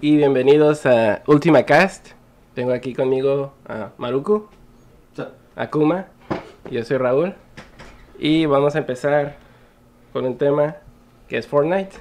Y 0.00 0.16
bienvenidos 0.16 0.86
a 0.86 1.22
Ultima 1.26 1.62
Cast. 1.64 2.08
Tengo 2.54 2.72
aquí 2.72 2.94
conmigo 2.94 3.52
a 3.68 3.90
Maruku, 3.98 4.46
a 5.56 5.70
Kuma, 5.70 6.06
yo 6.70 6.84
soy 6.84 6.96
Raúl. 6.96 7.34
Y 8.18 8.46
vamos 8.46 8.74
a 8.74 8.78
empezar 8.78 9.36
con 10.12 10.24
un 10.26 10.36
tema 10.36 10.76
que 11.28 11.38
es 11.38 11.46
Fortnite. 11.46 11.96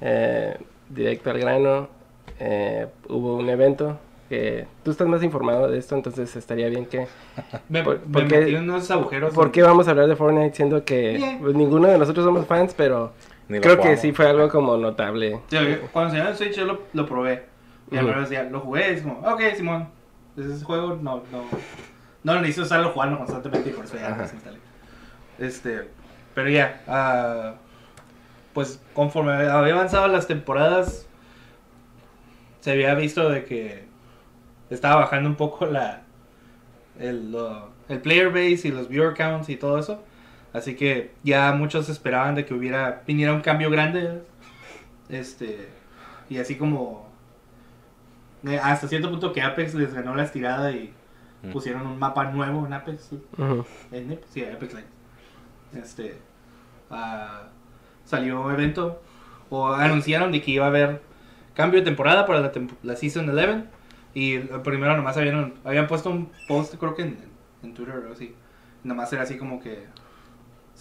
Eh, 0.00 0.56
directo 0.88 1.30
al 1.30 1.38
grano, 1.38 1.88
eh, 2.40 2.86
hubo 3.08 3.36
un 3.36 3.48
evento 3.48 3.98
que 4.28 4.66
tú 4.82 4.90
estás 4.90 5.06
más 5.06 5.22
informado 5.22 5.68
de 5.68 5.78
esto, 5.78 5.94
entonces 5.94 6.34
estaría 6.36 6.68
bien 6.68 6.86
que... 6.86 7.06
Me, 7.68 7.82
Por- 7.82 8.00
me 8.06 8.12
porque- 8.12 8.38
metí 8.38 8.54
unos 8.54 8.90
agujeros. 8.90 9.34
¿Por 9.34 9.52
qué 9.52 9.62
vamos 9.62 9.86
a 9.86 9.90
hablar 9.92 10.08
de 10.08 10.16
Fortnite 10.16 10.54
siendo 10.56 10.84
que 10.84 11.38
pues, 11.40 11.54
ninguno 11.54 11.88
de 11.88 11.98
nosotros 11.98 12.24
somos 12.24 12.46
fans, 12.46 12.74
pero 12.76 13.12
creo 13.48 13.80
que 13.80 13.96
sí 13.96 14.12
fue 14.12 14.28
algo 14.28 14.48
como 14.48 14.76
notable. 14.76 15.40
Sí, 15.48 15.56
Cuando 15.92 16.10
salió 16.14 16.28
el 16.28 16.36
Switch 16.36 16.54
yo 16.56 16.64
lo, 16.64 16.82
lo 16.92 17.06
probé. 17.06 17.46
Y 17.90 17.96
a 17.96 18.00
Ujú. 18.00 18.06
la 18.06 18.12
hora 18.12 18.20
decía, 18.22 18.42
lo 18.44 18.60
jugué, 18.60 18.90
y 18.92 18.94
es 18.94 19.02
como, 19.02 19.20
ok, 19.20 19.40
Simón. 19.56 19.88
Ese 20.36 20.64
juego 20.64 20.96
no, 21.00 21.22
no, 21.30 21.44
no 22.24 22.34
necesito 22.40 22.62
estarlo 22.62 22.90
jugando 22.90 23.18
constantemente 23.18 23.68
y 23.68 23.72
por 23.72 23.84
eso 23.84 23.96
ya 23.96 24.06
Ajá. 24.08 24.16
lo 24.16 24.22
desinstalé. 24.22 24.58
Este, 25.38 25.88
pero 26.34 26.48
ya, 26.48 26.82
ah, 26.88 27.54
pues 28.54 28.80
conforme 28.94 29.32
había 29.32 29.74
avanzado 29.74 30.08
las 30.08 30.26
temporadas, 30.26 31.06
se 32.60 32.70
había 32.70 32.94
visto 32.94 33.28
de 33.28 33.44
que 33.44 33.84
estaba 34.70 34.96
bajando 34.96 35.28
un 35.28 35.34
poco 35.36 35.66
la 35.66 36.02
el, 36.98 37.32
lo- 37.32 37.70
el 37.88 38.00
player 38.00 38.28
base 38.28 38.68
y 38.68 38.70
los 38.70 38.88
viewer 38.88 39.14
counts 39.14 39.48
y 39.48 39.56
todo 39.56 39.78
eso. 39.78 40.02
Así 40.52 40.74
que 40.76 41.12
ya 41.22 41.52
muchos 41.52 41.88
esperaban 41.88 42.34
de 42.34 42.44
que 42.44 42.52
hubiera 42.54 43.02
viniera 43.06 43.32
un 43.32 43.40
cambio 43.40 43.70
grande. 43.70 44.22
Este, 45.08 45.68
y 46.28 46.38
así 46.38 46.56
como 46.56 47.08
eh, 48.46 48.58
hasta 48.62 48.88
cierto 48.88 49.10
punto 49.10 49.32
que 49.32 49.40
Apex 49.42 49.74
les 49.74 49.94
ganó 49.94 50.14
la 50.14 50.24
estirada 50.24 50.70
y 50.72 50.92
Mm. 51.44 51.50
pusieron 51.50 51.84
un 51.88 51.98
mapa 51.98 52.26
nuevo 52.30 52.64
en 52.66 52.72
Apex. 52.72 53.10
Ujú. 53.36 53.66
En 53.90 54.12
Apex, 54.12 54.26
sí, 54.30 54.44
Apex 54.44 54.74
Legends. 54.74 54.92
Este, 55.74 56.16
ah, 56.88 57.48
salió 58.04 58.42
un 58.42 58.52
evento 58.52 59.02
o 59.50 59.66
anunciaron 59.72 60.30
de 60.30 60.40
que 60.40 60.52
iba 60.52 60.66
a 60.66 60.68
haber 60.68 61.02
cambio 61.54 61.80
de 61.80 61.84
temporada 61.84 62.26
para 62.26 62.38
la, 62.40 62.52
tem- 62.52 62.70
la 62.84 62.94
Season 62.94 63.28
11 63.28 63.64
y 64.14 64.38
primero 64.38 64.96
nomás 64.96 65.16
habían, 65.16 65.54
habían 65.64 65.88
puesto 65.88 66.10
un 66.10 66.30
post 66.46 66.76
creo 66.76 66.94
que 66.94 67.02
en, 67.02 67.18
en 67.64 67.74
Twitter 67.74 67.96
o 68.08 68.12
así. 68.12 68.36
Nomás 68.84 69.12
era 69.12 69.22
así 69.22 69.36
como 69.36 69.58
que 69.58 69.84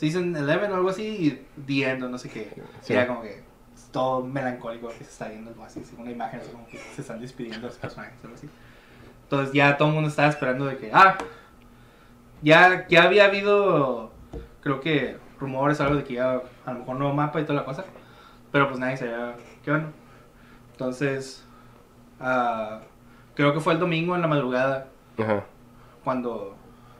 Season 0.02 0.35
11 0.35 0.71
o 0.71 0.75
algo 0.75 0.89
así 0.89 1.03
y 1.03 1.61
The 1.63 1.91
End 1.91 2.03
o 2.03 2.09
no 2.09 2.17
sé 2.17 2.27
qué. 2.27 2.52
Sí. 2.81 2.94
Era 2.94 3.05
como 3.05 3.21
que 3.21 3.44
todo 3.91 4.23
melancólico 4.23 4.88
que 4.88 4.95
se 4.95 5.11
está 5.11 5.27
viendo 5.27 5.52
algo 5.52 5.63
así, 5.63 5.83
una 5.95 6.09
imagen 6.09 6.39
así 6.39 6.49
como 6.49 6.66
que 6.66 6.80
se 6.80 7.02
están 7.02 7.21
despidiendo 7.21 7.67
los 7.67 7.77
personajes 7.77 8.16
algo 8.23 8.35
así. 8.35 8.49
Entonces 9.22 9.53
ya 9.53 9.77
todo 9.77 9.89
el 9.89 9.94
mundo 9.94 10.09
estaba 10.09 10.27
esperando 10.27 10.66
de 10.66 10.77
que, 10.77 10.89
ah, 10.91 11.19
ya, 12.41 12.88
ya 12.88 13.03
había 13.03 13.25
habido, 13.25 14.11
creo 14.61 14.81
que 14.81 15.17
rumores 15.39 15.79
algo 15.79 15.97
de 15.97 16.03
que 16.03 16.16
ya 16.16 16.41
a 16.66 16.73
lo 16.73 16.79
mejor 16.79 16.95
nuevo 16.95 17.13
mapa 17.13 17.39
y 17.39 17.44
toda 17.44 17.59
la 17.59 17.66
cosa, 17.66 17.85
pero 18.51 18.69
pues 18.69 18.79
nadie 18.79 18.97
sabía 18.97 19.35
qué 19.63 19.69
onda. 19.69 19.91
Entonces, 20.72 21.45
ah, 22.19 22.81
creo 23.35 23.53
que 23.53 23.59
fue 23.59 23.73
el 23.73 23.79
domingo 23.79 24.16
en 24.16 24.22
la 24.22 24.28
madrugada 24.28 24.88
Ajá. 25.19 25.45
cuando 26.03 26.56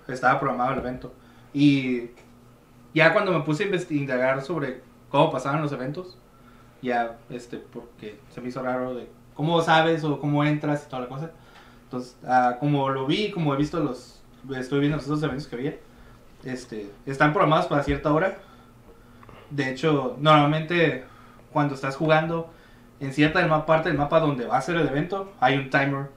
estaba 0.08 0.40
programado 0.40 0.74
el 0.74 0.80
evento. 0.80 1.12
Y 1.52 2.12
ya 2.94 3.14
cuando 3.14 3.32
me 3.32 3.42
puse 3.42 3.64
a 3.64 3.66
investigar 3.68 4.42
sobre 4.42 4.82
cómo 5.10 5.32
pasaban 5.32 5.62
los 5.62 5.72
eventos, 5.72 6.18
ya, 6.82 7.18
este, 7.30 7.58
porque 7.58 8.20
se 8.30 8.42
me 8.42 8.50
hizo 8.50 8.62
raro 8.62 8.96
de 8.96 9.08
cómo 9.36 9.62
sabes 9.62 10.04
o 10.04 10.20
cómo 10.20 10.44
entras 10.44 10.86
y 10.86 10.90
toda 10.90 11.04
la 11.04 11.08
cosa. 11.08 11.32
Entonces, 11.84 12.18
ah, 12.26 12.58
como 12.60 12.90
lo 12.90 13.06
vi, 13.06 13.32
como 13.32 13.54
he 13.54 13.58
visto 13.58 13.80
los, 13.80 14.22
estoy 14.56 14.80
viendo 14.80 14.98
los 14.98 15.06
otros 15.06 15.24
eventos 15.24 15.48
que 15.48 15.56
había, 15.56 15.78
este, 16.44 16.90
están 17.06 17.34
programados 17.34 17.68
para 17.68 17.84
cierta 17.84 18.12
hora. 18.12 18.38
De 19.50 19.70
hecho, 19.70 20.16
normalmente 20.20 21.04
cuando 21.52 21.76
estás 21.76 21.96
jugando 21.96 22.52
en 23.00 23.14
cierta 23.14 23.66
parte 23.66 23.90
del 23.90 23.98
mapa 23.98 24.20
donde 24.20 24.46
va 24.46 24.58
a 24.58 24.62
ser 24.62 24.78
el 24.78 24.88
evento, 24.88 25.34
hay 25.40 25.58
un 25.58 25.70
timer 25.70 26.10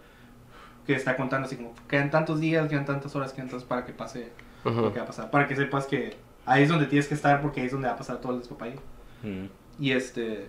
que 0.86 0.94
está 0.94 1.16
contando 1.16 1.46
así 1.46 1.56
como 1.56 1.74
quedan 1.88 2.10
tantos 2.10 2.40
días, 2.40 2.68
quedan 2.68 2.84
tantas 2.84 3.14
horas, 3.16 3.32
quedan 3.32 3.48
tantas 3.48 3.66
para 3.66 3.84
que 3.84 3.92
pase 3.92 4.30
Ujú. 4.64 4.80
lo 4.80 4.92
que 4.92 4.98
va 4.98 5.04
a 5.04 5.08
pasar, 5.08 5.30
para 5.30 5.48
que 5.48 5.56
sepas 5.56 5.86
que 5.86 6.16
ahí 6.46 6.62
es 6.64 6.68
donde 6.68 6.86
tienes 6.86 7.08
que 7.08 7.14
estar 7.14 7.40
porque 7.40 7.60
ahí 7.60 7.66
es 7.66 7.72
donde 7.72 7.88
va 7.88 7.94
a 7.94 7.96
pasar 7.96 8.20
todo 8.20 8.32
el 8.32 8.38
despapalle. 8.38 8.76
Mm. 9.22 9.46
Y 9.78 9.92
este. 9.92 10.46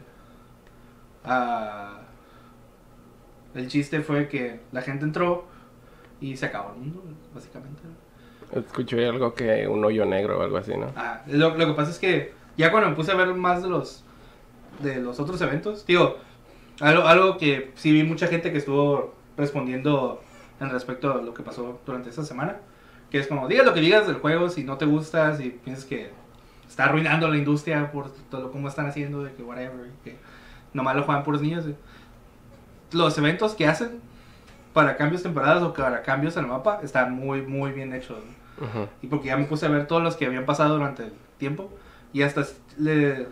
ah, 1.23 2.01
el 3.53 3.67
chiste 3.67 4.01
fue 4.01 4.27
que 4.27 4.59
la 4.71 4.81
gente 4.81 5.05
entró 5.05 5.45
y 6.19 6.35
se 6.35 6.45
acabó 6.45 6.73
el 6.73 6.79
mundo, 6.79 7.03
básicamente. 7.33 7.81
Escuché 8.53 9.07
algo 9.07 9.33
que 9.33 9.67
un 9.67 9.83
hoyo 9.83 10.05
negro 10.05 10.39
o 10.39 10.43
algo 10.43 10.57
así, 10.57 10.75
¿no? 10.77 10.91
Ah, 10.95 11.21
lo, 11.27 11.57
lo 11.57 11.67
que 11.67 11.73
pasa 11.73 11.91
es 11.91 11.99
que 11.99 12.33
ya 12.57 12.71
cuando 12.71 12.89
me 12.89 12.95
puse 12.95 13.11
a 13.11 13.15
ver 13.15 13.33
más 13.33 13.63
de 13.63 13.69
los 13.69 14.03
de 14.79 14.99
los 15.01 15.19
otros 15.19 15.39
eventos, 15.41 15.85
digo, 15.85 16.17
algo, 16.79 17.03
algo 17.03 17.37
que 17.37 17.71
sí 17.75 17.91
vi 17.91 18.03
mucha 18.03 18.27
gente 18.27 18.51
que 18.51 18.57
estuvo 18.57 19.13
respondiendo 19.37 20.21
en 20.59 20.69
respecto 20.69 21.11
a 21.11 21.21
lo 21.21 21.33
que 21.33 21.43
pasó 21.43 21.79
durante 21.85 22.09
esta 22.09 22.23
semana, 22.23 22.57
que 23.09 23.19
es 23.19 23.27
como, 23.27 23.47
digas 23.47 23.65
lo 23.65 23.73
que 23.73 23.79
digas 23.81 24.07
del 24.07 24.17
juego, 24.17 24.49
si 24.49 24.63
no 24.63 24.77
te 24.77 24.85
gusta, 24.85 25.35
si 25.37 25.49
piensas 25.49 25.85
que 25.85 26.09
está 26.67 26.85
arruinando 26.85 27.27
la 27.27 27.37
industria 27.37 27.91
por 27.91 28.11
todo 28.29 28.41
lo 28.41 28.51
como 28.51 28.67
están 28.67 28.87
haciendo, 28.87 29.23
de 29.23 29.31
que 29.33 29.43
whatever, 29.43 29.89
que 30.03 30.15
nomás 30.73 30.95
lo 30.95 31.03
juegan 31.03 31.23
puros 31.23 31.41
niños. 31.41 31.65
eh. 31.67 31.75
Los 32.91 33.17
eventos 33.17 33.53
que 33.55 33.67
hacen 33.67 33.99
para 34.73 34.97
cambios 34.97 35.23
temporadas 35.23 35.63
o 35.63 35.73
para 35.73 36.01
cambios 36.03 36.35
en 36.37 36.43
el 36.43 36.49
mapa 36.49 36.79
están 36.83 37.13
muy, 37.13 37.41
muy 37.41 37.71
bien 37.71 37.93
hechos. 37.93 38.17
¿no? 38.59 38.65
Ujú. 38.67 38.89
Y 39.01 39.07
porque 39.07 39.27
ya 39.27 39.37
me 39.37 39.45
puse 39.45 39.65
a 39.65 39.69
ver 39.69 39.87
todos 39.87 40.03
los 40.03 40.15
que 40.15 40.25
habían 40.25 40.45
pasado 40.45 40.75
durante 40.75 41.03
el 41.03 41.13
tiempo. 41.37 41.69
Y 42.13 42.21
hasta 42.23 42.43
le, 42.77 43.27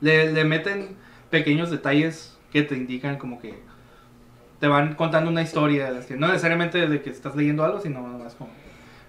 le, 0.00 0.32
le 0.32 0.44
meten 0.44 0.96
pequeños 1.30 1.70
detalles 1.70 2.36
que 2.52 2.62
te 2.62 2.76
indican 2.76 3.18
como 3.18 3.40
que 3.40 3.58
te 4.60 4.68
van 4.68 4.94
contando 4.94 5.30
una 5.30 5.42
historia. 5.42 5.92
que- 6.06 6.16
no 6.16 6.28
necesariamente 6.28 6.86
de 6.88 7.02
que 7.02 7.10
estás 7.10 7.34
leyendo 7.36 7.64
algo, 7.64 7.80
sino 7.80 8.00
más 8.02 8.34
como, 8.34 8.50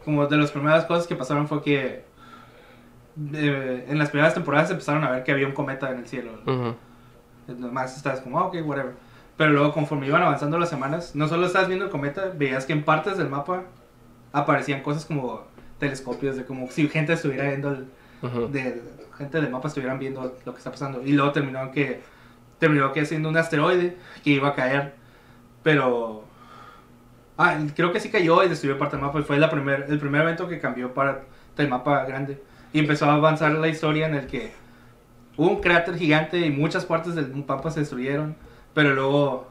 como 0.05 0.25
de 0.27 0.38
las 0.38 0.51
primeras 0.51 0.85
cosas 0.85 1.07
que 1.07 1.16
pasaron 1.16 1.47
fue 1.47 1.61
que 1.61 2.05
eh, 3.33 3.85
en 3.89 3.97
las 3.97 4.09
primeras 4.09 4.33
temporadas 4.33 4.69
empezaron 4.71 5.03
a 5.03 5.11
ver 5.11 5.23
que 5.23 5.31
había 5.31 5.47
un 5.47 5.53
cometa 5.53 5.91
en 5.91 5.99
el 5.99 6.07
cielo. 6.07 6.31
Ujú. 6.45 6.75
Nomás 7.57 7.97
estás 7.97 8.21
como, 8.21 8.39
ah, 8.39 8.45
ok, 8.45 8.57
whatever. 8.63 8.94
Pero 9.38 9.51
luego, 9.51 9.73
conforme 9.73 10.07
iban 10.07 10.21
avanzando 10.21 10.57
las 10.57 10.69
semanas, 10.69 11.15
no 11.15 11.27
solo 11.27 11.45
estabas 11.45 11.67
viendo 11.67 11.85
el 11.85 11.91
cometa, 11.91 12.31
veías 12.35 12.65
que 12.65 12.73
en 12.73 12.83
partes 12.83 13.17
del 13.17 13.29
mapa 13.29 13.63
aparecían 14.31 14.81
cosas 14.81 15.05
como 15.05 15.44
telescopios, 15.79 16.38
de 16.38 16.45
como 16.45 16.69
si 16.69 16.88
gente 16.88 17.13
estuviera 17.13 17.49
viendo, 17.49 17.71
el, 17.71 17.88
Ujú. 18.21 18.47
de, 18.47 18.81
gente 19.17 19.41
del 19.41 19.49
mapa 19.49 19.67
estuvieran 19.67 19.99
viendo 19.99 20.35
lo 20.45 20.51
que 20.53 20.57
está 20.57 20.71
pasando. 20.71 21.01
Y 21.03 21.13
luego 21.13 21.31
terminó 21.31 21.71
que, 21.71 22.01
terminó 22.59 22.91
que 22.94 23.05
siendo 23.05 23.29
un 23.29 23.38
asteroide 23.38 23.97
que 24.23 24.31
iba 24.31 24.49
a 24.49 24.55
caer. 24.55 24.94
Pero, 25.63 26.25
ah, 27.38 27.57
creo 27.75 27.91
que 27.91 28.00
sí 28.00 28.09
cayó 28.09 28.44
y 28.44 28.50
destruyó 28.50 28.77
parte 28.77 28.95
del 28.95 29.06
mapa. 29.06 29.21
Fue 29.24 29.38
la 29.38 29.50
primer, 29.50 29.86
el 29.89 30.00
primer 30.00 30.21
evento 30.21 30.48
que 30.48 30.59
cambió 30.59 30.94
para 30.94 31.24
el 31.57 31.69
mapa 31.69 32.06
grande. 32.06 32.42
Y 32.74 32.80
empezó 32.80 33.06
a 33.06 33.13
avanzar 33.13 33.51
la 33.54 33.68
historia 33.68 34.07
en 34.07 34.15
el 34.15 34.27
que 34.27 34.54
hubo 35.38 35.50
un 35.50 35.62
cráter 35.62 35.98
gigante 35.98 36.39
y 36.39 36.51
muchas 36.51 36.86
partes 36.86 37.15
del 37.15 37.33
mapa 37.33 37.71
se 37.71 37.81
destruyeron, 37.81 38.36
pero 38.74 38.94
luego 38.94 39.48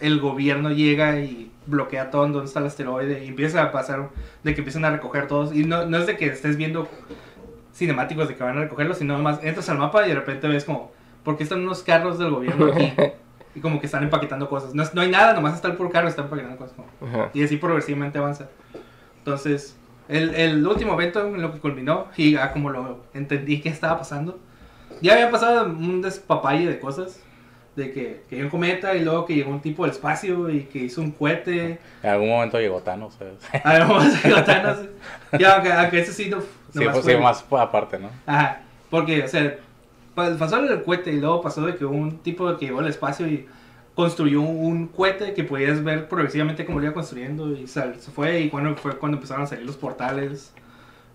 el 0.00 0.20
gobierno 0.20 0.70
llega 0.70 1.20
y 1.20 1.50
bloquea 1.66 2.10
todo 2.10 2.26
donde 2.26 2.44
está 2.44 2.60
el 2.60 2.66
asteroide 2.66 3.24
y 3.24 3.28
empieza 3.28 3.62
a 3.62 3.72
pasar 3.72 4.10
de 4.42 4.54
que 4.54 4.60
empiezan 4.60 4.84
a 4.84 4.90
recoger 4.90 5.26
todos. 5.26 5.54
Y 5.54 5.64
no, 5.64 5.86
no 5.86 5.98
es 5.98 6.06
de 6.06 6.16
que 6.16 6.26
estés 6.26 6.56
viendo 6.56 6.88
cinemáticos 7.74 8.28
de 8.28 8.36
que 8.36 8.42
van 8.42 8.56
a 8.58 8.62
recogerlo, 8.62 8.94
sino 8.94 9.16
nomás 9.16 9.42
entras 9.42 9.68
al 9.68 9.78
mapa 9.78 10.04
y 10.06 10.10
de 10.10 10.14
repente 10.14 10.48
ves 10.48 10.64
como, 10.64 10.92
¿por 11.24 11.36
qué 11.36 11.44
están 11.44 11.60
unos 11.60 11.82
carros 11.82 12.18
del 12.18 12.30
gobierno 12.30 12.66
aquí? 12.66 12.92
Y 13.54 13.60
como 13.60 13.80
que 13.80 13.86
están 13.86 14.02
empaquetando 14.04 14.48
cosas. 14.48 14.74
No, 14.74 14.84
no 14.92 15.00
hay 15.00 15.10
nada, 15.10 15.32
nomás 15.32 15.54
está 15.54 15.68
el 15.68 15.74
puro 15.76 15.90
carro 15.90 16.08
están 16.08 16.26
empaquetando 16.26 16.56
cosas. 16.56 16.76
Ajá. 17.06 17.30
y 17.34 17.42
así 17.42 17.56
progresivamente 17.56 18.18
avanza. 18.18 18.48
Entonces, 19.18 19.76
el, 20.08 20.34
el 20.34 20.66
último 20.66 20.94
evento 20.94 21.26
en 21.26 21.42
lo 21.42 21.52
que 21.52 21.58
culminó, 21.60 22.06
y 22.16 22.36
ah, 22.36 22.52
como 22.52 22.70
lo 22.70 23.00
entendí 23.14 23.60
que 23.60 23.68
estaba 23.68 23.98
pasando, 23.98 24.38
ya 25.00 25.12
había 25.14 25.30
pasado 25.30 25.66
un 25.66 26.02
despapalle 26.02 26.66
de 26.68 26.78
cosas. 26.80 27.20
De 27.76 27.92
que, 27.92 28.24
que 28.28 28.34
llegó 28.34 28.46
un 28.46 28.50
cometa 28.50 28.96
y 28.96 29.04
luego 29.04 29.24
que 29.24 29.34
llegó 29.36 29.50
un 29.50 29.60
tipo 29.60 29.84
del 29.84 29.92
espacio 29.92 30.50
y 30.50 30.64
que 30.64 30.80
hizo 30.80 31.00
un 31.00 31.12
cohete. 31.12 31.78
En 32.02 32.10
algún 32.10 32.28
momento 32.28 32.58
llegó 32.58 32.80
Thanos, 32.80 33.14
¿sabes? 33.14 33.34
Además, 33.64 34.22
de 34.22 34.42
Thanos. 34.42 34.78
Ya, 35.38 35.54
aunque, 35.54 35.72
aunque 35.72 36.00
eso 36.00 36.12
sí, 36.12 36.28
no, 36.28 36.40
Sí, 36.40 36.80
pues 36.84 37.00
fue- 37.00 37.14
sí, 37.14 37.20
más 37.20 37.44
aparte, 37.52 37.98
¿no? 38.00 38.10
Ajá, 38.26 38.62
porque, 38.90 39.22
o 39.22 39.28
sea, 39.28 39.56
pa- 40.30 40.36
pasó 40.38 40.58
el 40.58 40.82
cohete 40.82 41.12
y 41.12 41.20
luego 41.20 41.40
pasó 41.40 41.64
de 41.66 41.76
que 41.76 41.84
un 41.84 42.18
tipo 42.18 42.56
que 42.56 42.66
llegó 42.66 42.80
al 42.80 42.88
espacio 42.88 43.26
y 43.26 43.46
construyó 43.94 44.40
un 44.40 44.86
cohete 44.88 45.34
que 45.34 45.44
podías 45.44 45.82
ver 45.84 46.08
progresivamente 46.08 46.64
cómo 46.64 46.78
lo 46.78 46.86
iba 46.86 46.94
construyendo 46.94 47.52
y 47.52 47.66
se 47.66 47.82
fue 48.14 48.40
y 48.40 48.48
cuando 48.50 48.74
fue 48.76 48.96
cuando 48.96 49.16
empezaron 49.18 49.44
a 49.44 49.46
salir 49.46 49.66
los 49.66 49.76
portales 49.76 50.52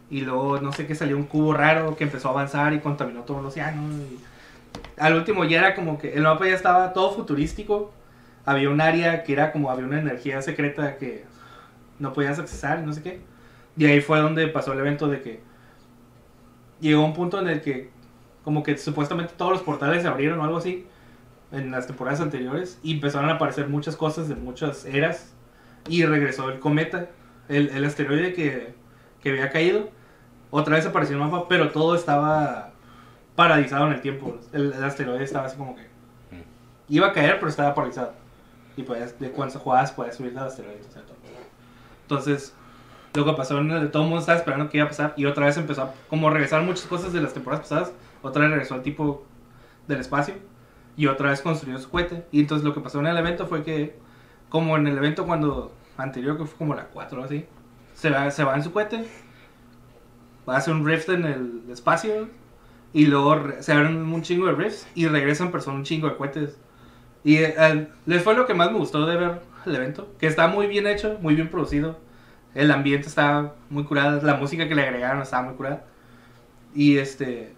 y 0.09 0.21
luego 0.21 0.59
no 0.59 0.71
sé 0.71 0.85
qué 0.85 0.93
salió 0.93 1.17
un 1.17 1.23
cubo 1.23 1.53
raro 1.53 1.95
que 1.95 2.03
empezó 2.03 2.27
a 2.27 2.31
avanzar 2.31 2.73
y 2.73 2.79
contaminó 2.79 3.21
todo 3.21 3.39
el 3.39 3.45
océano 3.45 3.81
y 3.93 4.19
al 4.97 5.15
último 5.15 5.45
ya 5.45 5.59
era 5.59 5.75
como 5.75 5.97
que 5.97 6.13
el 6.13 6.23
mapa 6.23 6.45
ya 6.47 6.53
estaba 6.55 6.93
todo 6.93 7.11
futurístico. 7.11 7.91
Había 8.45 8.69
un 8.69 8.79
área 8.81 9.23
que 9.23 9.33
era 9.33 9.51
como 9.51 9.71
había 9.71 9.85
una 9.85 9.99
energía 9.99 10.41
secreta 10.41 10.97
que 10.97 11.25
no 11.99 12.13
podías 12.13 12.37
accesar, 12.39 12.79
no 12.81 12.93
sé 12.93 13.01
qué. 13.01 13.19
Y 13.77 13.85
ahí 13.85 14.01
fue 14.01 14.19
donde 14.19 14.47
pasó 14.47 14.73
el 14.73 14.79
evento 14.79 15.07
de 15.07 15.21
que 15.21 15.39
llegó 16.79 17.03
un 17.03 17.13
punto 17.13 17.39
en 17.41 17.47
el 17.47 17.61
que 17.61 17.89
como 18.45 18.63
que 18.63 18.77
supuestamente 18.77 19.33
todos 19.35 19.51
los 19.51 19.61
portales 19.61 20.03
se 20.03 20.07
abrieron 20.07 20.39
o 20.39 20.43
algo 20.45 20.57
así 20.57 20.87
en 21.51 21.71
las 21.71 21.87
temporadas 21.87 22.21
anteriores 22.21 22.79
y 22.83 22.93
empezaron 22.93 23.29
a 23.29 23.33
aparecer 23.33 23.67
muchas 23.67 23.97
cosas 23.97 24.29
de 24.29 24.35
muchas 24.35 24.85
eras 24.85 25.33
y 25.89 26.05
regresó 26.05 26.49
el 26.49 26.59
cometa, 26.59 27.09
el, 27.49 27.69
el 27.69 27.83
asteroide 27.83 28.33
que, 28.33 28.73
que 29.21 29.31
había 29.31 29.49
caído, 29.49 29.89
otra 30.51 30.75
vez 30.75 30.85
apareció 30.85 31.15
el 31.15 31.21
mapa, 31.21 31.47
pero 31.49 31.71
todo 31.71 31.95
estaba 31.95 32.71
paralizado 33.35 33.87
en 33.87 33.93
el 33.93 34.01
tiempo. 34.01 34.39
El, 34.53 34.71
el 34.73 34.83
asteroide 34.83 35.23
estaba 35.23 35.47
así 35.47 35.57
como 35.57 35.75
que 35.75 35.85
iba 36.87 37.07
a 37.07 37.13
caer, 37.13 37.35
pero 37.39 37.49
estaba 37.49 37.73
paralizado. 37.73 38.13
Y 38.77 38.83
pues 38.83 39.19
de 39.19 39.31
cuando 39.31 39.59
jugabas 39.59 39.91
podías 39.91 40.15
subir 40.15 40.33
del 40.33 40.43
asteroide. 40.43 40.81
o 40.87 40.91
sea. 40.91 41.01
Entonces, 42.03 42.53
lo 43.15 43.25
que 43.25 43.33
pasó, 43.33 43.55
todo 43.55 44.03
el 44.03 44.09
mundo 44.09 44.19
estaba 44.19 44.37
esperando 44.37 44.69
que 44.69 44.77
iba 44.77 44.85
a 44.85 44.89
pasar 44.89 45.13
y 45.17 45.25
otra 45.25 45.45
vez 45.45 45.57
empezó 45.57 45.83
a 45.83 45.93
como 46.09 46.29
regresar 46.29 46.61
muchas 46.61 46.85
cosas 46.85 47.13
de 47.13 47.21
las 47.21 47.33
temporadas 47.33 47.67
pasadas. 47.67 47.91
Otra 48.25 48.41
vez 48.41 48.51
regresó 48.51 48.75
el 48.75 48.81
tipo 48.81 49.23
del 49.87 49.99
espacio 49.99 50.33
y 50.97 51.05
otra 51.05 51.29
vez 51.29 51.41
construyó 51.41 51.77
su 51.77 51.91
cohete. 51.91 52.25
Y 52.31 52.39
entonces 52.39 52.65
lo 52.65 52.73
que 52.73 52.79
pasó 52.79 52.99
en 52.99 53.05
el 53.05 53.17
evento 53.17 53.45
fue 53.45 53.63
que, 53.63 53.95
como 54.49 54.75
en 54.77 54.87
el 54.87 54.97
evento 54.97 55.27
cuando 55.27 55.71
anterior, 55.95 56.35
que 56.35 56.45
fue 56.45 56.57
como 56.57 56.73
la 56.73 56.87
4 56.87 57.21
o 57.21 57.23
así, 57.23 57.45
se 57.93 58.09
va, 58.09 58.31
se 58.31 58.43
va 58.43 58.55
en 58.55 58.63
su 58.63 58.73
cohete, 58.73 59.05
va 60.49 60.55
a 60.55 60.57
hacer 60.57 60.73
un 60.73 60.83
rift 60.87 61.09
en 61.09 61.25
el 61.25 61.63
espacio 61.69 62.27
y 62.93 63.05
luego 63.05 63.43
se 63.59 63.73
abren 63.73 63.97
un 63.97 64.21
chingo 64.23 64.47
de 64.47 64.53
rifts 64.53 64.87
y 64.95 65.07
regresan 65.07 65.51
personas 65.51 65.77
un 65.77 65.83
chingo 65.83 66.09
de 66.09 66.15
cohetes. 66.15 66.57
Y 67.23 67.37
eh, 67.37 67.89
les 68.07 68.23
fue 68.23 68.33
lo 68.33 68.47
que 68.47 68.55
más 68.55 68.71
me 68.71 68.79
gustó 68.79 69.05
de 69.05 69.17
ver 69.17 69.41
el 69.67 69.75
evento, 69.75 70.11
que 70.17 70.25
está 70.25 70.47
muy 70.47 70.65
bien 70.65 70.87
hecho, 70.87 71.19
muy 71.21 71.35
bien 71.35 71.49
producido. 71.49 71.99
El 72.55 72.71
ambiente 72.71 73.07
está 73.07 73.53
muy 73.69 73.83
curado, 73.83 74.19
la 74.23 74.33
música 74.33 74.67
que 74.67 74.73
le 74.73 74.81
agregaron 74.81 75.21
estaba 75.21 75.43
muy 75.43 75.53
curada. 75.53 75.85
Y 76.73 76.97
este 76.97 77.54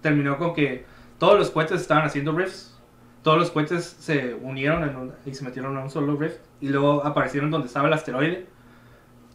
terminó 0.00 0.38
con 0.38 0.54
que 0.54 0.84
todos 1.18 1.38
los 1.38 1.50
cohetes 1.50 1.80
estaban 1.80 2.04
haciendo 2.04 2.32
riffs. 2.32 2.74
Todos 3.22 3.38
los 3.38 3.50
cohetes 3.50 3.84
se 3.98 4.34
unieron 4.34 4.88
en 4.88 4.96
un- 4.96 5.12
y 5.26 5.34
se 5.34 5.44
metieron 5.44 5.76
en 5.76 5.82
un 5.84 5.90
solo 5.90 6.16
rift. 6.16 6.38
Y 6.60 6.68
luego 6.68 7.04
aparecieron 7.04 7.50
donde 7.50 7.66
estaba 7.66 7.88
el 7.88 7.92
asteroide. 7.92 8.46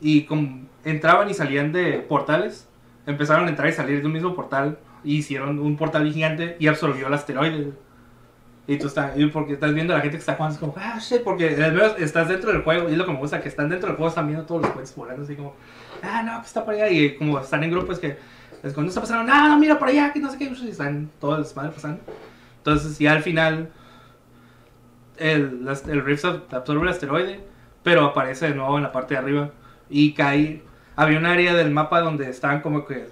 Y 0.02 0.24
como 0.24 0.68
entraban 0.84 1.30
y 1.30 1.34
salían 1.34 1.72
de 1.72 2.00
portales, 2.00 2.68
empezaron 3.06 3.46
a 3.46 3.50
entrar 3.50 3.68
y 3.70 3.74
salir 3.74 4.02
de 4.02 4.08
un 4.08 4.14
mismo 4.14 4.36
portal. 4.36 4.80
Y 5.04 5.18
hicieron 5.18 5.60
un 5.60 5.76
portal 5.76 6.12
gigante 6.12 6.56
y 6.60 6.68
absorbió 6.68 7.08
el 7.08 7.14
asteroide. 7.14 7.74
Y 8.66 8.78
tú 8.78 8.88
estás, 8.88 9.18
y 9.18 9.26
porque 9.26 9.54
estás 9.54 9.74
viendo 9.74 9.92
a 9.94 9.98
la 9.98 10.02
gente 10.02 10.16
que 10.16 10.22
está 10.22 10.36
jugando, 10.36 10.54
es 10.54 10.60
como, 10.62 10.74
ah, 10.78 10.98
shit, 10.98 11.22
porque 11.22 11.50
al 11.62 11.74
menos 11.74 11.96
estás 12.00 12.30
dentro 12.30 12.54
del 12.54 12.62
juego. 12.62 12.88
Y 12.88 12.94
es 12.94 12.98
lo 12.98 13.06
que 13.06 13.12
me 13.12 13.18
gusta, 13.18 13.42
que 13.42 13.50
están 13.50 13.68
dentro 13.68 13.90
del 13.90 13.98
juego, 13.98 14.08
están 14.08 14.26
viendo 14.28 14.46
todos 14.46 14.62
los 14.62 14.72
cohetes 14.72 14.96
volando, 14.96 15.24
así 15.24 15.36
como, 15.36 15.54
ah, 16.02 16.24
no, 16.24 16.40
que 16.40 16.48
está 16.48 16.64
por 16.64 16.74
allá. 16.74 16.90
Y 16.90 17.18
como 17.18 17.40
están 17.40 17.62
en 17.66 17.72
grupos 17.72 18.00
que, 18.00 18.18
es 18.64 18.74
cuando 18.74 18.90
está 18.90 19.02
pasando, 19.02 19.24
no, 19.32 19.48
no, 19.50 19.60
mira 19.60 19.78
por 19.78 19.90
allá, 19.90 20.12
que 20.14 20.20
no 20.20 20.32
sé 20.32 20.38
qué. 20.38 20.46
Y 20.46 20.70
están 20.70 21.10
todos 21.20 21.38
los 21.40 21.56
madres 21.56 21.74
pasando. 21.76 22.02
Entonces, 22.58 22.98
ya 22.98 23.12
al 23.12 23.22
final, 23.22 23.70
el, 25.18 25.66
las- 25.66 25.88
el 25.88 26.04
Rift 26.04 26.26
ab- 26.26 26.44
absorbe 26.54 26.84
el 26.84 26.90
asteroide, 26.90 27.40
pero 27.84 28.06
aparece 28.06 28.48
de 28.50 28.56
nuevo 28.56 28.78
en 28.78 28.84
la 28.84 28.92
parte 28.92 29.14
de 29.14 29.20
arriba. 29.20 29.50
Y 29.90 30.14
cae. 30.14 30.64
Había 30.96 31.18
un 31.20 31.26
área 31.26 31.54
del 31.54 31.72
mapa 31.72 32.02
donde 32.02 32.30
estaban 32.30 32.62
como 32.62 32.86
que 32.86 33.08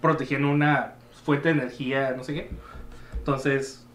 protegiendo 0.00 0.50
una 0.50 0.92
fuente 1.24 1.48
de 1.48 1.54
energía, 1.60 2.12
no 2.16 2.24
sé 2.24 2.34
qué. 2.34 2.50
Entonces, 3.16 3.86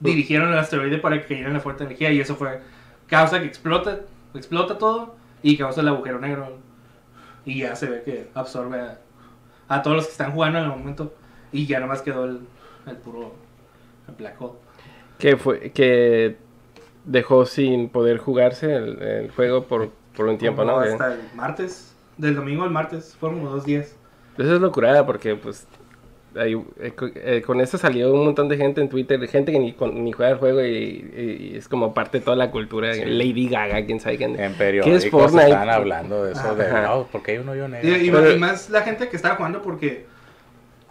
dirigieron 0.00 0.50
el 0.52 0.58
asteroide 0.58 0.98
para 0.98 1.20
que 1.20 1.26
cayera 1.28 1.48
en 1.48 1.54
la 1.54 1.60
fuente 1.60 1.84
de 1.84 1.90
energía 1.90 2.10
y 2.10 2.20
eso 2.20 2.34
fue 2.34 2.60
causa 3.06 3.38
que 3.40 3.46
explota, 3.46 4.00
explota 4.34 4.78
todo 4.78 5.14
y 5.42 5.56
causa 5.56 5.82
el 5.82 5.88
agujero 5.88 6.18
negro. 6.18 6.58
Y 7.44 7.58
ya 7.60 7.76
se 7.76 7.86
ve 7.88 8.02
que 8.04 8.28
absorbe 8.34 8.80
a, 8.80 8.98
a 9.70 9.82
todos 9.82 9.96
los 9.96 10.06
que 10.06 10.12
están 10.12 10.32
jugando 10.32 10.58
en 10.58 10.64
el 10.64 10.70
momento 10.70 11.14
y 11.52 11.64
ya 11.64 11.78
nada 11.78 11.92
más 11.92 12.02
quedó 12.02 12.24
el, 12.24 12.40
el 12.86 12.96
puro 12.96 13.32
el 14.08 14.14
black 14.16 14.42
hole. 14.42 14.58
Que 15.18 15.36
fue 15.36 15.70
que 15.70 16.36
dejó 17.04 17.46
sin 17.46 17.88
poder 17.88 18.18
jugarse 18.18 18.74
el, 18.74 19.00
el 19.00 19.30
juego 19.30 19.64
por, 19.64 19.90
por 20.16 20.26
un 20.26 20.38
tiempo, 20.38 20.62
Como 20.62 20.72
¿no? 20.72 20.80
Hasta 20.80 21.14
el 21.14 21.20
martes, 21.34 21.94
del 22.16 22.34
domingo 22.34 22.64
al 22.64 22.70
martes, 22.70 23.16
fueron 23.18 23.38
como 23.38 23.50
dos 23.50 23.64
días. 23.64 23.96
Eso 24.36 24.54
es 24.54 24.60
locura 24.60 25.06
porque 25.06 25.36
pues 25.36 25.66
eh, 26.36 26.62
eh, 27.16 27.42
con 27.44 27.60
eso 27.60 27.76
salió 27.78 28.12
un 28.12 28.24
montón 28.24 28.48
de 28.48 28.56
gente 28.56 28.80
en 28.80 28.88
Twitter, 28.88 29.26
gente 29.28 29.50
que 29.52 29.58
ni, 29.58 29.72
con- 29.72 30.04
ni 30.04 30.12
juega 30.12 30.32
el 30.32 30.38
juego 30.38 30.60
y, 30.64 30.66
y- 30.68 31.50
y 31.52 31.56
es 31.56 31.68
como 31.68 31.92
parte 31.94 32.18
de 32.18 32.24
toda 32.24 32.36
la 32.36 32.50
cultura. 32.50 32.94
Sí. 32.94 33.02
Lady 33.04 33.48
Gaga, 33.48 33.84
quién 33.84 33.98
sabe 34.00 34.16
quién. 34.16 34.38
En 34.38 34.52
¿Qué 34.52 34.58
periódicos 34.58 35.04
es 35.04 35.10
Fortnite? 35.10 35.44
están 35.50 35.70
hablando 35.70 36.24
de 36.24 36.32
eso, 36.32 36.54
de, 36.54 36.70
no, 36.72 37.08
porque 37.10 37.32
hay 37.32 37.38
un 37.38 37.48
hoyo 37.48 37.66
negro. 37.68 37.88
Y, 37.88 38.08
y- 38.08 38.10
Pero- 38.10 38.32
y 38.32 38.38
más 38.38 38.70
la 38.70 38.82
gente 38.82 39.08
que 39.08 39.16
estaba 39.16 39.36
jugando 39.36 39.60
porque 39.62 40.06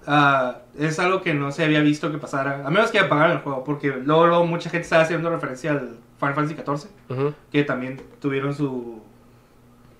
ah, 0.07 0.59
es 0.77 0.99
algo 0.99 1.21
que 1.21 1.33
no 1.33 1.51
se 1.51 1.63
había 1.63 1.81
visto 1.81 2.11
que 2.11 2.17
pasara, 2.17 2.61
a 2.65 2.69
menos 2.69 2.91
que 2.91 2.99
apagaran 2.99 3.31
el 3.33 3.37
juego, 3.39 3.63
porque 3.63 3.87
luego, 4.03 4.27
luego 4.27 4.45
mucha 4.45 4.69
gente 4.69 4.83
estaba 4.83 5.03
haciendo 5.03 5.29
referencia 5.29 5.71
al 5.71 5.97
Final 6.19 6.35
Fantasy 6.35 6.55
XIV, 6.55 6.89
Ujú. 7.09 7.33
que 7.51 7.63
también 7.63 8.01
tuvieron 8.19 8.53
su 8.53 9.01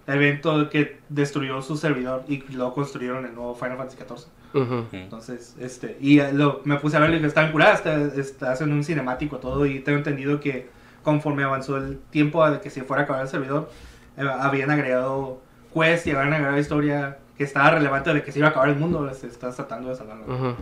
evento 0.10 0.70
que 0.70 1.00
destruyó 1.10 1.62
su 1.62 1.78
servidor 1.78 2.24
y 2.28 2.44
luego 2.52 2.74
construyeron 2.74 3.26
el 3.26 3.36
nuevo 3.36 3.56
Final 3.56 3.78
Fantasy 3.78 3.98
XIV. 3.98 4.62
Ujú. 4.62 4.76
Mm. 4.92 4.96
Entonces, 4.96 5.56
este, 5.60 5.98
y 6.00 6.22
lo, 6.34 6.62
me 6.64 6.78
puse 6.78 6.98
a 6.98 7.00
ver 7.00 7.12
y 7.12 7.14
dije, 7.16 7.28
están 7.28 7.52
curadas, 7.52 7.80
está, 7.80 8.20
está 8.20 8.52
haciendo 8.52 8.76
un 8.76 8.84
cinemático 8.84 9.38
todo 9.38 9.66
y 9.66 9.80
tengo 9.80 9.98
entendido 9.98 10.40
que 10.40 10.70
conforme 11.04 11.44
avanzó 11.44 11.78
el 11.78 12.00
tiempo 12.10 12.50
de 12.50 12.60
que 12.60 12.70
se 12.70 12.84
fuera 12.84 13.02
a 13.02 13.04
acabar 13.06 13.22
el 13.24 13.30
servidor, 13.30 13.70
eh, 14.18 14.28
habían 14.28 14.72
agregado 14.72 15.42
quests 15.74 16.08
y 16.08 16.12
habían 16.12 16.34
agregado 16.34 16.58
historia 16.58 17.20
que 17.38 17.44
estaba 17.44 17.72
relevante 17.72 18.14
de 18.14 18.24
que 18.24 18.32
se 18.32 18.40
iba 18.40 18.48
a 18.48 18.52
acabar 18.52 18.70
el 18.70 18.76
mundo, 18.76 19.12
se 19.14 19.28
está 19.28 19.52
tratando 19.52 19.90
de 19.90 19.96
salvarlo. 19.96 20.26
Ujú. 20.26 20.56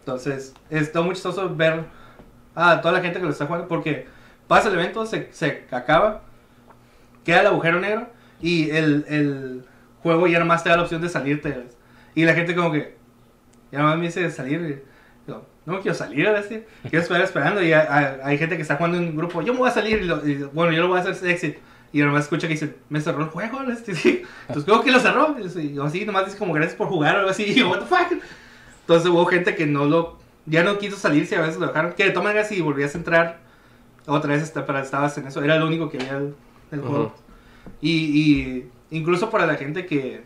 Entonces, 0.00 0.54
está 0.70 1.00
muy 1.00 1.14
chistoso 1.14 1.54
ver 1.54 1.84
a 2.54 2.80
toda 2.80 2.94
la 2.94 3.00
gente 3.00 3.20
que 3.20 3.24
lo 3.24 3.30
está 3.30 3.46
jugando 3.46 3.68
porque 3.68 4.06
pasa 4.48 4.68
el 4.68 4.74
evento, 4.74 5.06
se, 5.06 5.32
se 5.32 5.66
acaba, 5.70 6.22
queda 7.24 7.42
el 7.42 7.46
agujero 7.48 7.78
negro 7.78 8.17
y 8.40 8.70
el, 8.70 9.04
el 9.08 9.64
juego 10.02 10.26
ya 10.26 10.38
nomás 10.38 10.62
te 10.64 10.70
da 10.70 10.76
la 10.76 10.82
opción 10.82 11.00
de 11.02 11.08
salirte. 11.08 11.66
Y 12.14 12.24
la 12.24 12.34
gente 12.34 12.54
como 12.54 12.72
que, 12.72 12.96
ya 13.72 13.78
nomás 13.80 13.98
me 13.98 14.06
dice 14.06 14.30
salir. 14.30 14.84
yo, 15.26 15.44
no 15.66 15.74
me 15.74 15.80
quiero 15.80 15.94
salir, 15.96 16.24
¿verdad? 16.26 16.44
Quiero 16.48 17.02
esperar 17.02 17.22
esperando. 17.22 17.62
Y 17.62 17.72
hay, 17.72 17.86
hay- 17.88 18.16
hay 18.22 18.38
gente 18.38 18.56
que 18.56 18.62
está 18.62 18.76
jugando 18.76 18.98
en 18.98 19.04
un 19.04 19.16
grupo, 19.16 19.42
yo 19.42 19.52
me 19.52 19.58
voy 19.60 19.68
a 19.68 19.72
salir. 19.72 20.00
Y, 20.02 20.04
lo- 20.06 20.26
y 20.26 20.34
bueno, 20.52 20.72
yo 20.72 20.82
lo 20.82 20.88
voy 20.88 20.98
a 20.98 21.02
hacer 21.02 21.28
exit. 21.30 21.56
Y 21.92 22.00
nomás 22.00 22.24
escucha 22.24 22.46
que 22.46 22.54
dice, 22.54 22.76
me 22.90 23.00
cerró 23.00 23.22
el 23.22 23.28
juego. 23.30 23.60
Entonces, 23.66 24.24
¿cómo 24.66 24.82
que 24.82 24.90
lo 24.90 25.00
cerró? 25.00 25.36
Y 25.56 25.74
yo, 25.74 25.84
así, 25.84 26.04
nomás 26.04 26.26
dice 26.26 26.38
como 26.38 26.52
gracias 26.52 26.76
por 26.76 26.88
jugar 26.88 27.16
o 27.16 27.18
algo 27.20 27.30
así. 27.30 27.44
Y 27.44 27.54
yo, 27.54 27.70
what 27.70 27.80
the 27.80 27.86
fuck. 27.86 28.12
Entonces 28.80 29.10
hubo 29.10 29.24
gente 29.26 29.54
que 29.54 29.66
no 29.66 29.84
lo, 29.84 30.18
ya 30.46 30.62
no 30.64 30.78
quiso 30.78 30.96
salirse, 30.96 31.36
a 31.36 31.42
veces 31.42 31.58
lo 31.58 31.66
dejaron. 31.66 31.92
Que 31.92 32.04
de 32.04 32.10
todas 32.10 32.24
maneras, 32.24 32.48
si 32.48 32.60
volvías 32.60 32.94
a 32.94 32.98
entrar 32.98 33.38
otra 34.06 34.32
vez, 34.34 34.42
hasta- 34.42 34.64
pero 34.66 34.78
estabas 34.78 35.16
en 35.18 35.26
eso, 35.26 35.42
era 35.42 35.56
lo 35.58 35.66
único 35.66 35.90
que 35.90 35.98
había 35.98 36.14
del, 36.14 36.34
del 36.70 36.80
juego. 36.80 37.14
Y, 37.80 37.90
y 37.90 38.70
incluso 38.90 39.30
para 39.30 39.46
la 39.46 39.54
gente 39.54 39.86
que 39.86 40.22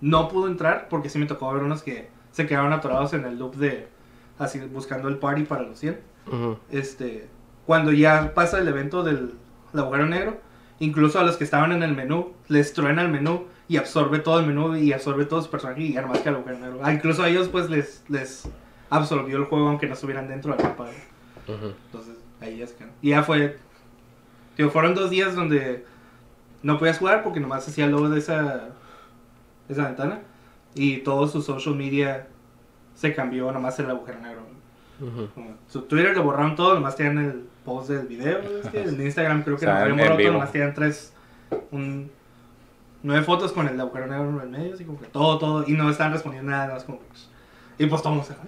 no 0.00 0.28
pudo 0.28 0.48
entrar, 0.48 0.88
porque 0.88 1.08
sí 1.08 1.18
me 1.18 1.26
tocó 1.26 1.52
ver 1.52 1.62
unos 1.62 1.82
que 1.82 2.08
se 2.32 2.46
quedaron 2.46 2.72
atorados 2.72 3.12
en 3.12 3.24
el 3.24 3.38
loop 3.38 3.56
de, 3.56 3.88
así, 4.38 4.58
buscando 4.60 5.08
el 5.08 5.18
party 5.18 5.44
para 5.44 5.62
los 5.62 5.78
100. 5.78 6.00
Ujú. 6.26 6.58
Este, 6.70 7.28
cuando 7.66 7.92
ya 7.92 8.34
pasa 8.34 8.58
el 8.58 8.68
evento 8.68 9.02
del 9.02 9.34
el 9.72 9.80
agujero 9.80 10.06
negro, 10.06 10.40
incluso 10.78 11.18
a 11.18 11.24
los 11.24 11.36
que 11.36 11.44
estaban 11.44 11.72
en 11.72 11.82
el 11.82 11.94
menú, 11.94 12.32
les 12.48 12.72
truena 12.72 13.02
el 13.02 13.08
menú 13.08 13.46
y 13.68 13.76
absorbe 13.76 14.18
todo 14.18 14.40
el 14.40 14.46
menú 14.46 14.76
y 14.76 14.92
absorbe 14.92 15.24
todos 15.24 15.44
sus 15.44 15.50
personajes 15.50 15.90
y 15.90 15.94
más 15.94 16.18
que 16.18 16.28
el 16.28 16.36
agujero 16.36 16.58
negro. 16.58 16.80
Ah, 16.82 16.92
incluso 16.92 17.22
a 17.22 17.28
ellos 17.28 17.48
pues 17.48 17.70
les, 17.70 18.04
les 18.08 18.48
absorbió 18.90 19.38
el 19.38 19.44
juego 19.44 19.68
aunque 19.68 19.86
no 19.86 19.94
estuvieran 19.94 20.28
dentro 20.28 20.54
del 20.54 20.62
mapa. 20.62 20.88
Ujú. 21.48 21.72
Entonces, 21.86 22.16
ahí 22.40 22.58
ya 22.58 22.66
se 22.66 22.74
quedó. 22.76 22.88
Y 23.00 23.10
ya 23.10 23.22
fue. 23.22 23.58
Digo, 24.56 24.70
fueron 24.70 24.94
dos 24.94 25.10
días 25.10 25.34
donde 25.34 25.86
no 26.62 26.78
podías 26.78 26.98
jugar 26.98 27.22
porque 27.22 27.40
nomás 27.40 27.66
hacía 27.68 27.86
logo 27.86 28.08
de 28.08 28.18
esa, 28.18 28.68
esa 29.68 29.84
ventana. 29.84 30.20
Y 30.74 30.98
todo 30.98 31.26
su 31.28 31.42
social 31.42 31.74
media 31.74 32.28
se 32.94 33.14
cambió 33.14 33.50
nomás 33.52 33.78
el 33.78 33.90
agujero 33.90 34.20
negro. 34.20 34.42
Ujú. 35.00 35.28
Como 35.34 35.56
Su 35.68 35.82
Twitter 35.82 36.16
lo 36.16 36.22
borraron 36.22 36.54
todo, 36.56 36.74
nomás 36.74 36.96
tenían 36.96 37.18
el 37.18 37.44
post 37.64 37.90
del 37.90 38.06
video. 38.06 38.40
El 38.72 38.96
de 38.96 39.04
Instagram 39.04 39.42
creo 39.42 39.56
que 39.56 39.66
O 39.66 39.68
sea, 39.68 39.84
lo 39.84 39.90
en 39.90 39.96
borrado 39.98 40.18
todo, 40.18 40.32
nomás 40.32 40.52
tenían 40.52 40.74
tres. 40.74 41.12
Un, 41.70 42.10
nueve 43.02 43.24
fotos 43.24 43.52
con 43.52 43.66
el 43.68 43.78
agujero 43.80 44.06
negro 44.06 44.30
en 44.30 44.40
el 44.40 44.48
medio, 44.48 44.74
así 44.74 44.84
como 44.84 45.00
que 45.00 45.06
todo, 45.06 45.38
todo. 45.38 45.64
Y 45.66 45.72
no 45.72 45.90
estaban 45.90 46.12
respondiendo 46.12 46.50
nada, 46.50 46.64
nada 46.64 46.74
más 46.76 46.84
como. 46.84 47.00
Y 47.78 47.86
pues 47.86 48.02
todo 48.02 48.12
el 48.12 48.18
mundo 48.20 48.34
se 48.34 48.46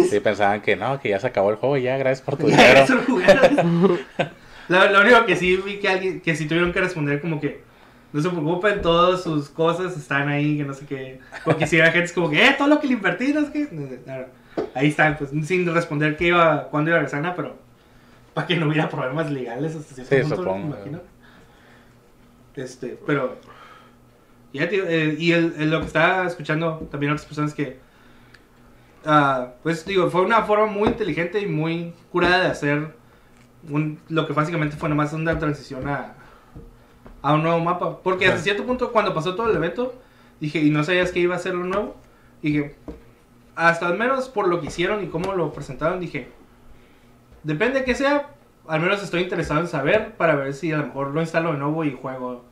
"No, 0.00 0.04
Sí, 0.06 0.20
pensaban 0.20 0.60
que 0.60 0.76
no, 0.76 1.00
que 1.00 1.08
ya 1.10 1.20
se 1.20 1.26
acabó 1.28 1.50
el 1.50 1.56
juego 1.56 1.76
ya, 1.78 1.96
gracias 1.96 2.20
por 2.24 2.36
tu 2.36 2.46
dinero. 2.48 2.84
lo, 4.68 4.90
lo 4.92 5.00
único 5.00 5.24
que 5.26 5.36
sí 5.36 5.56
vi 5.56 5.78
que 5.78 5.88
alguien, 5.88 6.20
que 6.20 6.34
sí 6.36 6.46
tuvieron 6.46 6.72
que 6.72 6.80
responder 6.80 7.20
como 7.20 7.40
que 7.40 7.60
no 8.12 8.22
se 8.22 8.28
preocupen, 8.30 8.80
todas 8.80 9.22
sus 9.22 9.48
cosas 9.50 9.96
están 9.96 10.28
ahí, 10.28 10.56
que 10.56 10.64
no 10.64 10.72
sé 10.74 10.86
qué. 10.86 11.20
Porque 11.44 11.66
si 11.66 11.78
hay 11.80 11.90
gente 11.90 12.06
es 12.06 12.12
como 12.12 12.30
que, 12.30 12.42
eh, 12.46 12.54
todo 12.56 12.68
lo 12.68 12.80
que 12.80 12.86
le 12.86 12.94
invertí, 12.94 13.32
no 13.34 13.44
sé 13.44 13.52
qué. 13.52 13.98
Ahí 14.74 14.88
están, 14.88 15.16
pues 15.18 15.30
sin 15.46 15.72
responder 15.72 16.16
qué 16.16 16.28
iba, 16.28 16.64
cuándo 16.70 16.90
iba 16.90 16.98
a 16.98 17.02
regresar, 17.02 17.34
pero 17.36 17.56
para 18.34 18.46
que 18.46 18.56
no 18.56 18.66
hubiera 18.68 18.88
problemas 18.88 19.30
legales 19.30 19.76
hasta 19.76 19.94
cierto 19.94 20.14
Sí, 20.14 20.20
punto, 20.22 20.36
supongo. 20.36 20.58
me 20.68 20.74
imagino. 20.76 21.00
Este, 22.56 22.98
pero. 23.06 23.36
Ya, 24.52 24.68
tío, 24.68 24.84
eh, 24.88 25.14
y 25.18 25.32
el, 25.32 25.54
el- 25.58 25.70
lo 25.70 25.80
que 25.80 25.86
estaba 25.86 26.26
escuchando 26.26 26.88
también 26.90 27.12
otras 27.12 27.26
personas 27.26 27.52
que. 27.54 27.78
ah, 29.04 29.52
pues 29.62 29.84
digo, 29.84 30.10
fue 30.10 30.22
una 30.22 30.42
forma 30.42 30.66
muy 30.66 30.88
inteligente 30.88 31.40
y 31.40 31.46
muy 31.46 31.92
curada 32.10 32.40
de 32.44 32.46
hacer 32.48 32.88
un- 33.70 33.98
lo 34.08 34.26
que 34.26 34.32
básicamente 34.32 34.76
fue 34.76 34.88
nomás 34.88 35.12
una 35.12 35.38
transición 35.38 35.88
a, 35.88 36.14
a 37.22 37.34
un 37.34 37.42
nuevo 37.42 37.60
mapa. 37.60 37.98
Porque 38.02 38.26
hasta 38.26 38.40
cierto 38.40 38.64
punto, 38.64 38.92
cuando 38.92 39.14
pasó 39.14 39.34
todo 39.34 39.50
el 39.50 39.56
evento, 39.56 39.94
dije, 40.40 40.58
y 40.60 40.70
no 40.70 40.84
sabías 40.84 41.10
que 41.12 41.20
iba 41.20 41.34
a 41.34 41.38
ser 41.38 41.54
lo 41.54 41.64
nuevo, 41.64 41.96
dije, 42.42 42.76
hasta 43.56 43.86
al 43.88 43.98
menos 43.98 44.28
por 44.28 44.46
lo 44.48 44.60
que 44.60 44.68
hicieron 44.68 45.02
y 45.02 45.08
cómo 45.08 45.32
lo 45.34 45.52
presentaron, 45.52 45.98
dije, 46.00 46.28
depende 47.42 47.80
de 47.80 47.84
qué 47.84 47.94
sea, 47.94 48.30
al 48.66 48.80
menos 48.80 49.02
estoy 49.02 49.22
interesado 49.22 49.60
en 49.60 49.66
saber 49.68 50.12
para 50.16 50.34
ver 50.36 50.54
si 50.54 50.72
a 50.72 50.78
lo 50.78 50.86
mejor 50.86 51.08
lo 51.14 51.20
instalo 51.20 51.52
de 51.52 51.58
nuevo 51.58 51.84
y 51.84 51.92
juego, 51.92 52.44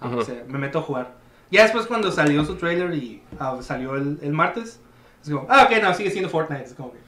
aunque 0.00 0.24
sea, 0.24 0.44
me 0.48 0.58
meto 0.58 0.78
a 0.78 0.82
jugar. 0.82 1.14
Ya 1.50 1.62
después 1.64 1.86
cuando 1.86 2.10
salió 2.12 2.44
su 2.44 2.56
trailer 2.56 2.94
y 2.94 3.22
ah, 3.38 3.58
salió 3.60 3.96
el, 3.96 4.18
el 4.22 4.32
martes, 4.32 4.80
es 5.22 5.30
como, 5.30 5.46
ah, 5.50 5.68
ok, 5.70 5.82
no, 5.82 5.94
sigue 5.94 6.10
siendo 6.10 6.28
Fortnite, 6.30 6.64
es 6.64 6.74
como 6.74 6.92
que 6.92 6.98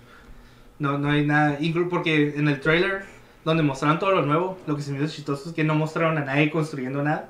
no, 0.79 0.99
no 0.99 1.11
hay 1.11 1.25
nada, 1.27 1.59
porque 1.89 2.35
en 2.37 2.49
el 2.49 2.61
trailer 2.61 3.05
donde 3.45 3.63
mostraron 3.63 3.99
todo 3.99 4.13
lo 4.13 4.23
nuevo, 4.23 4.59
lo 4.67 4.77
que 4.77 4.83
se 4.83 4.93
me 4.93 4.99
hizo 5.03 5.13
chistoso 5.15 5.49
es 5.51 5.55
que 5.55 5.65
no 5.65 5.75
mostraron 5.75 6.17
a 6.19 6.23
nadie 6.25 6.51
construyendo 6.51 7.03
nada. 7.03 7.29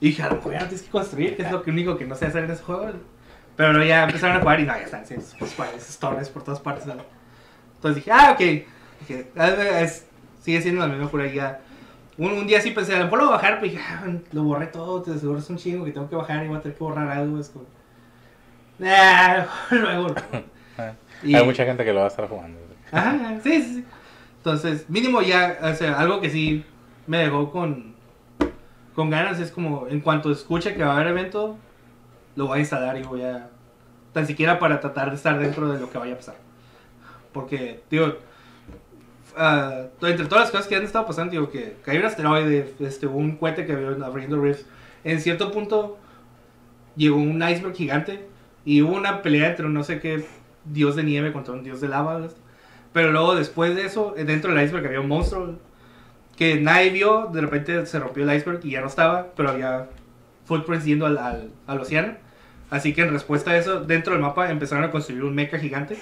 Y 0.00 0.08
dije, 0.10 0.22
a 0.22 0.28
lo 0.28 0.36
mejor 0.36 0.52
ya 0.52 0.60
no 0.60 0.66
tienes 0.66 0.82
que 0.82 0.90
construir, 0.90 1.36
que 1.36 1.42
es 1.42 1.50
lo 1.50 1.62
que 1.62 1.70
único 1.70 1.96
que 1.96 2.06
no 2.06 2.14
sé 2.14 2.26
hacer 2.26 2.44
en 2.44 2.50
ese 2.50 2.62
juego. 2.62 2.90
Pero 3.56 3.82
ya 3.82 4.04
empezaron 4.04 4.36
a 4.36 4.40
jugar 4.40 4.60
y 4.60 4.64
no, 4.64 4.72
ya 4.74 4.82
están 4.82 5.02
haciendo 5.02 5.26
sus 5.26 5.38
sus 5.80 5.98
torres 5.98 6.28
por 6.28 6.44
todas 6.44 6.60
partes. 6.60 6.86
¿no? 6.86 6.94
Entonces 7.74 7.96
dije, 7.96 8.12
ah, 8.12 8.30
ok. 8.32 8.38
Dije, 9.00 9.30
ah, 9.36 9.48
es- 9.80 10.06
sigue 10.40 10.62
siendo 10.62 10.86
la 10.86 10.94
misma 10.94 11.26
ya. 11.26 11.60
Un, 12.16 12.32
un 12.32 12.46
día 12.46 12.60
sí 12.60 12.70
pensé, 12.70 12.94
a 12.94 12.98
lo 12.98 13.04
mejor 13.04 13.18
lo 13.18 13.24
voy 13.26 13.34
a 13.34 13.36
bajar, 13.36 13.60
pero 13.60 13.72
dije, 13.72 13.82
ah, 13.84 14.04
lo 14.32 14.42
borré 14.44 14.66
todo, 14.68 15.02
te 15.02 15.16
seguro 15.18 15.38
es 15.40 15.50
un 15.50 15.56
chingo 15.56 15.84
que 15.84 15.92
tengo 15.92 16.08
que 16.08 16.16
bajar 16.16 16.44
y 16.44 16.48
voy 16.48 16.58
a 16.58 16.60
tener 16.60 16.76
que 16.78 16.84
borrar 16.84 17.08
algo. 17.10 17.38
Es 17.40 17.48
como, 17.48 17.64
nah, 18.78 19.44
luego. 19.70 20.14
Y- 21.24 21.34
Hay 21.34 21.44
mucha 21.44 21.64
gente 21.64 21.84
que 21.84 21.92
lo 21.92 21.98
va 21.98 22.04
a 22.04 22.08
estar 22.08 22.28
jugando. 22.28 22.60
Ajá, 22.92 23.40
sí, 23.42 23.60
sí, 23.62 23.74
sí. 23.74 23.84
Entonces, 24.48 24.88
mínimo 24.88 25.20
ya, 25.20 25.58
o 25.60 25.74
sea, 25.74 26.00
algo 26.00 26.22
que 26.22 26.30
sí 26.30 26.64
me 27.06 27.18
dejó 27.18 27.52
con, 27.52 27.94
con 28.94 29.10
ganas 29.10 29.38
es 29.40 29.50
como, 29.50 29.86
en 29.88 30.00
cuanto 30.00 30.32
escuche 30.32 30.74
que 30.74 30.82
va 30.82 30.92
a 30.92 30.94
haber 30.94 31.08
evento, 31.08 31.58
lo 32.34 32.46
voy 32.46 32.56
a 32.56 32.60
instalar 32.60 32.96
y 32.96 33.02
voy 33.02 33.24
a, 33.24 33.50
tan 34.14 34.26
siquiera 34.26 34.58
para 34.58 34.80
tratar 34.80 35.10
de 35.10 35.16
estar 35.16 35.38
dentro 35.38 35.70
de 35.70 35.78
lo 35.78 35.90
que 35.90 35.98
vaya 35.98 36.14
a 36.14 36.16
pasar. 36.16 36.36
Porque, 37.30 37.82
digo, 37.90 38.14
ah, 39.36 39.88
entre 40.00 40.24
todas 40.24 40.44
las 40.44 40.50
cosas 40.50 40.66
que 40.66 40.76
han 40.76 40.84
estado 40.84 41.04
pasando, 41.04 41.32
digo, 41.32 41.50
que 41.50 41.76
cayó 41.84 42.00
un 42.00 42.06
asteroide, 42.06 42.74
este, 42.80 43.06
un 43.06 43.36
cohete 43.36 43.66
que 43.66 43.76
vio 43.76 44.02
abriendo 44.02 44.40
Rift, 44.40 44.62
en 45.04 45.20
cierto 45.20 45.52
punto 45.52 45.98
llegó 46.96 47.18
un 47.18 47.42
iceberg 47.42 47.74
gigante 47.74 48.26
y 48.64 48.80
hubo 48.80 48.96
una 48.96 49.20
pelea 49.20 49.50
entre 49.50 49.66
un 49.66 49.74
no 49.74 49.84
sé 49.84 50.00
qué 50.00 50.24
dios 50.64 50.96
de 50.96 51.02
nieve 51.02 51.34
contra 51.34 51.52
un 51.52 51.62
dios 51.62 51.82
de 51.82 51.88
lava. 51.88 52.28
Pero 52.92 53.12
luego 53.12 53.34
después 53.34 53.74
de 53.74 53.84
eso, 53.84 54.14
dentro 54.16 54.52
del 54.52 54.64
iceberg 54.64 54.86
había 54.86 55.00
un 55.00 55.08
monstruo 55.08 55.54
que 56.36 56.60
nadie 56.60 56.90
vio, 56.90 57.28
de 57.32 57.40
repente 57.40 57.84
se 57.86 57.98
rompió 57.98 58.22
el 58.22 58.36
iceberg 58.36 58.60
y 58.64 58.70
ya 58.70 58.80
no 58.80 58.86
estaba, 58.86 59.28
pero 59.36 59.50
había 59.50 59.88
footprints 60.44 60.84
yendo 60.84 61.06
al, 61.06 61.18
al, 61.18 61.50
al 61.66 61.80
océano. 61.80 62.14
Así 62.70 62.92
que 62.92 63.02
en 63.02 63.10
respuesta 63.10 63.52
a 63.52 63.56
eso, 63.56 63.80
dentro 63.80 64.12
del 64.12 64.22
mapa 64.22 64.50
empezaron 64.50 64.84
a 64.84 64.90
construir 64.90 65.24
un 65.24 65.34
mecha 65.34 65.58
gigante. 65.58 65.98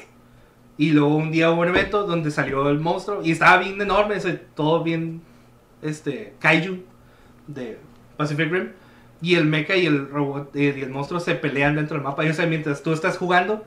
Y 0.78 0.90
luego 0.90 1.16
un 1.16 1.30
día 1.30 1.50
hubo 1.50 1.62
un 1.62 1.68
evento 1.68 2.06
donde 2.06 2.30
salió 2.30 2.68
el 2.68 2.78
monstruo 2.80 3.22
y 3.22 3.30
estaba 3.30 3.58
bien 3.58 3.80
enorme, 3.80 4.16
todo 4.54 4.82
bien 4.82 5.22
este 5.80 6.34
kaiju 6.38 6.82
de 7.46 7.78
Pacific 8.16 8.50
Rim. 8.50 8.72
Y 9.22 9.36
el 9.36 9.46
mecha 9.46 9.74
y 9.76 9.86
el 9.86 10.10
robot 10.10 10.54
eh, 10.54 10.74
y 10.76 10.82
el 10.82 10.90
monstruo 10.90 11.20
se 11.20 11.34
pelean 11.34 11.76
dentro 11.76 11.96
del 11.96 12.04
mapa. 12.04 12.24
Y 12.26 12.28
o 12.28 12.34
sea, 12.34 12.46
mientras 12.46 12.82
tú 12.82 12.92
estás 12.92 13.16
jugando, 13.16 13.64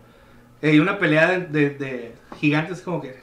hay 0.68 0.80
una 0.80 1.00
pelea 1.00 1.28
de, 1.28 1.40
de- 1.48 1.70
de 1.72 2.16
gigantes 2.40 2.82
como 2.82 3.02
que... 3.02 3.20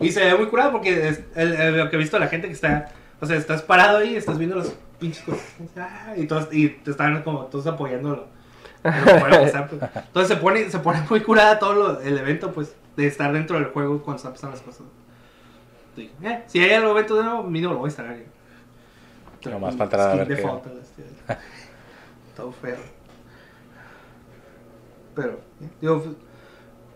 Y 0.00 0.10
se 0.10 0.24
ve 0.24 0.34
muy 0.34 0.46
curado 0.46 0.72
porque 0.72 1.08
es 1.08 1.20
el- 1.34 1.52
el- 1.52 1.76
lo 1.78 1.90
que 1.90 1.96
he 1.96 1.98
visto 1.98 2.18
la 2.18 2.28
gente 2.28 2.46
que 2.48 2.54
está... 2.54 2.90
O 3.20 3.26
sea, 3.26 3.36
estás 3.36 3.62
parado 3.62 3.98
ahí, 3.98 4.16
estás 4.16 4.36
viendo 4.38 4.56
los 4.56 4.74
pinches 4.98 5.22
cosas. 5.22 5.44
ah, 5.76 6.14
Y, 6.16 6.26
todos, 6.26 6.48
y 6.52 6.68
te 6.70 6.90
están 6.90 7.22
como 7.22 7.46
todos 7.46 7.66
apoyándolo. 7.68 8.26
pues. 8.82 9.54
Entonces 9.54 10.28
se 10.28 10.36
pone, 10.36 10.68
se 10.70 10.78
pone 10.80 11.00
muy 11.08 11.20
curada 11.20 11.58
todo 11.60 11.74
lo- 11.74 12.00
el 12.00 12.18
evento, 12.18 12.50
pues, 12.52 12.74
de 12.96 13.06
estar 13.06 13.32
dentro 13.32 13.56
del 13.56 13.66
juego 13.66 14.02
cuando 14.02 14.16
están 14.16 14.32
pasando 14.32 14.56
las 14.56 14.64
cosas. 14.64 14.86
Sí. 15.94 16.10
Eh, 16.22 16.42
si 16.46 16.58
hay 16.58 16.72
algo 16.72 16.90
evento 16.90 17.14
de 17.16 17.22
nuevo, 17.22 17.42
mínimo 17.44 17.74
lo 17.74 17.78
voy 17.78 17.86
a 17.86 17.90
instalar. 17.90 18.16
Entrar 19.34 20.00
a 20.00 20.14
Skin 20.14 20.18
ver 20.18 20.28
default, 20.28 20.66
este, 20.66 21.04
todo 22.36 22.50
feo. 22.52 22.76
Pero, 25.14 25.40
eh, 25.62 25.68
digo, 25.80 26.04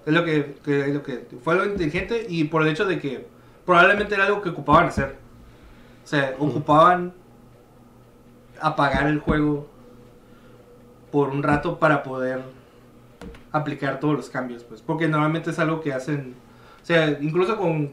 es 0.06 0.12
lo 0.12 0.24
que, 0.24 0.56
que- 0.64 0.80
es 0.88 0.94
lo 0.94 1.02
que 1.02 1.26
fue 1.42 1.54
lo 1.56 1.64
inteligente 1.66 2.26
y 2.28 2.44
por 2.44 2.62
el 2.62 2.68
hecho 2.68 2.84
de 2.84 2.98
que 3.00 3.26
probablemente 3.64 4.14
era 4.14 4.26
algo 4.26 4.40
que 4.42 4.50
ocupaban 4.50 4.86
hacer. 4.86 5.16
O 6.04 6.06
sea, 6.06 6.34
ocupaban 6.38 7.12
apagar 8.60 9.06
el 9.08 9.18
juego 9.20 9.68
por 11.10 11.28
un 11.30 11.42
rato 11.42 11.78
para 11.78 12.02
poder 12.02 12.40
aplicar 13.52 14.00
todos 14.00 14.14
los 14.14 14.28
cambios, 14.30 14.64
pues, 14.64 14.82
porque 14.82 15.08
normalmente 15.08 15.50
es 15.50 15.58
algo 15.58 15.80
que 15.80 15.92
hacen, 15.92 16.34
o 16.82 16.86
sea, 16.86 17.18
incluso 17.20 17.56
con, 17.56 17.92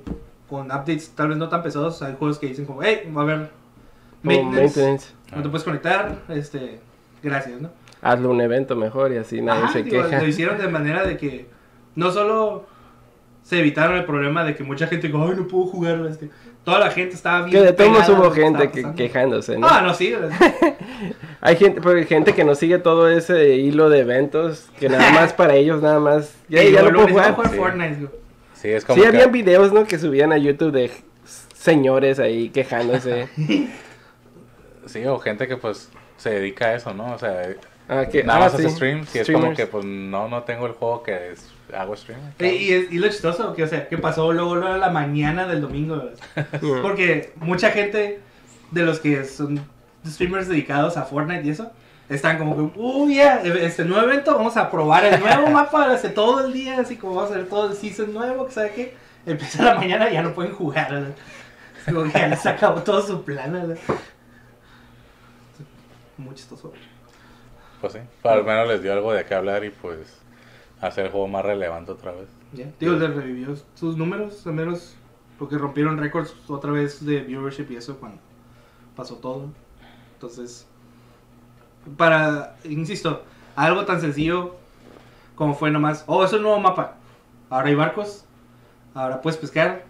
con 0.50 0.66
updates 0.68 1.10
tal 1.16 1.30
vez 1.30 1.38
no 1.38 1.48
tan 1.50 1.64
pesados, 1.64 2.02
hay 2.02 2.16
juegos 2.18 2.38
que 2.40 2.48
dicen 2.48 2.66
como, 2.66 2.84
hey, 2.84 3.12
va 3.16 3.22
a 3.22 3.24
haber 3.24 3.50
maintenance, 4.22 4.80
maintenance. 4.80 5.14
no 5.36 5.42
te 5.44 5.50
puedes 5.50 5.64
conectar, 5.64 6.22
este, 6.30 6.80
gracias, 7.22 7.62
¿no? 7.62 7.70
Hazlo 8.04 8.30
un 8.32 8.42
evento 8.42 8.76
mejor 8.76 9.14
y 9.14 9.18
así 9.18 9.42
nadie 9.42 9.64
Ajá, 9.64 9.74
se 9.74 9.84
digo, 9.84 10.04
queja. 10.04 10.20
Lo 10.22 10.28
hicieron 10.28 10.58
de 10.58 10.68
manera 10.68 11.06
de 11.06 11.18
que 11.18 11.48
no 11.96 12.12
solo 12.12 12.66
se 13.44 13.60
evitaron 13.60 13.98
el 13.98 14.06
problema 14.06 14.44
de 14.44 14.56
que 14.56 14.64
mucha 14.64 14.88
gente 14.88 15.08
dijo, 15.08 15.26
ay, 15.28 15.36
no 15.38 15.48
puedo 15.48 15.66
jugar. 15.66 16.06
Este. 16.10 16.30
Toda 16.64 16.80
la 16.80 16.92
gente 16.92 17.16
estaba 17.16 17.46
bien. 17.46 17.52
Que 17.52 17.62
de 17.62 17.74
todos 17.74 18.08
hubo 18.10 18.32
que 18.32 18.42
gente 18.42 18.70
que, 18.72 18.94
quejándose, 18.96 19.58
¿no? 19.58 19.68
Ah, 19.68 19.82
no, 19.82 19.94
sí. 19.94 20.14
Hay 21.42 21.58
gente, 21.58 21.82
porque 21.82 22.06
gente 22.06 22.34
que 22.34 22.46
no 22.46 22.56
sigue 22.56 22.78
todo 22.80 23.10
ese 23.10 23.56
hilo 23.56 23.90
de 23.90 24.00
eventos, 24.00 24.70
que 24.80 24.88
nada 24.88 25.12
más 25.12 25.34
para 25.38 25.56
ellos, 25.56 25.82
nada 25.82 26.00
más. 26.00 26.34
Ya, 26.48 26.64
Y 26.64 26.72
ya 26.72 26.82
lo 26.84 26.92
puedo 26.94 27.08
jugar. 27.10 27.36
sí. 27.52 27.58
Fortnite. 27.58 27.96
digo. 27.98 28.12
Sí, 28.54 28.70
es 28.70 28.86
como 28.86 28.96
Sí, 28.96 29.02
que- 29.02 29.08
habían 29.10 29.32
videos, 29.34 29.74
¿no? 29.74 29.86
Que 29.86 30.00
subían 30.00 30.32
a 30.32 30.38
YouTube 30.38 30.72
de 30.72 30.90
señores 31.54 32.20
ahí 32.20 32.50
quejándose. 32.50 33.28
Sí, 34.86 35.06
o 35.06 35.18
gente 35.20 35.48
que 35.48 35.56
pues 35.58 35.90
se 36.18 36.30
dedica 36.32 36.66
a 36.66 36.76
eso, 36.76 36.94
¿no? 36.94 37.14
O 37.14 37.18
sea, 37.18 37.42
Ah, 37.88 38.06
que, 38.06 38.24
nada 38.24 38.40
ah, 38.40 38.42
más 38.46 38.54
hace 38.54 38.70
sí. 38.70 38.76
streams 38.76 39.16
y 39.16 39.20
es 39.20 39.30
como 39.30 39.54
que 39.54 39.68
pues 39.68 39.84
no, 39.84 40.28
no 40.30 40.44
tengo 40.44 40.66
el 40.66 40.72
juego 40.74 41.04
que 41.04 41.32
es- 41.32 41.50
hago 41.76 41.96
stream. 41.96 42.20
Y, 42.40 42.46
y, 42.46 42.98
lo 42.98 43.08
chistoso, 43.08 43.54
que, 43.54 43.64
o 43.64 43.68
sea, 43.68 43.88
que 43.88 43.98
pasó 43.98 44.32
luego, 44.32 44.56
luego 44.56 44.74
a 44.74 44.78
la 44.78 44.90
mañana 44.90 45.48
del 45.48 45.62
domingo. 45.62 46.10
Porque 46.82 47.34
mucha 47.38 47.72
gente 47.72 48.20
de 48.72 48.84
los 48.84 49.00
que 49.00 49.24
son 49.26 49.66
streamers 50.06 50.48
dedicados 50.48 50.98
a 50.98 51.04
Fortnite 51.04 51.46
y 51.46 51.50
eso, 51.50 51.72
están 52.10 52.38
como 52.38 52.56
que, 52.56 52.80
uy, 52.80 53.16
ya, 53.16 53.42
este 53.42 53.86
nuevo 53.86 54.06
evento, 54.06 54.36
vamos 54.36 54.58
a 54.58 54.70
probar 54.70 55.06
el 55.06 55.20
nuevo 55.20 55.48
mapa 55.52 55.92
hace 55.92 56.10
todo 56.10 56.46
el 56.46 56.54
día, 56.54 56.80
así 56.80 56.98
como 56.98 57.16
vamos 57.16 57.32
a 57.32 57.36
hacer 57.36 57.50
todo 57.50 57.70
el 57.70 57.76
season 57.76 58.14
nuevo, 58.14 58.46
que 58.46 58.52
sabe 58.52 58.72
qué, 58.76 58.96
empieza 59.26 59.64
la 59.64 59.76
mañana 59.76 60.10
y 60.10 60.14
ya 60.14 60.22
no 60.22 60.34
pueden 60.34 60.54
jugar. 60.54 60.92
¿verdad? 60.92 61.16
Como 61.86 62.04
que 62.04 62.12
ya 62.12 62.28
les 62.28 62.46
acabó 62.46 62.82
todo 62.82 63.02
su 63.06 63.24
plan. 63.24 63.52
¿verdad? 63.52 63.78
Muy 66.18 66.36
chistoso. 66.36 66.72
Pues 67.84 67.92
sí, 67.92 68.00
al 68.24 68.46
menos 68.46 68.66
les 68.70 68.82
dio 68.82 68.94
algo 68.94 69.12
de 69.12 69.26
qué 69.26 69.36
hablar 69.36 69.66
y 69.66 69.70
pues 69.70 70.22
hacer 70.80 71.08
el 71.08 71.12
juego 71.12 71.28
más 71.28 71.44
relevante 71.44 71.92
otra 71.92 72.14
vez. 72.14 72.30
Ya, 72.54 72.72
Digo, 72.80 72.94
les 72.94 73.14
revivió 73.14 73.54
sus 73.76 73.98
números, 73.98 74.48
al 74.48 74.54
menos 74.54 74.96
porque 75.38 75.58
rompieron 75.58 75.98
récords 75.98 76.34
otra 76.48 76.72
vez 76.72 77.06
de 77.06 77.20
viewership 77.20 77.70
y 77.72 77.76
eso 77.76 78.00
cuando 78.00 78.22
pasó 78.96 79.18
todo. 79.18 79.50
Entonces, 80.14 80.66
para, 81.98 82.56
insisto, 82.64 83.26
algo 83.54 83.84
tan 83.84 84.00
sencillo 84.00 84.56
como 85.36 85.54
fue 85.54 85.70
nomás, 85.70 86.06
oh, 86.08 86.24
es 86.24 86.32
un 86.32 86.44
nuevo 86.44 86.62
mapa. 86.62 86.96
Ahora 87.50 87.68
hay 87.68 87.76
barcos, 87.76 88.24
ahora 88.94 89.22
puedes 89.22 89.38
pescar. 89.38 89.84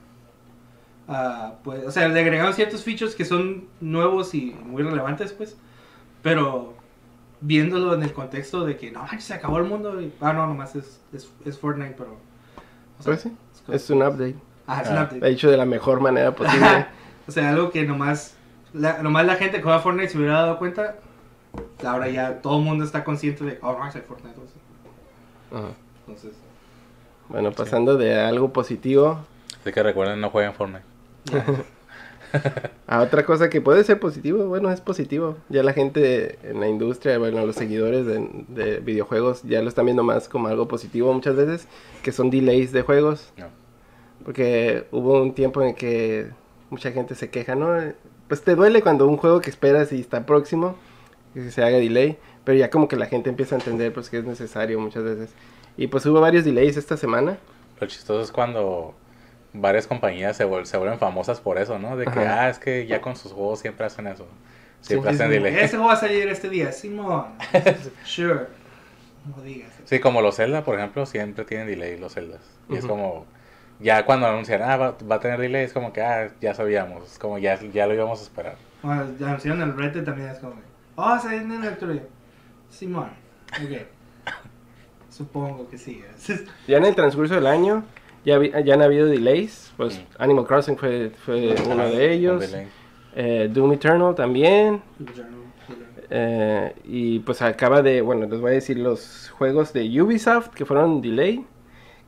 ah, 1.07 1.57
pues, 1.63 1.85
o 1.85 1.91
sea, 1.91 2.07
le 2.07 2.19
agregaron 2.19 2.55
ciertos 2.55 2.83
features 2.83 3.13
que 3.13 3.23
son 3.23 3.67
nuevos 3.81 4.33
y 4.33 4.55
muy 4.65 4.81
relevantes, 4.81 5.31
pues. 5.31 5.55
Pero 6.23 6.81
viéndolo 7.45 7.93
en 7.93 8.03
el 8.03 8.13
contexto 8.13 8.65
de 8.65 8.77
que 8.77 8.91
no 8.91 9.01
manches, 9.01 9.25
se 9.25 9.33
acabó 9.33 9.57
el 9.59 9.65
mundo. 9.65 10.01
Y, 10.01 10.11
ah, 10.21 10.33
no, 10.33 10.47
nomás 10.47 10.75
es, 10.75 10.99
es, 11.13 11.29
es 11.45 11.59
Fortnite, 11.59 11.95
pero. 11.97 12.11
o 12.99 13.03
sea, 13.03 13.13
Pues 13.13 13.21
sí, 13.21 13.31
es 13.71 13.89
un 13.89 14.01
update. 14.01 14.35
Ah, 14.65 14.81
es 14.81 14.89
un 14.89 14.97
Ah. 14.97 15.03
update. 15.03 15.29
Hecho 15.29 15.51
de 15.51 15.57
la 15.57 15.65
mejor 15.65 15.99
manera 16.01 16.33
posible. 16.33 16.87
O 17.25 17.31
sea, 17.31 17.51
algo 17.51 17.71
que 17.71 17.85
nomás 17.85 18.35
la, 18.73 19.01
nomás 19.01 19.25
la 19.25 19.35
gente 19.35 19.55
que 19.57 19.63
juega 19.63 19.79
Fortnite 19.79 20.09
se 20.09 20.17
hubiera 20.17 20.41
dado 20.41 20.57
cuenta. 20.57 20.97
Ahora 21.85 22.09
ya 22.09 22.41
todo 22.41 22.57
el 22.57 22.65
mundo 22.65 22.83
está 22.83 23.05
consciente 23.05 23.45
de, 23.45 23.59
oh, 23.61 23.77
no, 23.79 23.87
es 23.87 23.95
el 23.95 24.01
Fortnite. 24.01 24.35
o 24.37 24.43
sea, 24.45 25.59
Ajá. 25.59 25.69
Entonces, 26.05 26.31
Bueno, 27.29 27.51
pasando 27.53 27.95
de 27.95 28.19
algo 28.19 28.51
positivo 28.51 29.19
Así 29.61 29.71
que 29.71 29.83
recuerden, 29.83 30.19
no 30.19 30.29
jueguen 30.31 30.53
Fortnite. 30.53 30.83
A 32.87 33.01
otra 33.01 33.25
cosa 33.25 33.49
que 33.49 33.61
puede 33.61 33.83
ser 33.83 33.99
positivo, 33.99 34.45
bueno, 34.45 34.71
es 34.71 34.81
positivo. 34.81 35.37
Ya 35.49 35.63
la 35.63 35.73
gente 35.73 36.39
en 36.43 36.59
la 36.59 36.67
industria, 36.67 37.17
bueno, 37.17 37.45
los 37.45 37.55
seguidores 37.55 38.05
de, 38.05 38.27
de 38.49 38.79
videojuegos 38.79 39.43
ya 39.43 39.61
lo 39.61 39.69
están 39.69 39.85
viendo 39.85 40.03
más 40.03 40.27
como 40.29 40.47
algo 40.47 40.67
positivo 40.67 41.13
muchas 41.13 41.35
veces, 41.35 41.67
que 42.01 42.11
son 42.11 42.29
delays 42.29 42.71
de 42.71 42.81
juegos. 42.81 43.31
No. 43.37 43.47
Porque 44.23 44.87
hubo 44.91 45.21
un 45.21 45.33
tiempo 45.33 45.61
en 45.61 45.75
que 45.75 46.31
mucha 46.69 46.91
gente 46.91 47.15
se 47.15 47.29
queja, 47.29 47.55
¿no? 47.55 47.93
Pues 48.27 48.41
te 48.41 48.55
duele 48.55 48.81
cuando 48.81 49.07
un 49.07 49.17
juego 49.17 49.41
que 49.41 49.49
esperas 49.49 49.91
y 49.91 49.99
está 49.99 50.25
próximo, 50.25 50.75
que 51.33 51.51
se 51.51 51.63
haga 51.63 51.77
delay, 51.77 52.17
pero 52.43 52.57
ya 52.57 52.69
como 52.69 52.87
que 52.87 52.95
la 52.95 53.05
gente 53.05 53.29
empieza 53.29 53.55
a 53.55 53.59
entender 53.59 53.93
pues 53.93 54.09
que 54.09 54.17
es 54.17 54.25
necesario 54.25 54.79
muchas 54.79 55.03
veces. 55.03 55.33
Y 55.77 55.87
pues 55.87 56.05
hubo 56.05 56.21
varios 56.21 56.45
delays 56.45 56.77
esta 56.77 56.97
semana. 56.97 57.37
Lo 57.79 57.87
chistoso 57.87 58.21
es 58.21 58.31
cuando 58.31 58.93
varias 59.53 59.87
compañías 59.87 60.35
se, 60.37 60.45
vuel- 60.47 60.65
se 60.65 60.77
vuelven 60.77 60.99
famosas 60.99 61.39
por 61.39 61.57
eso, 61.57 61.79
¿no? 61.79 61.95
De 61.95 62.05
que, 62.05 62.19
Ajá. 62.19 62.43
ah, 62.45 62.49
es 62.49 62.59
que 62.59 62.85
ya 62.87 63.01
con 63.01 63.15
sus 63.15 63.31
juegos 63.33 63.59
siempre 63.59 63.85
hacen 63.85 64.07
eso. 64.07 64.27
Siempre 64.81 65.11
Sí, 65.11 65.15
hacen 65.15 65.27
Sí, 65.27 65.33
delay. 65.33 65.53
Este 65.55 65.77
juego 65.77 65.87
va 65.87 65.93
a 65.93 65.97
salir 65.97 66.27
este 66.27 66.49
día, 66.49 66.71
Simón. 66.71 67.25
sure. 68.05 68.47
No 69.35 69.41
digas. 69.43 69.71
Sí, 69.85 69.99
como 69.99 70.21
los 70.21 70.35
Zelda, 70.35 70.63
por 70.63 70.75
ejemplo, 70.77 71.05
siempre 71.05 71.45
tienen 71.45 71.67
delay 71.67 71.97
los 71.97 72.13
Zeldas. 72.15 72.41
Y 72.69 72.75
es 72.75 72.83
Ujú. 72.83 72.93
como, 72.93 73.25
ya 73.79 74.05
cuando 74.05 74.27
anuncian, 74.27 74.61
ah, 74.63 74.75
va, 74.75 74.97
va 75.09 75.15
a 75.15 75.19
tener 75.19 75.39
delay, 75.39 75.63
es 75.63 75.73
como 75.73 75.93
que, 75.93 76.01
ah, 76.01 76.29
ya 76.41 76.53
sabíamos. 76.53 77.11
Es 77.11 77.19
como, 77.19 77.37
ya, 77.37 77.59
ya 77.71 77.87
lo 77.87 77.93
íbamos 77.93 78.19
a 78.19 78.23
esperar. 78.23 78.55
Bueno, 78.81 79.05
ya 79.17 79.27
anunciaron 79.27 79.61
el 79.61 79.77
Red 79.77 79.93
Dead 79.93 80.03
también 80.03 80.29
es 80.29 80.39
como, 80.39 80.55
oh, 80.95 81.17
se 81.19 81.29
viene 81.29 81.55
en 81.55 81.63
el 81.63 81.73
otro 81.73 81.87
día. 81.89 82.03
Simón. 82.69 83.11
Ok. 83.51 83.87
Supongo 85.09 85.69
que 85.69 85.77
sí. 85.77 86.03
Ya 86.67 86.77
en 86.77 86.85
el 86.85 86.95
transcurso 86.95 87.35
del 87.35 87.45
año 87.47 87.83
ya, 88.25 88.37
vi- 88.37 88.51
ya 88.65 88.73
han 88.73 88.81
habido 88.81 89.05
delays. 89.07 89.71
Pues 89.77 89.97
Mm. 89.99 90.21
Animal 90.21 90.45
Crossing 90.45 90.77
fue, 90.77 91.09
fue 91.25 91.55
uno 91.69 91.83
de 91.85 92.13
ellos. 92.13 92.53
Eh, 93.15 93.49
Doom 93.51 93.73
Eternal 93.73 94.15
también. 94.15 94.81
Eh, 96.09 96.73
y 96.83 97.19
pues 97.19 97.41
acaba 97.41 97.81
de, 97.81 98.01
bueno, 98.01 98.27
les 98.27 98.39
voy 98.39 98.51
a 98.51 98.53
decir 98.55 98.77
los 98.77 99.29
juegos 99.37 99.73
de 99.73 100.01
Ubisoft 100.01 100.49
que 100.49 100.65
fueron 100.65 101.01
delay. 101.01 101.45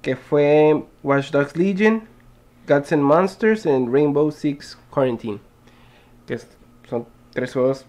Que 0.01 0.15
fue 0.15 0.83
Watch 1.01 1.31
Dogs 1.31 1.55
Legion, 1.57 2.03
Gods 2.67 2.91
and 2.93 3.01
Monsters 3.01 3.65
y 3.65 3.69
Rainbow 3.69 4.31
Six 4.31 4.77
Quarantine. 4.91 5.39
Que 6.27 6.35
es- 6.35 6.47
son 6.87 7.07
tres 7.33 7.53
juegos. 7.53 7.85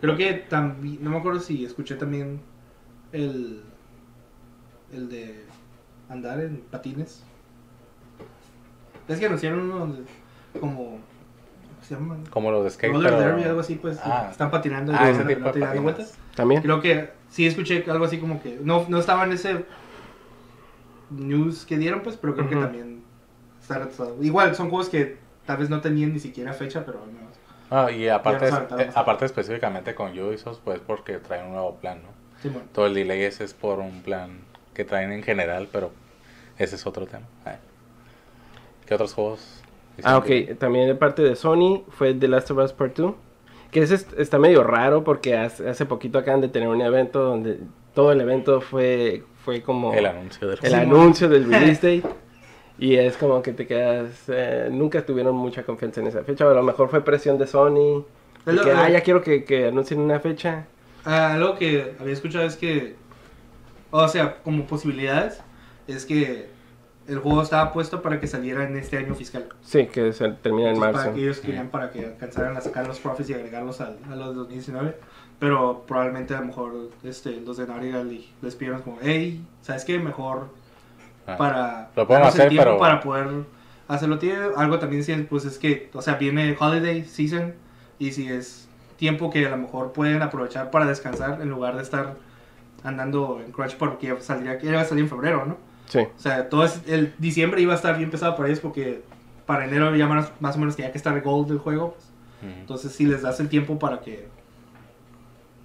Creo 0.00 0.16
que 0.16 0.34
también, 0.34 0.98
no 1.02 1.10
me 1.10 1.16
acuerdo 1.18 1.40
si 1.40 1.64
escuché 1.64 1.94
también 1.94 2.40
el, 3.12 3.62
el 4.92 5.08
de 5.08 5.44
andar 6.10 6.40
en 6.40 6.58
patines. 6.70 7.24
Es 9.08 9.18
que 9.18 9.26
anunciaron 9.26 9.60
uno 9.60 9.78
donde, 9.80 10.02
como, 10.60 10.76
¿cómo 10.84 10.98
se 11.82 11.94
llama? 11.94 12.16
Como 12.30 12.50
los 12.50 12.64
de 12.64 12.70
skate, 12.70 12.92
Roller 12.92 13.10
pero- 13.14 13.22
derby, 13.26 13.44
algo 13.44 13.60
así, 13.60 13.74
pues, 13.76 13.98
Ah. 14.02 14.28
están 14.30 14.50
patinando 14.50 14.92
y 14.92 14.96
Ah, 14.98 15.10
ese 15.10 15.24
tipo 15.24 15.50
de 15.52 15.78
vueltas. 15.80 16.14
También. 16.34 16.62
Creo 16.62 16.80
que 16.80 17.10
sí 17.28 17.46
escuché 17.46 17.84
algo 17.88 18.04
así 18.04 18.18
como 18.18 18.42
que, 18.42 18.58
no, 18.62 18.86
no 18.88 18.98
estaba 18.98 19.24
en 19.24 19.32
ese 19.32 19.64
news 21.10 21.64
que 21.66 21.76
dieron, 21.78 22.00
pues, 22.00 22.16
pero 22.16 22.34
creo 22.34 22.48
que 22.48 22.56
también 22.56 23.02
está 23.60 23.78
retrasado. 23.78 24.16
Igual, 24.22 24.54
son 24.54 24.70
juegos 24.70 24.88
que 24.88 25.18
tal 25.46 25.58
vez 25.58 25.68
no 25.70 25.80
tenían 25.80 26.12
ni 26.12 26.18
siquiera 26.20 26.52
fecha, 26.52 26.84
pero 26.84 27.02
al 27.02 27.12
menos. 27.12 27.32
Ah, 27.70 27.90
y 27.90 28.08
aparte, 28.08 28.48
eh, 28.48 28.90
aparte 28.94 29.24
específicamente 29.24 29.94
con 29.94 30.18
Ubisoft, 30.18 30.60
pues 30.64 30.80
porque 30.80 31.18
traen 31.18 31.46
un 31.46 31.52
nuevo 31.52 31.76
plan, 31.76 32.00
¿no? 32.02 32.08
Simón. 32.42 32.62
Todo 32.72 32.86
el 32.86 32.94
delay 32.94 33.22
ese 33.22 33.44
es 33.44 33.54
por 33.54 33.78
un 33.80 34.02
plan 34.02 34.38
que 34.74 34.84
traen 34.84 35.12
en 35.12 35.22
general, 35.22 35.68
pero 35.72 35.90
ese 36.58 36.76
es 36.76 36.86
otro 36.86 37.06
tema. 37.06 37.26
Ay. 37.44 37.56
¿Qué 38.86 38.94
otros 38.94 39.14
juegos? 39.14 39.62
Ah, 40.02 40.16
ok. 40.18 40.58
También 40.58 40.88
de 40.88 40.94
parte 40.94 41.22
de 41.22 41.36
Sony 41.36 41.84
fue 41.90 42.14
The 42.14 42.28
Last 42.28 42.50
of 42.50 42.58
Us 42.58 42.72
Part 42.72 42.96
2. 42.96 43.14
Que 43.70 43.80
ese 43.82 43.94
est- 43.96 44.12
está 44.18 44.38
medio 44.38 44.62
raro 44.62 45.02
porque 45.04 45.36
hace, 45.36 45.68
hace 45.68 45.84
poquito 45.86 46.18
acaban 46.18 46.40
de 46.40 46.48
tener 46.48 46.68
un 46.68 46.80
evento 46.80 47.22
donde 47.22 47.58
todo 47.94 48.12
el 48.12 48.20
evento 48.20 48.60
fue, 48.60 49.24
fue 49.44 49.62
como 49.62 49.92
El 49.94 50.06
anuncio 50.06 50.48
del 50.48 50.58
el 50.62 50.74
anuncio 50.74 51.28
del 51.28 51.44
release 51.50 51.96
date. 52.00 52.14
Y 52.78 52.96
es 52.96 53.16
como 53.16 53.40
que 53.42 53.52
te 53.52 53.66
quedas... 53.66 54.24
eh, 54.28 54.68
nunca 54.70 55.04
tuvieron 55.06 55.34
mucha 55.36 55.62
confianza 55.64 56.00
en 56.00 56.08
esa 56.08 56.24
fecha. 56.24 56.46
O 56.46 56.50
a 56.50 56.54
lo 56.54 56.62
mejor 56.62 56.88
fue 56.88 57.04
presión 57.04 57.38
de 57.38 57.46
Sony. 57.46 58.04
lo- 58.46 58.62
que, 58.64 58.70
ah, 58.72 58.88
ya 58.90 59.00
quiero 59.00 59.22
que, 59.22 59.44
que 59.44 59.68
anuncien 59.68 60.00
una 60.00 60.18
fecha. 60.20 60.66
Ah, 61.04 61.34
algo 61.34 61.56
que 61.56 61.94
había 62.00 62.12
escuchado 62.14 62.44
es 62.46 62.56
que, 62.56 62.96
o 63.90 64.08
sea, 64.08 64.42
como 64.42 64.66
posibilidades, 64.66 65.40
es 65.86 66.04
que 66.06 66.48
el 67.06 67.18
juego 67.18 67.42
estaba 67.42 67.72
puesto 67.72 68.00
para 68.02 68.18
que 68.20 68.26
saliera 68.26 68.64
en 68.64 68.76
este 68.76 68.96
año 68.98 69.14
fiscal. 69.14 69.46
Sí, 69.62 69.86
que 69.86 70.12
se 70.12 70.28
termina 70.30 70.70
en 70.70 70.78
marzo. 70.78 70.98
Para 71.00 71.12
que 71.14 71.20
ellos 71.20 71.40
querían 71.40 71.68
para 71.68 71.90
que 71.90 72.06
alcanzaran 72.06 72.56
a 72.56 72.60
sacar 72.60 72.86
los 72.86 72.98
profits 72.98 73.30
y 73.30 73.34
agregarlos 73.34 73.80
al, 73.80 73.98
a 74.10 74.16
los 74.16 74.34
2019. 74.34 74.96
Pero 75.38 75.84
probablemente 75.86 76.34
a 76.34 76.40
lo 76.40 76.46
mejor 76.46 76.72
este, 77.02 77.40
los 77.40 77.56
de 77.56 77.66
Naughty 77.66 77.90
Dog 77.90 78.04
le- 78.06 78.24
les 78.40 78.54
pidieron 78.54 78.82
como, 78.82 78.98
hey, 79.02 79.44
¿sabes 79.62 79.84
qué? 79.84 79.98
Mejor 79.98 80.48
Ah. 81.26 81.36
para 81.38 81.90
Lo 81.96 82.06
podemos 82.06 82.28
hacer, 82.28 82.52
pero- 82.54 82.78
para 82.78 83.00
poder 83.00 83.28
hacerlo. 83.88 84.18
Tiene- 84.18 84.48
Algo 84.56 84.78
también 84.78 85.26
pues 85.28 85.44
es 85.46 85.58
que, 85.58 85.90
o 85.94 86.02
sea, 86.02 86.14
viene 86.16 86.56
holiday 86.58 87.04
season 87.04 87.54
y 87.98 88.12
si 88.12 88.28
es 88.28 88.68
tiempo 88.96 89.30
que 89.30 89.44
a 89.46 89.50
lo 89.50 89.56
mejor 89.56 89.92
pueden 89.92 90.22
aprovechar 90.22 90.70
para 90.70 90.86
descansar 90.86 91.40
en 91.42 91.48
lugar 91.50 91.76
de 91.76 91.82
estar 91.82 92.14
andando 92.82 93.40
en 93.44 93.52
crunch 93.52 93.76
porque 93.76 94.08
ya 94.08 94.20
saldría, 94.20 94.58
iba 94.62 94.80
a 94.80 94.84
salir 94.84 95.04
en 95.04 95.10
febrero, 95.10 95.44
¿no? 95.46 95.56
Sí. 95.86 96.00
O 96.00 96.18
sea, 96.18 96.48
todo 96.48 96.64
es- 96.64 96.82
el 96.86 97.12
diciembre 97.18 97.60
iba 97.60 97.72
a 97.72 97.76
estar 97.76 97.96
bien 97.96 98.10
pesado 98.10 98.36
para 98.36 98.48
ellos 98.48 98.60
porque 98.60 99.02
para 99.46 99.66
enero 99.66 99.94
ya 99.94 100.06
más, 100.06 100.32
más 100.40 100.56
o 100.56 100.58
menos 100.58 100.76
tenía 100.76 100.90
que 100.92 100.98
estar 100.98 101.14
el 101.14 101.22
gold 101.22 101.48
del 101.48 101.58
juego. 101.58 101.94
pues. 101.94 102.04
Entonces, 102.60 102.92
si 102.92 103.06
les 103.06 103.22
das 103.22 103.40
el 103.40 103.48
tiempo 103.48 103.78
para 103.78 104.00
que 104.00 104.26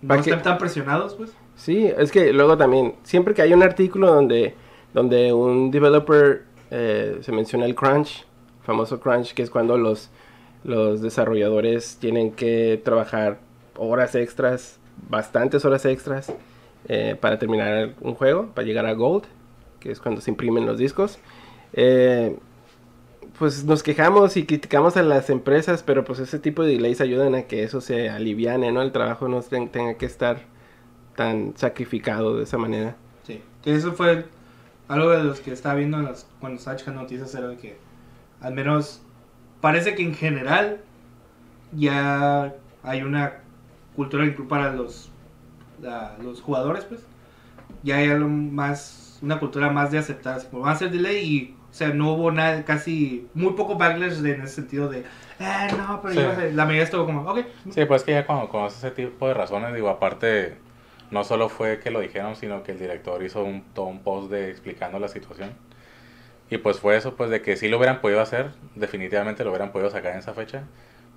no 0.01 0.07
Para 0.07 0.21
que- 0.21 0.29
estén 0.29 0.43
tan 0.43 0.57
presionados, 0.57 1.15
pues. 1.15 1.31
Sí, 1.55 1.91
es 1.97 2.09
que 2.11 2.31
luego 2.31 2.55
también, 2.57 2.95
siempre 3.03 3.33
que 3.33 3.41
hay 3.41 3.53
un 3.53 3.63
artículo 3.63 4.13
donde, 4.13 4.55
donde 4.93 5.33
un 5.33 5.71
developer 5.71 6.43
eh, 6.71 7.17
se 7.21 7.31
menciona 7.33 7.65
el 7.65 7.75
crunch, 7.75 8.25
famoso 8.63 8.99
crunch, 8.99 9.33
que 9.33 9.41
es 9.41 9.49
cuando 9.49 9.77
los, 9.77 10.09
los 10.63 11.01
desarrolladores 11.01 11.97
tienen 11.99 12.31
que 12.31 12.79
trabajar 12.85 13.39
horas 13.75 14.15
extras, 14.15 14.79
bastantes 15.09 15.65
horas 15.65 15.83
extras, 15.85 16.31
eh, 16.87 17.17
para 17.19 17.39
terminar 17.39 17.93
un 18.01 18.13
juego, 18.15 18.47
para 18.53 18.65
llegar 18.67 18.85
a 18.85 18.93
Gold, 18.93 19.23
que 19.79 19.91
es 19.91 19.99
cuando 19.99 20.21
se 20.21 20.31
imprimen 20.31 20.65
los 20.65 20.77
discos. 20.77 21.19
Eh, 21.73 22.37
pues 23.37 23.63
nos 23.63 23.83
quejamos 23.83 24.35
y 24.37 24.45
criticamos 24.45 24.97
a 24.97 25.01
las 25.03 25.29
empresas, 25.29 25.83
pero 25.83 26.03
pues 26.03 26.19
ese 26.19 26.39
tipo 26.39 26.63
de 26.63 26.73
delays 26.73 26.99
ayudan 26.99 27.35
a 27.35 27.43
que 27.43 27.63
eso 27.63 27.79
se 27.79 28.09
aliviane, 28.09 28.71
¿no? 28.71 28.81
El 28.81 28.91
trabajo 28.91 29.27
no 29.27 29.41
ten- 29.41 29.69
tenga 29.69 29.93
que 29.95 30.05
estar 30.05 30.41
tan 31.15 31.53
sacrificado 31.55 32.37
de 32.37 32.43
esa 32.43 32.57
manera. 32.57 32.95
Sí. 33.25 33.41
Eso 33.65 33.93
fue 33.93 34.25
algo 34.87 35.09
de 35.11 35.23
los 35.23 35.39
que 35.39 35.51
estaba 35.51 35.75
viendo 35.75 35.97
cuando 36.39 36.57
estaba 36.57 36.75
checando 36.75 37.01
noticias, 37.01 37.33
era 37.35 37.47
de 37.47 37.57
que 37.57 37.77
al 38.41 38.53
menos 38.53 39.01
parece 39.61 39.95
que 39.95 40.03
en 40.03 40.13
general 40.15 40.81
ya 41.71 42.53
hay 42.83 43.01
una 43.01 43.33
cultura 43.95 44.25
para 44.47 44.73
los, 44.73 45.11
la- 45.81 46.17
los 46.21 46.41
jugadores, 46.41 46.85
pues. 46.85 47.01
Ya 47.83 47.97
hay 47.97 48.09
algo 48.09 48.27
más, 48.27 49.08
una 49.21 49.39
cultura 49.39 49.69
más 49.71 49.91
de 49.91 49.97
aceptar, 49.99 50.35
así 50.37 50.47
como 50.49 50.63
van 50.63 50.71
a 50.71 50.75
hacer 50.75 50.91
delay 50.91 51.17
y, 51.25 51.59
o 51.69 51.73
sea, 51.73 51.89
no 51.89 52.13
hubo 52.13 52.31
nada, 52.31 52.63
casi, 52.65 53.29
muy 53.33 53.53
poco 53.53 53.77
backlash 53.77 54.15
de- 54.19 54.33
en 54.35 54.41
ese 54.41 54.55
sentido 54.55 54.89
de, 54.89 54.99
eh, 55.39 55.73
no, 55.77 56.01
pero 56.01 56.13
Sí. 56.13 56.21
sé". 56.35 56.51
la 56.53 56.65
mayoría 56.65 56.83
estuvo 56.83 57.05
como, 57.05 57.21
ok. 57.29 57.39
Sí, 57.69 57.85
pues 57.85 58.03
que 58.03 58.11
ya 58.13 58.25
cuando 58.25 58.49
conoces 58.49 58.79
ese 58.83 58.91
tipo 58.91 59.27
de 59.27 59.33
razones, 59.33 59.73
digo, 59.73 59.89
aparte, 59.89 60.57
no 61.11 61.23
solo 61.23 61.49
fue 61.49 61.79
que 61.79 61.91
lo 61.91 61.99
dijeron, 61.99 62.35
sino 62.35 62.63
que 62.63 62.71
el 62.73 62.79
director 62.79 63.21
hizo 63.23 63.43
un, 63.43 63.63
todo 63.73 63.85
un 63.85 63.99
post 64.03 64.31
de 64.31 64.49
explicando 64.49 64.99
la 64.99 65.07
situación. 65.07 65.51
Y 66.49 66.57
pues 66.57 66.79
fue 66.79 66.97
eso, 66.97 67.15
pues 67.15 67.29
de 67.29 67.41
que 67.41 67.57
sí 67.57 67.67
lo 67.69 67.77
hubieran 67.77 68.01
podido 68.01 68.21
hacer, 68.21 68.51
definitivamente 68.75 69.43
lo 69.43 69.51
hubieran 69.51 69.71
podido 69.71 69.89
sacar 69.91 70.13
en 70.13 70.19
esa 70.19 70.33
fecha, 70.33 70.63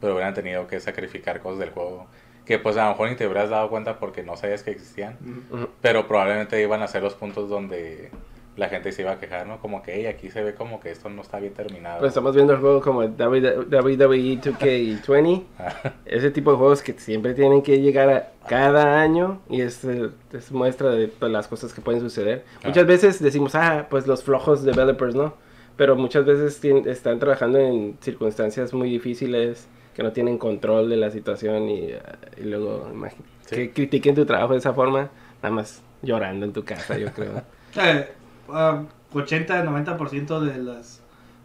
pero 0.00 0.14
hubieran 0.14 0.34
tenido 0.34 0.66
que 0.66 0.80
sacrificar 0.80 1.40
cosas 1.40 1.58
del 1.60 1.70
juego 1.70 2.06
que 2.44 2.58
pues 2.58 2.76
a 2.76 2.84
lo 2.84 2.90
mejor 2.90 3.08
ni 3.10 3.16
te 3.16 3.26
hubieras 3.26 3.50
dado 3.50 3.68
cuenta 3.70 3.98
porque 3.98 4.22
no 4.22 4.36
sabías 4.36 4.62
que 4.62 4.70
existían, 4.72 5.16
Ujú. 5.50 5.56
Ujú. 5.56 5.68
pero 5.80 6.06
probablemente 6.08 6.60
iban 6.62 6.82
a 6.82 6.88
ser 6.88 7.02
los 7.02 7.14
puntos 7.14 7.48
donde 7.48 8.10
la 8.54 8.68
gente 8.68 8.92
se 8.92 9.00
iba 9.00 9.12
a 9.12 9.18
quejar, 9.18 9.46
¿no? 9.46 9.58
Como 9.60 9.82
que, 9.82 9.94
hey, 9.94 10.04
aquí 10.06 10.28
se 10.28 10.42
ve 10.42 10.54
como 10.54 10.78
que 10.78 10.90
esto 10.90 11.08
no 11.08 11.22
está 11.22 11.40
bien 11.40 11.54
terminado. 11.54 12.00
Pues 12.00 12.10
estamos 12.10 12.34
viendo 12.34 12.52
el 12.52 12.58
juego 12.60 12.82
como 12.82 13.00
WWE 13.00 14.40
2K20, 14.40 15.42
ese 16.04 16.30
tipo 16.30 16.50
de 16.52 16.56
juegos 16.58 16.82
que 16.82 16.92
siempre 16.94 17.34
tienen 17.34 17.62
que 17.62 17.80
llegar 17.80 18.10
a 18.10 18.32
cada 18.48 19.00
año 19.00 19.40
y 19.48 19.62
es, 19.62 19.84
es 19.84 20.52
muestra 20.52 20.90
de 20.90 21.08
todas 21.08 21.32
las 21.32 21.48
cosas 21.48 21.72
que 21.72 21.80
pueden 21.80 22.00
suceder. 22.00 22.44
Ah. 22.58 22.68
Muchas 22.68 22.86
veces 22.86 23.22
decimos, 23.22 23.54
ah, 23.54 23.86
pues 23.88 24.06
los 24.06 24.22
flojos 24.22 24.64
developers, 24.64 25.14
¿no? 25.14 25.34
Pero 25.76 25.96
muchas 25.96 26.26
veces 26.26 26.62
están 26.86 27.18
trabajando 27.18 27.58
en 27.58 27.96
circunstancias 28.02 28.74
muy 28.74 28.90
difíciles 28.90 29.66
que 29.94 30.02
no 30.02 30.12
tienen 30.12 30.38
control 30.38 30.88
de 30.88 30.96
la 30.96 31.10
situación 31.10 31.68
y, 31.68 31.80
eh, 31.90 32.02
y 32.38 32.42
luego 32.44 32.90
imagi- 32.92 33.16
Sí. 33.46 33.56
que 33.56 33.70
critiquen 33.72 34.14
tu 34.14 34.24
trabajo 34.24 34.52
de 34.52 34.58
esa 34.60 34.72
forma, 34.72 35.10
nada 35.42 35.54
más 35.54 35.82
llorando 36.02 36.46
en 36.46 36.52
tu 36.52 36.64
casa, 36.64 36.96
yo 36.98 37.12
creo. 37.12 37.42
Eh, 37.76 38.12
ah, 38.50 38.82
80-90% 39.14 40.40
de 40.40 40.58
las 40.58 41.00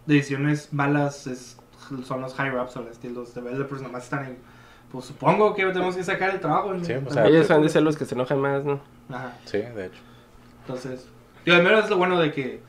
decisiones 0.06 0.74
malas 0.74 1.26
es, 1.28 1.58
son 2.04 2.22
los 2.22 2.34
higher 2.38 2.56
ups 2.56 2.76
o 2.78 2.82
los 2.82 3.34
developers 3.34 3.82
nomás 3.82 4.04
están 4.04 4.26
en 4.26 4.38
pues 4.92 5.06
supongo 5.06 5.54
que 5.54 5.66
tenemos 5.66 5.96
que 5.98 6.04
sacar 6.04 6.30
el 6.34 6.40
trabajo. 6.40 6.74
Sí, 6.82 6.94
o 6.94 7.10
sea, 7.12 7.28
ellos 7.28 7.52
han 7.52 7.62
de 7.62 7.68
ser 7.70 7.84
los 7.84 7.98
que 7.98 8.06
se 8.06 8.16
enojan 8.16 8.40
más, 8.40 8.64
¿no? 8.64 8.80
Ajá. 9.10 9.34
Sí, 9.44 9.58
de 9.58 9.88
hecho. 9.88 10.00
Entonces, 10.62 11.08
yo 11.46 11.56
al 11.56 11.64
menos 11.64 11.84
es 11.86 11.90
lo 11.90 11.98
bueno 11.98 12.18
de 12.20 12.32
que 12.32 12.62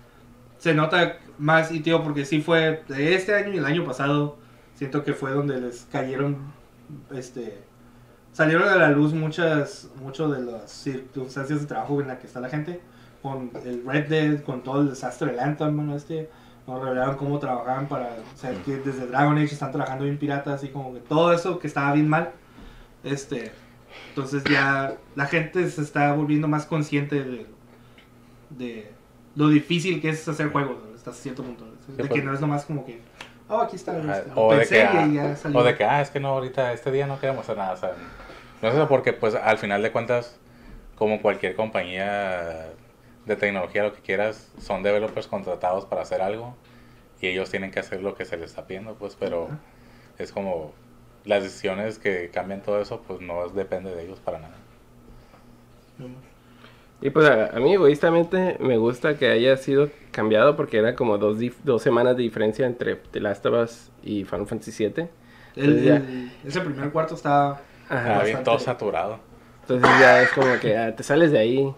se 0.58 0.74
nota 0.74 1.18
más 1.38 1.70
y 1.70 1.78
tío 1.80 2.02
porque 2.02 2.24
sí 2.24 2.40
fue 2.40 2.82
de 2.88 3.14
este 3.14 3.34
año 3.36 3.52
y 3.54 3.58
el 3.58 3.64
año 3.64 3.84
pasado 3.84 4.36
siento 4.78 5.04
que 5.04 5.12
fue 5.12 5.32
donde 5.32 5.60
les 5.60 5.86
cayeron 5.90 6.36
este 7.14 7.58
salieron 8.32 8.68
a 8.68 8.76
la 8.76 8.90
luz 8.90 9.12
muchas 9.12 9.90
mucho 10.02 10.28
de 10.28 10.40
las 10.40 10.70
circunstancias 10.70 11.60
de 11.60 11.66
trabajo 11.66 12.00
en 12.00 12.08
la 12.08 12.18
que 12.18 12.26
está 12.26 12.40
la 12.40 12.48
gente 12.48 12.80
con 13.20 13.50
el 13.64 13.84
Red 13.84 14.08
Dead 14.08 14.42
con 14.42 14.62
todo 14.62 14.82
el 14.82 14.90
desastre 14.90 15.32
del 15.32 15.40
Anthem 15.40 15.76
bueno, 15.76 15.96
este 15.96 16.30
nos 16.68 16.82
revelaron 16.82 17.16
cómo 17.16 17.38
trabajaban 17.38 17.88
para, 17.88 18.18
o 18.34 18.36
sea, 18.36 18.52
que 18.62 18.76
desde 18.76 19.06
Dragon 19.06 19.36
Age 19.38 19.54
están 19.54 19.72
trabajando 19.72 20.04
bien 20.04 20.18
piratas 20.18 20.62
y 20.64 20.68
como 20.68 20.92
que 20.92 21.00
todo 21.00 21.32
eso 21.32 21.58
que 21.58 21.66
estaba 21.66 21.94
bien 21.94 22.08
mal, 22.08 22.32
este, 23.02 23.52
entonces 24.10 24.44
ya 24.44 24.94
la 25.16 25.26
gente 25.26 25.68
se 25.70 25.80
está 25.80 26.12
volviendo 26.12 26.46
más 26.46 26.66
consciente 26.66 27.24
de, 27.24 27.46
de 28.50 28.92
lo 29.34 29.48
difícil 29.48 30.02
que 30.02 30.10
es 30.10 30.28
hacer 30.28 30.50
juegos 30.50 30.76
hasta 30.94 31.12
cierto 31.14 31.42
punto, 31.42 31.64
de 31.64 32.02
que 32.02 32.08
pues. 32.08 32.24
no 32.24 32.34
es 32.34 32.40
nomás 32.40 32.66
como 32.66 32.84
que, 32.84 33.00
oh, 33.48 33.60
aquí 33.60 33.76
está, 33.76 33.96
este, 33.98 34.30
o, 34.34 34.54
de 34.54 34.66
que, 34.66 34.82
ah, 34.82 35.36
o 35.54 35.62
de 35.62 35.76
que, 35.76 35.84
ah, 35.84 36.00
es 36.00 36.10
que 36.10 36.20
no, 36.20 36.28
ahorita, 36.28 36.72
este 36.72 36.90
día 36.90 37.06
no 37.06 37.20
queremos 37.20 37.44
hacer 37.44 37.56
nada, 37.56 37.72
o 37.72 37.76
sea, 37.76 37.92
no 38.62 38.68
es 38.68 38.74
eso 38.74 38.88
porque 38.88 39.12
pues 39.12 39.34
al 39.34 39.58
final 39.58 39.82
de 39.82 39.92
cuentas, 39.92 40.38
como 40.96 41.22
cualquier 41.22 41.54
compañía 41.54 42.68
de 43.26 43.36
tecnología, 43.36 43.82
lo 43.82 43.94
que 43.94 44.00
quieras, 44.00 44.50
son 44.58 44.82
developers 44.82 45.26
contratados 45.26 45.84
para 45.84 46.02
hacer 46.02 46.22
algo 46.22 46.56
y 47.20 47.28
ellos 47.28 47.50
tienen 47.50 47.70
que 47.70 47.80
hacer 47.80 48.02
lo 48.02 48.14
que 48.14 48.24
se 48.24 48.36
les 48.36 48.50
está 48.50 48.66
pidiendo, 48.66 48.94
pues, 48.94 49.16
pero 49.18 49.48
es 50.18 50.32
como 50.32 50.72
las 51.24 51.42
decisiones 51.42 51.98
que 51.98 52.30
cambian 52.30 52.62
todo 52.62 52.80
eso, 52.80 53.02
pues 53.06 53.20
no 53.20 53.48
depende 53.48 53.94
de 53.94 54.04
ellos 54.04 54.18
para 54.20 54.38
nada. 54.38 54.56
Y 57.00 57.10
pues 57.10 57.28
a, 57.28 57.58
mí 57.60 57.74
egoístamente 57.74 58.56
me 58.60 58.76
gusta 58.76 59.16
que 59.16 59.28
haya 59.28 59.56
sido 59.56 59.88
cambiado 60.10 60.56
porque 60.56 60.78
era 60.78 60.96
como 60.96 61.16
dos, 61.16 61.38
dos 61.62 61.82
semanas 61.82 62.16
de 62.16 62.24
diferencia 62.24 62.66
entre 62.66 62.96
The 62.96 63.20
Last 63.20 63.46
of 63.46 63.54
Us 63.54 63.90
y 64.02 64.24
Final 64.24 64.46
Fantasy 64.46 64.88
VII. 64.88 65.08
El, 65.54 66.30
ese 66.44 66.60
primer 66.60 66.90
cuarto 66.90 67.14
está 67.14 67.60
bien 68.24 68.42
todo 68.42 68.58
saturado. 68.58 69.20
Entonces 69.62 69.88
ya 70.00 70.22
es 70.22 70.30
como 70.32 70.58
que 70.60 70.76
ah, 70.76 70.94
te 70.94 71.02
sales 71.02 71.30
de 71.30 71.38
ahí. 71.38 71.74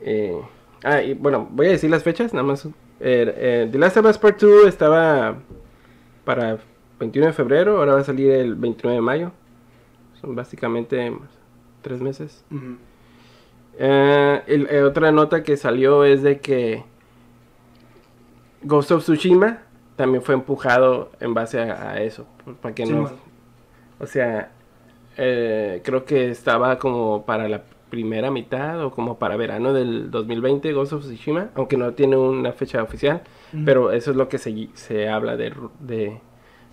Eh, 0.00 0.36
Ah, 0.84 1.02
y 1.02 1.14
bueno, 1.14 1.48
voy 1.50 1.68
a 1.68 1.70
decir 1.70 1.90
las 1.90 2.02
fechas, 2.02 2.34
nada 2.34 2.46
más. 2.46 2.68
Eh, 3.00 3.68
The 3.72 3.78
Last 3.78 3.96
of 3.96 4.04
Us 4.04 4.18
Part 4.18 4.38
2 4.38 4.68
estaba 4.68 5.38
para 6.26 6.58
21 7.00 7.28
de 7.28 7.32
febrero, 7.32 7.78
ahora 7.78 7.94
va 7.94 8.00
a 8.00 8.04
salir 8.04 8.30
el 8.30 8.54
29 8.54 8.96
de 8.96 9.00
mayo. 9.00 9.32
Son 10.20 10.36
básicamente 10.36 11.16
tres 11.80 12.02
meses. 12.02 12.44
Eh, 13.78 14.42
eh, 14.46 14.82
otra 14.82 15.12
nota 15.12 15.42
que 15.42 15.56
salió 15.56 16.04
es 16.04 16.22
de 16.22 16.40
que 16.40 16.84
Ghost 18.62 18.92
of 18.92 19.02
Tsushima 19.02 19.62
también 19.96 20.22
fue 20.22 20.34
empujado 20.34 21.10
en 21.20 21.34
base 21.34 21.60
a, 21.60 22.00
eso. 22.02 22.26
Para 22.60 22.74
que 22.74 22.86
no. 22.86 23.10
O 23.98 24.06
sea, 24.06 24.50
creo 25.16 26.04
que 26.04 26.30
estaba 26.30 26.78
como 26.78 27.24
para 27.24 27.48
la 27.48 27.62
primera 27.94 28.32
mitad 28.32 28.84
o 28.84 28.90
como 28.90 29.18
para 29.20 29.36
verano 29.36 29.72
del 29.72 30.10
2020 30.10 30.72
Ghost 30.72 30.94
of 30.94 31.02
Tsushima, 31.04 31.50
aunque 31.54 31.76
no 31.76 31.92
tiene 31.92 32.16
una 32.16 32.50
fecha 32.50 32.82
oficial, 32.82 33.22
pero 33.64 33.92
eso 33.92 34.10
es 34.10 34.16
lo 34.16 34.28
que 34.28 34.38
se, 34.38 34.68
se 34.74 35.08
habla 35.08 35.36
de, 35.36 35.52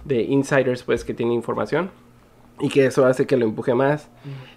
de, 0.03 0.21
insiders 0.23 0.81
pues 0.81 1.03
que 1.03 1.13
tienen 1.13 1.35
información 1.35 1.91
y 2.61 2.69
que 2.69 2.85
eso 2.85 3.05
hace 3.05 3.25
que 3.25 3.37
lo 3.37 3.45
empuje 3.45 3.73
más 3.73 4.09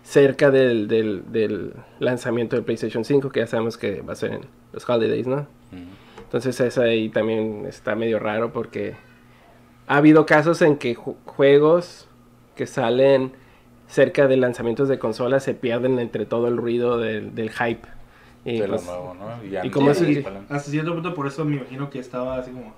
cerca 0.02 0.50
del, 0.50 0.88
del, 0.88 1.72
lanzamiento 1.98 2.56
del 2.56 2.64
PlayStation 2.64 3.04
5 3.04 3.30
que 3.30 3.40
ya 3.40 3.46
sabemos 3.46 3.78
que 3.78 4.02
va 4.02 4.12
a 4.12 4.16
ser 4.16 4.32
en 4.32 4.40
los 4.72 4.88
holidays, 4.88 5.26
¿no? 5.26 5.46
Entonces 6.18 6.60
eso 6.60 6.82
ahí 6.82 7.08
también 7.08 7.64
está 7.66 7.94
medio 7.94 8.18
raro 8.18 8.52
porque 8.52 8.94
ha 9.86 9.96
habido 9.96 10.26
casos 10.26 10.62
en 10.62 10.76
que 10.76 10.94
juegos 10.94 12.08
que 12.56 12.66
salen 12.66 13.32
cerca 13.86 14.26
de 14.26 14.36
lanzamientos 14.36 14.88
de 14.88 14.98
consolas 14.98 15.44
se 15.44 15.54
pierden 15.54 15.98
entre 15.98 16.26
todo 16.26 16.48
el 16.48 16.56
ruido 16.56 16.98
del, 16.98 17.34
del 17.34 17.50
hype. 17.50 17.86
Y 18.44 18.58
de 18.58 18.68
lo 18.68 18.74
pues, 18.74 18.84
nuevo, 18.84 19.14
¿no? 19.14 19.64
Y, 19.64 19.70
como 19.70 19.90
hasta 19.90 20.60
cierto 20.60 20.92
punto 20.92 21.14
por 21.14 21.26
eso 21.26 21.44
me 21.44 21.56
imagino 21.56 21.88
que 21.88 21.98
estaba 21.98 22.36
así 22.36 22.50
como 22.50 22.74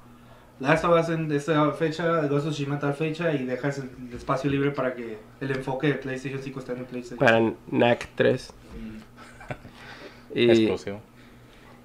la 0.58 0.74
estabas 0.74 1.08
en 1.10 1.30
esta 1.32 1.70
fecha, 1.72 2.26
Ghost 2.26 2.46
of 2.46 2.52
Tsushima 2.52 2.78
tal 2.78 2.94
fecha 2.94 3.32
y 3.34 3.44
dejas 3.44 3.78
el, 3.78 3.90
espacio 4.14 4.50
libre 4.50 4.70
para 4.70 4.94
que 4.94 5.18
el 5.40 5.50
enfoque 5.50 5.88
de 5.88 5.94
PlayStation 5.94 6.40
5 6.42 6.58
esté 6.60 6.72
en 6.72 6.78
el 6.78 6.84
PlayStation. 6.84 7.18
Para 7.18 7.52
NAC 7.70 8.08
3. 8.14 8.54
Mm. 8.74 10.34
y, 10.38 10.50
Explosivo. 10.50 11.00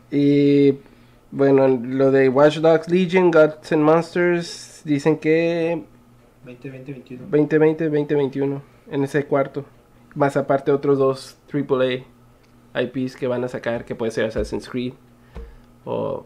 Y 0.09 0.75
bueno, 1.31 1.67
lo 1.67 2.11
de 2.11 2.29
Watch 2.29 2.57
Dogs 2.57 2.89
Legion, 2.89 3.31
Gods 3.31 3.71
and 3.71 3.83
Monsters, 3.83 4.81
dicen 4.85 5.17
que 5.17 5.83
2020-2021. 6.45 7.29
2020-2021 7.29 8.61
en 8.89 9.03
ese 9.03 9.25
cuarto. 9.25 9.65
Más 10.15 10.35
aparte 10.37 10.71
otros 10.71 10.97
dos 10.97 11.37
AAA 11.51 12.05
IPs 12.81 13.15
que 13.15 13.27
van 13.27 13.43
a 13.43 13.47
sacar, 13.47 13.85
que 13.85 13.95
puede 13.95 14.11
ser 14.11 14.25
Assassin's 14.25 14.67
Creed 14.69 14.93
o 15.85 16.25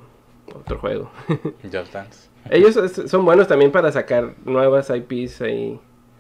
otro 0.54 0.80
juego. 0.80 1.12
Just 1.64 1.94
Dance. 1.94 2.30
Ellos 2.50 2.76
son 3.08 3.26
buenos 3.26 3.48
también 3.48 3.72
para 3.72 3.92
sacar 3.92 4.36
nuevas 4.46 4.90
IPs 4.90 5.42
ahí 5.42 5.80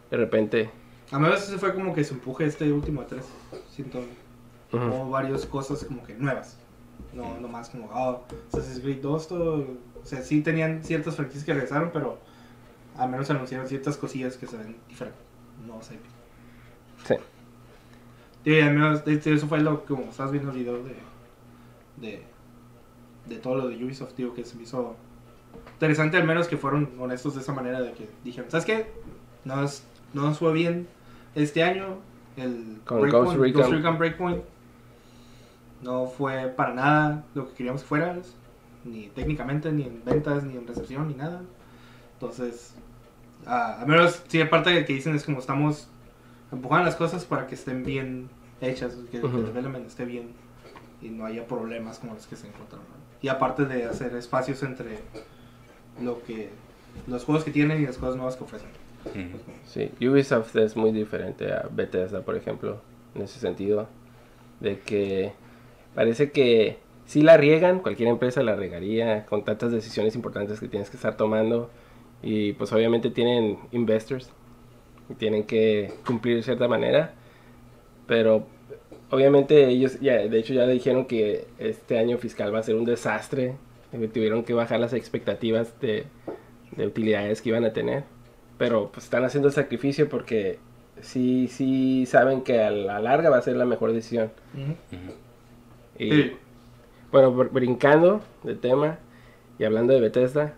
de 0.09 0.17
repente. 0.17 0.69
A 1.11 1.19
mí 1.19 1.27
a 1.27 1.29
veces 1.29 1.59
fue 1.59 1.73
como 1.73 1.93
que 1.93 2.03
se 2.03 2.13
empuje 2.13 2.45
este 2.45 2.71
último 2.71 3.01
de 3.01 3.07
tres. 3.07 3.25
Siento 3.69 4.01
como 4.71 5.09
varias 5.09 5.45
cosas 5.45 5.83
como 5.85 6.03
que 6.03 6.15
nuevas. 6.15 6.57
No, 7.13 7.39
no 7.39 7.47
más 7.47 7.69
como, 7.69 7.89
oh, 7.93 8.23
Assassin's 8.49 8.79
Creed 8.79 9.01
2, 9.01 9.27
todo, 9.27 9.65
o 10.01 10.05
sea, 10.05 10.21
sí 10.21 10.41
tenían 10.41 10.83
ciertas 10.83 11.15
franquicias 11.15 11.45
que 11.45 11.53
regresaron, 11.53 11.91
pero 11.93 12.19
al 12.97 13.09
menos 13.09 13.29
anunciaron 13.29 13.67
ciertas 13.67 13.97
cosillas 13.97 14.38
que 14.38 14.47
se 14.47 14.57
ven 14.57 14.77
diferentes. 14.88 15.21
No 15.65 15.81
sé. 15.81 15.97
Sí. 17.07 17.15
Y 18.45 18.59
al 18.59 18.73
menos 18.73 19.03
eso 19.05 19.47
fue 19.47 19.59
lo 19.61 19.81
que, 19.81 19.93
como 19.93 20.09
estás 20.09 20.31
viendo 20.31 20.51
el 20.51 20.57
video 20.57 20.83
de, 20.83 20.95
de, 21.97 22.23
de 23.27 23.38
todo 23.38 23.55
lo 23.55 23.67
de 23.67 23.83
Ubisoft, 23.83 24.15
digo, 24.15 24.33
que 24.33 24.45
se 24.45 24.55
me 24.55 24.63
hizo 24.63 24.95
interesante 25.73 26.17
al 26.17 26.25
menos 26.25 26.47
que 26.47 26.57
fueron 26.57 26.91
honestos 26.99 27.35
de 27.35 27.41
esa 27.41 27.53
manera 27.53 27.81
de 27.81 27.93
que 27.93 28.09
dijeron, 28.23 28.49
¿sabes 28.49 28.65
qué? 28.65 28.88
No 29.43 29.57
nos, 29.57 29.83
no 30.13 30.23
nos 30.23 30.39
fue 30.39 30.53
bien 30.53 30.88
este 31.33 31.63
año 31.63 31.97
el 32.38 32.79
Con 32.85 33.01
Breakpoint, 33.01 33.55
Ghost 33.55 33.71
Recon 33.71 33.97
Breakpoint 33.97 34.43
no 35.81 36.07
fue 36.07 36.47
para 36.47 36.73
nada 36.73 37.23
lo 37.35 37.47
que 37.47 37.53
queríamos 37.53 37.81
que 37.81 37.88
fuera, 37.88 38.17
ni 38.83 39.07
técnicamente, 39.07 39.71
ni 39.71 39.83
en 39.83 40.03
ventas, 40.03 40.43
ni 40.43 40.57
en 40.57 40.67
recepción, 40.67 41.07
ni 41.07 41.13
nada. 41.13 41.41
Entonces, 42.13 42.75
uh, 43.45 43.81
al 43.81 43.88
menos, 43.88 44.23
sí, 44.27 44.41
aparte 44.41 44.71
de 44.71 44.85
que 44.85 44.93
dicen 44.93 45.15
es 45.15 45.23
como 45.23 45.39
estamos 45.39 45.89
empujan 46.51 46.85
las 46.85 46.95
cosas 46.95 47.25
para 47.25 47.47
que 47.47 47.55
estén 47.55 47.83
bien 47.83 48.29
hechas, 48.61 48.95
que 49.11 49.17
el 49.17 49.45
development 49.45 49.85
esté 49.85 50.05
bien 50.05 50.29
y 51.01 51.09
no 51.09 51.25
haya 51.25 51.45
problemas 51.45 51.99
como 51.99 52.13
los 52.13 52.25
que 52.27 52.35
se 52.35 52.47
encontraron. 52.47 52.85
Y 53.25 53.27
aparte 53.27 53.65
de 53.65 53.85
hacer 53.85 54.15
espacios 54.15 54.61
entre 54.61 54.99
lo 55.99 56.21
que 56.21 56.49
los 57.07 57.23
juegos 57.23 57.43
que 57.43 57.49
tienen 57.49 57.81
y 57.81 57.88
las 57.88 57.97
cosas 57.97 58.17
nuevas 58.17 58.35
que 58.35 58.43
ofrecen. 58.43 58.69
Sí, 59.65 59.89
Ubisoft 59.99 60.55
es 60.57 60.77
muy 60.77 60.91
diferente 60.91 61.51
a 61.51 61.67
Bethesda, 61.71 62.21
por 62.21 62.35
ejemplo, 62.35 62.81
en 63.15 63.23
ese 63.23 63.39
sentido, 63.39 63.88
de 64.59 64.77
que 64.77 65.31
parece 65.95 66.29
que 66.29 66.77
si 67.07 67.23
la 67.23 67.35
riegan, 67.35 67.79
cualquier 67.79 68.09
empresa 68.09 68.43
la 68.43 68.55
regaría 68.55 69.25
con 69.25 69.43
tantas 69.43 69.71
decisiones 69.71 70.13
importantes 70.13 70.59
que 70.59 70.67
tienes 70.67 70.91
que 70.91 70.97
estar 70.97 71.17
tomando 71.17 71.71
y 72.21 72.53
pues 72.53 72.71
obviamente 72.73 73.09
tienen 73.09 73.57
investors 73.71 74.29
tienen 75.17 75.45
que 75.45 75.95
cumplir 76.05 76.35
de 76.35 76.43
cierta 76.43 76.67
manera. 76.67 77.15
Pero 78.05 78.45
obviamente 79.12 79.68
ellos, 79.68 80.00
ya, 80.00 80.18
de 80.18 80.39
hecho 80.39 80.54
ya 80.54 80.65
le 80.65 80.74
dijeron 80.74 81.06
que 81.06 81.48
este 81.60 82.00
año 82.00 82.18
fiscal 82.18 82.54
va 82.54 82.60
a 82.60 82.63
ser 82.63 82.76
un 82.76 82.86
desastre. 82.86 83.56
Tuvieron 84.13 84.44
que 84.44 84.54
bajar 84.54 84.80
las 84.80 84.94
expectativas 84.94 85.80
de, 85.80 86.06
de 86.76 86.88
utilidades 86.88 87.41
que 87.41 87.50
iban 87.50 87.63
a 87.63 87.74
tener. 87.74 88.04
Pero 88.58 88.89
pues 88.91 89.06
están 89.06 89.24
haciendo 89.24 89.48
el 89.48 89.54
sacrificio 89.54 90.10
porque 90.10 90.60
sí, 91.02 91.48
sí 91.48 92.06
saben 92.06 92.41
que 92.41 92.62
a 92.62 92.72
la 92.72 93.00
larga 93.00 93.30
va 93.30 93.38
a 93.38 93.41
ser 93.41 93.56
la 93.56 93.65
mejor 93.65 93.94
decisión. 93.94 94.32
Y 95.98 96.32
bueno, 97.12 97.32
brincando 97.32 98.22
de 98.44 98.56
tema 98.56 99.00
y 99.58 99.63
hablando 99.63 99.94
de 99.94 100.02
Bethesda, 100.02 100.56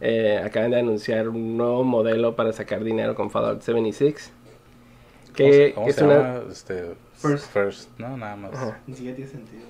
eh, 0.00 0.40
acaban 0.44 0.72
de 0.72 0.80
anunciar 0.80 1.28
un 1.28 1.56
nuevo 1.56 1.84
modelo 1.84 2.34
para 2.34 2.52
sacar 2.52 2.82
dinero 2.82 3.14
con 3.14 3.30
Fallout 3.30 3.60
76. 3.60 4.32
Que 5.34 5.72
¿Cómo 5.74 5.88
es 5.88 5.96
se 5.96 6.04
una... 6.04 6.42
Este, 6.50 6.94
first. 7.30 7.52
first. 7.52 7.98
No, 7.98 8.16
nada 8.16 8.36
más. 8.36 8.52
Ni 8.86 8.94
siquiera 8.94 9.16
tiene 9.16 9.30
sentido. 9.30 9.62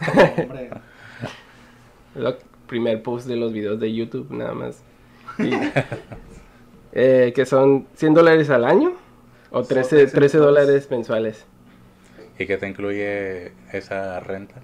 El 2.14 2.36
primer 2.66 3.02
post 3.02 3.26
de 3.26 3.36
los 3.36 3.52
videos 3.52 3.78
de 3.80 3.92
YouTube, 3.92 4.30
nada 4.30 4.54
más. 4.54 4.82
Eh, 6.92 7.32
que 7.36 7.46
son 7.46 7.86
100 7.94 8.14
dólares 8.14 8.50
al 8.50 8.64
año 8.64 8.94
o 9.52 9.62
13, 9.62 10.08
13 10.08 10.38
dólares 10.38 10.90
mensuales. 10.90 11.46
¿Y 12.36 12.46
qué 12.46 12.56
te 12.56 12.68
incluye 12.68 13.52
esa 13.72 14.18
renta? 14.18 14.56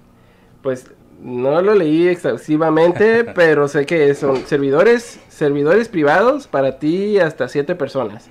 Pues 0.61 0.91
no 1.21 1.61
lo 1.61 1.73
leí 1.73 2.09
exhaustivamente, 2.09 3.23
pero 3.23 3.69
sé 3.69 3.85
que 3.85 4.13
son 4.13 4.45
servidores, 4.45 5.21
servidores 5.29 5.87
privados 5.87 6.47
para 6.47 6.79
ti 6.79 7.17
hasta 7.17 7.47
7 7.47 7.75
personas. 7.75 8.29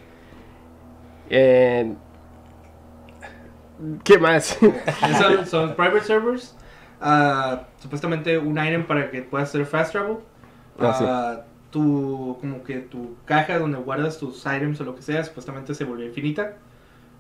Eh, 1.31 1.94
¿Qué 4.05 4.19
más? 4.19 4.59
son, 5.47 5.75
private 5.75 6.03
servers. 6.03 6.55
Uh, 7.01 7.59
supuestamente 7.81 8.39
un 8.39 8.59
item 8.59 8.87
para 8.87 9.11
que 9.11 9.23
puedas 9.23 9.51
hacer 9.51 9.67
fast 9.67 9.93
travel. 9.93 10.19
Ah, 10.79 11.39
uh, 11.39 11.71
tu, 11.71 12.39
como 12.41 12.62
que 12.62 12.79
tu 12.79 13.17
caja 13.25 13.59
donde 13.59 13.79
guardas 13.79 14.19
tus 14.19 14.45
items 14.47 14.81
o 14.81 14.85
lo 14.85 14.95
que 14.95 15.03
sea, 15.03 15.23
supuestamente 15.25 15.75
se 15.75 15.85
volvió 15.85 16.07
infinita. 16.07 16.55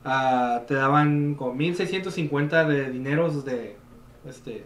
Uh, 0.04 0.64
te 0.66 0.74
daban 0.74 1.34
como 1.34 1.52
1650 1.54 2.64
de 2.64 2.90
dineros 2.90 3.44
de 3.44 3.76
este 4.26 4.64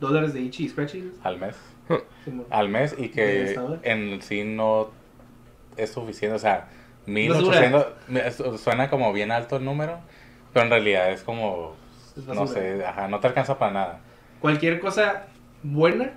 dólares 0.00 0.32
de 0.32 0.40
Ichi 0.40 0.64
y 0.64 0.68
Scratchy. 0.68 1.12
Al 1.22 1.38
mes. 1.38 1.56
Al 2.50 2.68
mes 2.68 2.94
y 2.98 3.08
que 3.08 3.58
en 3.82 4.22
sí 4.22 4.44
no 4.44 4.90
es 5.76 5.90
suficiente. 5.90 6.36
O 6.36 6.38
sea, 6.38 6.68
1800 7.06 8.60
suena 8.60 8.90
como 8.90 9.12
bien 9.12 9.30
alto 9.30 9.56
el 9.56 9.64
número, 9.64 10.00
pero 10.56 10.64
en 10.64 10.70
realidad 10.70 11.12
es 11.12 11.22
como, 11.22 11.74
no 12.28 12.46
sé, 12.46 12.82
ajá, 12.82 13.08
no 13.08 13.20
te 13.20 13.26
alcanza 13.26 13.58
para 13.58 13.72
nada. 13.74 14.00
Cualquier 14.40 14.80
cosa 14.80 15.26
buena 15.62 16.14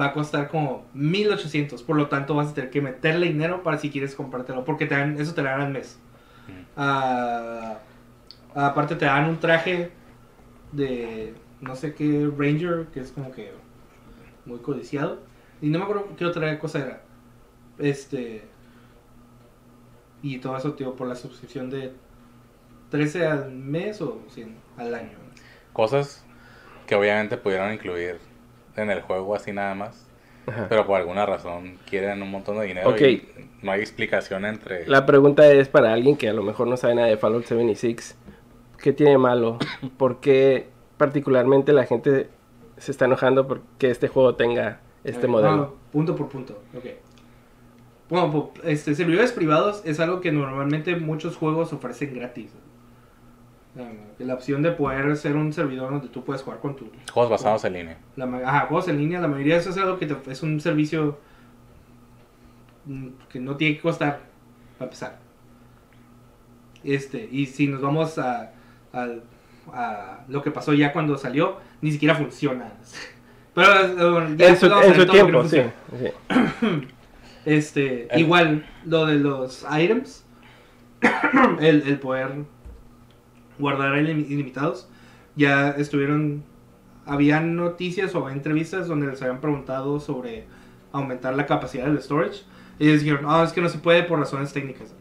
va 0.00 0.06
a 0.06 0.12
costar 0.12 0.48
como 0.48 0.84
1800, 0.94 1.80
por 1.84 1.94
lo 1.94 2.08
tanto 2.08 2.34
vas 2.34 2.48
a 2.48 2.54
tener 2.54 2.70
que 2.70 2.80
meterle 2.80 3.28
dinero 3.28 3.62
para 3.62 3.78
si 3.78 3.88
quieres 3.88 4.16
comprártelo, 4.16 4.64
porque 4.64 4.86
te 4.86 4.96
dan, 4.96 5.20
eso 5.20 5.32
te 5.32 5.42
lo 5.42 5.48
dan 5.50 5.60
al 5.60 5.70
mes. 5.70 5.96
Ah, 6.76 7.78
aparte 8.52 8.96
te 8.96 9.04
dan 9.04 9.28
un 9.28 9.38
traje 9.38 9.92
de 10.72 11.32
no 11.60 11.76
sé 11.76 11.94
qué 11.94 12.28
Ranger, 12.36 12.86
que 12.92 12.98
es 12.98 13.12
como 13.12 13.30
que 13.30 13.52
muy 14.44 14.58
codiciado. 14.58 15.20
Y 15.62 15.68
no 15.68 15.78
me 15.78 15.84
acuerdo 15.84 16.08
qué 16.18 16.24
otra 16.24 16.58
cosa 16.58 16.80
era. 16.80 17.02
Este. 17.78 18.42
Y 20.20 20.38
todo 20.38 20.56
eso, 20.56 20.72
tío, 20.72 20.96
por 20.96 21.06
la 21.06 21.14
suscripción 21.14 21.70
de 21.70 21.92
13 22.90 23.26
al 23.26 23.50
mes 23.52 24.00
o 24.00 24.22
100 24.30 24.56
al 24.76 24.94
año. 24.94 25.18
Cosas 25.72 26.24
que 26.86 26.94
obviamente 26.94 27.36
pudieron 27.36 27.72
incluir 27.72 28.18
en 28.76 28.90
el 28.90 29.02
juego 29.02 29.34
así 29.34 29.52
nada 29.52 29.74
más. 29.74 30.06
Pero 30.68 30.86
por 30.86 31.00
alguna 31.00 31.26
razón 31.26 31.76
quieren 31.90 32.22
un 32.22 32.30
montón 32.30 32.58
de 32.60 32.66
dinero 32.66 32.96
y 32.96 33.28
no 33.62 33.72
hay 33.72 33.80
explicación 33.80 34.44
entre... 34.44 34.86
La 34.86 35.04
pregunta 35.04 35.50
es 35.50 35.68
para 35.68 35.92
alguien 35.92 36.16
que 36.16 36.28
a 36.28 36.32
lo 36.32 36.44
mejor 36.44 36.68
no 36.68 36.76
sabe 36.76 36.94
nada 36.94 37.08
de 37.08 37.16
Fallout 37.16 37.44
76. 37.44 38.16
¿Qué 38.78 38.92
tiene 38.92 39.18
malo? 39.18 39.58
¿Por 39.96 40.20
qué 40.20 40.68
particularmente 40.98 41.72
la 41.72 41.84
gente 41.84 42.28
se 42.76 42.92
está 42.92 43.06
enojando 43.06 43.48
porque 43.48 43.90
este 43.90 44.06
juego 44.06 44.36
tenga 44.36 44.80
este 45.02 45.26
modelo? 45.26 45.76
punto 45.90 46.14
por 46.14 46.28
punto, 46.28 46.62
ok. 46.76 46.84
Bueno, 48.08 48.52
este, 48.62 48.94
servidores 48.94 49.32
privados 49.32 49.82
es 49.84 49.98
algo 49.98 50.20
que 50.20 50.30
normalmente 50.30 50.94
muchos 50.94 51.36
juegos 51.36 51.72
ofrecen 51.72 52.14
gratis. 52.14 52.52
La 54.18 54.34
opción 54.34 54.62
de 54.62 54.72
poder 54.72 55.14
ser 55.16 55.36
un 55.36 55.52
servidor 55.52 55.90
donde 55.90 56.08
tú 56.08 56.24
puedes 56.24 56.42
jugar 56.42 56.60
con 56.60 56.76
tu... 56.76 56.90
Juegos 57.12 57.30
basados 57.30 57.64
en 57.66 57.74
línea. 57.74 57.98
La, 58.16 58.24
ajá, 58.24 58.66
juegos 58.68 58.88
en 58.88 58.96
línea. 58.96 59.20
La 59.20 59.28
mayoría 59.28 59.54
de 59.54 59.60
eso 59.60 59.70
es 59.70 59.76
algo 59.76 59.98
que 59.98 60.08
es 60.30 60.42
un 60.42 60.60
servicio 60.60 61.18
mm, 62.86 63.08
que 63.28 63.38
no 63.38 63.56
tiene 63.56 63.76
que 63.76 63.82
costar 63.82 64.20
para 64.78 64.86
empezar. 64.86 65.18
Este, 66.84 67.28
y 67.30 67.46
si 67.46 67.66
nos 67.66 67.82
vamos 67.82 68.18
a, 68.18 68.52
a, 68.92 70.24
lo 70.28 70.42
que 70.42 70.50
pasó 70.50 70.72
ya 70.72 70.92
cuando 70.94 71.18
salió, 71.18 71.58
ni 71.82 71.92
siquiera 71.92 72.14
funciona. 72.14 72.72
Pero 73.54 74.28
eh, 74.28 74.36
en 74.38 74.56
su, 74.56 75.06
tiempo, 75.06 75.44
sí, 75.44 75.60
Este, 77.44 78.08
igual, 78.16 78.66
lo 78.84 79.06
de 79.06 79.16
los 79.16 79.66
items, 79.70 80.24
el, 81.60 81.82
el 81.86 81.98
poder 81.98 82.44
guardar 83.58 83.96
ilimitados. 83.98 84.88
Ya 85.34 85.70
estuvieron, 85.70 86.44
habían 87.04 87.56
noticias 87.56 88.14
o 88.14 88.28
entrevistas 88.30 88.88
donde 88.88 89.06
les 89.06 89.20
habían 89.22 89.40
preguntado 89.40 90.00
sobre 90.00 90.46
aumentar 90.92 91.34
la 91.34 91.46
capacidad 91.46 91.86
del 91.86 92.00
storage. 92.00 92.42
Y 92.78 92.88
ellos 92.88 93.02
dijeron, 93.02 93.22
no, 93.24 93.42
es 93.42 93.52
que 93.52 93.60
no 93.60 93.68
se 93.68 93.78
puede 93.78 94.02
por 94.02 94.18
razones 94.18 94.52
técnicas. 94.52 94.94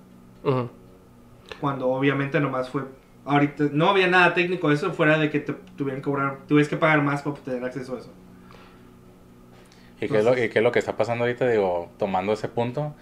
Cuando 1.59 1.89
obviamente 1.89 2.39
nomás 2.39 2.69
fue, 2.69 2.83
ahorita 3.25 3.65
no 3.71 3.89
había 3.89 4.07
nada 4.07 4.33
técnico 4.33 4.71
eso 4.71 4.93
fuera 4.93 5.17
de 5.17 5.29
que 5.29 5.39
te 5.39 5.53
tuvieran 5.75 6.01
que 6.01 6.05
cobrar, 6.05 6.39
tuvieras 6.47 6.69
que 6.69 6.77
pagar 6.77 7.01
más 7.01 7.21
para 7.23 7.35
tener 7.37 7.63
acceso 7.63 7.95
a 7.95 7.99
eso. 7.99 8.11
¿Y 9.99 10.07
qué, 10.07 10.17
es 10.19 10.25
lo, 10.25 10.33
¿Y 10.33 10.49
qué 10.49 10.59
es 10.59 10.63
lo 10.63 10.71
que 10.71 10.79
está 10.79 10.97
pasando 10.97 11.23
ahorita? 11.23 11.47
Digo, 11.49 11.89
tomando 11.97 12.33
ese 12.33 12.49
punto, 12.49 12.93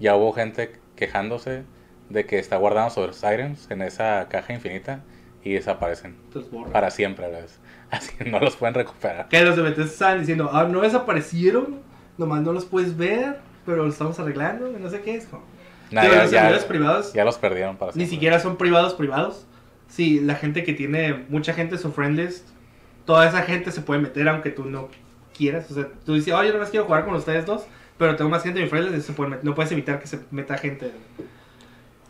ya 0.00 0.14
hubo 0.16 0.32
gente 0.32 0.78
quejándose 0.96 1.64
de 2.12 2.26
que 2.26 2.38
está 2.38 2.56
guardando 2.56 2.90
sus 2.90 3.18
items 3.18 3.70
en 3.70 3.82
esa 3.82 4.28
caja 4.28 4.52
infinita 4.52 5.02
y 5.42 5.54
desaparecen 5.54 6.16
para 6.72 6.90
siempre, 6.90 7.26
Así 7.90 8.12
no 8.24 8.40
los 8.40 8.56
pueden 8.56 8.74
recuperar. 8.74 9.28
Que 9.28 9.44
los 9.44 9.56
de 9.56 9.82
están 9.82 10.20
diciendo, 10.20 10.48
ah, 10.52 10.64
no 10.64 10.80
desaparecieron, 10.80 11.80
nomás 12.16 12.40
no 12.40 12.52
los 12.52 12.64
puedes 12.64 12.96
ver, 12.96 13.40
pero 13.66 13.84
los 13.84 13.94
estamos 13.94 14.18
arreglando, 14.18 14.70
no 14.70 14.88
sé 14.88 15.02
qué 15.02 15.16
es. 15.16 15.28
ya, 15.90 16.04
los 16.22 16.30
ya, 16.30 16.66
privados 16.66 17.12
ya 17.12 17.24
los 17.24 17.36
perdieron 17.36 17.76
para 17.76 17.92
siempre. 17.92 18.04
Ni 18.06 18.10
siquiera 18.10 18.40
son 18.40 18.56
privados 18.56 18.94
privados. 18.94 19.46
Sí, 19.88 20.20
la 20.20 20.36
gente 20.36 20.64
que 20.64 20.72
tiene 20.72 21.26
mucha 21.28 21.52
gente 21.52 21.76
su 21.76 21.92
friendlist, 21.92 22.48
toda 23.04 23.28
esa 23.28 23.42
gente 23.42 23.70
se 23.72 23.82
puede 23.82 24.00
meter 24.00 24.26
aunque 24.26 24.50
tú 24.50 24.64
no 24.64 24.88
quieras. 25.36 25.70
O 25.70 25.74
sea, 25.74 25.88
tú 26.06 26.14
dices, 26.14 26.32
oh, 26.32 26.42
yo 26.42 26.52
no 26.54 26.60
más 26.60 26.70
quiero 26.70 26.86
jugar 26.86 27.04
con 27.04 27.14
ustedes 27.14 27.44
dos, 27.44 27.66
pero 27.98 28.16
tengo 28.16 28.30
más 28.30 28.42
gente 28.42 28.58
en 28.58 28.64
mi 28.64 28.70
friendlist, 28.70 29.06
se 29.06 29.12
puede 29.12 29.38
no 29.42 29.54
puedes 29.54 29.70
evitar 29.70 30.00
que 30.00 30.06
se 30.06 30.18
meta 30.30 30.56
gente 30.56 30.92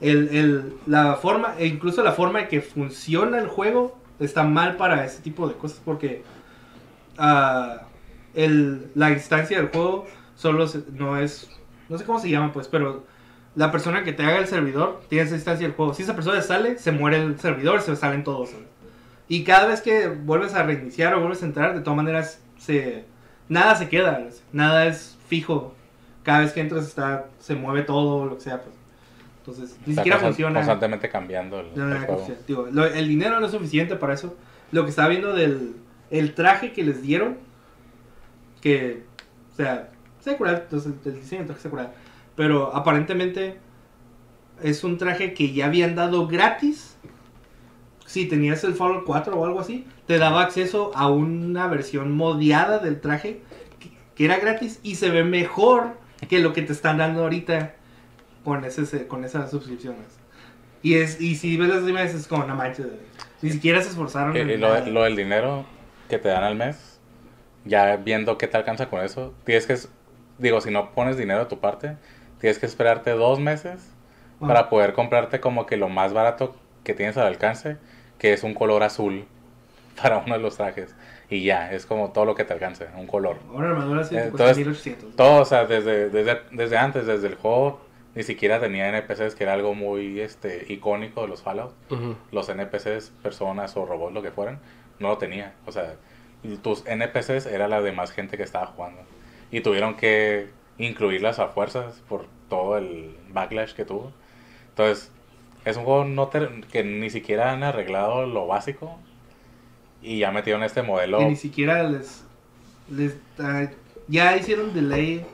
el, 0.03 0.29
el, 0.37 0.75
la 0.87 1.15
forma, 1.15 1.55
e 1.59 1.67
incluso 1.67 2.03
la 2.03 2.13
forma 2.13 2.41
en 2.41 2.49
que 2.49 2.61
funciona 2.61 3.39
el 3.39 3.47
juego 3.47 3.99
está 4.19 4.43
mal 4.43 4.77
para 4.77 5.05
ese 5.05 5.23
tipo 5.23 5.49
de 5.49 5.55
cosas 5.55 5.81
porque 5.85 6.23
uh, 7.19 7.85
el, 8.35 8.91
la 8.95 9.11
instancia 9.11 9.59
del 9.59 9.69
juego 9.69 10.07
solo 10.35 10.67
no 10.93 11.19
es, 11.19 11.49
no 11.89 11.99
sé 11.99 12.05
cómo 12.05 12.19
se 12.19 12.29
llama 12.31 12.53
pues, 12.53 12.69
pero 12.69 13.05
la 13.55 13.71
persona 13.71 14.03
que 14.03 14.13
te 14.13 14.25
haga 14.25 14.39
el 14.39 14.47
servidor 14.47 15.03
tiene 15.09 15.25
esa 15.25 15.35
instancia 15.35 15.67
del 15.67 15.77
juego. 15.77 15.95
Si 15.95 16.03
esa 16.03 16.15
persona 16.15 16.41
sale, 16.43 16.79
se 16.79 16.91
muere 16.91 17.23
el 17.23 17.39
servidor, 17.39 17.81
se 17.83 17.95
salen 17.97 18.25
todos. 18.25 18.51
Y 19.29 19.45
cada 19.45 19.67
vez 19.67 19.83
que 19.83 20.09
vuelves 20.09 20.55
a 20.55 20.63
reiniciar 20.63 21.15
o 21.15 21.21
vuelves 21.21 21.43
a 21.43 21.47
entrar, 21.47 21.75
de 21.75 21.81
todas 21.81 21.97
maneras, 21.97 22.41
se, 22.59 23.05
nada 23.49 23.75
se 23.77 23.89
queda, 23.89 24.27
nada 24.53 24.87
es 24.87 25.17
fijo. 25.29 25.75
Cada 26.23 26.41
vez 26.41 26.53
que 26.53 26.61
entras 26.61 26.87
está, 26.87 27.27
se 27.39 27.55
mueve 27.55 27.83
todo, 27.83 28.27
lo 28.27 28.37
que 28.37 28.43
sea. 28.43 28.63
Pues. 28.63 28.82
Entonces, 29.43 29.77
ni 29.87 29.97
siquiera 29.97 30.19
funciona. 30.19 30.61
Constantemente 30.61 31.09
cambiando 31.09 31.59
el, 31.59 32.95
el, 32.95 33.09
dinero 33.09 33.41
no 33.41 33.47
es 33.47 33.53
suficiente 33.53 33.97
para 33.97 34.15
eso. 34.15 34.37
Lo 34.71 34.85
que 34.85 34.91
estaba 34.91 35.09
viendo 35.09 35.33
del 35.35 35.75
el 36.11 36.35
traje 36.35 36.73
que 36.73 36.85
les 36.85 37.03
dieron, 37.03 37.39
que, 38.61 39.03
o 39.53 39.57
sea, 39.57 39.91
se 40.21 40.37
entonces 40.37 40.93
el 41.05 41.15
diseño 41.15 41.41
del 41.41 41.57
traje 41.57 41.63
se 41.63 41.71
pero 42.37 42.75
aparentemente 42.77 43.59
es 44.63 44.85
un 44.85 44.97
traje 44.97 45.35
que 45.35 45.53
ya 45.53 45.67
habían 45.67 45.97
dado 45.97 46.29
gratis. 46.29 46.97
Si 48.07 48.27
tenías 48.27 48.63
el 48.63 48.75
Fallout 48.75 49.05
4 49.05 49.37
o 49.37 49.45
algo 49.45 49.59
así, 49.59 49.87
te 50.07 50.19
daba 50.19 50.43
acceso 50.43 50.93
a 50.95 51.11
una 51.11 51.67
versión 51.67 52.13
modiada 52.13 52.79
del 52.79 53.01
traje 53.01 53.41
que 54.15 54.25
era 54.27 54.39
gratis 54.39 54.79
y 54.83 54.97
se 54.97 55.11
ve 55.11 55.25
mejor 55.25 55.97
que 56.29 56.41
lo 56.41 56.53
que 56.53 56.63
te 56.63 56.73
están 56.73 56.99
dando 56.99 57.23
ahorita 57.23 57.75
con, 58.45 58.65
ese, 58.65 59.07
con 59.07 59.25
esas 59.25 59.51
suscripciones. 59.51 60.07
Y, 60.83 60.95
es, 60.95 61.21
y 61.21 61.37
si 61.37 61.57
ves 61.57 61.69
las 61.69 61.89
imágenes 61.89 62.15
es 62.15 62.27
como, 62.27 62.45
una 62.45 62.55
mancha, 62.55 62.85
ni 63.41 63.51
siquiera 63.51 63.81
se 63.83 63.91
esforzaron. 63.91 64.37
Y, 64.37 64.57
lo, 64.57 64.85
lo, 64.87 65.05
del 65.05 65.17
dinero 65.17 65.65
que 66.09 66.19
te 66.19 66.29
dan 66.29 66.43
al 66.43 66.57
mes, 66.57 67.01
ya 67.65 67.97
viendo 67.97 68.37
qué 68.37 68.49
te 68.49 68.57
alcanza 68.57 68.91
con 68.91 69.01
eso, 69.01 69.33
tienes 69.45 69.67
que, 69.67 69.77
digo, 70.39 70.61
si 70.61 70.71
no 70.71 70.93
pones 70.93 71.17
dinero 71.17 71.41
de 71.41 71.47
tu 71.47 71.61
parte, 71.61 71.97
tienes 72.41 72.59
que 72.59 72.67
esperarte 72.67 73.13
dos 73.13 73.39
meses 73.39 73.91
para 74.41 74.69
poder 74.69 74.93
comprarte 74.93 75.39
como 75.39 75.67
que 75.67 75.77
lo 75.77 75.89
más 75.89 76.13
barato 76.13 76.57
que 76.83 76.95
tienes 76.95 77.17
al 77.17 77.29
alcance, 77.29 77.77
que 78.19 78.33
es 78.33 78.43
un 78.43 78.55
color 78.55 78.83
azul 78.83 79.25
para 80.03 80.19
uno 80.19 80.35
de 80.35 80.41
los 80.41 80.57
trajes. 80.57 80.97
Y 81.31 81.45
ya, 81.45 81.73
es 81.73 81.87
como 81.87 82.11
todo 82.11 82.25
lo 82.25 82.35
que 82.35 82.45
te 82.45 82.53
alcance, 82.53 82.89
un 82.97 83.07
color. 83.07 83.39
Una 83.53 83.69
armadura 83.69 84.07
Entonces, 84.11 84.97
Todo, 85.17 85.43
o 85.43 85.45
sea, 85.45 85.65
desde, 85.65 86.11
desde, 86.11 86.41
desde 86.51 86.77
antes, 86.77 87.07
desde 87.07 87.29
el 87.29 87.37
juego 87.37 87.81
ni 88.15 88.23
siquiera 88.23 88.61
tenía 88.61 88.89
NPCs, 88.89 89.35
que 89.35 89.45
era 89.45 89.55
algo 89.55 89.75
muy 89.75 90.21
este, 90.21 90.67
icónico 90.73 91.23
de 91.23 91.29
los 91.29 91.43
Fallout. 91.43 91.73
Los 92.31 92.49
NPCs, 92.49 93.13
personas 93.23 93.77
o 93.77 93.87
robots, 93.87 94.13
lo 94.13 94.23
que 94.23 94.31
fueran, 94.31 94.61
no 94.99 95.09
lo 95.09 95.19
tenía. 95.19 95.55
O 95.67 95.73
sea, 95.73 95.95
tus 96.63 96.87
NPCs 96.87 97.47
era 97.47 97.69
la 97.69 97.81
de 97.81 97.93
más 97.93 98.13
gente 98.13 98.37
que 98.37 98.43
estaba 98.43 98.67
jugando. 98.67 99.01
Y 99.51 99.61
tuvieron 99.61 99.97
que 99.97 100.49
incluirlas 100.79 101.39
a 101.39 101.49
fuerzas 101.49 102.03
por 102.09 102.27
todo 102.49 102.77
el 102.77 103.17
backlash 103.31 103.73
que 103.73 103.85
tuvo. 103.85 104.13
Entonces, 104.71 105.11
es 105.65 105.77
un 105.77 105.85
juego 105.85 106.05
no 106.05 106.29
que 106.31 106.85
ni 106.85 107.09
siquiera 107.09 107.53
han 107.53 107.63
arreglado 107.63 108.27
lo 108.27 108.47
básico 108.47 108.99
y 110.03 110.19
ya 110.19 110.33
metieron 110.33 110.63
este 110.63 110.83
modelo. 110.83 111.19
Que 111.19 111.27
ni 111.27 111.37
siquiera 111.37 111.83
les. 111.85 112.25
les 112.91 113.17
ah, 113.39 113.69
ya 114.09 114.37
hicieron 114.37 114.75
delay 114.75 115.25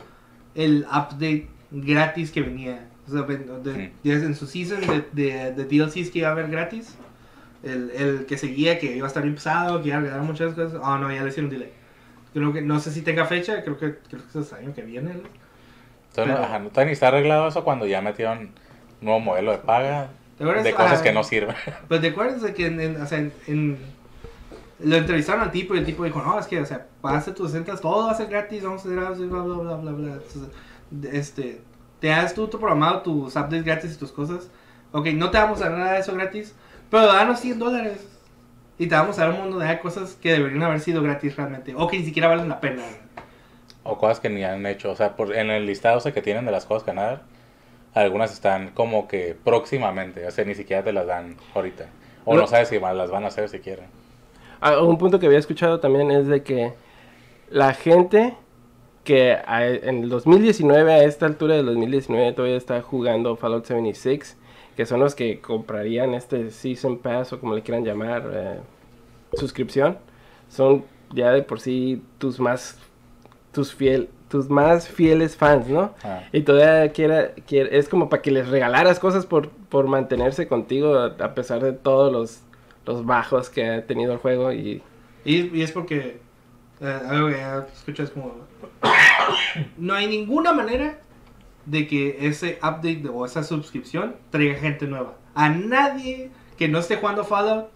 el 0.55 0.87
update 0.91 1.49
gratis 1.71 2.31
que 2.31 2.43
venía. 2.43 2.87
O 3.07 3.11
sea, 3.11 3.23
de- 3.23 3.93
Sí. 4.03 4.11
en 4.11 4.35
su 4.35 4.47
season 4.47 4.81
de, 4.81 5.05
de, 5.13 5.53
de 5.53 5.65
DLCs 5.65 6.11
que 6.11 6.21
iba 6.21 6.29
a 6.29 6.33
haber 6.33 6.49
gratis. 6.51 6.95
El, 7.63 7.91
el 7.91 8.27
que 8.27 8.39
seguía, 8.39 8.79
que 8.79 8.95
iba 8.97 9.07
a 9.07 9.09
estar 9.09 9.23
bien 9.23 9.35
pesado, 9.35 9.83
que 9.83 9.89
iba 9.89 9.97
a 9.97 10.01
agregar 10.01 10.21
muchas 10.23 10.55
cosas. 10.55 10.81
Oh, 10.83 10.99
no, 10.99 11.13
ya 11.13 11.23
le 11.23 11.29
hicieron 11.31 11.51
delay. 11.51 11.73
Creo 12.33 12.53
que, 12.53 12.63
no 12.63 12.79
sé 12.79 12.93
si 12.93 13.03
tenga 13.03 13.25
fecha, 13.25 13.63
creo 13.65 13.79
que, 13.79 13.97
creo 14.09 14.23
que 14.33 14.39
es 14.39 14.53
el 14.53 14.59
año 14.59 14.75
que 14.75 14.83
viene. 14.83 15.11
Entonces, 15.11 15.33
pero- 16.15 16.39
ajá, 16.39 16.59
no 16.61 16.69
está 16.69 17.09
arreglado 17.09 17.49
eso 17.49 17.65
cuando 17.65 17.87
ya 17.87 18.01
metieron 18.01 18.51
nuevo 19.01 19.21
modelo 19.21 19.53
de 19.53 19.59
paga 19.59 20.09
¿Te 20.37 20.45
de 20.45 20.73
cosas 20.73 21.01
Ah, 21.01 21.03
que 21.03 21.13
no 21.13 21.25
sirven. 21.25 21.57
Pues 21.89 22.01
te 22.01 22.09
acuerdas 22.09 22.43
de 22.43 22.55
que 22.55 22.67
en, 22.67 22.81
en- 22.81 23.03
o 23.03 23.07
sea, 23.07 23.19
en, 23.49 23.77
lo 24.81 24.95
entrevistaron 24.97 25.41
al 25.43 25.51
tipo 25.51 25.75
y 25.75 25.79
el 25.79 25.85
tipo 25.85 26.05
dijo, 26.05 26.23
no, 26.23 26.39
es 26.39 26.47
que, 26.47 26.61
o 26.61 26.67
sea, 26.67 26.87
pasa 27.01 27.35
tus 27.35 27.51
60, 27.51 27.77
todo 27.79 28.07
va 28.07 28.13
a 28.13 28.15
ser 28.15 28.29
gratis, 28.29 28.63
vamos 28.63 28.83
a 28.87 28.89
hacer 29.11 29.27
bla, 29.27 29.41
bla, 29.43 29.57
bla, 29.57 29.75
bla, 29.77 29.91
bla. 29.93 30.13
Entonces, 30.13 30.43
este, 31.13 31.61
te 32.01 32.09
das 32.09 32.35
tú 32.35 32.49
tu 32.49 32.59
programado, 32.59 33.03
tus 33.03 33.37
updates 33.37 33.65
gratis 33.65 33.95
y 33.95 33.99
tus 33.99 34.13
cosas. 34.13 34.51
Ok, 34.93 35.07
no 35.09 35.31
te 35.31 35.39
vamos 35.39 35.61
a 35.61 35.69
dar 35.69 35.79
nada 35.79 35.93
de 35.95 36.01
eso 36.01 36.15
gratis, 36.15 36.55
pero 36.91 37.07
danos 37.07 37.41
100 37.41 37.59
dólares. 37.59 38.07
Y 38.79 38.87
te 38.87 38.95
vamos 38.95 39.19
a 39.19 39.23
dar 39.23 39.35
un 39.35 39.41
montón 39.41 39.67
de 39.67 39.79
cosas 39.81 40.15
que 40.15 40.33
deberían 40.33 40.63
haber 40.63 40.81
sido 40.81 41.03
gratis 41.03 41.37
realmente, 41.37 41.75
o 41.77 41.89
que 41.89 41.99
ni 41.99 42.05
siquiera 42.05 42.29
valen 42.29 42.49
la 42.49 42.61
pena. 42.61 42.83
O 43.83 43.99
cosas 43.99 44.21
que 44.21 44.29
ni 44.29 44.45
han 44.45 44.65
hecho. 44.67 44.91
O 44.91 44.97
sea, 44.97 45.17
por, 45.17 45.35
en 45.35 45.51
el 45.51 45.67
listado 45.67 45.99
ese 45.99 46.13
que 46.13 46.23
tienen 46.23 46.45
de 46.45 46.53
las 46.53 46.65
cosas 46.65 46.85
que 46.85 46.91
van 46.93 46.99
a 46.99 47.03
dar, 47.03 47.23
algunas 47.95 48.33
están 48.33 48.71
como 48.71 49.09
que 49.09 49.37
próximamente. 49.43 50.27
O 50.27 50.31
sea, 50.31 50.45
ni 50.45 50.55
siquiera 50.55 50.85
te 50.85 50.93
las 50.93 51.07
dan 51.07 51.37
ahorita. 51.55 51.87
O 52.25 52.35
No. 52.35 52.43
no 52.43 52.47
sabes 52.47 52.69
si 52.69 52.79
más 52.79 52.95
las 52.95 53.11
van 53.11 53.25
a 53.25 53.29
hacer 53.29 53.49
si 53.49 53.59
quieren. 53.59 53.87
Ah, 54.61 54.81
un 54.81 54.99
punto 54.99 55.19
que 55.19 55.27
había 55.27 55.39
escuchado 55.39 55.81
también 55.81 56.11
es 56.11 56.27
de 56.27 56.43
que 56.43 56.73
la 57.51 57.75
gente 57.75 58.35
que 59.09 59.33
a- 59.33 59.67
en 59.67 60.03
el 60.03 60.11
2019, 60.11 60.93
a 60.93 61.03
esta 61.03 61.25
altura 61.25 61.55
del 61.57 61.65
2019, 61.65 62.31
todavía 62.35 62.59
está 62.59 62.83
jugando 62.83 63.37
Fallout 63.37 63.65
76, 63.65 64.37
que 64.77 64.85
son 64.85 65.01
los 65.01 65.15
que 65.15 65.41
comprarían 65.41 66.13
este 66.13 66.51
Season 66.51 66.99
Pass 66.99 67.33
o 67.33 67.41
como 67.41 67.55
le 67.55 67.63
quieran 67.63 67.85
llamar, 67.87 68.31
eh, 68.35 68.59
suscripción, 69.33 69.97
son 70.51 70.85
ya 71.15 71.33
de 71.33 71.43
por 71.43 71.59
sí 71.61 72.03
tus 72.19 72.39
más, 72.39 72.79
tus 73.53 73.75
fiel, 73.75 74.11
tus 74.29 74.51
más 74.51 74.87
fieles 74.89 75.37
fans, 75.37 75.69
¿no? 75.69 75.95
Ah. 76.05 76.25
Y 76.31 76.43
todavía 76.43 76.93
quiera, 76.93 77.31
quiere, 77.47 77.79
es 77.79 77.89
como 77.89 78.11
para 78.11 78.21
que 78.21 78.31
les 78.31 78.47
regalaras 78.49 78.99
cosas 78.99 79.25
por, 79.25 79.49
por 79.49 79.87
mantenerse 79.87 80.47
contigo 80.49 80.97
a, 80.99 81.07
a 81.19 81.35
pesar 81.35 81.63
de 81.63 81.73
todos 81.73 82.13
los, 82.13 82.41
los 82.85 83.07
bajos 83.07 83.49
que 83.49 83.67
ha 83.67 83.87
tenido 83.87 84.13
el 84.13 84.19
juego 84.19 84.53
y 84.53 84.83
Y, 85.25 85.57
y 85.59 85.63
es 85.63 85.73
porque, 85.73 86.19
eh, 86.83 86.99
algo 87.09 87.29
que 87.29 87.37
ya 87.37 87.67
escuchas 87.75 88.11
como, 88.11 88.35
no 89.77 89.95
hay 89.95 90.07
ninguna 90.07 90.53
manera 90.53 90.99
de 91.67 91.87
que 91.87 92.17
ese 92.27 92.59
update 92.63 93.03
o 93.13 93.27
esa 93.27 93.43
suscripción 93.43 94.17
traiga 94.31 94.59
gente 94.59 94.87
nueva. 94.87 95.15
A 95.35 95.49
nadie 95.49 96.31
que 96.57 96.69
no 96.69 96.79
esté 96.79 96.97
jugando 96.97 97.25
Fallout 97.25 97.67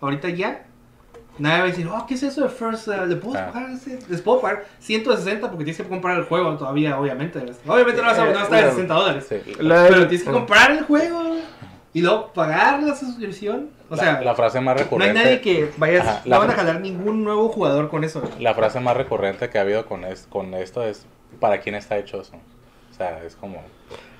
ahorita 0.00 0.28
ya, 0.30 0.66
nadie 1.38 1.58
va 1.58 1.64
a 1.64 1.68
decir, 1.68 1.88
oh, 1.88 2.06
¿qué 2.06 2.14
es 2.14 2.22
eso 2.22 2.42
de 2.42 2.48
First? 2.48 2.88
Uh, 2.88 3.06
¿Le 3.06 3.16
puedo 3.16 3.38
Ah. 3.38 3.50
pagar? 3.52 3.70
ese? 3.70 3.98
Les 4.08 4.20
puedo 4.20 4.40
pagar 4.40 4.66
160 4.80 5.48
porque 5.48 5.64
tienes 5.64 5.80
que 5.80 5.88
comprar 5.88 6.18
el 6.18 6.24
juego 6.24 6.56
todavía, 6.56 6.98
obviamente. 7.00 7.38
Obviamente 7.66 8.00
no 8.02 8.08
vas 8.08 8.18
a 8.18 8.24
no 8.26 8.32
va 8.34 8.40
a 8.40 8.44
estar 8.44 8.58
en 8.60 8.66
Eh, 8.66 8.70
60 8.70 8.94
dólares. 8.94 9.26
Sí. 9.28 9.36
Pero 9.56 10.08
tienes 10.08 10.22
que 10.24 10.30
eh, 10.30 10.32
comprar 10.32 10.70
el 10.72 10.82
juego 10.84 11.36
y 11.94 12.02
luego 12.02 12.32
pagar 12.32 12.82
la 12.82 12.94
suscripción. 12.94 13.70
O 13.90 13.96
La- 13.96 14.02
sea, 14.02 14.20
la, 14.20 14.34
frase 14.34 14.60
más 14.60 14.74
no 14.74 14.78
hay 14.80 14.84
recurrente. 14.84 15.14
nadie 15.14 15.40
que 15.40 15.70
vaya, 15.78 16.00
Ajá, 16.02 16.22
no 16.26 16.38
van 16.38 16.50
a 16.50 16.54
jalar 16.54 16.80
ningún 16.80 17.24
nuevo 17.24 17.48
jugador 17.48 17.88
con 17.88 18.04
eso. 18.04 18.22
La 18.38 18.54
frase 18.54 18.80
más 18.80 18.96
recurrente 18.96 19.48
que 19.48 19.58
ha 19.58 19.62
habido 19.62 19.86
con, 19.86 20.04
es- 20.04 20.26
con 20.28 20.52
esto 20.54 20.82
es: 20.82 21.06
¿para 21.40 21.60
quién 21.60 21.74
está 21.74 21.96
hecho 21.98 22.20
eso? 22.20 22.34
O 22.90 22.94
sea, 22.94 23.22
es 23.24 23.34
como. 23.36 23.62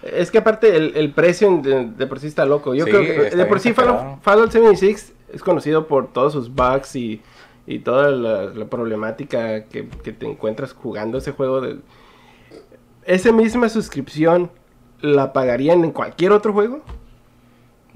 Es 0.03 0.31
que 0.31 0.39
aparte 0.39 0.77
el, 0.77 0.97
el 0.97 1.13
precio 1.13 1.59
de, 1.63 1.87
de 1.87 2.07
por 2.07 2.21
sí 2.21 2.29
está 2.29 2.45
loco. 2.47 2.75
Yo 2.75 2.85
Sí, 2.85 2.91
creo 2.91 3.03
que 3.03 3.37
de 3.37 3.45
por 3.47 3.59
sí 3.61 3.73
Fallout, 3.73 3.95
exagerado. 3.97 4.21
Fallout 4.23 4.51
76 4.53 5.13
es 5.35 5.43
conocido 5.43 5.87
por 5.89 6.13
todos 6.13 6.33
sus 6.33 6.55
bugs 6.55 6.95
y, 6.97 7.21
y 7.67 7.81
toda 7.81 8.11
la, 8.13 8.45
la 8.45 8.65
problemática 8.67 9.65
que, 9.65 9.89
que 9.89 10.13
te 10.13 10.25
encuentras 10.27 10.73
jugando 10.73 11.19
ese 11.19 11.33
juego. 11.33 11.61
De... 11.61 11.79
Esa 13.05 13.33
misma 13.33 13.69
suscripción 13.69 14.51
la 15.01 15.33
pagarían 15.33 15.85
en 15.85 15.91
cualquier 15.93 16.33
otro 16.33 16.53
juego. 16.53 16.81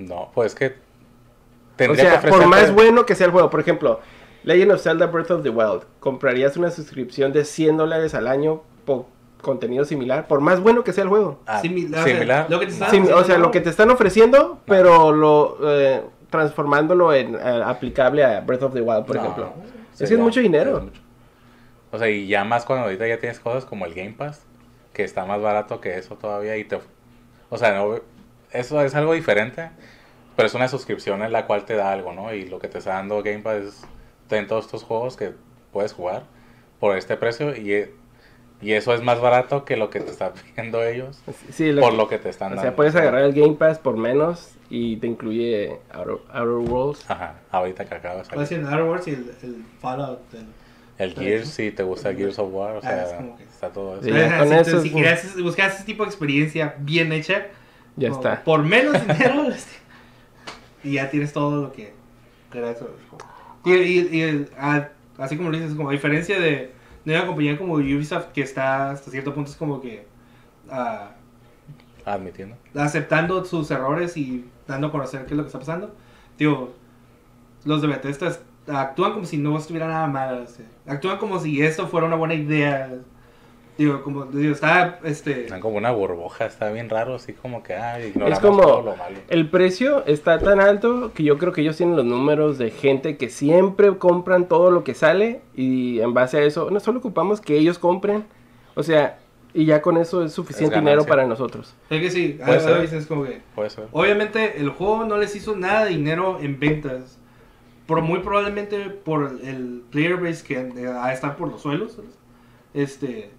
No, 0.08 0.30
pues 0.34 0.54
que. 0.54 0.66
O 0.66 0.72
Tendría 1.76 2.10
sea, 2.12 2.20
que 2.20 2.28
por 2.28 2.46
más 2.46 2.72
bueno 2.72 3.06
que 3.06 3.14
sea 3.14 3.26
el 3.26 3.32
juego. 3.32 3.50
Por 3.50 3.60
ejemplo, 3.60 4.00
Legend 4.44 4.72
of 4.72 4.82
Zelda 4.82 5.06
Breath 5.06 5.30
of 5.30 5.42
the 5.42 5.50
Wild. 5.50 5.82
¿Comprarías 6.00 6.56
una 6.56 6.70
suscripción 6.70 7.32
de 7.32 7.44
100 7.44 7.76
dólares 7.76 8.14
al 8.14 8.28
año 8.28 8.62
por 8.84 9.06
contenido 9.40 9.84
similar? 9.84 10.28
Por 10.28 10.40
más 10.40 10.60
bueno 10.60 10.84
que 10.84 10.92
sea 10.92 11.04
el 11.04 11.08
juego. 11.10 11.40
Ah, 11.46 11.60
Similar, 11.60 12.04
similar. 12.04 12.46
lo 12.50 12.60
que 12.60 12.66
te 12.66 12.72
está- 12.72 12.90
Sí, 12.90 12.98
o 13.00 13.24
sea, 13.24 13.38
lo 13.38 13.50
que 13.50 13.60
te 13.60 13.70
están 13.70 13.90
ofreciendo, 13.90 14.60
pero 14.66 15.12
lo 15.12 15.56
eh, 15.64 16.02
transformándolo 16.30 17.12
en 17.14 17.34
eh, 17.34 17.62
aplicable 17.64 18.24
a 18.24 18.40
Breath 18.40 18.62
of 18.64 18.74
the 18.74 18.80
Wild, 18.80 19.04
por 19.06 19.16
No, 19.16 19.22
ejemplo. 19.22 19.52
Es 19.98 20.08
que 20.08 20.14
es 20.14 20.20
mucho 20.20 20.40
dinero. 20.40 20.76
es 20.78 20.84
mucho. 20.84 21.00
O 21.90 21.98
sea, 21.98 22.08
y 22.08 22.26
ya 22.26 22.44
más 22.44 22.64
cuando 22.64 22.84
ahorita 22.84 23.06
ya 23.06 23.18
tienes 23.18 23.40
cosas 23.40 23.64
como 23.64 23.86
el 23.86 23.94
Game 23.94 24.12
Pass, 24.16 24.42
que 24.92 25.04
está 25.04 25.24
más 25.24 25.40
barato 25.42 25.80
que 25.80 25.96
eso 25.98 26.16
todavía 26.16 26.56
y 26.56 26.64
te... 26.64 26.78
O 27.50 27.58
sea, 27.58 27.74
no, 27.74 27.96
eso 28.52 28.80
es 28.82 28.94
algo 28.94 29.12
diferente, 29.14 29.70
pero 30.36 30.46
es 30.46 30.54
una 30.54 30.68
suscripción 30.68 31.22
en 31.22 31.32
la 31.32 31.46
cual 31.46 31.64
te 31.64 31.74
da 31.74 31.92
algo, 31.92 32.12
¿no? 32.12 32.32
Y 32.34 32.46
lo 32.48 32.58
que 32.58 32.68
te 32.68 32.78
está 32.78 32.94
dando 32.94 33.22
Game 33.22 33.40
Pass 33.40 33.56
es 33.62 33.82
ten 34.28 34.46
todos 34.46 34.66
estos 34.66 34.82
juegos 34.82 35.16
que 35.16 35.32
puedes 35.72 35.92
jugar 35.92 36.24
por 36.80 36.96
este 36.96 37.16
precio 37.16 37.54
y, 37.56 37.72
e- 37.72 37.94
y 38.60 38.72
eso 38.72 38.94
es 38.94 39.02
más 39.02 39.20
barato 39.20 39.64
que 39.64 39.76
lo 39.76 39.90
que 39.90 40.00
te 40.00 40.10
están 40.10 40.32
pidiendo 40.54 40.82
ellos 40.82 41.20
Sí, 41.52 41.72
lo 41.72 41.82
por 41.82 41.90
que- 41.92 41.96
lo 41.96 42.08
que 42.08 42.18
te 42.18 42.28
están 42.30 42.48
o 42.52 42.56
dando. 42.56 42.62
sea, 42.62 42.76
puedes 42.76 42.94
agarrar 42.94 43.22
el 43.22 43.32
Game 43.34 43.54
Pass 43.54 43.78
por 43.78 43.96
menos 43.96 44.54
y 44.70 44.96
te 44.96 45.06
incluye 45.06 45.78
Outer, 45.92 46.16
Outer 46.32 46.70
Worlds. 46.72 47.10
Ajá, 47.10 47.34
ahorita 47.50 47.84
que 47.84 47.94
acaba 47.94 48.14
de 48.14 48.20
Va 48.22 48.22
a 48.22 48.24
salir. 48.30 48.46
ser 48.46 48.58
el 48.60 48.66
Outer 48.66 48.82
Worlds 48.84 49.08
y 49.08 49.10
el, 49.10 49.30
el 49.42 49.64
Fallout. 49.80 50.20
el- 50.34 50.46
El 50.98 51.14
Gears, 51.14 51.48
si 51.48 51.70
te 51.72 51.82
gusta 51.82 52.10
el 52.10 52.16
Gears 52.16 52.38
of 52.38 52.48
War, 52.52 52.76
o 52.76 52.78
Ah, 52.78 52.82
sea, 52.82 53.04
es 53.06 53.12
como 53.14 53.36
que- 53.36 53.44
está 53.44 53.68
todo 53.70 53.94
eso. 53.94 54.02
Sí, 54.04 54.10
con 54.10 54.48
si, 54.48 54.54
eso 54.54 54.80
si 54.82 54.88
es- 54.88 54.94
quieres 54.94 55.42
buscar 55.42 55.70
ese 55.70 55.84
tipo 55.84 56.04
de 56.04 56.08
experiencia 56.10 56.74
bien 56.78 57.12
hecha, 57.12 57.46
Ya 57.96 58.08
está. 58.08 58.42
por 58.44 58.62
menos 58.62 59.00
dinero, 59.06 59.44
este, 59.50 59.72
y 60.84 60.92
ya 60.94 61.10
tienes 61.10 61.32
todo 61.32 61.62
lo 61.62 61.72
que 61.72 61.92
era 62.54 62.70
eso. 62.70 62.88
Y, 63.64 63.72
y- 63.74 64.46
a- 64.58 64.90
así 65.18 65.36
como 65.36 65.50
lo 65.50 65.58
dices, 65.58 65.74
como 65.74 65.90
a 65.90 65.92
diferencia 65.92 66.40
de, 66.40 66.72
de 67.04 67.14
una 67.16 67.26
compañía 67.26 67.56
como 67.58 67.74
Ubisoft 67.74 68.26
que 68.32 68.42
está 68.42 68.90
hasta 68.90 69.10
cierto 69.10 69.34
punto 69.34 69.50
es 69.50 69.56
como 69.56 69.80
que 69.80 70.06
ah, 70.70 71.10
Admitiendo. 72.04 72.56
aceptando 72.74 73.44
sus 73.44 73.70
errores 73.70 74.16
y 74.16 74.44
dando 74.66 74.88
a 74.88 74.90
conocer 74.90 75.24
qué 75.26 75.34
es 75.34 75.36
lo 75.36 75.44
que 75.44 75.48
está 75.48 75.58
pasando. 75.60 75.94
Digo, 76.38 76.72
los 77.64 77.80
de 77.82 77.88
Bethesda 77.88 78.28
es- 78.28 78.40
actúan 78.66 79.12
como 79.12 79.24
si 79.26 79.38
no 79.38 79.56
estuviera 79.56 79.86
nada 79.86 80.06
mal. 80.08 80.42
o 80.42 80.46
sea, 80.46 80.66
actúan 80.86 81.18
como 81.18 81.38
si 81.38 81.62
esto 81.62 81.86
fuera 81.86 82.06
una 82.06 82.16
buena 82.16 82.34
idea. 82.34 82.90
Digo, 83.78 84.02
como 84.02 84.26
digo, 84.26 84.52
está 84.52 85.00
este 85.02 85.44
Están 85.44 85.60
como 85.60 85.78
una 85.78 85.90
burbuja, 85.90 86.44
está 86.44 86.70
bien 86.70 86.90
raro, 86.90 87.14
así 87.14 87.32
como 87.32 87.62
que, 87.62 87.72
ignoramos 88.08 88.38
Es 88.38 88.44
como 88.44 88.60
todo 88.62 88.82
lo 88.82 88.96
malo. 88.96 89.16
el 89.28 89.48
precio 89.48 90.04
está 90.06 90.38
tan 90.38 90.60
alto 90.60 91.12
que 91.14 91.22
yo 91.24 91.38
creo 91.38 91.52
que 91.52 91.62
ellos 91.62 91.78
tienen 91.78 91.96
los 91.96 92.04
números 92.04 92.58
de 92.58 92.70
gente 92.70 93.16
que 93.16 93.30
siempre 93.30 93.96
compran 93.96 94.46
todo 94.46 94.70
lo 94.70 94.84
que 94.84 94.94
sale 94.94 95.40
y 95.56 96.00
en 96.00 96.12
base 96.12 96.36
a 96.38 96.42
eso 96.42 96.70
no 96.70 96.80
solo 96.80 96.98
ocupamos 96.98 97.40
que 97.40 97.56
ellos 97.56 97.78
compren, 97.78 98.24
o 98.74 98.82
sea, 98.82 99.18
y 99.54 99.64
ya 99.64 99.80
con 99.82 99.96
eso 99.96 100.22
es 100.24 100.32
suficiente 100.32 100.76
Es 100.76 100.80
dinero 100.82 101.04
para 101.04 101.26
nosotros. 101.26 101.74
Es 101.90 102.00
que 102.00 102.10
sí, 102.10 102.38
a- 102.42 102.46
a 102.46 102.78
veces 102.78 102.92
es 103.02 103.06
como 103.06 103.24
que. 103.24 103.40
Puede 103.54 103.68
ser. 103.70 103.84
Obviamente, 103.92 104.58
el 104.60 104.68
juego 104.70 105.04
no 105.04 105.16
les 105.18 105.34
hizo 105.36 105.56
nada 105.56 105.84
de 105.84 105.90
dinero 105.90 106.38
en 106.40 106.58
ventas. 106.60 107.18
Por, 107.86 108.00
muy 108.00 108.20
probablemente 108.20 108.78
por 108.88 109.30
el 109.44 109.82
player 109.90 110.16
base 110.16 110.42
que 110.46 110.54
eh, 110.54 110.86
ha 110.86 111.08
de 111.08 111.14
estar 111.14 111.36
por 111.36 111.50
los 111.50 111.60
suelos. 111.60 111.98
Este. 112.74 113.30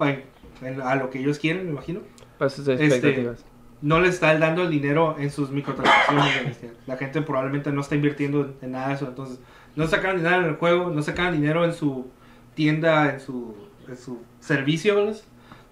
A 0.00 0.94
lo 0.96 1.10
que 1.10 1.18
ellos 1.18 1.38
quieren, 1.38 1.64
me 1.66 1.70
imagino. 1.72 2.00
Sus 2.40 2.66
Este, 2.68 2.84
expectativas. 2.86 3.44
No 3.82 4.00
les 4.00 4.14
está 4.14 4.36
dando 4.38 4.62
el 4.62 4.70
dinero 4.70 5.16
en 5.18 5.30
sus 5.30 5.50
microtransacciones. 5.50 6.46
este, 6.52 6.72
La 6.86 6.96
gente 6.96 7.20
probablemente 7.22 7.70
no 7.72 7.82
está 7.82 7.94
invirtiendo 7.94 8.54
en, 8.62 8.72
nada 8.72 8.88
de 8.88 8.94
eso. 8.94 9.06
Entonces, 9.08 9.38
no 9.74 9.86
sacaron 9.86 10.16
dinero 10.16 10.36
en 10.36 10.44
el 10.46 10.56
juego, 10.56 10.90
no 10.90 11.02
sacaron 11.02 11.34
dinero 11.34 11.64
en 11.64 11.74
su 11.74 12.06
tienda, 12.54 13.12
en 13.12 13.20
su, 13.20 13.54
en 13.88 13.96
su 13.96 14.22
servicio. 14.40 14.96
¿verdad? 14.96 15.16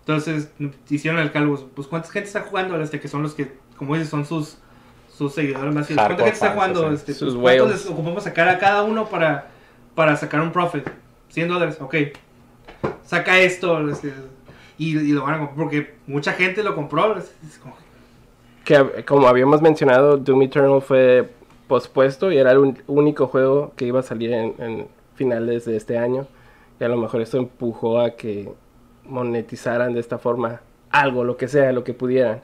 Entonces, 0.01 0.51
hicieron 0.91 1.19
el 1.21 1.33
cálculo. 1.33 1.71
Pues, 1.75 1.89
¿cuánta 1.89 2.11
gente 2.11 2.27
está 2.27 2.43
jugando? 2.43 2.81
Este, 2.81 3.01
que 3.01 3.09
son 3.09 3.23
los 3.23 3.35
que, 3.35 3.53
como 3.77 3.95
dices, 3.95 4.11
son 4.11 4.27
sus, 4.27 4.59
sus 5.17 5.33
seguidores 5.33 5.75
más 5.75 5.87
fieles. 5.87 6.05
¿Cuánta 6.05 6.25
gente 6.25 6.35
está 6.35 6.51
jugando? 6.51 6.93
Este, 6.93 7.15
Sus 7.15 7.35
pues, 7.35 7.43
¿Cuánto 7.43 7.65
whales. 7.65 7.85
les 7.85 7.91
ocupamos 7.91 8.23
sacar 8.25 8.49
a 8.49 8.59
cada 8.59 8.83
uno 8.83 9.09
para, 9.09 9.49
para 9.95 10.17
sacar 10.17 10.43
un 10.43 10.53
profit? 10.53 10.87
100 11.31 11.49
dólares, 11.49 11.79
ok. 11.81 11.95
Saca 13.05 13.39
esto, 13.41 13.81
y, 14.79 14.99
y 14.99 15.13
lo 15.13 15.23
van 15.23 15.35
a 15.35 15.39
comprar, 15.39 15.57
porque 15.57 15.95
mucha 16.07 16.33
gente 16.33 16.63
lo 16.63 16.75
compró. 16.75 17.17
es- 17.19 17.33
como- 17.63 17.77
Que 18.65 19.05
como 19.05 19.29
habíamos 19.29 19.61
mencionado, 19.63 20.17
Doom 20.17 20.43
Eternal 20.43 20.81
fue 20.83 21.31
pospuesto 21.69 22.33
y 22.33 22.39
era 22.39 22.53
el 22.53 22.75
único 22.87 23.27
juego 23.27 23.73
que 23.77 23.87
iba 23.87 24.01
a 24.01 24.03
salir 24.03 24.33
en, 24.33 24.55
en 24.59 24.89
finales 25.15 25.65
de 25.65 25.77
este 25.77 25.99
año. 25.99 26.27
Y 26.81 26.85
a 26.85 26.89
lo 26.89 26.97
mejor 26.97 27.21
esto 27.21 27.39
empujó 27.39 28.01
a 28.01 28.17
que 28.17 28.51
monetizaran 29.05 29.93
de 29.95 30.01
esta 30.01 30.19
forma 30.19 30.61
algo, 30.91 31.25
lo 31.25 31.37
que 31.37 31.47
sea, 31.49 31.73
lo 31.73 31.85
que 31.85 31.95
pudieran. 31.95 32.41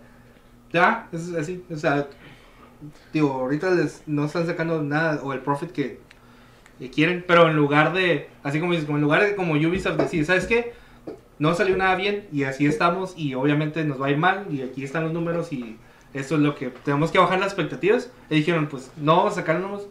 Ya, 0.73 1.09
es 1.13 1.33
así. 1.35 1.65
O 1.73 1.77
sea, 1.77 2.07
digo, 3.13 3.33
ahorita 3.33 3.71
les, 3.73 4.03
no 4.07 4.27
están 4.27 4.47
sacando 4.47 4.83
nada 4.83 5.21
o 5.23 5.33
el 5.33 5.41
profit 5.41 5.71
que, 5.73 6.01
que 6.81 6.91
quieren, 6.91 7.23
pero 7.29 7.49
en 7.49 7.55
lugar 7.57 7.93
de, 7.93 8.29
así 8.43 8.59
como 8.59 8.73
dices, 8.73 8.87
como 8.87 8.97
en 8.97 9.03
lugar 9.03 9.23
de 9.23 9.37
como 9.37 9.53
Ubisoft 9.53 9.99
decir, 9.99 10.25
¿sabes 10.25 10.47
qué? 10.47 10.73
No 11.39 11.55
salió 11.55 11.77
nada 11.77 11.95
bien 11.95 12.27
y 12.33 12.45
así 12.45 12.67
estamos 12.67 13.13
y 13.17 13.35
obviamente 13.35 13.85
nos 13.85 14.01
va 14.01 14.07
a 14.07 14.11
ir 14.11 14.17
mal 14.17 14.47
y 14.51 14.63
aquí 14.63 14.83
están 14.83 15.05
los 15.05 15.13
números 15.13 15.53
y 15.53 15.77
esto 16.15 16.37
es 16.37 16.41
lo 16.41 16.55
que 16.55 16.71
tenemos 16.71 17.11
que 17.11 17.19
bajar 17.19 17.39
las 17.39 17.49
expectativas. 17.49 18.11
Y 18.31 18.37
dijeron, 18.37 18.67
pues 18.67 18.91
no 18.97 19.17
vamos 19.17 19.35
a 19.35 19.37
sacarnos, 19.37 19.83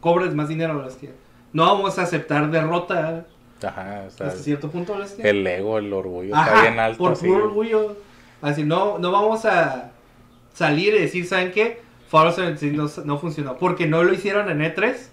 cobres 0.00 0.32
más 0.34 0.48
dinero. 0.48 0.86
Es 0.86 0.94
que 0.94 1.10
no 1.52 1.66
vamos 1.66 1.98
a 1.98 2.02
aceptar 2.02 2.50
derrota 2.50 3.26
Ajá, 3.60 4.04
o 4.06 4.10
sea, 4.10 4.28
hasta 4.28 4.40
cierto 4.40 4.70
punto, 4.70 4.96
el 5.18 5.46
ego, 5.46 5.78
el 5.78 5.92
orgullo 5.92 6.28
está 6.28 6.42
Ajá, 6.44 6.62
bien 6.62 6.78
alto. 6.78 6.98
por 6.98 7.18
puro 7.18 7.44
orgullo. 7.46 7.96
Así, 8.40 8.62
no, 8.62 8.98
no 8.98 9.10
vamos 9.10 9.44
a 9.44 9.90
salir 10.54 10.94
y 10.94 11.00
decir, 11.00 11.26
¿saben 11.26 11.50
qué? 11.50 11.80
Fallout 12.08 12.36
76 12.36 12.72
no, 12.72 13.04
no 13.04 13.18
funcionó. 13.18 13.56
Porque 13.58 13.88
no 13.88 14.04
lo 14.04 14.14
hicieron 14.14 14.48
en 14.48 14.60
E3 14.60 15.07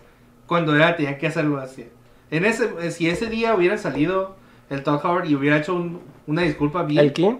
cuando 0.47 0.75
era, 0.75 0.95
tenían 0.95 1.17
que 1.17 1.27
hacerlo 1.27 1.59
así. 1.59 1.87
En 2.31 2.45
ese, 2.45 2.69
eh, 2.81 2.91
si 2.91 3.09
ese 3.09 3.27
día 3.27 3.55
hubiera 3.55 3.77
salido 3.77 4.35
el 4.69 4.83
Todd 4.83 4.99
Howard 5.05 5.25
y 5.25 5.35
hubiera 5.35 5.57
hecho 5.57 5.75
un- 5.75 6.01
una 6.27 6.41
disculpa 6.41 6.83
bien, 6.83 7.05
¿El 7.05 7.13
quién? 7.13 7.39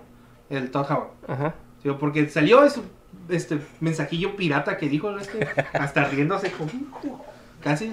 el 0.50 0.70
Todd 0.72 0.86
Howard. 0.92 1.10
Ajá. 1.28 1.56
Sí, 1.82 1.90
Porque 2.00 2.28
salió 2.30 2.64
ese 2.64 2.82
este 3.30 3.60
mensajillo 3.80 4.36
pirata 4.36 4.78
que 4.78 4.88
dijo 4.90 5.16
este, 5.18 5.40
hasta 5.74 6.04
riéndose 6.06 6.52
como 6.52 6.70
casi 7.64 7.92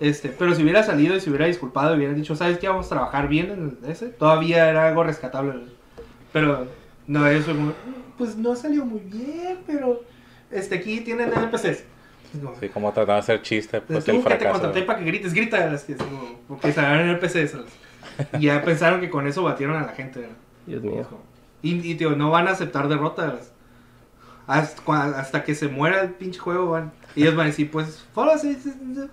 este, 0.00 0.28
pero 0.28 0.54
si 0.54 0.62
hubiera 0.62 0.82
salido 0.82 1.16
y 1.16 1.20
se 1.20 1.30
hubiera 1.30 1.46
disculpado 1.46 1.94
y 1.94 1.98
hubiera 1.98 2.12
dicho, 2.12 2.34
¿sabes 2.36 2.58
qué? 2.58 2.68
Vamos 2.68 2.86
a 2.86 2.90
trabajar 2.90 3.28
bien 3.28 3.50
en 3.82 3.90
ese, 3.90 4.08
todavía 4.08 4.68
era 4.68 4.88
algo 4.88 5.04
rescatable. 5.04 5.54
Pero 6.32 6.66
no 7.06 7.26
eso 7.26 7.52
como, 7.54 7.72
pues 8.18 8.36
no 8.36 8.54
salió 8.56 8.84
muy 8.84 9.00
bien, 9.00 9.58
pero 9.66 10.02
este 10.50 10.74
aquí 10.76 11.00
tienen 11.00 11.32
NPCs. 11.32 11.84
No, 12.34 12.54
Sí, 12.60 12.68
como 12.68 12.92
tratando 12.92 13.14
de 13.14 13.18
hacer 13.20 13.42
chiste, 13.42 13.80
pues 13.80 14.04
Tú 14.04 14.10
el 14.12 14.16
que 14.18 14.22
te 14.22 14.28
fracaso. 14.28 14.52
contraté 14.52 14.82
para 14.82 14.98
que 14.98 15.04
grites, 15.04 15.34
grita, 15.34 15.66
las 15.66 15.84
que, 15.84 15.96
como, 15.96 16.38
porque 16.48 16.72
salieron 16.72 17.08
NPCs. 17.10 17.50
¿sabes? 17.50 17.72
Y 18.38 18.46
ya 18.46 18.62
pensaron 18.62 19.00
que 19.00 19.10
con 19.10 19.26
eso 19.26 19.42
batieron 19.42 19.76
a 19.76 19.82
la 19.86 19.92
gente. 19.92 20.20
¿verdad? 20.20 20.36
Dios 20.66 20.82
mío. 20.82 21.06
Y, 21.62 21.90
y, 21.90 21.94
tío, 21.96 22.16
no 22.16 22.30
van 22.30 22.48
a 22.48 22.52
aceptar 22.52 22.88
derrotas. 22.88 23.52
Hasta, 24.46 25.04
hasta 25.18 25.44
que 25.44 25.54
se 25.54 25.68
muera 25.68 26.00
el 26.02 26.10
pinche 26.10 26.38
juego, 26.38 26.70
van. 26.70 26.92
Y 27.14 27.22
ellos 27.22 27.36
van 27.36 27.46
a 27.46 27.50
decir, 27.50 27.70
pues, 27.70 28.04
76. 28.14 29.08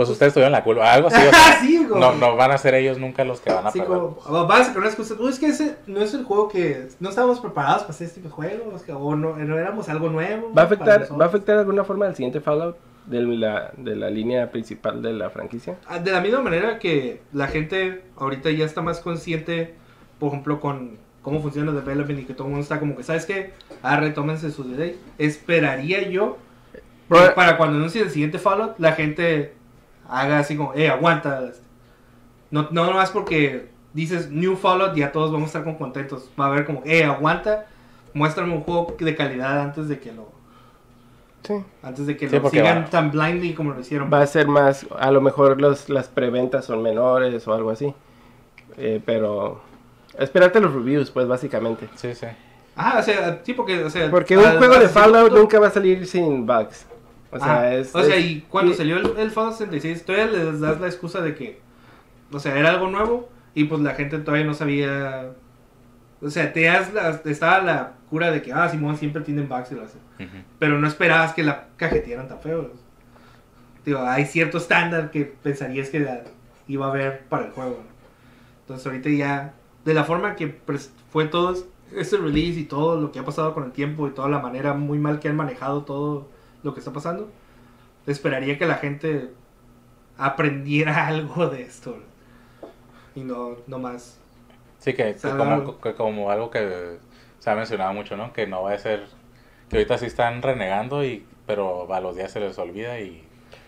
Pues 0.00 0.08
ustedes 0.08 0.32
tuvieron 0.32 0.52
la 0.52 0.64
culpa, 0.64 0.90
algo 0.94 1.08
así. 1.08 1.20
o 1.26 1.30
sea, 1.30 1.60
sí, 1.60 1.84
güey. 1.86 2.00
no, 2.00 2.14
no 2.14 2.34
van 2.34 2.52
a 2.52 2.56
ser 2.56 2.74
ellos 2.74 2.96
nunca 2.96 3.22
los 3.22 3.38
que 3.42 3.52
van 3.52 3.66
a 3.66 3.70
Sí, 3.70 3.80
perder. 3.80 3.98
como, 3.98 4.46
vas 4.46 4.60
a 4.60 4.64
sacar 4.64 4.78
una 4.78 4.86
excusa. 4.86 5.14
No, 5.20 5.28
es 5.28 5.38
que 5.38 5.46
ese 5.48 5.76
no 5.86 6.00
es 6.00 6.14
el 6.14 6.24
juego 6.24 6.48
que. 6.48 6.88
No 7.00 7.10
estábamos 7.10 7.38
preparados 7.38 7.82
para 7.82 7.90
hacer 7.90 8.06
este 8.06 8.22
tipo 8.22 8.28
de 8.30 8.34
juegos. 8.48 8.82
que- 8.82 8.92
o 8.92 9.14
no, 9.14 9.36
no 9.36 9.58
éramos 9.58 9.90
algo 9.90 10.08
nuevo. 10.08 10.54
¿Va 10.56 10.62
a 10.62 10.64
afectar. 10.64 11.06
¿Va 11.20 11.26
a 11.26 11.28
afectar 11.28 11.56
de 11.56 11.60
alguna 11.60 11.84
forma 11.84 12.06
el 12.06 12.16
siguiente 12.16 12.40
Fallout 12.40 12.76
de 13.04 13.20
la, 13.20 13.72
de 13.76 13.94
la 13.94 14.08
línea 14.08 14.50
principal 14.50 15.02
de 15.02 15.12
la 15.12 15.28
franquicia? 15.28 15.76
Ah, 15.86 15.98
De 15.98 16.12
la 16.12 16.22
misma 16.22 16.40
manera 16.40 16.78
que 16.78 17.20
la 17.34 17.46
gente 17.48 18.02
ahorita 18.16 18.50
ya 18.52 18.64
está 18.64 18.80
más 18.80 19.00
consciente, 19.00 19.74
por 20.18 20.28
ejemplo, 20.28 20.60
con 20.60 20.96
cómo 21.20 21.42
funciona 21.42 21.72
el 21.72 21.76
development 21.76 22.20
y 22.20 22.24
que 22.24 22.32
todo 22.32 22.44
el 22.46 22.52
mundo 22.52 22.62
está 22.62 22.80
como 22.80 22.96
que, 22.96 23.02
¿sabes 23.02 23.26
qué? 23.26 23.50
Ah, 23.82 23.98
retómense 24.00 24.50
sus 24.50 24.64
ideas. 24.68 24.92
Esperaría 25.18 26.08
yo 26.08 26.38
para 27.34 27.56
cuando 27.56 27.76
anuncie 27.76 28.00
el 28.02 28.10
siguiente 28.10 28.38
Fallout, 28.38 28.78
la 28.78 28.92
gente 28.92 29.52
haga 30.10 30.38
así 30.40 30.56
como, 30.56 30.74
eh, 30.74 30.88
aguanta. 30.88 31.52
No, 32.50 32.68
no 32.70 32.84
nomás 32.86 33.10
porque 33.10 33.68
dices 33.94 34.30
New 34.30 34.56
Fallout, 34.56 34.94
ya 34.96 35.12
todos 35.12 35.30
vamos 35.30 35.46
a 35.46 35.48
estar 35.48 35.64
con 35.64 35.76
contentos. 35.76 36.30
Va 36.38 36.46
a 36.46 36.48
haber 36.48 36.64
como, 36.66 36.82
eh, 36.84 37.04
aguanta, 37.04 37.66
muéstrame 38.14 38.52
un 38.54 38.62
juego 38.62 38.96
de 38.98 39.14
calidad 39.14 39.60
antes 39.60 39.88
de 39.88 39.98
que 40.00 40.12
lo, 40.12 40.28
Sí. 41.42 41.54
antes 41.82 42.06
de 42.06 42.16
que 42.16 42.28
Sí, 42.28 42.38
lo 42.38 42.50
sigan 42.50 42.82
va- 42.84 42.90
tan 42.90 43.10
blindly 43.10 43.54
como 43.54 43.72
lo 43.72 43.80
hicieron. 43.80 44.12
Va 44.12 44.20
a 44.22 44.26
ser 44.26 44.46
más, 44.48 44.86
a 44.98 45.10
lo 45.10 45.20
mejor 45.20 45.60
los, 45.60 45.88
las 45.88 46.08
preventas 46.08 46.64
son 46.66 46.82
menores 46.82 47.46
o 47.48 47.54
algo 47.54 47.70
así. 47.70 47.94
Eh, 48.76 49.00
pero 49.04 49.60
esperarte 50.18 50.60
los 50.60 50.72
reviews, 50.74 51.10
pues 51.10 51.26
básicamente. 51.26 51.88
Sí, 51.94 52.14
sí. 52.14 52.26
Ah, 52.76 52.96
o 52.98 53.02
sea, 53.02 53.40
sí, 53.42 53.52
porque, 53.54 53.82
o 53.84 53.90
sea... 53.90 54.10
Porque 54.10 54.36
un 54.38 54.44
juego 54.58 54.78
de 54.78 54.88
Fallout 54.88 55.32
nunca 55.32 55.58
va 55.58 55.66
a 55.68 55.70
salir 55.70 56.06
sin 56.06 56.46
bugs. 56.46 56.86
O 57.32 57.38
sea, 57.38 57.60
Ah, 57.60 57.74
es... 57.74 57.94
o 57.94 58.02
sea, 58.02 58.16
es- 58.16 58.24
y 58.24 58.40
cuando 58.48 58.72
y- 58.72 58.74
salió 58.74 58.96
el, 58.98 59.16
el 59.18 59.30
Fallout 59.30 59.54
66, 59.54 60.04
todavía 60.04 60.26
les 60.26 60.60
das 60.60 60.80
la 60.80 60.86
excusa 60.88 61.20
de 61.20 61.34
que, 61.34 61.60
o 62.32 62.38
sea, 62.40 62.58
era 62.58 62.70
algo 62.70 62.88
nuevo 62.88 63.28
y 63.54 63.64
pues 63.64 63.80
la 63.82 63.94
gente 63.94 64.18
todavía 64.18 64.46
no 64.46 64.54
sabía... 64.54 65.32
O 66.22 66.28
sea, 66.28 66.52
te 66.52 66.64
das 66.64 66.92
la, 66.92 67.20
estaba 67.24 67.60
la 67.62 67.92
cura 68.10 68.30
de 68.30 68.42
que, 68.42 68.52
ah, 68.52 68.68
Simón 68.68 68.96
siempre 68.96 69.22
tienen 69.22 69.48
bugs 69.48 69.72
y 69.72 69.74
lo 69.76 69.84
hacen. 69.84 70.00
Pero 70.58 70.78
no 70.78 70.86
esperabas 70.86 71.32
que 71.32 71.42
la 71.42 71.68
cajetearan 71.76 72.28
tan 72.28 72.40
feo. 72.40 72.70
Digo, 73.86 74.00
hay 74.00 74.26
cierto 74.26 74.58
estándar 74.58 75.10
que 75.10 75.24
pensarías 75.24 75.88
que 75.88 76.00
la- 76.00 76.22
iba 76.68 76.86
a 76.86 76.90
haber 76.90 77.24
para 77.28 77.46
el 77.46 77.52
juego. 77.52 77.80
¿no? 77.82 77.90
Entonces 78.62 78.86
ahorita 78.86 79.08
ya, 79.10 79.54
de 79.84 79.94
la 79.94 80.04
forma 80.04 80.36
que 80.36 80.54
pres- 80.66 80.90
fue 81.10 81.24
todo 81.26 81.54
este 81.96 82.16
release 82.18 82.60
y 82.60 82.64
todo 82.64 83.00
lo 83.00 83.10
que 83.12 83.18
ha 83.18 83.24
pasado 83.24 83.54
con 83.54 83.64
el 83.64 83.72
tiempo 83.72 84.06
y 84.06 84.10
toda 84.10 84.28
la 84.28 84.38
manera 84.40 84.74
muy 84.74 84.98
mal 84.98 85.18
que 85.20 85.28
han 85.28 85.36
manejado 85.36 85.82
todo 85.84 86.28
lo 86.62 86.74
que 86.74 86.80
está 86.80 86.92
pasando, 86.92 87.30
esperaría 88.06 88.58
que 88.58 88.66
la 88.66 88.76
gente 88.76 89.30
aprendiera 90.18 91.06
algo 91.08 91.48
de 91.48 91.62
esto. 91.62 91.96
Y 93.14 93.20
no, 93.20 93.56
no 93.66 93.78
más. 93.78 94.18
Sí, 94.78 94.94
que, 94.94 95.14
que 95.14 95.28
como, 95.28 95.44
algo- 95.44 95.80
que 95.80 95.94
como 95.94 96.30
algo 96.30 96.50
que 96.50 96.98
se 97.38 97.50
ha 97.50 97.54
mencionado 97.54 97.92
mucho, 97.92 98.16
¿no? 98.16 98.32
Que 98.32 98.46
no 98.46 98.62
va 98.62 98.72
a 98.72 98.78
ser... 98.78 99.04
Que 99.68 99.76
ahorita 99.76 99.98
sí 99.98 100.06
están 100.06 100.42
renegando, 100.42 101.04
y 101.04 101.24
pero 101.46 101.92
a 101.92 102.00
los 102.00 102.16
días 102.16 102.30
se 102.30 102.40
les 102.40 102.58
olvida 102.58 103.00
y... 103.00 103.24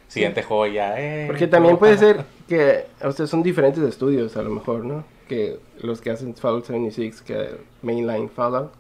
Siguiente 0.09 0.43
juego 0.43 0.67
ya, 0.67 1.01
eh... 1.01 1.25
Porque 1.27 1.47
también 1.47 1.79
puede 1.79 1.97
ser 1.97 2.25
que, 2.47 2.87
o 3.03 3.13
sea, 3.13 3.27
son 3.27 3.43
diferentes 3.43 3.83
estudios 3.83 4.37
a 4.37 4.43
lo 4.43 4.51
mejor, 4.51 4.85
¿no? 4.85 5.05
Que 5.27 5.59
los 5.81 6.01
que 6.03 6.11
hacen 6.11 6.35
Fallout 6.35 6.67
76, 6.67 7.23
que 7.23 7.57
Mainline 7.83 8.29
Fallout, 8.29 8.73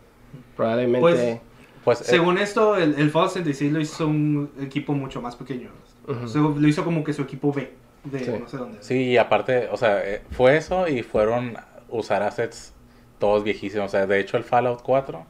probablemente... 0.57 1.01
Pues, 1.01 1.52
Pues, 1.85 2.01
eh, 2.03 2.05
Según 2.05 2.39
esto, 2.39 2.77
el, 2.77 2.95
el 2.95 3.11
Fallout 3.11 3.31
66 3.33 3.73
lo 3.73 3.81
hizo 3.81 4.07
un 4.07 4.51
equipo 4.61 4.93
mucho 4.95 5.21
más 5.21 5.35
pequeño. 5.37 5.71
Ujú. 6.07 6.25
O 6.25 6.29
sea, 6.29 6.41
lo 6.43 6.69
hizo 6.69 6.85
como 6.85 7.03
que 7.05 7.13
su 7.13 7.23
equipo 7.23 7.53
B, 7.53 7.73
de 8.05 8.19
Sí. 8.21 8.31
no 8.41 8.49
sé 8.49 8.57
dónde. 8.57 8.79
Sí, 8.83 8.95
y 9.11 9.17
aparte, 9.19 9.69
o 9.71 9.77
sea, 9.77 10.01
eh, 10.05 10.23
fue 10.31 10.57
eso 10.57 10.87
y 10.89 11.03
fueron 11.03 11.57
usar 11.89 12.23
assets 12.23 12.73
todos 13.19 13.43
viejísimos. 13.45 13.87
O 13.87 13.89
sea, 13.91 14.07
de 14.07 14.21
hecho 14.21 14.37
el 14.37 14.45
Fallout 14.45 14.83
4 14.83 15.25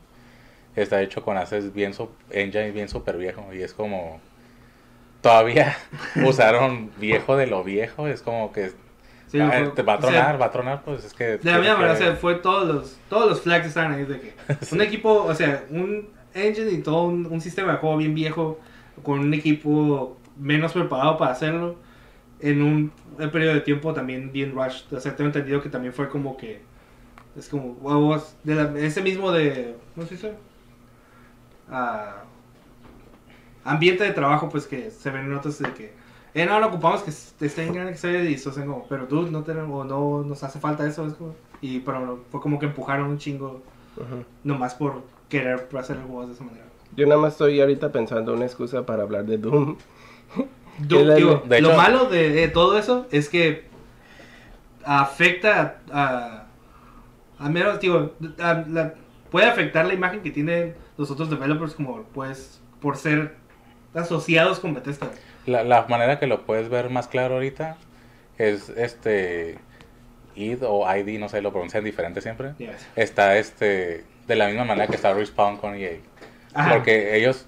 está 0.76 1.00
hecho 1.02 1.22
con 1.22 1.36
assets 1.36 1.72
bien, 1.72 1.92
su- 1.94 2.08
engine 2.30 2.70
bien 2.70 2.88
super 2.88 3.16
viejo. 3.16 3.46
Y 3.52 3.62
es 3.62 3.72
como, 3.74 4.20
todavía 5.20 5.76
usaron 6.26 6.90
viejo 6.98 7.36
de 7.36 7.46
lo 7.46 7.64
viejo. 7.64 8.08
Es 8.08 8.22
como 8.22 8.52
que, 8.52 8.72
Sí, 9.28 9.40
ah, 9.40 9.50
fue- 9.50 9.68
te 9.70 9.82
va 9.82 9.94
a 9.94 9.96
o 9.96 10.00
sea, 10.02 10.10
tronar, 10.10 10.40
va 10.42 10.46
a 10.46 10.50
tronar, 10.50 10.82
pues 10.84 11.04
es 11.06 11.14
que... 11.14 11.38
De 11.38 11.50
la 11.50 11.58
misma 11.58 11.76
manera, 11.76 11.94
o 11.94 11.96
sea, 11.96 12.14
fue 12.16 12.34
todos 12.34 12.68
los, 12.68 12.98
todos 13.08 13.30
los 13.30 13.40
flags 13.40 13.66
estaban 13.66 13.92
ahí 13.94 14.04
de 14.04 14.20
que 14.20 14.34
un 14.72 14.82
equipo, 14.82 15.22
o 15.24 15.34
sea, 15.34 15.64
un 15.70 16.08
engine 16.34 16.70
y 16.72 16.82
todo 16.82 17.04
un, 17.04 17.26
un 17.26 17.40
sistema 17.40 17.72
de 17.72 17.78
juego 17.78 17.96
bien 17.98 18.14
viejo, 18.14 18.60
con 19.02 19.20
un 19.20 19.34
equipo 19.34 20.16
menos 20.36 20.72
preparado 20.72 21.16
para 21.18 21.32
hacerlo, 21.32 21.76
en 22.40 22.62
un, 22.62 22.92
un 23.18 23.30
periodo 23.30 23.54
de 23.54 23.60
tiempo 23.62 23.92
también 23.94 24.32
bien 24.32 24.52
rushed. 24.54 24.92
O 24.92 25.00
sea, 25.00 25.16
tengo 25.16 25.28
entendido 25.28 25.62
que 25.62 25.70
también 25.70 25.94
fue 25.94 26.08
como 26.08 26.36
que, 26.36 26.62
es 27.36 27.48
como, 27.48 27.72
huevos, 27.74 28.36
de 28.44 28.54
la- 28.56 28.78
ese 28.80 29.02
mismo 29.02 29.32
de, 29.32 29.76
¿cómo 29.94 30.06
se 30.06 30.14
dice? 30.16 30.36
Ah, 31.68 32.24
ambiente 33.64 34.04
de 34.04 34.12
trabajo, 34.12 34.48
pues 34.48 34.66
que 34.66 34.90
se 34.90 35.10
ven 35.10 35.30
notas 35.30 35.58
de 35.58 35.72
que, 35.74 35.94
eh, 36.34 36.46
no, 36.46 36.58
no 36.60 36.68
ocupamos 36.68 37.02
que 37.02 37.10
esté 37.10 37.62
en 37.64 37.72
gran 37.74 37.88
Excel 37.88 38.28
y 38.30 38.34
eso, 38.34 38.52
como, 38.54 38.86
pero 38.88 39.06
dude, 39.06 39.30
no 39.30 39.44
tenemos, 39.44 39.86
no 39.86 40.22
nos 40.24 40.42
hace 40.42 40.58
falta 40.60 40.86
eso, 40.86 41.06
es 41.06 41.14
como, 41.14 41.36
y 41.60 41.80
pero 41.80 42.26
fue 42.30 42.40
como 42.40 42.58
que 42.58 42.66
empujaron 42.66 43.10
un 43.10 43.18
chingo, 43.18 43.62
Ujú. 43.96 44.24
nomás 44.44 44.74
por 44.74 45.02
querer 45.32 45.66
hacer 45.78 45.96
juegos 45.96 46.28
de 46.28 46.34
esa 46.34 46.44
manera. 46.44 46.64
Yo 46.94 47.06
nada 47.06 47.20
más 47.20 47.32
estoy 47.32 47.58
ahorita 47.60 47.90
pensando 47.90 48.34
una 48.34 48.44
excusa 48.44 48.84
para 48.84 49.02
hablar 49.02 49.24
de 49.24 49.38
Doom. 49.38 49.76
Digo, 50.78 51.42
de 51.46 51.60
lo 51.60 51.68
hecho- 51.70 51.76
malo 51.76 52.04
de, 52.06 52.30
de 52.30 52.48
todo 52.48 52.78
eso 52.78 53.06
es 53.10 53.28
que 53.28 53.64
afecta 54.84 55.78
a, 55.90 56.46
a, 57.38 57.44
a 57.46 57.48
menos, 57.48 57.80
digo, 57.80 58.12
a 58.38 58.64
la- 58.68 58.94
puede 59.30 59.46
afectar 59.46 59.86
la 59.86 59.94
imagen 59.94 60.20
que 60.20 60.30
tienen 60.30 60.74
los 60.98 61.10
otros 61.10 61.30
developers 61.30 61.74
como 61.74 62.02
pues 62.14 62.60
por 62.80 62.96
ser 62.96 63.34
asociados 63.94 64.60
con 64.60 64.74
Bethesda. 64.74 65.08
La, 65.46 65.64
la 65.64 65.86
manera 65.88 66.18
que 66.18 66.26
lo 66.26 66.42
puedes 66.42 66.68
ver 66.68 66.90
más 66.90 67.08
claro 67.08 67.34
ahorita 67.34 67.76
es 68.38 68.68
este 68.70 69.58
ID 70.36 70.62
o 70.62 70.86
ID, 70.94 71.18
no 71.18 71.28
sé, 71.28 71.42
lo 71.42 71.52
pronuncian 71.52 71.84
diferente 71.84 72.20
siempre. 72.20 72.52
Está 72.96 73.36
este, 73.38 74.04
de 74.26 74.36
la 74.36 74.46
misma 74.46 74.64
manera 74.64 74.86
que 74.86 74.96
está 74.96 75.12
Respawn 75.12 75.56
con 75.56 75.74
EA. 75.74 75.98
Porque 76.70 77.16
ellos, 77.16 77.46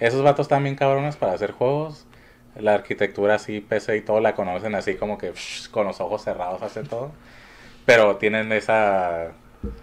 esos 0.00 0.22
vatos 0.22 0.44
están 0.44 0.64
bien 0.64 0.76
cabrones 0.76 1.16
para 1.16 1.32
hacer 1.32 1.52
juegos. 1.52 2.06
La 2.56 2.74
arquitectura 2.74 3.36
así, 3.36 3.60
PC 3.60 3.98
y 3.98 4.00
todo, 4.00 4.20
la 4.20 4.34
conocen 4.34 4.74
así 4.74 4.96
como 4.96 5.18
que 5.18 5.32
con 5.70 5.86
los 5.86 6.00
ojos 6.00 6.22
cerrados 6.22 6.62
hacen 6.62 6.86
todo. 6.86 7.12
Pero 7.86 8.16
tienen 8.16 8.52
esa 8.52 9.32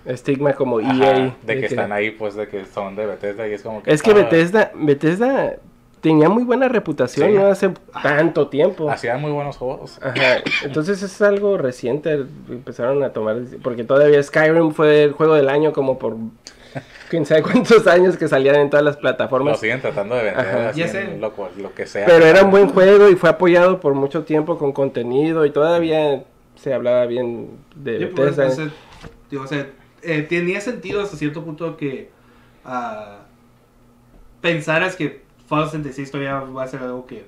estigma 0.05 0.53
como 0.53 0.79
EA. 0.79 1.35
De, 1.43 1.59
que, 1.59 1.65
están 1.67 1.91
ahí, 1.91 2.11
pues, 2.11 2.35
de 2.35 2.47
que 2.47 2.65
son 2.65 2.95
de 2.95 3.05
Bethesda 3.05 3.47
y 3.47 3.53
es 3.53 3.61
como 3.61 3.83
que... 3.83 3.91
Es 3.91 4.01
que 4.01 4.13
Bethesda, 4.13 4.71
Bethesda 4.75 5.57
tenía 6.01 6.29
muy 6.29 6.43
buena 6.43 6.67
reputación 6.67 7.33
no 7.35 7.47
hace 7.47 7.71
tanto 8.01 8.47
tiempo. 8.47 8.89
Hacían 8.89 9.21
muy 9.21 9.31
buenos 9.31 9.57
juegos. 9.57 9.99
Ajá. 10.01 10.37
Entonces 10.63 11.01
es 11.01 11.21
algo 11.21 11.57
reciente. 11.57 12.25
Empezaron 12.49 13.03
a 13.03 13.11
tomar. 13.13 13.37
Porque 13.63 13.83
todavía 13.83 14.21
Skyrim 14.21 14.71
fue 14.71 15.03
el 15.03 15.11
juego 15.13 15.35
del 15.35 15.49
año, 15.49 15.73
como 15.73 15.97
por 15.97 16.15
quién 17.09 17.25
sabe 17.25 17.41
cuántos 17.43 17.87
años 17.87 18.17
que 18.17 18.27
salían 18.27 18.55
en 18.55 18.69
todas 18.69 18.85
las 18.85 18.97
plataformas. 18.97 19.53
Lo 19.53 19.57
siguen 19.57 19.81
tratando 19.81 20.15
de 20.15 20.23
vender 20.23 21.19
lo, 21.19 21.33
lo, 21.57 21.73
que 21.73 21.85
sea. 21.85 22.05
Pero 22.05 22.25
era 22.25 22.43
un 22.43 22.51
buen 22.51 22.69
juego 22.69 23.09
y 23.09 23.15
fue 23.15 23.29
apoyado 23.29 23.79
por 23.79 23.93
mucho 23.93 24.23
tiempo 24.23 24.57
con 24.57 24.71
contenido 24.71 25.45
y 25.45 25.51
todavía 25.51 26.23
se 26.55 26.73
hablaba 26.73 27.05
bien 27.05 27.49
de 27.75 28.07
pues, 28.07 28.35
Bethesda. 28.35 28.71
Eh, 30.03 30.21
tenía 30.29 30.61
sentido 30.61 31.01
hasta 31.01 31.17
cierto 31.17 31.43
punto 31.43 31.75
que 31.75 32.11
uh, 32.65 33.17
pensaras 34.41 34.95
que 34.95 35.26
Fallout 35.47 35.71
76 35.71 36.11
todavía 36.11 36.39
va 36.39 36.63
a 36.63 36.67
ser 36.67 36.81
algo 36.81 37.05
que 37.05 37.25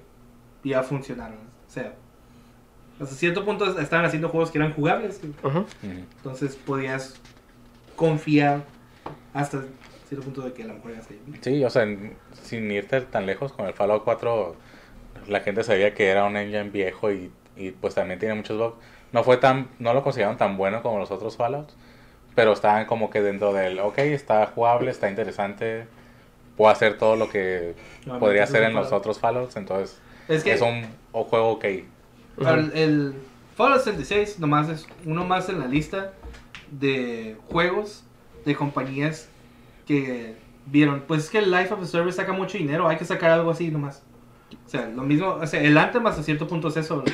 ya 0.64 0.84
funcionaron. 0.84 1.38
O 1.68 1.72
sea, 1.72 1.94
hasta 3.00 3.16
cierto 3.16 3.46
punto 3.46 3.80
estaban 3.80 4.06
haciendo 4.06 4.30
juegos 4.30 4.52
que 4.52 4.58
eran 4.58 4.74
jugables. 4.74 5.22
Entonces 5.82 6.56
podías 6.56 7.16
confiar 7.96 8.64
hasta 9.34 9.64
cierto 10.08 10.26
punto 10.26 10.42
de 10.42 10.54
que 10.54 10.64
la 10.64 10.74
mejor 10.74 10.92
iba 10.92 11.02
Sí, 11.42 11.64
o 11.64 11.70
sea, 11.70 11.88
sin 12.44 12.72
irte 12.72 13.02
tan 13.02 13.26
lejos 13.26 13.54
con 13.54 13.68
el 13.68 13.74
Fallout 13.74 14.04
4, 14.04 14.56
la 15.28 15.40
gente 15.42 15.64
sabía 15.64 15.94
que 15.94 16.08
era 16.08 16.26
un 16.26 16.36
engine 16.36 16.72
viejo 16.72 17.12
y, 17.12 17.32
y 17.56 17.72
pues 17.72 17.96
también 17.96 18.20
tiene 18.20 18.36
muchos 18.36 18.58
bugs. 18.58 18.76
No 19.12 19.24
fue 19.24 19.38
tan, 19.38 19.70
no 19.80 19.94
lo 19.94 20.04
consideraron 20.04 20.38
tan 20.38 20.58
bueno 20.58 20.82
como 20.82 21.00
los 21.00 21.12
otros 21.12 21.38
Fallouts, 21.38 21.76
pero 22.36 22.54
estaban 22.54 22.86
como 22.86 23.10
que 23.10 23.22
dentro 23.22 23.54
del, 23.54 23.80
ok, 23.80 23.98
está 24.00 24.46
jugable, 24.48 24.92
está 24.92 25.10
interesante, 25.10 25.88
puedo 26.60 26.74
hacer 26.74 26.98
todo 26.98 27.16
lo 27.16 27.30
que 27.30 27.74
podría 28.20 28.44
hacer 28.44 28.64
en 28.64 28.74
los 28.74 28.92
otros 28.92 29.18
Fallouts, 29.18 29.56
entonces 29.56 29.98
es, 30.28 30.62
un, 30.62 30.84
juego 31.14 31.52
ok. 31.52 31.64
el, 31.64 33.14
Fallout 33.56 33.80
76 33.80 34.40
nomás 34.40 34.68
es 34.68 34.86
uno 35.06 35.24
más 35.24 35.48
en 35.48 35.62
la 35.62 35.68
lista 35.68 36.12
de 36.70 37.38
juegos 37.48 38.04
de 38.46 38.56
compañías 38.56 39.30
que 39.88 40.36
vieron, 40.66 41.06
pues 41.08 41.24
es 41.24 41.30
que 41.30 41.38
el 41.38 41.50
Life 41.50 41.74
of 41.74 41.80
the 41.80 41.88
Service 41.88 42.18
saca 42.18 42.34
mucho 42.34 42.58
dinero, 42.58 42.90
hay 42.90 42.98
que 42.98 43.06
sacar 43.06 43.32
algo 43.32 43.52
así 43.52 43.72
nomás. 43.72 44.04
O 44.66 44.70
sea, 44.70 44.90
lo 44.90 45.04
mismo, 45.04 45.38
o 45.42 45.48
sea, 45.48 45.64
el 45.64 45.78
Anthem 45.78 46.06
hasta 46.08 46.24
cierto 46.24 46.46
punto 46.46 46.68
es 46.68 46.76
eso. 46.76 47.06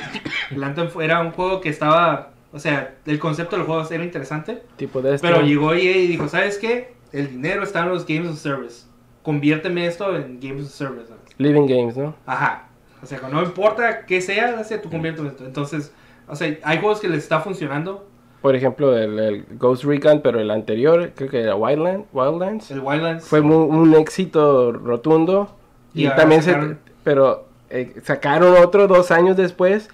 El 0.50 0.64
Anthem 0.64 0.88
era 1.00 1.20
un 1.20 1.30
juego 1.30 1.60
que 1.60 1.68
estaba, 1.68 2.32
o 2.52 2.58
sea, 2.58 2.96
el 3.06 3.20
concepto 3.20 3.54
del 3.54 3.64
juego 3.64 3.86
era 3.88 4.02
interesante. 4.02 4.64
Tipo 4.76 5.02
de 5.02 5.20
Pero 5.20 5.42
llegó 5.42 5.72
EA 5.72 5.98
y 5.98 6.08
dijo, 6.08 6.28
¿sabes 6.28 6.58
qué? 6.58 6.96
El 7.12 7.28
dinero 7.28 7.62
está 7.62 7.84
en 7.84 7.90
los 7.90 8.04
Games 8.04 8.28
of 8.30 8.38
Service 8.40 8.86
conviérteme 9.26 9.84
esto 9.88 10.14
en 10.14 10.38
Games 10.40 10.66
of 10.66 10.70
Service. 10.70 11.12
Living 11.38 11.66
Games, 11.66 11.96
¿no? 11.96 12.14
Ajá. 12.26 12.68
O 13.02 13.06
sea, 13.06 13.20
no 13.28 13.42
importa 13.42 14.06
qué 14.06 14.20
sea, 14.20 14.62
tú 14.80 14.88
conviertes 14.88 15.24
esto. 15.24 15.44
Entonces, 15.44 15.92
o 16.28 16.36
sea, 16.36 16.56
hay 16.62 16.78
juegos 16.78 17.00
que 17.00 17.08
les 17.08 17.24
está 17.24 17.40
funcionando. 17.40 18.06
Por 18.40 18.54
ejemplo, 18.54 18.96
el, 18.96 19.44
Ghost 19.58 19.82
Recon, 19.82 20.20
pero 20.22 20.38
el 20.38 20.48
anterior, 20.52 21.10
creo 21.16 21.28
que 21.28 21.40
era 21.40 21.56
Wildland, 21.56 22.04
Wildlands. 22.12 22.70
El 22.70 22.78
Wildlands. 22.78 23.24
Fue 23.24 23.40
un 23.40 23.94
éxito 23.96 24.70
rotundo. 24.70 25.50
Y, 25.92 26.06
también 26.10 26.44
se... 26.44 26.76
Pero 27.02 27.48
eh, 27.70 27.96
sacaron 28.04 28.56
otro 28.62 28.86
dos 28.86 29.10
años 29.10 29.36
después. 29.36 29.88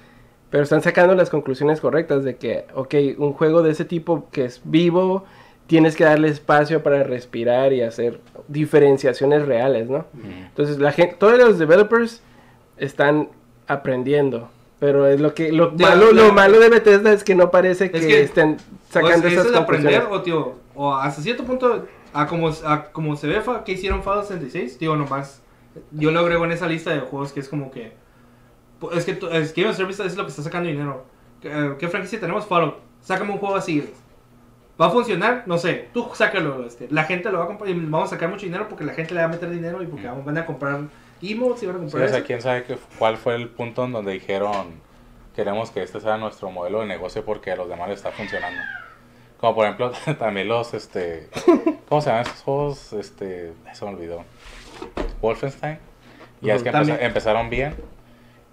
Pero 0.50 0.64
están 0.64 0.82
sacando 0.82 1.14
las 1.14 1.30
conclusiones 1.30 1.80
correctas 1.80 2.22
de 2.22 2.36
que, 2.36 2.66
ok, 2.74 2.94
un 3.16 3.32
juego 3.32 3.62
de 3.62 3.70
ese 3.70 3.86
tipo 3.86 4.28
que 4.30 4.44
es 4.44 4.60
vivo, 4.64 5.24
tienes 5.72 5.96
que 5.96 6.04
darle 6.04 6.28
espacio 6.28 6.82
para 6.82 7.02
respirar 7.02 7.72
y 7.72 7.80
hacer 7.80 8.20
diferenciaciones 8.46 9.46
reales, 9.46 9.88
¿no? 9.88 10.04
Entonces, 10.22 10.76
la 10.78 10.92
gente, 10.92 11.16
todos 11.18 11.38
los 11.38 11.58
developers 11.58 12.20
están 12.76 13.30
aprendiendo. 13.66 14.50
Pero 14.78 15.06
es 15.06 15.18
lo 15.18 15.32
que 15.32 15.50
lo 15.50 15.72
malo, 15.72 16.12
lo 16.12 16.30
malo 16.34 16.60
de 16.60 16.68
Bethesda 16.68 17.10
es 17.14 17.24
que 17.24 17.34
no 17.34 17.50
parece 17.50 17.90
que, 17.90 18.20
estén 18.20 18.58
sacando 18.90 19.28
esas 19.28 19.46
es 19.46 19.54
aprender 19.54 20.02
o 20.10 20.20
tío, 20.20 20.56
o 20.74 20.94
hasta 20.94 21.22
cierto 21.22 21.44
punto 21.44 21.86
a 22.12 22.26
como 22.26 22.50
a 22.66 22.84
como 22.92 23.16
se 23.16 23.26
ve 23.26 23.40
que 23.64 23.72
hicieron 23.72 24.02
Fallout 24.02 24.26
66, 24.26 24.76
tío, 24.76 24.94
nomás 24.94 25.40
yo 25.90 26.10
lo 26.10 26.20
agrego 26.20 26.44
en 26.44 26.52
esa 26.52 26.66
lista 26.66 26.90
de 26.90 27.00
juegos 27.00 27.32
que 27.32 27.40
es 27.40 27.48
como 27.48 27.70
que 27.70 27.94
es 28.92 29.06
que 29.06 29.18
es 29.30 29.54
Game 29.54 29.72
Service 29.72 30.04
es 30.04 30.16
lo 30.16 30.24
que 30.24 30.30
está 30.30 30.42
sacando 30.42 30.68
dinero. 30.68 31.06
¿Qué, 31.40 31.76
qué 31.78 31.88
franquicia 31.88 32.20
tenemos? 32.20 32.44
Fallout. 32.44 32.74
Sácame 33.00 33.32
un 33.32 33.38
juego 33.38 33.56
así. 33.56 33.88
¿Va 34.82 34.88
a 34.88 34.90
funcionar? 34.90 35.44
No 35.46 35.58
sé. 35.58 35.90
Tú 35.94 36.08
sácalo. 36.12 36.66
Este, 36.66 36.88
la 36.90 37.04
gente 37.04 37.30
lo 37.30 37.38
va 37.38 37.44
a 37.44 37.46
comprar 37.46 37.70
y 37.70 37.74
vamos 37.74 38.08
a 38.08 38.16
sacar 38.16 38.28
mucho 38.28 38.46
dinero 38.46 38.68
porque 38.68 38.82
la 38.82 38.92
gente 38.92 39.14
le 39.14 39.20
va 39.20 39.26
a 39.26 39.28
meter 39.28 39.48
dinero 39.48 39.80
y 39.80 39.86
porque 39.86 40.08
van 40.08 40.36
a 40.36 40.44
comprar 40.44 40.80
emotes 41.22 41.62
y 41.62 41.66
van 41.66 41.76
a 41.76 41.78
comprar. 41.78 42.02
Sí, 42.02 42.08
o 42.08 42.16
sea, 42.16 42.24
quién 42.24 42.42
sabe 42.42 42.64
cuál 42.98 43.16
fue 43.16 43.36
el 43.36 43.48
punto 43.48 43.84
en 43.84 43.92
donde 43.92 44.10
dijeron 44.10 44.80
queremos 45.36 45.70
que 45.70 45.84
este 45.84 46.00
sea 46.00 46.16
nuestro 46.16 46.50
modelo 46.50 46.80
de 46.80 46.86
negocio 46.86 47.24
porque 47.24 47.52
a 47.52 47.56
los 47.56 47.68
demás 47.68 47.90
les 47.90 47.98
está 47.98 48.10
funcionando. 48.10 48.60
Como 49.38 49.54
por 49.54 49.66
ejemplo, 49.66 49.92
también 50.18 50.48
los, 50.48 50.74
este, 50.74 51.28
¿cómo 51.88 52.00
se 52.00 52.10
llaman 52.10 52.26
esos 52.26 52.42
juegos? 52.42 52.92
Este, 52.92 53.52
se 53.72 53.84
me 53.84 53.92
olvidó. 53.92 54.24
Wolfenstein. 55.20 55.78
Ya 56.40 56.56
es 56.56 56.64
que 56.64 56.70
empezaron 56.70 57.50
bien 57.50 57.76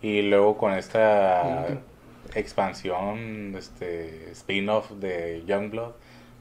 y 0.04 0.22
luego 0.22 0.58
con 0.58 0.74
esta 0.74 1.66
expansión, 2.36 3.56
este, 3.58 4.30
spin-off 4.34 4.92
de 4.92 5.44
Youngblood 5.48 5.94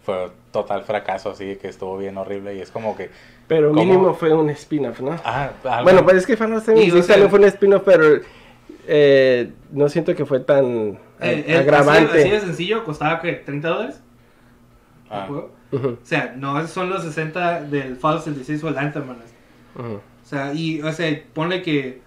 fue 0.09 0.30
total 0.52 0.84
fracaso, 0.84 1.32
así 1.32 1.56
que 1.56 1.68
estuvo 1.68 1.98
bien 1.98 2.16
horrible 2.16 2.56
y 2.56 2.62
es 2.62 2.70
como 2.70 2.96
que... 2.96 3.11
Pero 3.46 3.74
mínimo 3.74 4.14
fue 4.14 4.32
un 4.32 4.48
spin-off, 4.48 5.00
¿no? 5.00 5.14
Ah, 5.22 5.50
bueno, 5.82 6.02
pues 6.02 6.16
es 6.16 6.26
que 6.26 6.34
Final 6.34 6.62
Fantasy 6.62 6.90
sí 6.90 7.02
fue 7.02 7.38
un 7.38 7.44
spin-off, 7.44 7.82
pero 7.84 8.22
eh, 8.86 9.52
no 9.70 9.86
siento 9.90 10.14
que 10.14 10.24
fue 10.24 10.40
tan 10.40 10.98
eh, 11.20 11.59
agravante. 11.59 12.20
Así, 12.20 12.30
de 12.30 12.40
sencillo, 12.40 12.84
costaba 12.84 13.20
que 13.20 13.34
30 13.34 13.68
dólares. 13.68 14.00
Ah. 15.11 15.28
O 15.30 15.98
sea, 16.04 16.34
no 16.34 16.66
son 16.68 16.88
los 16.88 17.02
60 17.02 17.64
del 17.64 17.96
Fallout 17.96 18.22
66 18.22 18.64
o 18.64 18.68
el 18.68 18.78
Anthem, 18.78 19.04
O 19.11 20.00
sea, 20.24 20.54
y, 20.54 20.80
o 20.80 20.90
sea, 20.90 21.22
ponle 21.34 21.61
que 21.61 22.00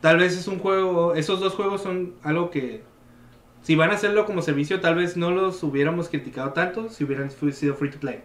tal 0.00 0.16
vez 0.16 0.34
es 0.34 0.48
un 0.48 0.60
juego, 0.60 1.14
esos 1.14 1.40
dos 1.40 1.52
juegos 1.52 1.82
son 1.82 2.14
algo 2.22 2.50
que 2.50 2.82
si 3.64 3.76
van 3.76 3.90
a 3.90 3.94
hacerlo 3.94 4.26
como 4.26 4.42
servicio, 4.42 4.80
tal 4.80 4.94
vez 4.94 5.16
no 5.16 5.30
los 5.30 5.62
hubiéramos 5.62 6.10
criticado 6.10 6.52
tanto 6.52 6.90
si 6.90 7.02
hubieran 7.02 7.30
sido 7.30 7.74
free 7.74 7.90
to 7.90 7.98
play. 7.98 8.20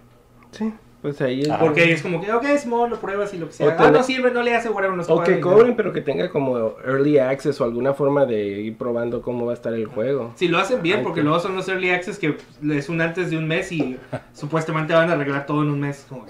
Sí, 0.52 0.74
pues 1.02 1.22
ahí 1.22 1.44
es. 1.44 1.48
Porque 1.48 1.94
es 1.94 2.02
como 2.02 2.20
que, 2.20 2.34
ok, 2.34 2.46
Simón, 2.58 2.90
lo 2.90 3.00
pruebas 3.00 3.34
y 3.34 3.38
lo 3.38 3.48
que 3.48 3.54
sea. 3.54 3.74
Ah, 3.80 3.90
no 3.90 4.04
sirve, 4.04 4.32
no 4.32 4.44
le 4.44 4.54
hace 4.54 4.70
whatever, 4.70 4.98
no 4.98 5.04
O 5.08 5.24
que 5.24 5.40
cobren, 5.40 5.78
pero 5.78 5.94
que 5.94 6.02
tenga 6.02 6.30
como 6.30 6.76
early 6.86 7.20
access 7.20 7.62
o 7.62 7.64
alguna 7.64 7.94
forma 7.94 8.26
de 8.26 8.44
ir 8.44 8.78
probando 8.78 9.22
cómo 9.22 9.46
va 9.46 9.54
a 9.54 9.56
estar 9.56 9.74
el 9.74 9.86
juego. 9.86 10.34
Si 10.36 10.50
lo 10.50 10.60
hacen 10.60 10.82
bien, 10.82 11.04
porque 11.04 11.24
luego 11.24 11.40
son 11.40 11.56
los 11.56 11.70
early 11.70 11.92
access 11.92 12.20
que 12.20 12.36
es 12.70 12.90
un 12.90 13.00
antes 13.00 13.32
de 13.32 13.38
un 13.38 13.48
mes 13.48 13.72
y 13.72 13.98
supuestamente 14.34 14.94
van 14.94 15.10
a 15.10 15.14
arreglar 15.14 15.46
todo 15.46 15.64
en 15.64 15.70
un 15.70 15.80
mes. 15.80 16.06
Como 16.10 16.26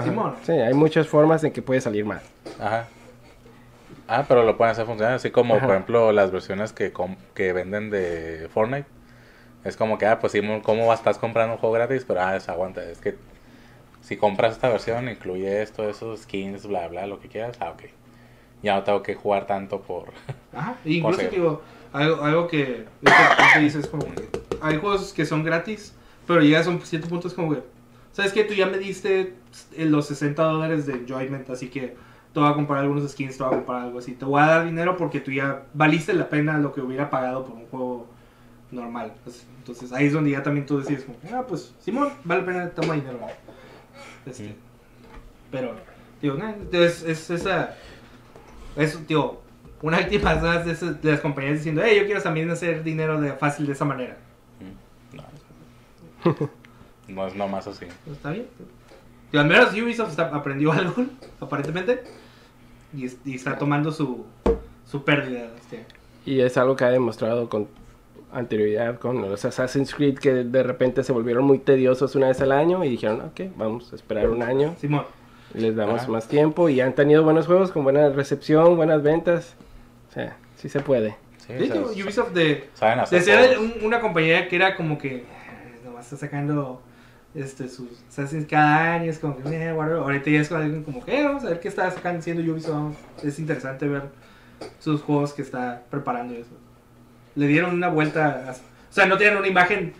Simón. 0.00 0.34
Sí, 0.44 0.52
hay 0.52 0.74
muchas 0.74 1.08
formas 1.08 1.42
en 1.42 1.52
que 1.52 1.60
puede 1.60 1.80
salir 1.80 2.04
mal. 2.04 2.20
Ajá. 2.60 2.86
Ah, 4.06 4.24
pero 4.28 4.44
lo 4.44 4.56
pueden 4.56 4.72
hacer 4.72 4.86
funcionar, 4.86 5.14
así 5.14 5.30
como 5.30 5.58
por 5.58 5.70
ejemplo 5.70 6.12
las 6.12 6.30
versiones 6.30 6.72
que, 6.72 6.92
que 7.34 7.52
venden 7.52 7.90
de 7.90 8.48
Fortnite. 8.52 8.86
Es 9.64 9.76
como 9.76 9.96
que, 9.96 10.06
ah, 10.06 10.20
pues 10.20 10.32
sí, 10.32 10.42
¿cómo 10.62 10.92
estás 10.92 11.16
comprando 11.16 11.54
un 11.54 11.58
juego 11.58 11.74
gratis? 11.74 12.04
Pero, 12.06 12.20
ah, 12.20 12.36
es 12.36 12.48
aguanta, 12.50 12.84
es 12.84 12.98
que 13.00 13.16
si 14.02 14.18
compras 14.18 14.52
esta 14.52 14.68
versión, 14.68 15.08
incluye 15.08 15.62
esto, 15.62 15.88
esos 15.88 16.20
skins, 16.20 16.66
bla, 16.66 16.86
bla, 16.88 17.06
lo 17.06 17.18
que 17.18 17.28
quieras, 17.28 17.56
ah, 17.60 17.70
ok. 17.70 17.84
Ya 18.62 18.74
no 18.74 18.82
tengo 18.82 19.02
que 19.02 19.14
jugar 19.14 19.46
tanto 19.46 19.80
por... 19.80 20.12
Ajá, 20.52 20.76
incluso 20.84 21.22
digo, 21.30 21.62
algo, 21.92 22.22
algo 22.22 22.48
que, 22.48 22.84
dices 23.60 23.86
como 23.86 24.04
que 24.04 24.28
hay 24.60 24.76
juegos 24.76 25.14
que 25.14 25.24
son 25.24 25.44
gratis, 25.44 25.94
pero 26.26 26.42
llegas 26.42 26.66
a 26.66 26.70
un 26.70 26.80
cierto 26.82 27.08
punto 27.08 27.28
es 27.28 27.34
como 27.34 27.54
que, 27.54 27.62
¿sabes 28.12 28.32
qué? 28.32 28.44
Tú 28.44 28.52
ya 28.52 28.66
me 28.66 28.76
diste 28.76 29.34
los 29.78 30.08
60 30.08 30.42
dólares 30.42 30.84
de 30.86 30.94
Enjoyment, 30.94 31.48
así 31.48 31.68
que 31.68 31.96
te 32.34 32.40
voy 32.40 32.50
a 32.50 32.54
comprar 32.54 32.80
algunos 32.80 33.08
skins, 33.10 33.38
te 33.38 33.44
voy 33.44 33.52
a 33.52 33.56
comprar 33.58 33.82
algo 33.82 34.00
así. 34.00 34.12
Te 34.12 34.24
voy 34.24 34.42
a 34.42 34.46
dar 34.46 34.64
dinero 34.64 34.96
porque 34.96 35.20
tú 35.20 35.30
ya 35.30 35.62
valiste 35.72 36.12
la 36.12 36.28
pena 36.28 36.58
lo 36.58 36.74
que 36.74 36.80
hubiera 36.80 37.08
pagado 37.08 37.44
por 37.44 37.54
un 37.54 37.66
juego 37.66 38.08
normal. 38.72 39.14
Pues, 39.22 39.46
entonces 39.58 39.92
ahí 39.92 40.06
es 40.06 40.12
donde 40.12 40.32
ya 40.32 40.42
también 40.42 40.66
tú 40.66 40.78
decides, 40.78 41.06
ah, 41.32 41.44
pues 41.46 41.72
Simón, 41.80 42.10
vale 42.24 42.40
la 42.40 42.46
pena, 42.46 42.70
toma 42.70 42.94
dinero. 42.94 43.20
Este, 44.26 44.56
Pero, 45.52 45.76
tío, 46.20 46.36
es, 46.72 47.04
es 47.04 47.30
esa. 47.30 47.76
Es, 48.74 48.98
tío, 49.06 49.40
una 49.80 49.98
última 49.98 50.34
de, 50.34 50.74
de 50.74 51.10
las 51.12 51.20
compañías 51.20 51.58
diciendo, 51.58 51.82
hey, 51.84 51.98
yo 52.00 52.04
quiero 52.04 52.20
también 52.20 52.50
hacer 52.50 52.82
dinero 52.82 53.20
de 53.20 53.32
fácil 53.34 53.66
de 53.66 53.74
esa 53.74 53.84
manera. 53.84 54.16
no 57.08 57.26
es 57.28 57.34
nomás 57.36 57.68
así. 57.68 57.86
Está 58.10 58.30
bien. 58.30 58.48
Al 59.32 59.46
menos 59.46 59.72
Ubisoft 59.72 60.18
aprendió 60.18 60.72
algo, 60.72 61.04
aparentemente. 61.40 62.23
Y, 62.96 63.10
y 63.24 63.34
está 63.34 63.58
tomando 63.58 63.92
su, 63.92 64.24
su 64.90 65.04
pérdida. 65.04 65.48
Este. 65.60 65.84
Y 66.26 66.40
es 66.40 66.56
algo 66.56 66.76
que 66.76 66.84
ha 66.84 66.90
demostrado 66.90 67.48
con 67.48 67.68
anterioridad 68.32 68.98
con 68.98 69.22
los 69.22 69.44
Assassin's 69.44 69.94
Creed 69.94 70.18
que 70.18 70.32
de 70.32 70.62
repente 70.62 71.04
se 71.04 71.12
volvieron 71.12 71.44
muy 71.44 71.58
tediosos 71.58 72.14
una 72.16 72.28
vez 72.28 72.40
al 72.40 72.50
año 72.52 72.82
y 72.84 72.88
dijeron, 72.88 73.20
ok, 73.20 73.40
vamos 73.56 73.92
a 73.92 73.96
esperar 73.96 74.28
un 74.28 74.42
año, 74.42 74.74
Simón. 74.80 75.04
les 75.54 75.76
damos 75.76 76.02
Ajá. 76.02 76.10
más 76.10 76.26
tiempo 76.26 76.68
y 76.68 76.80
han 76.80 76.94
tenido 76.94 77.22
buenos 77.22 77.46
juegos 77.46 77.70
con 77.70 77.84
buena 77.84 78.08
recepción, 78.08 78.76
buenas 78.76 79.02
ventas. 79.02 79.54
O 80.10 80.12
sea, 80.14 80.36
sí 80.56 80.68
se 80.68 80.80
puede. 80.80 81.16
Sí, 81.46 81.52
De 81.52 81.64
hecho, 81.66 81.84
Ubisoft 81.92 82.32
de, 82.32 82.68
de 83.10 83.20
ser 83.20 83.58
un- 83.58 83.74
una 83.84 84.00
compañía 84.00 84.48
que 84.48 84.56
era 84.56 84.74
como 84.76 84.98
que 84.98 85.16
eh, 85.16 85.24
nomás 85.84 86.06
está 86.06 86.16
sacando 86.16 86.82
este, 87.34 87.68
sus 87.68 87.88
Assassin's 88.08 88.46
cada 88.48 88.94
año, 88.94 89.10
es 89.10 89.18
como 89.18 89.36
que, 89.36 89.48
eh, 89.48 89.72
whatever. 89.72 89.98
ahorita 90.02 90.30
ya 90.30 90.40
es 90.40 90.48
con 90.48 90.62
alguien 90.62 90.84
como 90.84 91.04
que, 91.04 91.20
eh, 91.20 91.24
vamos 91.24 91.44
a 91.44 91.48
ver 91.50 91.60
qué 91.60 91.68
está 91.68 91.90
sacando 91.90 92.20
haciendo 92.20 92.42
Ubisoft. 92.52 92.70
vamos. 92.72 92.96
Es 93.22 93.38
interesante 93.38 93.88
ver 93.88 94.02
sus 94.78 95.02
juegos 95.02 95.32
que 95.32 95.42
está 95.42 95.82
preparando 95.90 96.34
y 96.34 96.38
eso. 96.38 96.50
Le 97.34 97.46
dieron 97.48 97.74
una 97.74 97.88
vuelta, 97.88 98.48
a- 98.48 98.52
o 98.52 98.92
sea, 98.92 99.06
no 99.06 99.16
tienen 99.18 99.36
una 99.38 99.48
imagen 99.48 99.92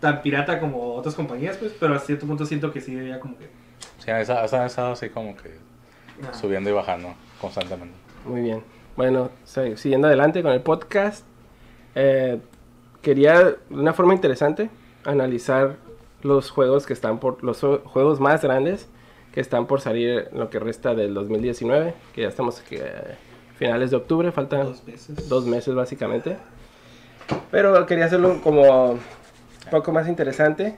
tan 0.00 0.20
pirata 0.22 0.58
como 0.58 0.94
otras 0.94 1.14
compañías, 1.14 1.56
pues, 1.56 1.72
pero 1.78 1.94
a 1.94 1.98
cierto 2.00 2.26
punto 2.26 2.44
siento 2.44 2.72
que 2.72 2.80
sí, 2.80 2.94
ya 3.08 3.20
como 3.20 3.38
que... 3.38 3.48
Sí, 3.98 4.10
esa- 4.10 4.44
esa 4.44 4.62
ha 4.64 4.66
estado 4.66 4.92
así 4.92 5.08
como 5.10 5.36
que 5.36 5.50
ah, 6.28 6.34
subiendo 6.34 6.68
y 6.68 6.72
bajando 6.72 7.14
constantemente. 7.40 7.94
Muy 8.26 8.40
bien. 8.42 8.62
Bueno, 8.96 9.30
siguiendo 9.76 10.08
adelante 10.08 10.42
con 10.42 10.52
el 10.52 10.60
podcast, 10.60 11.24
eh, 11.94 12.38
quería 13.00 13.42
de 13.44 13.56
una 13.70 13.92
forma 13.92 14.12
interesante 14.14 14.68
analizar 15.04 15.76
los 16.22 16.50
juegos 16.50 16.86
que 16.86 16.92
están 16.92 17.18
por 17.18 17.42
los 17.42 17.60
juegos 17.60 18.20
más 18.20 18.42
grandes 18.42 18.88
que 19.32 19.40
están 19.40 19.66
por 19.66 19.80
salir 19.80 20.28
en 20.30 20.38
lo 20.38 20.50
que 20.50 20.58
resta 20.58 20.94
del 20.94 21.14
2019, 21.14 21.94
que 22.14 22.22
ya 22.22 22.28
estamos 22.28 22.60
que, 22.60 22.76
eh, 22.76 23.16
finales 23.56 23.90
de 23.90 23.96
octubre, 23.96 24.30
faltan 24.30 24.64
dos 24.64 24.84
veces. 24.84 25.28
dos 25.28 25.46
meses 25.46 25.74
básicamente. 25.74 26.36
Pero 27.50 27.86
quería 27.86 28.04
hacerlo 28.04 28.40
como 28.42 28.92
un 28.92 29.00
poco 29.70 29.92
más 29.92 30.06
interesante, 30.06 30.76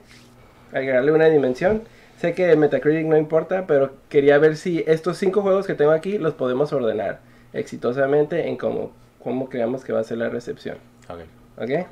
agregarle 0.71 1.11
una 1.11 1.25
dimensión. 1.25 1.83
Sé 2.17 2.33
que 2.33 2.55
Metacritic 2.55 3.05
no 3.05 3.17
importa, 3.17 3.67
pero 3.67 3.91
quería 4.07 4.37
ver 4.37 4.55
si 4.55 4.83
estos 4.87 5.17
cinco 5.17 5.41
juegos 5.41 5.67
que 5.67 5.73
tengo 5.73 5.91
aquí 5.91 6.17
los 6.17 6.33
podemos 6.33 6.71
ordenar 6.71 7.19
exitosamente 7.51 8.47
en 8.47 8.55
cómo, 8.55 8.93
cómo 9.21 9.49
creamos 9.49 9.83
que 9.83 9.91
va 9.91 9.99
a 9.99 10.03
ser 10.03 10.19
la 10.19 10.29
recepción. 10.29 10.77
Ok. 11.09 11.19
¿Ok? 11.61 11.87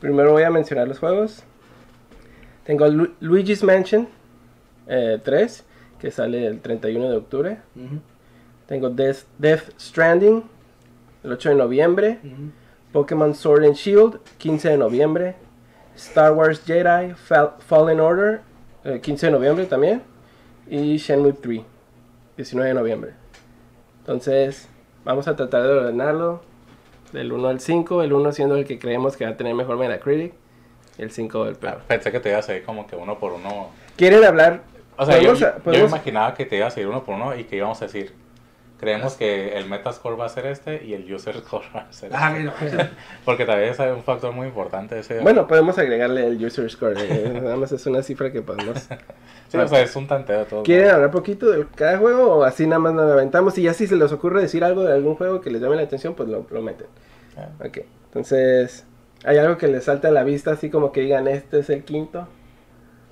Primero 0.00 0.32
voy 0.32 0.44
a 0.44 0.50
mencionar 0.50 0.86
los 0.86 1.00
juegos. 1.00 1.42
Tengo 2.70 2.86
Lu- 2.86 3.10
Luigi's 3.18 3.64
Mansion 3.64 4.06
eh, 4.86 5.18
3, 5.24 5.64
que 5.98 6.12
sale 6.12 6.46
el 6.46 6.60
31 6.60 7.10
de 7.10 7.16
octubre. 7.16 7.58
Tengo 8.68 8.90
Death, 8.90 9.24
Death 9.38 9.70
Stranding, 9.76 10.44
el 11.24 11.32
8 11.32 11.48
de 11.48 11.54
noviembre. 11.56 12.20
Pokémon 12.92 13.34
Sword 13.34 13.64
and 13.64 13.74
Shield, 13.74 14.20
15 14.38 14.68
de 14.68 14.78
noviembre. 14.78 15.34
Star 15.96 16.32
Wars 16.32 16.62
Jedi 16.64 17.12
Fal- 17.28 17.54
Fallen 17.58 17.98
Order, 17.98 18.40
eh, 18.84 19.00
15 19.02 19.26
de 19.26 19.32
noviembre 19.32 19.66
también. 19.66 20.02
Y 20.68 20.96
Shenmue 20.98 21.32
3, 21.32 21.62
19 22.36 22.68
de 22.68 22.74
noviembre. 22.74 23.14
Entonces, 23.98 24.68
vamos 25.04 25.26
a 25.26 25.34
tratar 25.34 25.64
de 25.64 25.70
ordenarlo 25.70 26.40
del 27.12 27.32
1 27.32 27.48
al 27.48 27.58
5. 27.58 28.04
El 28.04 28.12
1 28.12 28.30
siendo 28.30 28.54
el 28.54 28.64
que 28.64 28.78
creemos 28.78 29.16
que 29.16 29.24
va 29.24 29.32
a 29.32 29.36
tener 29.36 29.56
mejor 29.56 29.76
Metacritic. 29.76 30.34
El 31.00 31.10
5 31.10 31.46
el 31.46 31.54
Ah, 31.54 31.58
peor. 31.60 31.78
Pensé 31.88 32.12
que 32.12 32.20
te 32.20 32.30
ibas 32.30 32.48
a 32.48 32.54
ir 32.56 32.62
como 32.64 32.86
que 32.86 32.94
uno 32.96 33.18
por 33.18 33.32
uno. 33.32 33.70
¿Quieren 33.96 34.22
hablar? 34.24 34.60
O 34.96 35.06
sea, 35.06 35.18
yo, 35.18 35.32
Podemos- 35.34 35.64
yo- 35.78 35.86
imaginaba 35.86 36.34
que 36.34 36.44
te 36.44 36.56
ibas 36.56 36.76
a 36.76 36.80
ir 36.80 36.86
uno 36.86 37.02
por 37.04 37.14
uno 37.14 37.34
y 37.34 37.44
que 37.44 37.56
íbamos 37.56 37.80
a 37.80 37.86
decir, 37.86 38.12
creemos 38.78 39.14
que 39.14 39.56
el 39.56 39.66
Metascore 39.66 40.16
va 40.16 40.26
a 40.26 40.28
ser 40.28 40.44
este 40.46 40.84
y 40.84 40.92
el 40.94 41.10
User 41.12 41.36
Score 41.40 41.64
va 41.74 41.80
a 41.88 41.92
ser 41.92 42.10
Ah, 42.14 42.34
este. 42.36 42.90
Porque 43.24 43.46
también 43.46 43.70
es 43.70 43.78
un 43.78 44.02
factor 44.02 44.32
muy 44.32 44.46
importante 44.48 44.98
ese. 44.98 45.20
Bueno, 45.20 45.46
podemos 45.46 45.78
agregarle 45.78 46.26
el 46.26 46.44
User 46.44 46.70
Score. 46.70 46.96
eh, 46.98 47.40
nada 47.42 47.56
más 47.56 47.72
es 47.72 47.86
una 47.86 48.02
cifra 48.02 48.30
que 48.30 48.42
podemos... 48.42 48.78
sí, 49.48 49.56
o 49.56 49.68
sea, 49.68 49.80
es 49.80 49.96
un 49.96 50.06
tanteo 50.06 50.40
de 50.40 50.44
todo. 50.44 50.62
¿Quieren 50.64 50.90
hablar 50.90 51.10
poquito 51.10 51.50
de 51.50 51.66
cada 51.74 51.96
juego 51.96 52.36
o 52.36 52.44
así 52.44 52.66
nada 52.66 52.78
más 52.78 52.92
nos 52.92 53.10
aventamos? 53.10 53.56
Y 53.56 53.62
ya 53.62 53.72
si 53.72 53.86
se 53.86 53.96
les 53.96 54.12
ocurre 54.12 54.42
decir 54.42 54.64
algo 54.64 54.82
de 54.84 54.92
algún 54.92 55.14
juego 55.14 55.40
que 55.40 55.50
les 55.50 55.62
llame 55.62 55.76
la 55.76 55.82
atención, 55.82 56.14
pues 56.14 56.28
lo, 56.28 56.46
lo 56.50 56.60
meten. 56.62 56.86
Ah, 57.38 57.48
Ok, 57.66 57.78
entonces, 58.06 58.84
¿hay 59.24 59.38
algo 59.38 59.56
que 59.58 59.68
les 59.68 59.84
salta 59.84 60.08
a 60.08 60.10
la 60.10 60.24
vista 60.24 60.52
así 60.52 60.70
como 60.70 60.92
que 60.92 61.02
digan 61.02 61.28
este 61.28 61.60
es 61.60 61.70
el 61.70 61.84
quinto? 61.84 62.26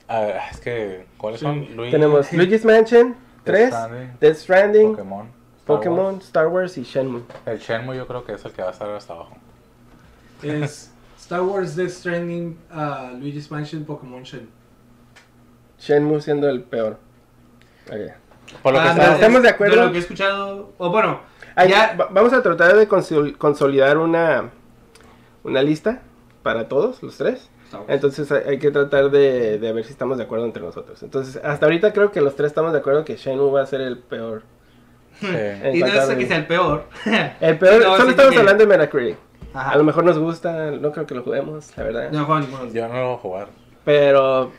ah, 0.08 0.48
es 0.50 0.60
que, 0.60 1.06
¿cuáles 1.18 1.40
son? 1.40 1.66
Luigi, 1.76 1.90
Tenemos 1.92 2.32
Luigi's 2.32 2.64
Mansion 2.64 3.14
3, 3.44 3.68
Stranding, 3.68 4.16
Death 4.20 4.36
Stranding, 4.36 4.90
Pokémon. 4.92 5.26
Star 5.26 5.66
Pokémon, 5.76 6.14
Wars. 6.14 6.24
Star 6.24 6.46
Wars 6.48 6.78
y 6.78 6.82
Shenmue. 6.82 7.22
El 7.44 7.58
Shenmue 7.58 7.96
yo 7.96 8.06
creo 8.06 8.24
que 8.24 8.32
es 8.32 8.44
el 8.44 8.52
que 8.52 8.62
va 8.62 8.68
a 8.68 8.72
estar 8.72 8.88
hasta 8.90 9.12
abajo. 9.12 9.36
Es 10.42 10.90
Star 11.18 11.42
Wars 11.42 11.76
Death 11.76 11.90
Stranding, 11.90 12.56
uh, 12.72 13.16
Luigi's 13.18 13.50
Mansion, 13.50 13.84
Pokémon 13.84 14.22
Shen. 14.22 14.48
Shenmue 15.78 16.20
siendo 16.22 16.48
el 16.48 16.62
peor. 16.62 16.96
Por 18.62 18.72
lo 18.72 18.80
que 18.80 18.88
Ah, 18.88 18.92
está- 18.92 19.14
¿Estamos 19.14 19.42
de 19.42 19.48
acuerdo? 19.50 19.76
lo 19.84 19.90
que 19.92 19.98
he 19.98 20.00
escuchado, 20.00 20.72
o 20.78 20.90
bueno, 20.90 21.20
Ay, 21.54 21.70
ya, 21.70 21.96
vamos 22.10 22.32
a 22.32 22.42
tratar 22.42 22.74
de 22.76 22.88
consol- 22.88 23.36
consolidar 23.36 23.98
una, 23.98 24.50
una 25.48 25.62
lista 25.62 26.02
para 26.42 26.68
todos, 26.68 27.02
los 27.02 27.16
tres. 27.16 27.50
Entonces 27.86 28.30
hay, 28.32 28.42
hay 28.52 28.58
que 28.58 28.70
tratar 28.70 29.10
de, 29.10 29.58
de 29.58 29.72
ver 29.72 29.84
si 29.84 29.92
estamos 29.92 30.16
de 30.16 30.24
acuerdo 30.24 30.46
entre 30.46 30.62
nosotros. 30.62 31.02
Entonces, 31.02 31.38
hasta 31.44 31.66
ahorita 31.66 31.92
creo 31.92 32.10
que 32.10 32.20
los 32.22 32.34
tres 32.34 32.46
estamos 32.48 32.72
de 32.72 32.78
acuerdo 32.78 33.04
que 33.04 33.16
Shenmue 33.16 33.50
va 33.50 33.60
a 33.62 33.66
ser 33.66 33.80
el 33.82 33.98
peor. 33.98 34.42
sí. 35.20 35.26
Y 35.74 35.80
no 35.80 35.86
es 35.86 36.06
que 36.16 36.26
sea 36.26 36.36
el 36.38 36.46
peor. 36.46 36.84
El 37.40 37.58
peor, 37.58 37.82
No, 37.84 37.96
solo 37.96 38.10
estamos 38.10 38.32
que- 38.32 38.38
hablando 38.38 38.64
de 38.64 38.68
Metacritic. 38.68 39.16
Ajá. 39.52 39.70
A 39.72 39.76
lo 39.76 39.84
mejor 39.84 40.04
nos 40.04 40.18
gusta, 40.18 40.70
no 40.72 40.92
creo 40.92 41.06
que 41.06 41.14
lo 41.14 41.22
juguemos, 41.22 41.76
la 41.76 41.82
verdad. 41.84 42.10
No 42.12 42.40
de 42.40 42.46
los 42.46 42.72
Yo 42.72 42.88
no 42.88 42.94
lo 42.94 43.06
voy 43.08 43.14
a 43.14 43.18
jugar. 43.18 43.48
Pero, 43.84 44.50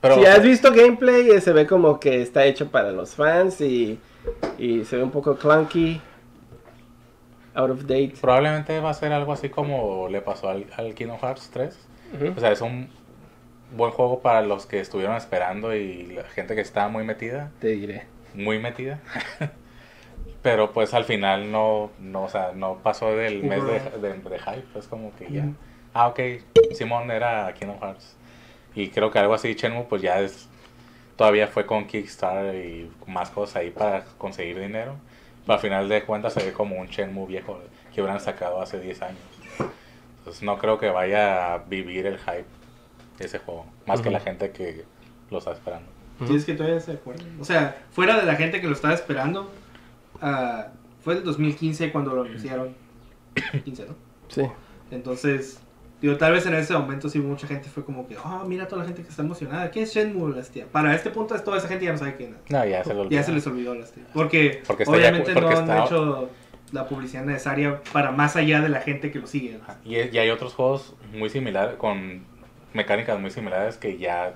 Pero, 0.00 0.14
si 0.16 0.26
has 0.26 0.42
visto 0.42 0.70
gameplay, 0.72 1.30
eh, 1.30 1.40
se 1.40 1.52
ve 1.52 1.66
como 1.66 1.98
que 2.00 2.20
está 2.22 2.44
hecho 2.44 2.68
para 2.70 2.90
los 2.92 3.14
fans 3.14 3.60
y, 3.60 3.98
y 4.58 4.84
se 4.84 4.96
ve 4.96 5.02
un 5.04 5.10
poco 5.12 5.36
clunky, 5.36 6.00
out 7.54 7.70
of 7.70 7.82
date. 7.82 8.14
Probablemente 8.20 8.78
va 8.80 8.90
a 8.90 8.94
ser 8.94 9.12
algo 9.12 9.32
así 9.32 9.48
como 9.48 10.08
le 10.08 10.20
pasó 10.20 10.48
al, 10.50 10.66
al 10.76 10.94
Kingdom 10.94 11.18
Hearts 11.18 11.50
3. 11.52 11.78
Ujú. 12.14 12.32
O 12.36 12.40
sea, 12.40 12.52
es 12.52 12.60
un 12.60 12.88
buen 13.76 13.92
juego 13.92 14.20
para 14.20 14.42
los 14.42 14.66
que 14.66 14.80
estuvieron 14.80 15.16
esperando 15.16 15.74
y 15.74 16.06
la 16.06 16.24
gente 16.24 16.54
que 16.54 16.60
estaba 16.60 16.88
muy 16.88 17.04
metida, 17.04 17.50
Te 17.60 17.68
diré. 17.68 18.06
muy 18.34 18.58
metida. 18.58 18.98
Pero 20.42 20.72
pues 20.72 20.94
al 20.94 21.04
final 21.04 21.52
no, 21.52 21.90
no, 22.00 22.22
o 22.24 22.28
sea, 22.28 22.52
no 22.54 22.78
pasó 22.82 23.14
del 23.14 23.42
mes 23.42 23.62
de, 23.64 23.80
de, 24.00 24.14
de 24.14 24.38
hype, 24.38 24.78
es 24.78 24.86
como 24.88 25.14
que 25.16 25.30
ya. 25.30 25.44
Ah, 25.92 26.08
ok, 26.08 26.20
Simón 26.72 27.10
era 27.10 27.52
Kingdom 27.52 27.78
Hearts. 27.78 28.16
Y 28.74 28.88
creo 28.88 29.10
que 29.10 29.18
algo 29.18 29.34
así, 29.34 29.52
Shenmue, 29.54 29.84
pues 29.84 30.00
ya 30.00 30.20
es, 30.20 30.48
todavía 31.16 31.46
fue 31.46 31.66
con 31.66 31.86
Kickstarter 31.86 32.54
y 32.54 32.90
más 33.06 33.28
cosas 33.30 33.56
ahí 33.56 33.70
para 33.70 34.04
conseguir 34.16 34.58
dinero. 34.58 34.94
Pero 35.44 35.54
al 35.54 35.60
final 35.60 35.88
de 35.88 36.04
cuentas 36.04 36.32
se 36.34 36.44
ve 36.44 36.52
como 36.52 36.76
un 36.76 36.86
Shenmue 36.88 37.26
viejo 37.26 37.60
que 37.94 38.00
hubieran 38.02 38.20
sacado 38.20 38.60
hace 38.60 38.78
10 38.80 39.02
años. 39.02 39.18
Entonces 40.18 40.42
no 40.42 40.58
creo 40.58 40.78
que 40.78 40.90
vaya 40.90 41.54
a 41.54 41.58
vivir 41.58 42.06
el 42.06 42.18
hype 42.18 42.44
de 43.18 43.24
ese 43.26 43.38
juego, 43.38 43.66
más 43.86 44.00
que 44.00 44.08
Ujú. 44.08 44.14
la 44.14 44.20
gente 44.20 44.50
que 44.50 44.84
lo 45.30 45.38
está 45.38 45.52
esperando. 45.52 45.88
Sí, 46.26 46.34
es 46.36 46.44
que 46.44 46.52
todavía 46.54 46.80
se 46.80 46.92
acuerdan. 46.92 47.26
O 47.40 47.44
sea, 47.44 47.82
fuera 47.92 48.18
de 48.20 48.26
la 48.26 48.36
gente 48.36 48.60
que 48.60 48.66
lo 48.66 48.74
estaba 48.74 48.92
esperando, 48.92 49.50
ah, 50.20 50.68
fue 51.02 51.14
el 51.14 51.24
2015 51.24 51.90
cuando 51.92 52.14
lo 52.14 52.22
anunciaron. 52.22 52.74
15, 53.64 53.86
¿no? 53.86 53.94
Sí. 54.28 54.42
Entonces, 54.90 55.60
digo, 56.00 56.16
tal 56.16 56.32
vez 56.32 56.46
en 56.46 56.54
ese 56.54 56.72
momento 56.74 57.08
sí 57.08 57.18
mucha 57.18 57.46
gente 57.46 57.68
fue 57.68 57.84
como 57.84 58.06
que, 58.06 58.16
oh, 58.16 58.44
mira 58.46 58.66
toda 58.68 58.82
la 58.82 58.86
gente 58.88 59.02
que 59.02 59.08
está 59.08 59.22
emocionada. 59.22 59.70
¿Qué 59.70 59.82
es 59.82 59.92
Shenmue? 59.94 60.38
Hostia? 60.38 60.66
Para 60.70 60.94
este 60.94 61.10
punto, 61.10 61.38
toda 61.42 61.58
esa 61.58 61.68
gente 61.68 61.84
ya 61.84 61.92
no 61.92 61.98
sabe 61.98 62.16
quién 62.16 62.34
es. 62.44 62.50
No, 62.50 62.64
ya 62.64 62.82
se 62.84 62.94
lo 62.94 63.08
Ya 63.08 63.22
se 63.22 63.32
les 63.32 63.46
olvidó 63.46 63.74
la 63.74 63.84
hostia. 63.84 64.02
Porque, 64.14 64.62
Porque 64.66 64.84
está 64.84 64.94
ya- 64.96 64.98
obviamente 65.08 65.32
porque 65.34 65.54
no 65.54 65.72
han 65.72 65.82
hecho 65.84 66.30
la 66.72 66.86
publicidad 66.86 67.24
necesaria 67.24 67.80
para 67.92 68.12
más 68.12 68.36
allá 68.36 68.60
de 68.60 68.68
la 68.68 68.80
gente 68.80 69.10
que 69.10 69.18
lo 69.18 69.26
sigue. 69.26 69.58
¿no? 69.58 69.74
Y, 69.84 69.96
y 69.96 70.18
hay 70.18 70.30
otros 70.30 70.54
juegos 70.54 70.94
muy 71.12 71.28
similares, 71.28 71.76
con 71.76 72.24
mecánicas 72.72 73.18
muy 73.18 73.30
similares 73.30 73.76
que 73.76 73.98
ya 73.98 74.34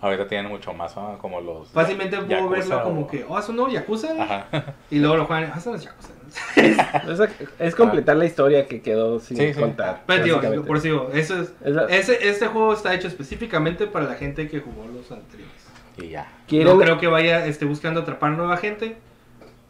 ahorita 0.00 0.26
tienen 0.28 0.50
mucho 0.50 0.72
más, 0.72 0.96
¿no? 0.96 1.18
como 1.18 1.40
los... 1.40 1.68
Fácilmente 1.68 2.16
puedo 2.18 2.48
verlo 2.48 2.82
como 2.82 3.06
que, 3.06 3.24
oh, 3.28 3.38
es 3.38 3.48
un 3.48 3.56
nuevo 3.56 3.70
Yakuza. 3.70 4.08
Ajá. 4.18 4.74
Y 4.90 4.98
luego 4.98 5.16
lo 5.16 5.26
juegan, 5.26 5.50
ah, 5.54 5.58
eso 5.58 5.70
no 5.70 5.76
es 5.76 5.84
Yakuza. 5.84 6.10
Es, 6.56 7.20
es 7.58 7.74
completar 7.74 8.16
la 8.16 8.24
historia 8.26 8.66
que 8.66 8.82
quedó 8.82 9.20
sin 9.20 9.36
Sí, 9.36 9.54
sí. 9.54 9.60
contar. 9.60 10.02
Pero 10.06 10.24
digo, 10.24 10.36
básicamente. 10.36 10.66
por 10.66 10.76
eso 10.76 10.84
digo, 10.84 11.10
eso 11.12 11.40
es, 11.40 11.52
Es 11.64 11.74
la- 11.74 11.84
ese, 11.86 12.28
este 12.28 12.46
juego 12.46 12.72
está 12.72 12.94
hecho 12.94 13.08
específicamente 13.08 13.86
para 13.86 14.06
la 14.06 14.14
gente 14.14 14.48
que 14.48 14.60
jugó 14.60 14.86
los 14.86 15.10
anteriores. 15.12 15.54
Y 15.98 16.08
ya. 16.08 16.30
¿Quieren- 16.48 16.68
No 16.76 16.78
creo 16.78 16.98
que 16.98 17.06
vaya 17.06 17.46
esté 17.46 17.64
buscando 17.64 18.00
atrapar 18.00 18.32
nueva 18.32 18.56
gente. 18.56 18.96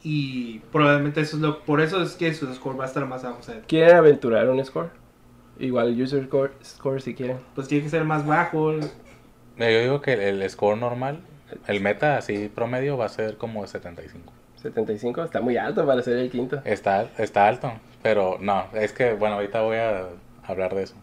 Y 0.02 0.60
probablemente 0.70 1.20
eso 1.20 1.36
es 1.36 1.42
lo, 1.42 1.60
por 1.64 1.80
eso 1.80 2.00
es 2.02 2.12
que 2.14 2.32
su 2.32 2.52
score 2.54 2.78
va 2.78 2.84
a 2.84 2.86
estar 2.86 3.04
más 3.06 3.24
abajo. 3.24 3.40
O 3.40 3.42
sea, 3.42 3.60
¿Quieren 3.66 3.96
aventurar 3.96 4.48
un 4.48 4.64
score? 4.64 4.90
Igual 5.58 6.00
user 6.00 6.24
score, 6.26 6.52
score 6.64 7.00
si 7.00 7.14
quieren. 7.14 7.38
pues 7.54 7.66
tiene 7.66 7.84
que 7.84 7.90
ser 7.90 8.04
más 8.04 8.24
bajo. 8.26 8.72
Eh, 8.72 8.80
Yo 9.58 9.80
digo 9.80 10.00
que 10.02 10.28
el 10.28 10.48
score 10.50 10.76
normal, 10.78 11.20
el 11.66 11.80
meta 11.80 12.18
así 12.18 12.48
promedio 12.54 12.96
va 12.96 13.06
a 13.06 13.08
ser 13.08 13.36
como 13.36 13.62
de 13.62 13.68
75. 13.68 14.32
75, 14.70 15.24
está 15.24 15.40
muy 15.40 15.56
alto 15.56 15.86
para 15.86 16.02
ser 16.02 16.16
el 16.18 16.30
quinto. 16.30 16.60
Está, 16.64 17.08
está 17.18 17.48
alto, 17.48 17.72
pero 18.02 18.38
no, 18.40 18.66
es 18.74 18.92
que, 18.92 19.14
bueno, 19.14 19.36
ahorita 19.36 19.62
voy 19.62 19.76
a 19.76 20.08
hablar 20.44 20.74
de 20.74 20.82
eso. 20.82 20.94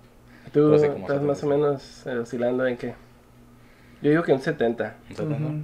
Tú 0.51 0.77
sí, 0.77 0.85
estás 0.85 1.21
más 1.21 1.43
o 1.43 1.47
75. 1.47 1.47
menos 1.47 2.07
eh, 2.07 2.17
oscilando 2.17 2.67
en 2.67 2.77
qué. 2.77 2.93
Yo 4.01 4.09
digo 4.09 4.23
que 4.23 4.33
un 4.33 4.41
70. 4.41 4.95
Entonces, 5.09 5.39
¿no? 5.39 5.47
Ujú. 5.47 5.63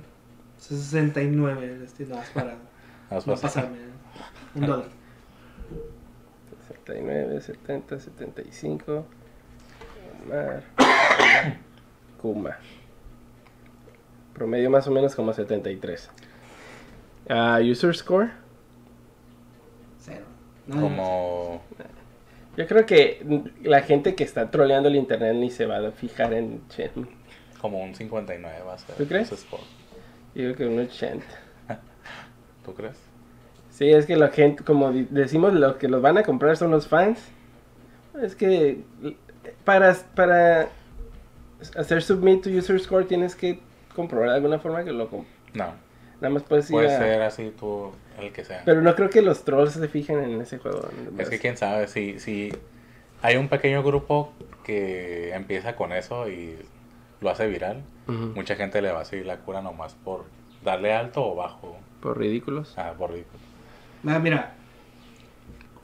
69, 0.57 1.81
este, 1.83 2.05
no, 2.07 2.21
es 2.21 2.29
para 2.29 2.55
no 3.11 3.35
pasarme. 3.35 3.77
Un 4.55 4.65
dólar. 4.65 4.87
69, 6.67 7.41
70, 7.41 7.99
75. 7.99 9.05
Omar. 10.25 10.63
Kuma. 12.21 12.57
Promedio 14.33 14.69
más 14.69 14.87
o 14.87 14.91
menos 14.91 15.15
como 15.15 15.33
73. 15.33 16.09
Ah, 17.29 17.59
user 17.61 17.95
score. 17.95 18.31
Cero. 19.99 20.25
No, 20.67 20.81
Como, 20.81 21.61
Yo 22.57 22.67
creo 22.67 22.85
que 22.85 23.23
la 23.63 23.81
gente 23.81 24.15
que 24.15 24.23
está 24.23 24.49
troleando 24.51 24.89
el 24.89 24.95
internet 24.95 25.35
ni 25.35 25.49
se 25.51 25.65
va 25.65 25.77
a 25.77 25.91
fijar 25.91 26.33
en 26.33 26.61
Shenmue. 26.69 27.07
como 27.61 27.81
un 27.81 27.93
59 27.95 28.63
va 28.67 28.73
a 28.73 28.77
ser. 28.77 28.95
¿Tú 28.95 29.05
crees? 29.07 29.29
score. 29.29 29.61
Yo 30.35 30.43
creo 30.43 30.55
que 30.55 30.67
un 30.67 30.79
80. 30.79 31.25
¿Tú 32.65 32.73
crees? 32.73 32.97
Sí, 33.69 33.89
es 33.89 34.05
que 34.05 34.15
la 34.17 34.29
gente, 34.29 34.63
como 34.63 34.91
decimos, 34.91 35.53
los 35.53 35.77
que 35.77 35.87
los 35.87 36.01
van 36.01 36.17
a 36.17 36.23
comprar 36.23 36.57
son 36.57 36.71
los 36.71 36.87
fans. 36.87 37.19
Es 38.21 38.35
que 38.35 38.83
para, 39.63 39.95
para 40.15 40.67
hacer 41.77 42.01
submit 42.01 42.43
to 42.43 42.49
user 42.49 42.79
score 42.79 43.05
tienes 43.05 43.35
que 43.35 43.59
comprobar 43.95 44.29
de 44.29 44.35
alguna 44.35 44.59
forma 44.59 44.83
que 44.83 44.91
lo 44.91 45.09
No, 45.53 45.73
Nada 46.21 46.33
más 46.33 46.43
puedes 46.43 46.69
ir 46.69 46.73
puede 46.73 46.93
a- 46.93 46.97
ser 46.97 47.21
así 47.21 47.53
tú, 47.57 47.91
el 48.19 48.31
que 48.33 48.43
sea. 48.43 48.61
Pero 48.65 48.81
no 48.81 48.93
creo 48.95 49.09
que 49.09 49.21
los 49.21 49.43
trolls 49.45 49.73
se 49.73 49.87
fijen 49.87 50.19
en 50.19 50.41
ese 50.41 50.57
juego. 50.57 50.89
Es 51.17 51.29
que 51.29 51.39
quién 51.39 51.55
sabe, 51.57 51.87
si, 51.87 52.19
si 52.19 52.51
hay 53.21 53.37
un 53.37 53.47
pequeño 53.47 53.83
grupo 53.83 54.33
que 54.63 55.33
empieza 55.33 55.75
con 55.75 55.93
eso 55.93 56.27
y 56.29 56.57
lo 57.21 57.29
hace 57.29 57.47
viral, 57.47 57.81
mucha 58.07 58.55
gente 58.55 58.81
le 58.81 58.91
va 58.91 59.01
a 59.01 59.05
seguir 59.05 59.25
la 59.27 59.37
cura 59.37 59.61
nomás 59.61 59.93
por 59.93 60.25
darle 60.63 60.93
alto 60.93 61.25
o 61.25 61.35
bajo. 61.35 61.77
Por 62.01 62.17
ridículos. 62.17 62.73
Ah, 62.77 62.93
por 62.97 63.11
ridículo. 63.11 63.39
Ah, 64.07 64.19
mira. 64.19 64.53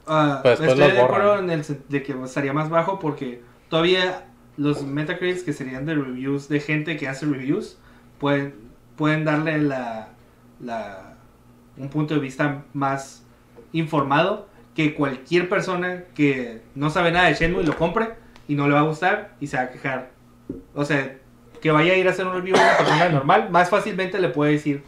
Ah, 0.06 0.40
Pues 0.42 0.58
después 0.58 0.78
estoy 0.78 0.88
los 0.88 0.96
de 0.96 1.02
acuerdo 1.02 1.38
en 1.38 1.50
el 1.50 1.62
de 1.88 2.02
que 2.02 2.12
estaría 2.24 2.52
más 2.52 2.68
bajo 2.68 2.98
porque 2.98 3.42
todavía 3.68 4.24
los 4.56 4.82
Metacritics 4.82 5.42
que 5.42 5.52
serían 5.52 5.84
de 5.84 5.94
reviews 5.94 6.48
de 6.48 6.60
gente 6.60 6.96
que 6.96 7.08
hace 7.08 7.26
reviews 7.26 7.76
pueden, 8.18 8.54
pueden 8.96 9.24
darle 9.24 9.58
la, 9.58 10.08
un 10.60 11.88
punto 11.88 12.14
de 12.14 12.20
vista 12.20 12.64
más 12.72 13.24
informado 13.72 14.48
que 14.74 14.94
cualquier 14.94 15.48
persona 15.48 16.04
que 16.14 16.60
no 16.74 16.90
sabe 16.90 17.12
nada 17.12 17.28
de 17.28 17.34
Shenmue 17.34 17.62
y 17.62 17.66
lo 17.66 17.76
compre 17.76 18.14
y 18.48 18.54
no 18.54 18.68
le 18.68 18.74
va 18.74 18.80
a 18.80 18.84
gustar 18.84 19.34
y 19.40 19.46
se 19.46 19.56
va 19.56 19.64
a 19.64 19.70
quejar. 19.70 20.10
O 20.74 20.84
sea, 20.84 21.16
que 21.60 21.70
vaya 21.70 21.94
a 21.94 21.96
ir 21.96 22.06
a 22.06 22.10
hacer 22.10 22.26
un 22.26 22.34
review 22.34 22.56
a 22.56 22.60
una 22.60 22.76
persona 22.76 23.08
normal, 23.08 23.50
más 23.50 23.70
fácilmente 23.70 24.20
le 24.20 24.28
puede 24.28 24.52
decir, 24.52 24.82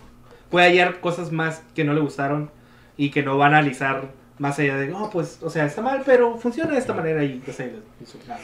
puede 0.51 0.67
hallar 0.67 1.01
cosas 1.01 1.33
más 1.33 1.63
que 1.75 1.85
no 1.85 1.95
le 1.95 2.01
gustaron 2.01 2.51
y 2.97 3.11
que 3.11 3.23
no 3.23 3.39
va 3.39 3.47
a 3.47 3.49
analizar 3.49 4.09
más 4.39 4.59
allá 4.59 4.77
de, 4.77 4.89
no, 4.89 5.11
pues, 5.11 5.43
o 5.43 5.51
sea, 5.51 5.65
está 5.67 5.83
mal, 5.83 6.03
pero 6.07 6.37
funciona 6.37 6.73
de 6.73 6.79
esta 6.79 6.95
manera 6.95 7.25
y, 7.25 7.43
o 7.47 7.53
sea, 7.53 7.67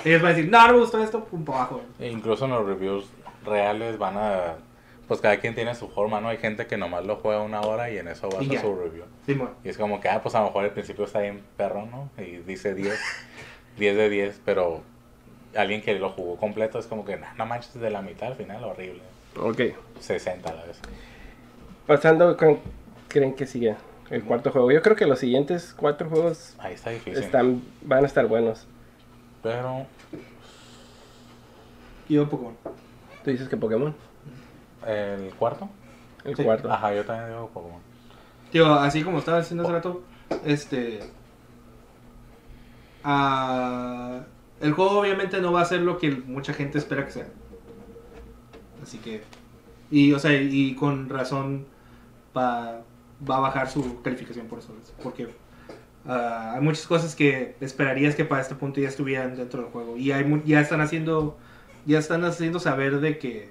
ellos 0.04 0.22
van 0.22 0.32
a 0.32 0.34
decir, 0.34 0.50
no, 0.50 0.66
no 0.66 0.72
me 0.72 0.80
gustó 0.80 1.02
esto, 1.02 1.24
pum, 1.24 1.44
abajo. 1.46 1.82
E 2.00 2.10
incluso 2.10 2.46
en 2.46 2.50
los 2.52 2.66
reviews 2.66 3.06
reales 3.44 3.98
van 3.98 4.16
a... 4.16 4.54
Pues 5.08 5.20
cada 5.20 5.36
quien 5.38 5.54
tiene 5.54 5.74
su 5.74 5.88
forma, 5.88 6.20
¿no? 6.20 6.28
Hay 6.28 6.38
gente 6.38 6.66
que 6.66 6.76
nomás 6.78 7.04
lo 7.04 7.16
juega 7.16 7.42
una 7.42 7.60
hora 7.60 7.90
y 7.90 7.98
en 7.98 8.08
eso 8.08 8.30
va 8.30 8.38
a 8.38 8.42
Y 8.42 8.46
hacer 8.46 8.56
ya. 8.56 8.60
su 8.62 8.74
review. 8.74 9.04
Simón. 9.26 9.50
Y 9.62 9.68
es 9.68 9.76
como 9.76 10.00
que, 10.00 10.08
ah, 10.08 10.22
pues 10.22 10.34
a 10.34 10.40
lo 10.40 10.46
mejor 10.46 10.64
al 10.64 10.70
principio 10.70 11.04
está 11.04 11.20
bien 11.20 11.42
perro, 11.58 11.84
¿no? 11.86 12.08
Y 12.22 12.36
dice 12.38 12.74
10, 12.74 12.98
10 13.78 13.96
de 13.96 14.08
10, 14.08 14.40
pero 14.44 14.82
alguien 15.56 15.82
que 15.82 15.94
lo 15.98 16.10
jugó 16.10 16.36
completo 16.36 16.78
es 16.78 16.86
como 16.86 17.04
que, 17.04 17.16
"Nah, 17.18 17.34
no 17.34 17.44
manches, 17.46 17.74
de 17.74 17.90
la 17.90 18.00
mitad 18.02 18.28
al 18.28 18.34
final, 18.36 18.64
horrible. 18.64 19.02
Ok. 19.38 19.60
60 20.00 20.48
a 20.50 20.54
la 20.54 20.64
vez. 20.64 20.80
Pasando 21.86 22.36
con... 22.36 22.58
¿Creen 23.08 23.34
que 23.34 23.46
sigue 23.46 23.76
el 24.10 24.24
cuarto 24.24 24.50
juego? 24.50 24.72
Yo 24.72 24.80
creo 24.82 24.96
que 24.96 25.06
los 25.06 25.18
siguientes 25.18 25.74
cuatro 25.76 26.08
juegos 26.08 26.54
Ahí 26.58 26.74
está 26.74 26.90
difícil. 26.90 27.22
están, 27.22 27.62
van 27.82 28.04
a 28.04 28.06
estar 28.06 28.26
buenos. 28.26 28.66
Pero 29.42 29.86
Y 32.08 32.14
yo 32.14 32.28
Pokémon. 32.28 32.56
¿Tú 33.22 33.30
dices 33.30 33.48
que 33.48 33.56
Pokémon? 33.56 33.94
El 34.86 35.34
cuarto. 35.34 35.68
El 36.24 36.36
Sí. 36.36 36.42
cuarto. 36.42 36.72
Ajá, 36.72 36.94
yo 36.94 37.04
también 37.04 37.28
digo 37.30 37.48
Pokémon. 37.52 37.80
Tío, 38.50 38.72
así 38.74 39.02
como 39.02 39.18
estaba 39.18 39.40
diciendo 39.40 39.64
hace 39.64 39.72
rato, 39.72 40.02
este... 40.44 41.00
ah, 43.02 44.20
el 44.60 44.72
juego 44.72 45.00
obviamente 45.00 45.40
no 45.40 45.52
va 45.52 45.62
a 45.62 45.64
ser 45.64 45.80
lo 45.82 45.98
que 45.98 46.10
mucha 46.10 46.52
gente 46.54 46.78
espera 46.78 47.04
que 47.04 47.12
sea. 47.12 47.26
Así 48.82 48.98
que... 48.98 49.22
Y, 49.90 50.12
o 50.12 50.18
sea, 50.18 50.32
y 50.40 50.74
con 50.74 51.08
razón 51.08 51.66
va, 52.36 52.80
va 53.28 53.36
a 53.36 53.40
bajar 53.40 53.68
su 53.68 54.00
calificación 54.02 54.46
por 54.46 54.60
eso. 54.60 54.74
Porque 55.02 55.28
ah, 56.06 56.52
hay 56.54 56.60
muchas 56.60 56.86
cosas 56.86 57.14
que 57.14 57.56
esperarías 57.60 58.14
que 58.14 58.24
para 58.24 58.40
este 58.42 58.54
punto 58.54 58.80
ya 58.80 58.88
estuvieran 58.88 59.36
dentro 59.36 59.62
del 59.62 59.70
juego. 59.70 59.96
Y 59.96 60.12
hay 60.12 60.24
mu- 60.24 60.42
ya 60.44 60.60
están 60.60 60.80
haciendo... 60.80 61.36
Ya 61.86 61.98
están 61.98 62.24
haciendo 62.24 62.60
saber 62.60 63.00
de 63.00 63.18
que... 63.18 63.50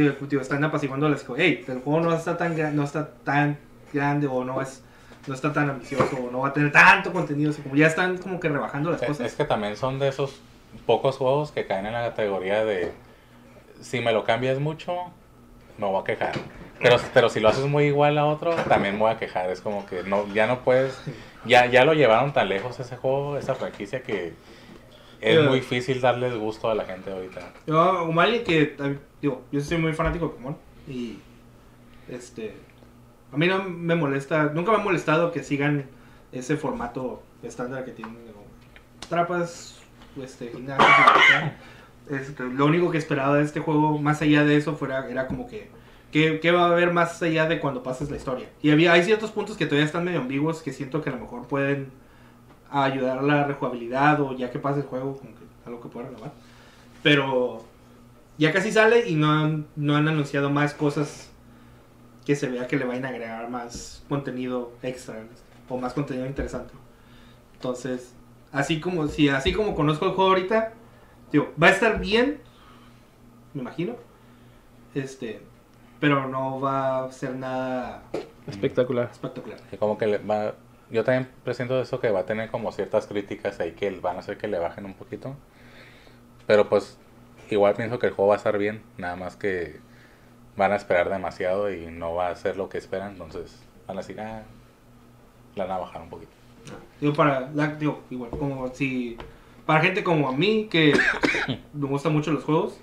Digo, 0.00 0.14
digo, 0.28 0.42
están 0.42 0.62
apaciguando 0.64 1.08
cosas. 1.08 1.36
Hey, 1.36 1.64
el 1.68 1.80
juego 1.80 2.00
no 2.00 2.14
está 2.14 2.36
tan, 2.36 2.76
no 2.76 2.84
está 2.84 3.08
tan 3.24 3.58
grande 3.92 4.26
o 4.26 4.44
no 4.44 4.60
es 4.60 4.82
no 5.26 5.34
está 5.34 5.52
tan 5.52 5.68
ambicioso 5.68 6.16
o 6.16 6.30
no 6.30 6.40
va 6.40 6.48
a 6.48 6.52
tener 6.54 6.72
tanto 6.72 7.12
contenido. 7.12 7.52
como 7.62 7.76
ya 7.76 7.86
están 7.86 8.16
como 8.18 8.40
que 8.40 8.48
rebajando 8.48 8.90
las 8.90 9.02
Es, 9.02 9.08
cosas. 9.08 9.26
es 9.26 9.34
que 9.34 9.44
también 9.44 9.76
son 9.76 9.98
de 9.98 10.08
esos 10.08 10.40
pocos 10.86 11.16
juegos 11.18 11.52
que 11.52 11.66
caen 11.66 11.84
en 11.86 11.92
la 11.92 12.08
categoría 12.08 12.64
de 12.64 12.92
si 13.80 14.00
me 14.00 14.12
lo 14.12 14.24
cambias 14.24 14.58
mucho, 14.58 14.94
me 15.76 15.86
voy 15.86 16.00
a 16.00 16.04
quejar. 16.04 16.32
Pero, 16.80 16.96
pero 17.12 17.28
si 17.28 17.40
lo 17.40 17.48
haces 17.48 17.66
muy 17.66 17.84
igual 17.84 18.16
a 18.18 18.24
otro, 18.26 18.54
también 18.68 18.94
me 18.94 19.00
voy 19.00 19.10
a 19.12 19.18
quejar. 19.18 19.50
Es 19.50 19.60
como 19.60 19.84
que 19.86 20.02
no, 20.04 20.26
ya 20.32 20.46
no 20.46 20.60
puedes, 20.60 20.98
ya, 21.44 21.66
ya 21.66 21.84
lo 21.84 21.92
llevaron 21.92 22.32
tan 22.32 22.48
lejos 22.48 22.78
ese 22.80 22.96
juego, 22.96 23.36
esa 23.36 23.54
franquicia 23.54 24.02
que 24.02 24.32
es 25.20 25.44
muy 25.44 25.60
difícil 25.60 26.00
darles 26.00 26.34
gusto 26.36 26.70
a 26.70 26.74
la 26.74 26.84
gente 26.84 27.10
ahorita. 27.10 27.52
Yo, 27.66 28.04
como 28.06 28.20
alguien 28.20 28.44
que, 28.44 28.76
digo, 29.20 29.42
yo 29.50 29.60
soy 29.60 29.78
muy 29.78 29.92
fanático 29.92 30.26
de 30.26 30.30
Pokémon 30.32 30.56
y, 30.86 31.18
este, 32.08 32.54
a 33.32 33.36
mí 33.36 33.46
no 33.46 33.64
me 33.64 33.94
molesta, 33.94 34.44
nunca 34.54 34.72
me 34.72 34.78
ha 34.78 34.80
molestado 34.80 35.32
que 35.32 35.42
sigan 35.42 35.86
ese 36.32 36.56
formato 36.56 37.22
estándar 37.42 37.84
que 37.84 37.92
tienen, 37.92 38.16
digo, 38.26 38.44
trapas, 39.08 39.80
este, 40.22 40.48
gimnasios. 40.48 40.88
Este, 42.10 42.42
lo 42.42 42.64
único 42.64 42.90
que 42.90 42.96
esperaba 42.96 43.36
de 43.36 43.44
este 43.44 43.60
juego, 43.60 43.98
más 43.98 44.22
allá 44.22 44.44
de 44.44 44.56
eso, 44.56 44.76
fuera, 44.76 45.06
era 45.10 45.26
como 45.26 45.46
que, 45.46 45.68
¿qué, 46.10 46.40
qué 46.40 46.52
va 46.52 46.66
a 46.66 46.70
haber 46.70 46.92
más 46.92 47.22
allá 47.22 47.46
de 47.46 47.60
cuando 47.60 47.82
pases 47.82 48.10
la 48.10 48.16
historia? 48.16 48.48
Y 48.62 48.70
había, 48.70 48.92
hay 48.92 49.04
ciertos 49.04 49.30
puntos 49.30 49.58
que 49.58 49.66
todavía 49.66 49.84
están 49.84 50.04
medio 50.04 50.20
ambiguos 50.20 50.62
que 50.62 50.72
siento 50.72 51.02
que 51.02 51.10
a 51.10 51.12
lo 51.12 51.20
mejor 51.20 51.46
pueden 51.46 51.90
ayudar 52.70 53.18
a 53.18 53.22
la 53.22 53.44
rejugabilidad 53.44 54.20
o 54.20 54.36
ya 54.36 54.50
que 54.50 54.58
pase 54.58 54.80
el 54.80 54.86
juego, 54.86 55.16
como 55.16 55.30
que 55.30 55.44
algo 55.66 55.80
que 55.80 55.88
pueda 55.88 56.08
renovar. 56.08 56.32
Pero 57.02 57.64
ya 58.38 58.52
casi 58.52 58.72
sale 58.72 59.08
y 59.08 59.14
no 59.14 59.30
han, 59.32 59.66
no 59.76 59.96
han 59.96 60.08
anunciado 60.08 60.50
más 60.50 60.74
cosas 60.74 61.30
que 62.24 62.36
se 62.36 62.48
vea 62.48 62.66
que 62.66 62.76
le 62.76 62.84
vayan 62.84 63.06
a 63.06 63.08
agregar 63.08 63.48
más 63.48 64.04
contenido 64.08 64.72
extra 64.82 65.16
o 65.68 65.78
más 65.78 65.94
contenido 65.94 66.26
interesante. 66.26 66.74
Entonces, 67.54 68.14
así 68.52 68.80
como 68.80 69.08
si 69.08 69.28
así 69.28 69.52
como 69.52 69.74
conozco 69.74 70.06
el 70.06 70.12
juego 70.12 70.30
ahorita, 70.30 70.72
digo, 71.32 71.52
va 71.60 71.68
a 71.68 71.70
estar 71.70 72.00
bien, 72.00 72.40
me 73.54 73.62
imagino. 73.62 73.96
Este, 74.94 75.40
pero 76.00 76.28
no 76.28 76.60
va 76.60 77.04
a 77.04 77.12
ser 77.12 77.34
nada 77.36 78.02
Espectacular. 78.46 79.08
espectacular. 79.10 79.58
Como 79.78 79.98
que 79.98 80.06
le 80.06 80.18
va, 80.18 80.54
yo 80.90 81.04
también 81.04 81.28
presiento 81.44 81.80
eso 81.80 82.00
que 82.00 82.10
va 82.10 82.20
a 82.20 82.26
tener 82.26 82.50
como 82.50 82.72
ciertas 82.72 83.06
críticas 83.06 83.60
ahí 83.60 83.72
que 83.72 83.90
van 84.00 84.16
a 84.16 84.20
hacer 84.20 84.38
que 84.38 84.48
le 84.48 84.58
bajen 84.58 84.84
un 84.86 84.94
poquito. 84.94 85.34
Pero 86.46 86.68
pues 86.68 86.98
igual 87.50 87.74
pienso 87.74 87.98
que 87.98 88.06
el 88.06 88.12
juego 88.12 88.30
va 88.30 88.34
a 88.34 88.38
estar 88.38 88.56
bien, 88.58 88.82
nada 88.96 89.16
más 89.16 89.36
que 89.36 89.80
van 90.56 90.72
a 90.72 90.76
esperar 90.76 91.08
demasiado 91.08 91.72
y 91.72 91.86
no 91.86 92.14
va 92.14 92.30
a 92.30 92.36
ser 92.36 92.56
lo 92.56 92.68
que 92.68 92.78
esperan, 92.78 93.12
entonces 93.12 93.62
van 93.86 93.98
a 93.98 94.00
decir, 94.00 94.20
ah, 94.20 94.42
la 95.56 95.64
van 95.64 95.76
a 95.76 95.80
bajar 95.80 96.02
un 96.02 96.08
poquito. 96.10 96.32
Digo, 97.00 97.12
para, 97.12 97.50
la- 97.54 97.68
digo, 97.74 98.02
igual, 98.10 98.30
como 98.30 98.68
si, 98.74 99.16
para 99.66 99.80
gente 99.80 100.02
como 100.02 100.28
a 100.28 100.32
mí, 100.32 100.68
que 100.70 100.92
me 101.72 101.86
gustan 101.86 102.12
mucho 102.12 102.32
los 102.32 102.44
juegos, 102.44 102.78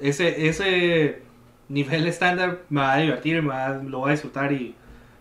ese, 0.00 0.48
ese 0.48 1.22
nivel 1.68 2.06
estándar 2.06 2.60
me 2.68 2.80
va 2.80 2.94
a 2.94 2.98
divertir, 2.98 3.42
me 3.42 3.48
va, 3.48 3.70
lo 3.70 4.00
voy 4.00 4.08
a 4.10 4.12
disfrutar 4.12 4.52
y 4.52 4.74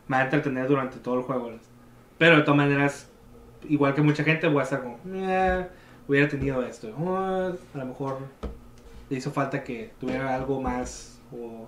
me 0.08 0.18
va 0.18 0.22
a 0.22 0.26
entretener 0.26 0.68
durante 0.68 0.98
todo 0.98 1.16
el 1.16 1.24
juego. 1.24 1.52
Pero 2.20 2.36
de 2.38 2.44
todas 2.44 2.58
maneras, 2.58 3.10
igual 3.68 3.96
que 3.96 4.02
mucha 4.04 4.24
gente, 4.24 4.48
voy 4.48 4.60
a 4.60 4.64
estar 4.64 4.84
como, 4.84 5.00
"Eh, 5.16 5.68
hubiera 6.08 6.28
tenido 6.30 6.62
esto, 6.64 6.94
"Oh, 7.00 7.16
a 7.18 7.78
lo 7.78 7.86
mejor 7.86 8.20
le 9.10 9.18
hizo 9.18 9.32
falta 9.32 9.64
que 9.64 9.92
tuviera 10.00 10.36
algo 10.36 10.62
más, 10.62 11.20
o 11.32 11.68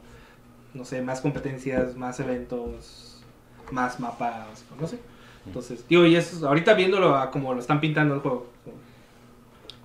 no 0.76 0.86
sé, 0.86 1.02
más 1.02 1.22
competencias, 1.22 1.96
más 1.96 2.20
eventos, 2.20 3.24
más 3.72 4.00
mapas, 4.00 4.64
no 4.80 4.88
sé. 4.88 5.00
Entonces, 5.46 5.84
digo, 5.88 6.06
y 6.06 6.16
eso, 6.16 6.48
ahorita 6.48 6.76
viéndolo 6.76 7.16
a 7.16 7.32
como 7.32 7.54
lo 7.54 7.60
están 7.60 7.80
pintando 7.80 8.14
el 8.14 8.20
juego. 8.20 8.48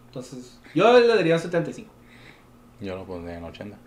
Entonces, 0.09 0.61
yo 0.75 0.99
le 0.99 1.07
daría 1.07 1.35
un 1.35 1.41
75. 1.41 1.91
Yo 2.81 2.95
lo 2.97 3.05
pondría 3.05 3.39
en 3.39 3.45
80. 3.45 3.79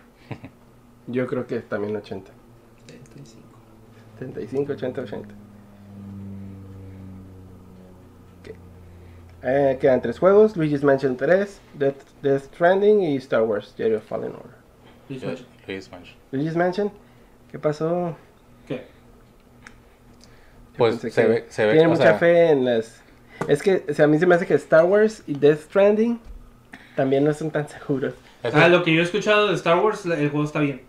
Yo 1.06 1.26
creo 1.26 1.46
que 1.46 1.60
también 1.60 1.94
80. 1.94 2.32
75. 2.86 3.46
75, 4.18 4.72
80, 4.72 5.00
80. 5.02 5.34
Eh, 9.42 9.78
quedan 9.80 10.02
tres 10.02 10.18
juegos: 10.18 10.56
Luigi's 10.56 10.82
Mansion 10.84 11.16
3, 11.16 11.60
Death, 11.74 11.96
Death 12.22 12.42
Stranding 12.54 13.02
y 13.02 13.16
Star 13.16 13.42
Wars 13.42 13.74
Jedi 13.76 13.98
Fallen 13.98 14.32
Order. 14.32 14.56
Luis 15.08 15.22
Yo- 15.22 15.28
Mansion. 15.28 15.48
Luis 15.66 15.90
Mansion. 15.90 16.16
Luigi's 16.32 16.56
Mansion, 16.56 16.92
¿qué 17.50 17.58
pasó? 17.58 18.16
¿Qué? 18.66 18.76
Yo 18.76 18.82
Pues 20.76 20.96
se 21.00 21.10
que 21.10 21.24
ve, 21.26 21.44
se 21.48 21.66
ve 21.66 21.72
Tiene 21.72 21.88
mucha 21.88 22.02
sea, 22.02 22.14
fe 22.14 22.50
en 22.50 22.64
las. 22.64 23.02
Es 23.48 23.62
que 23.62 23.84
o 23.88 23.94
sea, 23.94 24.04
a 24.04 24.08
mí 24.08 24.18
se 24.18 24.26
me 24.26 24.34
hace 24.34 24.46
que 24.46 24.54
Star 24.54 24.84
Wars 24.84 25.22
y 25.26 25.34
Death 25.34 25.60
Stranding 25.62 26.20
también 26.96 27.24
no 27.24 27.32
son 27.32 27.50
tan 27.50 27.68
seguros. 27.68 28.14
eso- 28.42 28.56
Ah, 28.56 28.68
lo 28.68 28.82
que 28.84 28.94
yo 28.94 29.00
he 29.00 29.04
escuchado 29.04 29.48
de 29.48 29.54
Star 29.54 29.78
Wars, 29.82 30.04
el 30.06 30.28
juego 30.30 30.44
está 30.44 30.60
bien. 30.60 30.82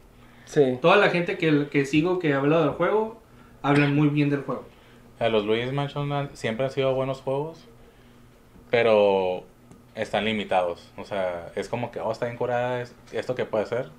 Sí. 0.46 0.78
Toda 0.82 0.98
la 0.98 1.10
gente 1.10 1.38
que, 1.38 1.68
que 1.70 1.86
sigo 1.86 2.20
que 2.20 2.34
habla 2.34 2.60
del 2.62 2.72
juego, 2.72 3.22
hablan 3.62 3.96
muy 3.96 4.10
bien 4.10 4.30
del 4.30 4.42
juego. 4.42 4.66
los 5.20 5.46
Luis 5.46 5.72
Mansion 5.72 6.30
siempre 6.34 6.66
han 6.66 6.72
sido 6.72 6.94
buenos 6.96 7.22
juegos, 7.22 7.68
pero 8.72 9.44
están 9.94 10.26
limitados. 10.26 10.90
O 10.98 11.06
sea, 11.06 11.52
es 11.56 11.70
como 11.70 11.92
que, 11.92 12.00
oh, 12.00 12.12
está 12.12 12.26
bien 12.26 12.38
curada 12.38 12.82
es- 12.82 12.96
esto 13.12 13.36
que 13.36 13.46
puede 13.46 13.66
hacer, 13.66 13.90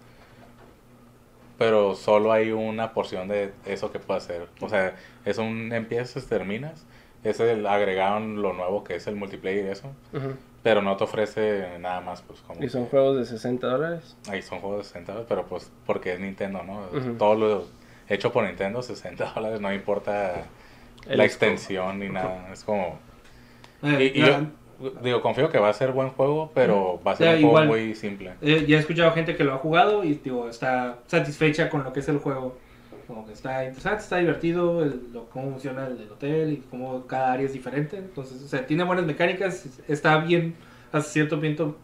pero 1.59 1.95
solo 1.95 2.33
hay 2.33 2.51
una 2.51 2.93
porción 2.93 3.29
de 3.29 3.53
eso 3.67 3.93
que 3.93 3.99
puede 4.01 4.19
hacer. 4.19 4.49
O 4.61 4.69
sea, 4.69 4.97
es 5.25 5.39
un 5.39 5.73
empiezas, 5.73 6.27
terminas. 6.27 6.85
Es 7.23 7.39
el, 7.39 7.67
agregaron 7.69 8.43
lo 8.43 8.53
nuevo 8.53 8.83
que 8.83 8.97
es 8.97 9.07
el 9.07 9.15
multiplayer 9.15 9.67
y 9.67 9.69
eso, 9.69 9.93
Ujú. 10.13 10.35
pero 10.65 10.83
no 10.83 10.97
te 10.97 11.05
ofrece 11.05 11.79
nada 11.79 12.01
más, 12.01 12.21
pues 12.23 12.41
como... 12.41 12.65
Y 12.65 12.69
son 12.69 12.85
que- 12.87 12.91
juegos 12.91 13.17
de 13.19 13.25
60 13.27 13.69
dólares. 13.69 14.17
Ahí 14.29 14.43
son 14.43 14.59
juegos 14.61 14.79
de 14.79 14.85
60 14.85 15.13
dólares, 15.13 15.27
pero 15.29 15.47
pues 15.47 15.71
porque 15.87 16.15
es 16.15 16.19
Nintendo, 16.21 16.65
¿no? 16.65 16.81
Ujú. 16.93 17.15
Todo 17.19 17.35
lo 17.37 17.67
hecho 18.09 18.33
por 18.33 18.43
Nintendo, 18.45 18.83
60 18.83 19.33
dólares, 19.37 19.61
no 19.61 19.73
importa 19.73 20.47
El 21.07 21.19
la 21.19 21.25
extensión 21.25 22.01
ni 22.01 22.09
nada. 22.09 22.49
Es 22.53 22.65
como... 22.65 22.99
Eh, 23.85 24.11
Y, 24.15 24.19
y 24.19 24.23
ya, 24.27 24.41
yo 24.41 24.47
digo, 25.03 25.21
confío 25.21 25.49
que 25.51 25.59
va 25.59 25.69
a 25.69 25.73
ser 25.73 25.93
buen 25.93 26.11
juego, 26.11 26.51
pero 26.55 27.01
va 27.07 27.13
a 27.13 27.17
ser 27.17 27.27
Ya, 27.27 27.33
un 27.35 27.51
juego 27.53 27.65
igual. 27.65 27.69
muy 27.69 27.95
simple. 27.95 28.33
eh, 28.41 28.65
ya 28.67 28.77
he 28.77 28.81
escuchado 28.81 29.13
gente 29.13 29.37
que 29.37 29.45
lo 29.45 29.55
ha 29.55 29.59
jugado 29.59 30.05
y 30.05 30.15
digo, 30.15 30.49
está 30.49 30.99
satisfecha 31.07 31.69
con 31.71 31.85
lo 31.85 31.93
que 31.93 32.01
es 32.01 32.09
el 32.09 32.19
juego. 32.19 32.57
Como 33.07 33.27
que 33.27 33.33
está 33.33 33.65
interesante, 33.65 34.03
está 34.03 34.17
divertido, 34.19 34.83
el- 34.83 35.13
lo- 35.13 35.29
cómo 35.29 35.51
funciona 35.51 35.87
el 35.89 35.99
del 35.99 36.11
hotel 36.13 36.53
y 36.53 36.57
cómo 36.71 37.07
cada 37.07 37.33
área 37.33 37.47
es 37.47 37.53
diferente. 37.53 37.97
Entonces, 37.99 38.43
o 38.43 38.49
sea, 38.49 38.65
tiene 38.67 38.85
buenas 38.85 39.05
mecánicas, 39.05 39.67
está 39.89 40.19
bien, 40.19 40.55
hasta 40.93 41.11
cierto 41.11 41.41
punto, 41.41 41.77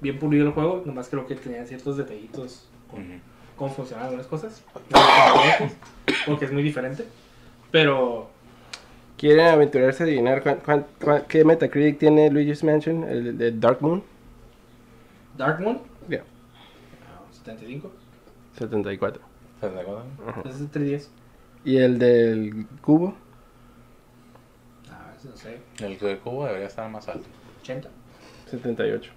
bien 0.00 0.18
pulido 0.18 0.46
el 0.46 0.52
juego. 0.52 0.82
Nomás 0.84 1.08
creo 1.08 1.26
que 1.26 1.34
tenía 1.36 1.64
ciertos 1.66 1.96
detallitos 1.96 2.68
con 2.90 3.00
Ujú. 3.00 3.12
cómo 3.56 3.70
funcionan 3.74 4.04
algunas 4.06 4.26
cosas. 4.26 4.62
Porque 6.26 6.44
es 6.44 6.52
muy 6.52 6.62
diferente. 6.62 7.04
Pero 7.70 8.28
¿Quieren 9.22 9.46
aventurarse 9.46 10.02
a 10.02 10.06
adivinar 10.06 10.42
cuán- 10.42 10.56
cuán- 10.64 10.86
cuán- 11.00 11.22
qué 11.28 11.44
Metacritic 11.44 11.96
tiene 12.00 12.28
Luigi's 12.28 12.64
Mansion, 12.64 13.04
el 13.04 13.38
de 13.38 13.52
Dark 13.52 13.80
Moon? 13.80 14.02
Dark 15.36 15.60
Moon, 15.60 15.80
Ya, 16.08 16.24
ah, 17.06 17.22
75, 17.30 17.92
74. 18.58 19.22
¿Estás 19.54 19.74
de 19.74 19.80
acuerdo? 19.80 20.04
ese 20.44 20.48
es 20.56 20.60
entre 20.60 20.82
10. 20.82 21.10
¿Y 21.64 21.76
el 21.76 22.00
del 22.00 22.66
cubo? 22.80 23.14
Ah, 24.90 25.12
ese 25.16 25.28
no 25.28 25.36
sé, 25.36 25.60
El 25.78 25.96
de 26.00 26.18
cubo 26.18 26.44
debería 26.46 26.66
estar 26.66 26.90
más 26.90 27.06
alto. 27.08 27.28
80. 27.60 27.88
78. 28.50 29.12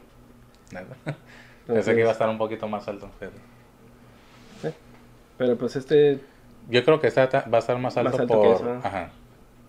¿neta? 0.71 0.85
Entonces, 1.03 1.17
Pensé 1.65 1.93
que 1.95 1.99
iba 2.01 2.09
a 2.09 2.13
estar 2.13 2.29
un 2.29 2.37
poquito 2.37 2.67
más 2.67 2.87
alto. 2.87 3.09
fíjate. 3.19 4.75
Pero 5.39 5.57
pues 5.57 5.75
este, 5.75 6.19
Yo 6.69 6.85
creo 6.85 7.01
que 7.01 7.07
esta 7.07 7.27
ta- 7.27 7.45
va 7.51 7.57
a 7.57 7.59
estar 7.61 7.77
más 7.79 7.97
alto, 7.97 8.11
Más 8.11 8.19
alto 8.19 8.33
que 8.41 8.47
por, 8.47 8.55
eso, 8.55 8.65
¿no? 8.65 8.79
ajá, 8.83 9.09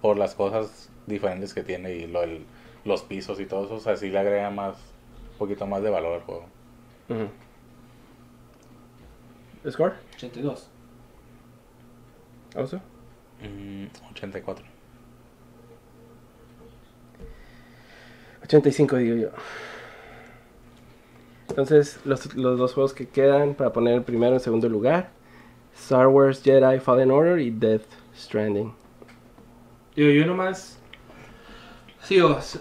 por 0.01 0.17
las 0.17 0.35
cosas 0.35 0.89
diferentes 1.07 1.55
que 1.55 1.63
tiene 1.63 1.93
y 1.95 2.07
lo, 2.07 2.23
el- 2.23 2.45
los 2.85 3.03
pisos 3.03 3.41
y 3.41 3.47
todo 3.47 3.65
eso. 3.67 3.75
O 3.75 3.81
sea, 3.81 3.97
sí 3.97 4.11
le 4.11 4.19
agrega 4.19 4.51
más, 4.51 4.77
un 5.33 5.39
poquito 5.39 5.67
más 5.67 5.83
de 5.83 5.91
valor 5.91 6.15
al 6.15 6.23
juego. 6.23 6.47
ujú. 7.09 7.29
¿Score? 9.71 9.95
82. 10.15 10.69
¿Oso? 12.55 12.81
Mm, 13.43 13.87
84. 14.13 14.65
85 18.45 18.97
digo 18.97 19.17
yo. 19.17 19.29
Entonces, 21.49 21.99
los, 22.05 22.35
los 22.35 22.59
dos 22.59 22.75
juegos 22.75 22.93
que 22.93 23.09
quedan 23.09 23.55
para 23.55 23.73
poner 23.73 23.95
el 23.95 24.03
primero 24.03 24.35
en 24.35 24.41
segundo 24.41 24.69
lugar. 24.69 25.11
Star 25.77 26.07
Wars 26.09 26.43
Jedi 26.43 26.79
Fallen 26.81 27.11
Order 27.11 27.39
y 27.41 27.51
Death 27.51 27.83
Stranding. 28.17 28.73
Digo, 29.97 30.11
yo 30.11 30.27
nomás. 30.27 30.79
Sí, 32.03 32.21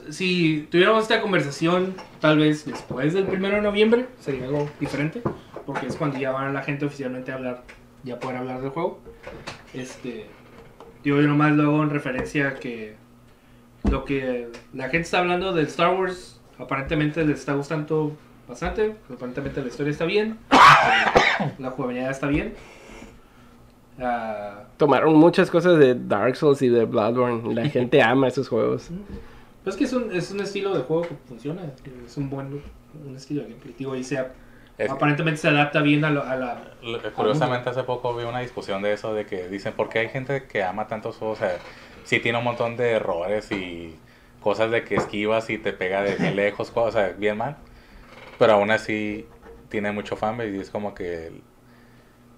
si 0.09 0.67
tuviéramos 0.71 1.03
esta 1.03 1.21
conversación, 1.21 1.93
tal 2.19 2.39
vez 2.39 2.65
después 2.65 3.13
del 3.13 3.25
primero 3.25 3.57
de 3.57 3.61
noviembre, 3.61 4.07
sería 4.19 4.45
algo 4.45 4.69
diferente. 4.79 5.21
Porque 5.65 5.87
es 5.87 5.95
cuando 5.95 6.17
ya 6.17 6.31
van 6.31 6.53
la 6.53 6.63
gente 6.63 6.85
oficialmente 6.85 7.31
a 7.31 7.35
hablar, 7.35 7.63
ya 8.03 8.19
poder 8.19 8.37
hablar 8.37 8.61
del 8.61 8.69
juego. 8.71 9.01
Este. 9.73 10.27
Digo, 11.03 11.21
yo 11.21 11.27
nomás 11.27 11.51
luego 11.51 11.83
en 11.83 11.89
referencia 11.89 12.47
a 12.47 12.53
que. 12.55 12.95
Lo 13.91 14.03
que 14.03 14.47
la 14.73 14.85
gente 14.85 15.01
está 15.01 15.19
hablando 15.19 15.53
del 15.53 15.67
Star 15.67 15.93
Wars, 15.93 16.41
aparentemente 16.57 17.23
les 17.23 17.39
está 17.39 17.53
gustando 17.53 18.17
bastante. 18.47 18.95
Aparentemente 19.13 19.61
la 19.61 19.67
historia 19.67 19.91
está 19.91 20.05
bien. 20.05 20.39
La 21.59 21.69
jugabilidad 21.69 22.09
está 22.09 22.27
bien. 22.27 22.55
Ah, 23.99 24.63
Tomaron 24.77 25.15
muchas 25.15 25.49
cosas 25.49 25.79
de 25.79 25.95
Dark 25.95 26.35
Souls 26.35 26.61
y 26.61 26.69
de 26.69 26.85
Bloodborne. 26.85 27.53
La 27.53 27.65
gente 27.69 28.01
ama 28.01 28.27
esos 28.27 28.49
juegos. 28.49 28.89
Pues 29.63 29.75
es 29.75 29.79
que 29.79 29.83
es 29.85 29.93
un, 29.93 30.11
es 30.11 30.31
un 30.31 30.41
estilo 30.41 30.75
de 30.75 30.83
juego 30.83 31.07
que 31.07 31.15
funciona. 31.27 31.63
Es 32.05 32.17
un 32.17 32.29
buen 32.29 32.61
un 33.05 33.15
estilo 33.15 33.43
de 33.43 33.49
gameplay. 33.49 33.99
Y 33.99 34.03
se, 34.03 34.19
Es- 34.77 34.91
aparentemente 34.91 35.37
se 35.39 35.47
adapta 35.47 35.81
bien 35.81 36.03
a, 36.05 36.11
lo- 36.11 36.23
a 36.23 36.35
la... 36.35 36.77
Lo- 36.81 37.01
Curiosamente 37.13 37.69
hace 37.69 37.83
poco 37.83 38.15
vi 38.15 38.25
una 38.25 38.39
discusión 38.41 38.81
de 38.81 38.93
eso, 38.93 39.13
de 39.13 39.25
que 39.25 39.47
dicen, 39.49 39.73
¿por 39.73 39.89
qué 39.89 39.99
hay 39.99 40.09
gente 40.09 40.47
que 40.47 40.63
ama 40.63 40.87
tantos 40.87 41.17
juegos? 41.17 41.39
O 41.39 41.45
sea, 41.45 41.57
sí 42.03 42.19
tiene 42.19 42.37
un 42.37 42.43
montón 42.43 42.75
de 42.77 42.91
errores 42.91 43.51
y 43.51 43.99
cosas 44.39 44.71
de 44.71 44.83
que 44.83 44.95
esquivas 44.95 45.49
y 45.49 45.57
te 45.57 45.73
pega 45.73 46.03
de 46.03 46.15
bien 46.15 46.35
lejos, 46.35 46.71
o 46.75 46.91
sea, 46.91 47.09
bien 47.09 47.37
mal. 47.37 47.57
Pero 48.37 48.53
aún 48.53 48.71
así 48.71 49.29
tiene 49.69 49.91
mucho 49.91 50.15
fanbase 50.17 50.51
y 50.55 50.59
es 50.59 50.69
como 50.69 50.93
que... 50.93 51.31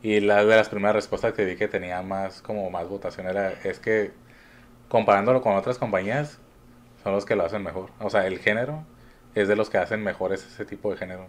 el- 0.04 0.08
Y 0.10 0.20
la 0.22 0.44
de 0.46 0.56
las 0.56 0.70
primeras 0.70 0.96
respuestas 0.96 1.34
que 1.34 1.46
vi 1.46 1.56
que 1.56 1.68
tenía 1.68 2.02
más, 2.02 2.42
como 2.42 2.70
más 2.70 2.88
votación 2.88 3.28
era, 3.28 3.52
es 3.64 3.80
que 3.80 4.12
comparándolo 4.90 5.42
con 5.42 5.56
otras 5.56 5.78
compañías, 5.78 6.40
son 7.04 7.14
los 7.14 7.26
que 7.26 7.36
lo 7.36 7.44
hacen 7.46 7.64
mejor. 7.64 7.90
O 8.00 8.10
sea, 8.10 8.26
el 8.28 8.40
género 8.40 8.84
es 9.36 9.48
de 9.48 9.56
los 9.56 9.70
que 9.70 9.78
hacen 9.78 10.04
mejores 10.04 10.46
ese 10.46 10.66
tipo 10.66 10.92
de 10.92 10.98
género. 10.98 11.28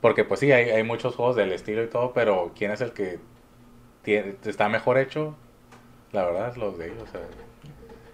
Porque 0.00 0.24
pues 0.24 0.40
sí, 0.40 0.50
hay, 0.52 0.70
hay 0.70 0.82
muchos 0.82 1.14
juegos 1.16 1.36
del 1.36 1.52
estilo 1.52 1.82
y 1.82 1.86
todo, 1.88 2.12
pero 2.12 2.52
¿quién 2.56 2.70
es 2.72 2.80
el 2.80 2.92
que 2.92 3.18
tiene, 4.02 4.34
está 4.44 4.68
mejor 4.68 4.98
hecho? 4.98 5.36
La 6.12 6.24
verdad 6.24 6.48
es 6.50 6.56
los 6.56 6.76
de 6.78 6.86
ellos. 6.88 7.02
O 7.02 7.06
sea, 7.06 7.20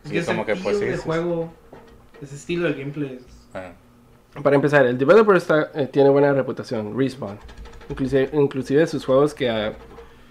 Es 0.04 0.10
y 0.10 0.12
que 0.14 0.18
es 0.20 0.26
como 0.26 0.44
que 0.44 0.54
pues 0.56 0.78
sí. 0.78 0.92
sí. 0.94 0.98
juego, 1.02 1.50
ese 2.20 2.34
estilo 2.34 2.68
de 2.68 2.74
gameplay 2.74 3.16
es- 3.16 3.48
Ajá. 3.54 3.72
Para 4.42 4.54
empezar, 4.56 4.84
el 4.86 4.98
developer 4.98 5.34
está, 5.36 5.70
eh, 5.74 5.86
tiene 5.86 6.10
buena 6.10 6.32
reputación, 6.32 6.96
Respawn. 6.96 7.38
Inclusive, 7.88 8.30
inclusive 8.32 8.86
sus 8.86 9.04
juegos 9.04 9.34
que 9.34 9.48
ah, 9.50 9.72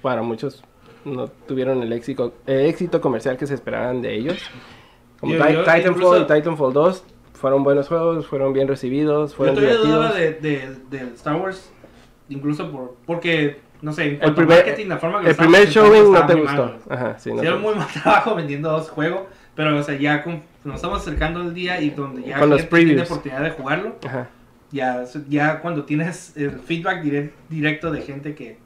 para 0.01 0.21
muchos 0.21 0.63
no 1.05 1.27
tuvieron 1.27 1.81
el 1.81 1.91
éxito, 1.93 2.33
el 2.45 2.65
éxito 2.67 2.99
comercial 3.01 3.37
que 3.37 3.47
se 3.47 3.53
esperaban 3.53 4.01
de 4.01 4.15
ellos. 4.15 4.37
Como 5.19 5.33
Yo- 5.33 5.39
yo 5.49 5.59
Titanfall 5.63 5.91
incluso- 5.91 6.17
y 6.21 6.27
Titanfall 6.27 6.73
2 6.73 7.03
fueron 7.33 7.63
buenos 7.63 7.87
juegos, 7.87 8.27
fueron 8.27 8.53
bien 8.53 8.67
recibidos, 8.67 9.31
Yo 9.31 9.37
fueron 9.37 9.55
todavía 9.55 9.77
divertidos. 9.77 10.15
de, 10.15 10.31
de, 10.33 10.75
del 10.97 11.07
Star 11.13 11.35
Wars, 11.37 11.71
incluso 12.29 12.69
por 12.71 12.95
porque, 13.05 13.59
no 13.81 13.93
sé, 13.93 14.15
en 14.15 14.23
El 14.23 14.33
primer, 14.35 14.57
marketing, 14.65 14.87
la 14.87 14.97
forma 14.97 15.21
que 15.21 15.29
el 15.29 15.35
primer 15.35 15.67
showing 15.69 16.11
no 16.13 16.25
te 16.25 16.33
gustó. 16.35 16.75
Ajá, 16.89 17.17
sí, 17.19 17.29
no 17.29 17.37
Hicieron 17.37 17.61
muy 17.61 17.73
mal 17.75 17.87
trabajo 18.03 18.35
vendiendo 18.35 18.69
dos 18.69 18.89
juegos, 18.89 19.21
pero 19.55 19.75
o 19.77 19.83
sea, 19.83 19.95
ya 19.97 20.23
con- 20.23 20.43
nos 20.63 20.75
estamos 20.75 20.99
acercando 21.01 21.39
al 21.39 21.53
día 21.53 21.79
y 21.81 21.89
donde 21.91 22.23
ya 22.23 22.39
Con 22.39 22.49
los 22.49 22.61
gente 22.61 22.77
tiene 22.85 23.01
oportunidad 23.03 23.41
de 23.43 23.51
jugarlo, 23.51 23.95
Ajá. 24.05 24.29
Ya, 24.71 25.03
ya 25.29 25.61
cuando 25.61 25.85
tienes 25.85 26.35
el 26.37 26.51
feedback 26.59 27.03
direct- 27.03 27.31
directo 27.49 27.91
de 27.91 28.01
gente 28.01 28.35
que 28.35 28.57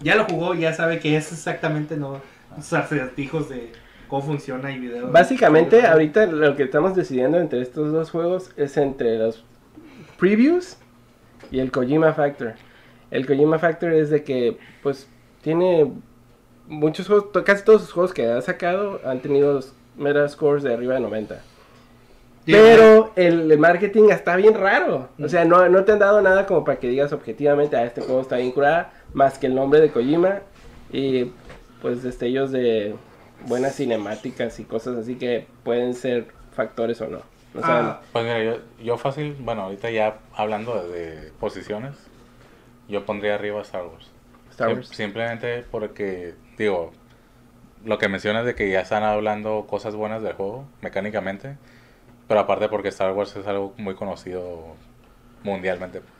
ya 0.00 0.14
lo 0.14 0.24
jugó, 0.24 0.54
ya 0.54 0.72
sabe 0.72 1.00
que 1.00 1.16
es 1.16 1.32
exactamente 1.32 1.96
no 1.96 2.20
acertijos 2.72 3.48
de 3.48 3.72
cómo 4.08 4.22
funciona 4.22 4.70
y 4.72 4.78
videos. 4.78 5.12
Básicamente, 5.12 5.86
ahorita 5.86 6.26
lo 6.26 6.56
que 6.56 6.62
estamos 6.64 6.94
decidiendo 6.94 7.38
entre 7.38 7.60
estos 7.60 7.92
dos 7.92 8.10
juegos 8.10 8.52
es 8.56 8.76
entre 8.76 9.18
los 9.18 9.44
previews 10.18 10.76
y 11.50 11.58
el 11.60 11.70
Kojima 11.70 12.12
Factor. 12.14 12.54
el 13.10 13.26
Kojima 13.26 13.58
Factor 13.58 13.92
es 13.92 14.10
de 14.10 14.22
que, 14.22 14.58
pues, 14.82 15.08
tiene 15.42 15.90
muchos 16.66 17.06
juegos, 17.06 17.26
casi 17.44 17.64
todos 17.64 17.82
sus 17.82 17.92
juegos 17.92 18.12
que 18.12 18.26
ha 18.30 18.40
sacado 18.42 19.00
han 19.04 19.20
tenido 19.20 19.60
metascores 19.96 20.62
de 20.62 20.74
arriba 20.74 20.94
de 20.94 21.00
90. 21.00 21.40
Pero 22.52 23.12
el, 23.16 23.50
el 23.50 23.58
marketing 23.58 24.10
está 24.10 24.36
bien 24.36 24.54
raro. 24.54 25.08
O 25.22 25.28
sea, 25.28 25.44
no, 25.44 25.68
no 25.68 25.84
te 25.84 25.92
han 25.92 25.98
dado 25.98 26.22
nada 26.22 26.46
como 26.46 26.64
para 26.64 26.78
que 26.78 26.88
digas 26.88 27.12
objetivamente, 27.12 27.76
a 27.76 27.84
este 27.84 28.00
juego 28.00 28.20
está 28.20 28.36
bien 28.36 28.52
curada, 28.52 28.92
más 29.12 29.38
que 29.38 29.46
el 29.46 29.54
nombre 29.54 29.80
de 29.80 29.90
Kojima 29.90 30.40
y 30.92 31.32
pues 31.82 32.02
destellos 32.02 32.50
de 32.50 32.94
buenas 33.46 33.76
cinemáticas 33.76 34.58
y 34.58 34.64
cosas 34.64 34.96
así 34.96 35.16
que 35.16 35.46
pueden 35.62 35.94
ser 35.94 36.26
factores 36.54 37.00
o 37.00 37.08
no. 37.08 37.20
Ah, 37.62 38.00
Pues 38.12 38.24
mira, 38.24 38.42
yo, 38.42 38.58
yo 38.82 38.96
fácil, 38.98 39.36
bueno, 39.40 39.62
ahorita 39.62 39.90
ya 39.90 40.18
hablando 40.34 40.88
de, 40.88 41.32
posiciones, 41.40 41.96
yo 42.88 43.04
pondría 43.04 43.34
arriba 43.34 43.60
Star 43.62 43.86
Wars. 43.86 44.10
Star 44.50 44.74
Wars. 44.74 44.88
Simplemente 44.88 45.64
porque, 45.70 46.34
digo, 46.56 46.92
lo 47.84 47.98
que 47.98 48.08
mencionas 48.08 48.44
de 48.44 48.54
que 48.54 48.70
ya 48.70 48.80
están 48.80 49.02
hablando 49.02 49.66
cosas 49.68 49.94
buenas 49.94 50.22
del 50.22 50.34
juego, 50.34 50.66
mecánicamente, 50.82 51.56
pero 52.28 52.40
aparte 52.40 52.68
porque 52.68 52.88
Star 52.88 53.12
Wars 53.12 53.34
es 53.36 53.46
algo 53.46 53.74
muy 53.78 53.94
conocido 53.94 54.76
mundialmente. 55.42 56.00
Pues. 56.00 56.12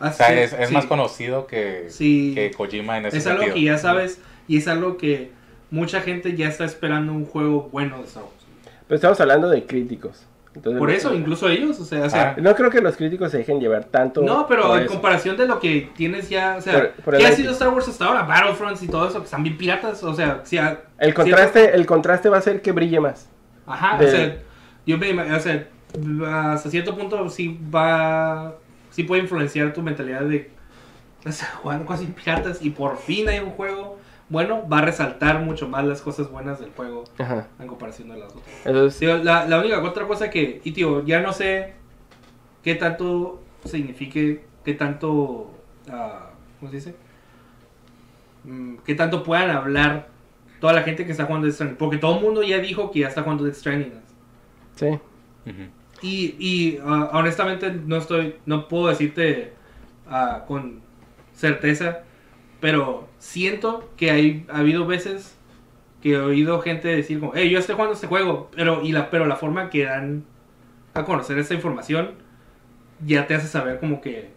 ah, 0.00 0.08
O 0.08 0.12
sea, 0.12 0.26
sí, 0.28 0.32
es, 0.34 0.52
es 0.52 0.68
sí. 0.68 0.74
más 0.74 0.86
conocido 0.86 1.46
que, 1.46 1.86
Sí. 1.88 2.32
que 2.34 2.50
Kojima 2.50 2.98
en 2.98 3.06
ese 3.06 3.18
Es 3.18 3.26
algo 3.26 3.38
sentido. 3.42 3.54
que 3.54 3.62
ya 3.62 3.78
sabes 3.78 4.20
y 4.48 4.58
es 4.58 4.68
algo 4.68 4.96
que 4.96 5.30
mucha 5.70 6.00
gente 6.00 6.36
ya 6.36 6.48
está 6.48 6.64
esperando 6.64 7.12
un 7.12 7.24
juego 7.26 7.68
bueno 7.72 7.98
de 7.98 8.04
Star 8.04 8.24
Wars. 8.24 8.34
Pero 8.88 8.96
estamos 8.96 9.20
hablando 9.20 9.48
de 9.48 9.64
críticos. 9.66 10.26
Entonces, 10.54 10.78
Por 10.78 10.90
no- 10.90 10.94
eso, 10.94 11.14
incluso 11.14 11.48
ellos, 11.48 11.80
o 11.80 11.84
sea, 11.84 12.04
o 12.04 12.10
sea, 12.10 12.34
Ah. 12.36 12.40
No 12.40 12.54
creo 12.54 12.68
que 12.68 12.82
los 12.82 12.94
críticos 12.96 13.30
se 13.30 13.38
dejen 13.38 13.58
llevar 13.58 13.84
tanto. 13.84 14.20
no, 14.20 14.46
pero 14.46 14.76
en 14.76 14.82
eso. 14.82 14.92
comparación 14.92 15.34
de 15.38 15.46
lo 15.46 15.58
que 15.58 15.90
tienes 15.96 16.28
ya, 16.28 16.56
o 16.58 16.60
sea, 16.60 16.74
Por- 16.74 16.90
por 17.04 17.14
el 17.14 17.20
¿qué 17.22 17.26
ha 17.28 17.32
sido 17.32 17.52
Star 17.52 17.70
Wars 17.70 17.88
hasta 17.88 18.04
ahora? 18.04 18.22
Battlefronts 18.24 18.82
y 18.82 18.88
todo 18.88 19.08
eso, 19.08 19.18
que 19.20 19.24
están 19.24 19.42
bien 19.42 19.56
piratas, 19.56 20.02
o 20.02 20.12
sea, 20.12 20.42
si 20.44 20.58
a- 20.58 20.82
El 20.98 21.14
contraste, 21.14 21.74
el 21.74 21.86
contraste 21.86 22.28
va 22.28 22.36
a 22.36 22.42
ser 22.42 22.60
que 22.60 22.72
brille 22.72 23.00
más. 23.00 23.30
Ajá, 23.66 23.96
de- 23.96 24.06
o 24.06 24.10
sea, 24.10 24.36
yo 24.86 24.98
me 24.98 25.10
ima- 25.12 25.36
o 25.36 25.40
sea, 25.40 25.68
hasta 26.54 26.70
cierto 26.70 26.96
punto 26.96 27.28
sí 27.28 27.58
va, 27.74 28.54
sí 28.90 29.02
puede 29.04 29.22
influenciar 29.22 29.72
tu 29.72 29.82
mentalidad 29.82 30.22
de, 30.22 30.50
o 31.26 31.32
sea, 31.32 31.48
jugando 31.62 31.86
cosas 31.86 32.06
piratas 32.06 32.62
y 32.64 32.70
por 32.70 32.96
fin 32.98 33.28
hay 33.28 33.38
un 33.40 33.50
juego 33.50 33.98
bueno, 34.28 34.66
va 34.66 34.78
a 34.78 34.82
resaltar 34.82 35.40
mucho 35.40 35.68
más 35.68 35.84
las 35.84 36.00
cosas 36.00 36.30
buenas 36.30 36.58
del 36.58 36.70
juego 36.70 37.04
Ajá. 37.18 37.48
en 37.60 37.66
comparación 37.66 38.08
de 38.08 38.16
las 38.16 38.30
otras. 38.32 38.46
Entonces, 38.64 38.98
Tío, 38.98 39.18
la, 39.22 39.46
la 39.46 39.58
única 39.60 39.82
otra 39.82 40.06
cosa 40.06 40.30
que, 40.30 40.62
y 40.64 40.70
tío, 40.70 41.04
ya 41.04 41.20
no 41.20 41.34
sé 41.34 41.74
qué 42.64 42.74
tanto 42.74 43.42
signifique, 43.66 44.42
qué 44.64 44.72
tanto, 44.72 45.50
ah, 45.90 46.30
¿cómo 46.58 46.70
se 46.70 46.76
dice? 46.78 46.94
Mm, 48.44 48.76
qué 48.86 48.94
tanto 48.94 49.22
puedan 49.22 49.50
hablar 49.50 50.08
toda 50.60 50.72
la 50.72 50.82
gente 50.82 51.04
que 51.04 51.12
está 51.12 51.26
jugando 51.26 51.46
Death 51.46 51.54
Stranding. 51.56 51.76
Porque 51.78 51.98
todo 51.98 52.16
el 52.16 52.22
mundo 52.24 52.42
ya 52.42 52.58
dijo 52.58 52.90
que 52.90 53.00
ya 53.00 53.08
está 53.08 53.22
jugando 53.22 53.44
Death 53.44 53.56
Stranding. 53.56 53.92
Sí. 54.76 54.98
Y, 56.02 56.34
y 56.38 56.78
ah, 56.84 57.10
honestamente 57.12 57.70
no 57.72 57.96
estoy, 57.96 58.36
no 58.46 58.68
puedo 58.68 58.88
decirte 58.88 59.52
ah, 60.08 60.44
con 60.48 60.80
certeza, 61.34 62.00
pero 62.60 63.08
siento 63.18 63.90
que 63.96 64.10
hay, 64.10 64.46
ha 64.52 64.58
habido 64.58 64.86
veces 64.86 65.36
que 66.02 66.12
he 66.14 66.18
oído 66.18 66.60
gente 66.60 66.88
decir 66.88 67.20
como, 67.20 67.32
hey, 67.34 67.48
yo 67.50 67.58
estoy 67.58 67.74
jugando 67.76 67.94
este 67.94 68.08
juego, 68.08 68.50
pero, 68.54 68.82
y 68.82 68.92
la, 68.92 69.10
pero 69.10 69.26
la 69.26 69.36
forma 69.36 69.70
que 69.70 69.84
dan 69.84 70.24
a 70.94 71.04
conocer 71.04 71.38
esta 71.38 71.54
información 71.54 72.10
ya 73.04 73.26
te 73.26 73.34
hace 73.34 73.46
saber 73.46 73.78
como 73.80 74.00
que 74.00 74.30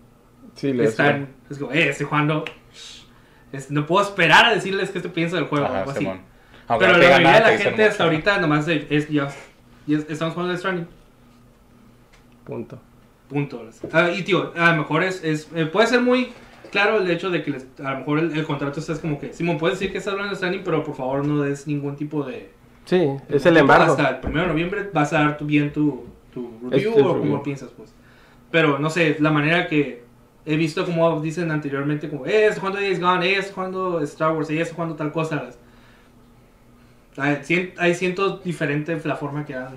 Sí, 0.56 0.72
están, 0.80 1.30
es 1.50 1.58
como, 1.58 1.72
hey, 1.74 1.88
estoy 1.90 2.06
jugando, 2.06 2.46
es- 3.52 3.72
no 3.72 3.86
puedo 3.86 4.06
esperar 4.06 4.46
a 4.46 4.54
decirles 4.54 4.92
qué 4.92 5.02
te 5.02 5.10
piensa 5.10 5.36
del 5.38 5.46
juego, 5.46 5.66
Ajá, 5.66 5.80
algo 5.80 5.92
así. 5.92 6.06
Pero 6.80 6.94
la 6.94 6.98
mayoría 7.10 7.34
de 7.34 7.40
la 7.40 7.58
gente 7.58 7.84
hasta 7.84 8.04
ahorita 8.06 8.40
nomás 8.40 8.68
es, 8.68 8.86
es 8.90 9.08
ya, 9.88 9.98
ya 10.00 10.06
estamos 10.10 10.34
jugando 10.34 10.52
Death 10.54 10.60
Stranding. 10.60 10.88
Punto. 12.46 12.80
Punto. 13.30 13.68
Ah, 13.92 14.12
y 14.12 14.22
tío, 14.24 14.54
a 14.56 14.72
lo 14.72 14.78
mejor 14.78 15.04
es, 15.04 15.24
es 15.24 15.50
eh, 15.56 15.66
puede 15.66 15.88
ser 15.88 16.02
muy 16.02 16.30
claro 16.72 16.98
el 17.00 17.10
hecho 17.10 17.30
de 17.32 17.42
que 17.42 17.52
les- 17.52 17.68
a 17.84 17.94
lo 17.94 18.00
mejor 18.00 18.20
el, 18.20 18.38
el 18.38 18.46
contrato 18.46 18.80
está 18.80 18.94
es 18.94 19.00
como 19.00 19.20
que, 19.20 19.34
Simón, 19.34 19.58
puedes 19.58 19.80
decir 19.80 19.92
que 19.92 19.98
estás 19.98 20.14
hablando 20.14 20.32
de 20.32 20.38
Standing, 20.38 20.62
pero 20.64 20.84
por 20.84 20.96
favor 20.96 21.26
no 21.26 21.42
des 21.42 21.66
ningún 21.68 21.96
tipo 21.96 22.24
de... 22.24 22.52
Sí, 22.86 23.00
ningún 23.00 23.22
es 23.30 23.46
el 23.48 23.58
embargo. 23.58 23.92
Hasta 23.94 24.20
el 24.22 24.26
1 24.30 24.42
de 24.42 24.48
noviembre 24.48 24.90
vas 24.94 25.12
a 25.14 25.20
dar 25.22 25.38
tu, 25.38 25.46
bien 25.46 25.74
tu, 25.74 26.06
tu 26.32 26.52
review 26.70 26.90
Este 26.92 27.02
o 27.02 27.14
review. 27.16 27.32
como 27.32 27.42
piensas, 27.44 27.70
pues. 27.76 27.94
Pero 28.52 28.78
no 28.78 28.90
sé, 28.92 29.18
la 29.20 29.32
manera 29.32 29.68
que 29.68 30.04
he 30.46 30.56
visto 30.56 30.86
como 30.86 31.20
dicen 31.20 31.50
anteriormente, 31.50 32.08
como, 32.10 32.28
eh, 32.28 32.46
estoy 32.46 32.60
jugando 32.60 32.80
Days 32.80 33.00
Gone, 33.02 33.26
eh, 33.28 33.38
estoy 33.38 33.56
jugando 33.56 34.02
Star 34.02 34.34
Wars, 34.36 34.50
eh, 34.52 34.62
estoy 34.62 34.76
jugando 34.76 34.96
tal 34.96 35.12
cosa. 35.12 35.50
Hay, 37.18 37.36
cien- 37.44 37.74
hay 37.78 37.94
cientos 37.96 38.44
diferentes 38.44 39.06
la 39.06 39.16
forma 39.16 39.46
que 39.46 39.56
han, 39.56 39.76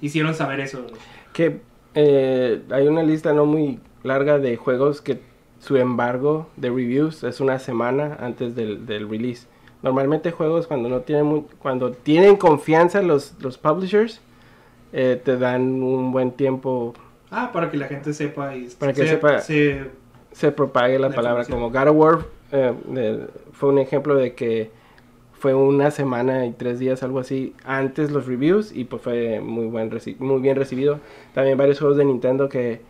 hicieron 0.00 0.34
saber 0.34 0.60
eso. 0.60 0.84
Que 1.32 1.60
eh, 1.94 2.62
hay 2.70 2.86
una 2.88 3.02
lista 3.02 3.32
no 3.32 3.46
muy 3.46 3.78
larga 4.02 4.38
de 4.38 4.56
juegos 4.56 5.00
que 5.00 5.20
su 5.60 5.76
embargo 5.76 6.48
de 6.56 6.68
reviews 6.70 7.24
es 7.24 7.40
una 7.40 7.58
semana 7.58 8.16
antes 8.20 8.54
del, 8.54 8.86
del 8.86 9.08
release. 9.08 9.46
Normalmente 9.82 10.30
juegos 10.32 10.66
cuando 10.66 10.88
no 10.88 11.00
tienen 11.00 11.24
mu- 11.26 11.46
cuando 11.60 11.92
tienen 11.92 12.36
confianza 12.36 13.00
los, 13.02 13.34
los 13.40 13.58
publishers 13.58 14.20
eh, 14.92 15.20
te 15.24 15.36
dan 15.36 15.82
un 15.82 16.10
buen 16.12 16.32
tiempo 16.32 16.94
Ah, 17.30 17.50
para 17.52 17.70
que 17.70 17.76
la 17.76 17.86
gente 17.86 18.12
sepa 18.14 18.56
y 18.56 18.68
Para 18.78 18.92
que 18.92 19.02
se- 19.02 19.08
sepa. 19.08 19.38
se- 19.40 19.84
se 20.32 20.50
propague 20.52 20.98
la, 20.98 21.08
La 21.10 21.14
palabra 21.14 21.44
como 21.44 21.70
God 21.70 21.88
of 21.88 21.96
War 21.96 22.18
eh, 22.52 22.72
de- 22.88 23.26
fue 23.52 23.68
un 23.68 23.78
ejemplo 23.78 24.14
de 24.16 24.34
que 24.34 24.70
fue 25.38 25.54
una 25.54 25.90
semana 25.90 26.46
y 26.46 26.52
tres 26.52 26.78
días 26.78 27.02
algo 27.02 27.18
así 27.20 27.54
antes 27.64 28.10
los 28.10 28.26
reviews 28.26 28.72
y 28.74 28.84
pues 28.84 29.02
fue 29.02 29.40
muy 29.40 29.66
buen 29.66 29.90
reci- 29.90 30.18
muy 30.18 30.40
bien 30.40 30.56
recibido 30.56 31.00
también 31.34 31.56
varios 31.56 31.78
juegos 31.78 31.96
de 31.96 32.04
Nintendo 32.04 32.48
que 32.48 32.80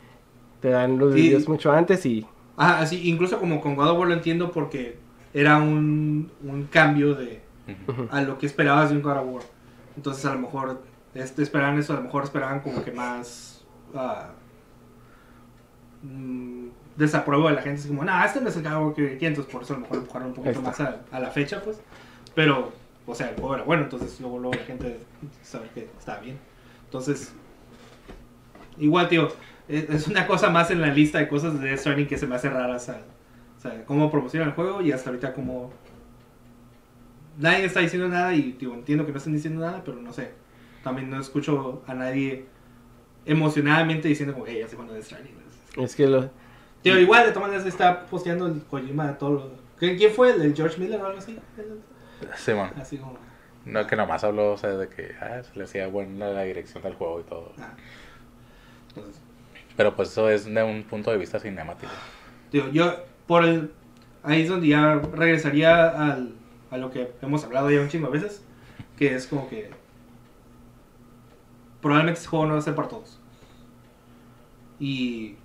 te 0.60 0.70
dan 0.70 0.98
los 0.98 1.14
Y- 1.14 1.22
reviews 1.22 1.48
mucho 1.48 1.72
antes 1.72 2.04
y 2.06 2.26
Ah, 2.56 2.80
así, 2.80 3.08
incluso 3.08 3.38
como 3.38 3.60
con 3.60 3.76
God 3.76 3.90
of 3.90 3.98
War 4.00 4.08
lo 4.08 4.14
entiendo 4.14 4.50
porque 4.50 4.98
era 5.32 5.58
un, 5.58 6.30
un 6.42 6.64
cambio 6.64 7.14
de 7.14 7.40
a 8.10 8.22
lo 8.22 8.38
que 8.38 8.46
esperabas 8.46 8.90
de 8.90 8.96
un 8.96 9.02
God 9.02 9.16
of 9.18 9.26
War. 9.28 9.42
Entonces 9.96 10.24
a 10.24 10.32
lo 10.34 10.40
mejor 10.40 10.82
este, 11.14 11.42
esperaban 11.42 11.78
eso, 11.78 11.92
a 11.92 11.96
lo 11.96 12.02
mejor 12.02 12.24
esperaban 12.24 12.60
como 12.60 12.82
que 12.82 12.90
más 12.92 13.64
ah, 13.94 14.30
mm, 16.02 16.66
desapruebo 16.96 17.48
de 17.48 17.54
la 17.54 17.62
gente, 17.62 17.80
así 17.80 17.88
como, 17.88 18.04
nah, 18.04 18.24
este 18.24 18.40
no 18.40 18.48
es 18.48 18.56
el 18.56 18.62
God 18.62 18.72
of 18.74 18.84
War 18.86 18.94
que 18.94 19.08
quería", 19.12 19.28
entonces 19.28 19.52
por 19.52 19.62
eso 19.62 19.74
a 19.74 19.76
lo 19.76 19.82
mejor 19.82 19.98
empujaron 19.98 20.28
un 20.28 20.34
poquito 20.34 20.62
más 20.62 20.80
a 20.80 21.20
la 21.20 21.30
fecha, 21.30 21.60
pues. 21.62 21.80
Pero, 22.38 22.70
o 23.04 23.16
sea, 23.16 23.30
el 23.30 23.34
juego 23.34 23.56
era 23.56 23.64
bueno, 23.64 23.82
entonces 23.82 24.20
luego, 24.20 24.38
luego 24.38 24.54
la 24.54 24.62
gente 24.62 25.00
sabe 25.42 25.68
que 25.74 25.88
estaba 25.98 26.20
bien. 26.20 26.38
Entonces, 26.84 27.32
igual, 28.78 29.08
tío, 29.08 29.26
es 29.66 30.06
una 30.06 30.24
cosa 30.24 30.48
más 30.48 30.70
en 30.70 30.80
la 30.80 30.86
lista 30.86 31.18
de 31.18 31.26
cosas 31.26 31.60
de 31.60 31.66
Death 31.66 31.80
Stranding 31.80 32.06
que 32.06 32.16
se 32.16 32.28
me 32.28 32.36
hace 32.36 32.48
rara, 32.48 32.76
o 32.76 32.78
sea, 32.78 33.02
cómo 33.86 34.08
promocionan 34.08 34.50
el 34.50 34.54
juego 34.54 34.80
y 34.82 34.92
hasta 34.92 35.10
ahorita 35.10 35.34
como 35.34 35.72
nadie 37.38 37.64
está 37.64 37.80
diciendo 37.80 38.06
nada 38.06 38.32
y 38.32 38.52
tío, 38.52 38.72
entiendo 38.72 39.04
que 39.04 39.10
no 39.10 39.18
están 39.18 39.32
diciendo 39.32 39.60
nada, 39.66 39.82
pero 39.84 40.00
no 40.00 40.12
sé. 40.12 40.30
También 40.84 41.10
no 41.10 41.18
escucho 41.18 41.82
a 41.88 41.94
nadie 41.94 42.44
emocionadamente 43.26 44.06
diciendo 44.06 44.32
como, 44.32 44.46
hey, 44.46 44.58
ya 44.60 44.68
sé 44.68 44.76
cuándo 44.76 44.94
Death 44.94 45.06
Stranding. 45.06 45.34
es 45.76 45.96
que 45.96 46.06
lo 46.06 46.30
Tío, 46.82 47.00
igual 47.00 47.26
de 47.26 47.32
todas 47.32 47.48
maneras 47.48 47.66
está 47.66 48.06
posteando 48.06 48.46
el 48.46 48.62
Kojima 48.62 49.18
todo 49.18 49.30
lo... 49.32 49.50
¿Quién 49.76 49.98
quién 49.98 50.12
fue? 50.12 50.30
¿El 50.30 50.54
George 50.54 50.80
Miller 50.80 51.00
o 51.00 51.06
algo 51.06 51.18
así? 51.18 51.36
Simón. 52.36 52.72
Así 52.76 52.98
como... 52.98 53.18
No, 53.64 53.86
que 53.86 53.96
nomás 53.96 54.24
habló, 54.24 54.52
o 54.52 54.58
sea, 54.58 54.70
de 54.70 54.88
que 54.88 55.14
ah, 55.20 55.42
se 55.42 55.56
le 55.58 55.64
hacía 55.64 55.88
buena 55.88 56.28
la 56.30 56.42
dirección 56.44 56.82
del 56.82 56.94
juego 56.94 57.20
y 57.20 57.24
todo. 57.24 57.52
ah. 57.58 57.76
Entonces, 58.88 59.22
Pero 59.76 59.94
pues 59.96 60.10
eso 60.10 60.28
es 60.30 60.44
de 60.46 60.62
un 60.62 60.84
punto 60.84 61.10
de 61.10 61.18
vista 61.18 61.38
cinemático. 61.40 62.02
Tío, 62.50 62.70
yo 62.70 62.94
por 63.26 63.44
el... 63.44 63.74
Ahí 64.22 64.42
es 64.42 64.48
donde 64.48 64.68
ya 64.68 64.96
regresaría 64.96 65.88
al, 65.88 66.34
a 66.70 66.76
lo 66.78 66.90
que 66.90 67.14
hemos 67.22 67.44
hablado 67.44 67.70
ya 67.70 67.80
un 67.80 67.88
chingo 67.88 68.08
de 68.10 68.18
veces, 68.20 68.44
que 68.96 69.14
es 69.14 69.26
como 69.26 69.48
que... 69.48 69.76
Probablemente 71.80 72.18
este 72.18 72.28
juego 72.28 72.46
no 72.46 72.52
va 72.54 72.58
a 72.60 72.62
ser 72.62 72.74
para 72.76 72.88
todos. 72.88 73.20
Y 74.78 75.36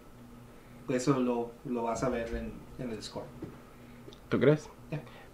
eso 0.89 1.19
lo, 1.19 1.55
lo 1.65 1.83
vas 1.83 2.03
a 2.03 2.09
ver 2.09 2.33
en, 2.35 2.53
en 2.77 2.91
el 2.91 3.01
score. 3.03 3.27
¿tú 4.29 4.39
crees? 4.39 4.72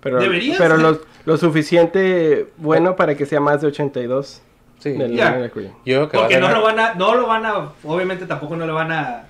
Pero, 0.01 0.19
Deberías, 0.19 0.57
pero 0.57 0.77
lo, 0.77 0.99
lo 1.25 1.37
suficiente 1.37 2.47
bueno 2.57 2.95
para 2.95 3.15
que 3.15 3.25
sea 3.25 3.39
más 3.39 3.61
de 3.61 3.67
82 3.67 4.41
Sí. 4.79 4.93
del 4.93 5.11
Mercury. 5.11 5.67
Yo 5.85 6.07
creo 6.07 6.09
que 6.09 6.17
Porque 6.17 6.39
no 6.39 6.49
lo 6.49 6.63
van 6.63 6.79
a... 6.79 6.93
No 6.95 7.13
lo 7.15 7.27
van 7.27 7.45
a... 7.45 7.71
Obviamente 7.83 8.25
tampoco 8.25 8.55
no 8.55 8.65
lo 8.65 8.73
van 8.73 8.91
a... 8.91 9.25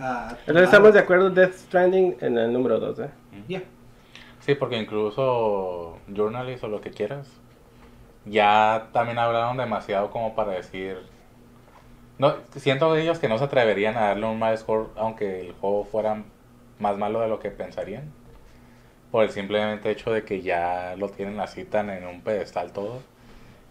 a 0.00 0.36
Entonces 0.40 0.64
estamos 0.64 0.92
de 0.92 1.00
acuerdo 1.00 1.30
Death 1.30 1.54
Stranding 1.54 2.16
en 2.20 2.36
el 2.36 2.52
número 2.52 2.80
2, 2.80 2.98
¿eh? 3.00 3.62
Sí, 4.40 4.54
porque 4.54 4.76
incluso 4.76 5.98
Journalist 6.08 6.64
o 6.64 6.68
lo 6.68 6.80
que 6.80 6.90
quieras, 6.90 7.28
ya 8.24 8.88
también 8.92 9.18
hablaron 9.18 9.56
demasiado 9.56 10.10
como 10.10 10.34
para 10.34 10.52
decir... 10.52 10.98
No, 12.18 12.34
siento 12.56 12.96
ellos 12.96 13.20
que 13.20 13.28
no 13.28 13.38
se 13.38 13.44
atreverían 13.44 13.96
a 13.96 14.08
darle 14.08 14.26
un 14.26 14.40
mal 14.40 14.58
score 14.58 14.88
aunque 14.96 15.40
el 15.40 15.52
juego 15.52 15.84
fuera 15.84 16.24
más 16.80 16.98
malo 16.98 17.20
de 17.20 17.28
lo 17.28 17.38
que 17.38 17.50
pensarían. 17.50 18.10
Por 19.10 19.24
el 19.24 19.30
simplemente 19.30 19.90
hecho 19.90 20.10
de 20.12 20.24
que 20.24 20.42
ya 20.42 20.94
lo 20.96 21.08
tienen, 21.08 21.36
la 21.36 21.46
citan 21.46 21.90
en 21.90 22.06
un 22.06 22.20
pedestal 22.20 22.72
todo. 22.72 23.02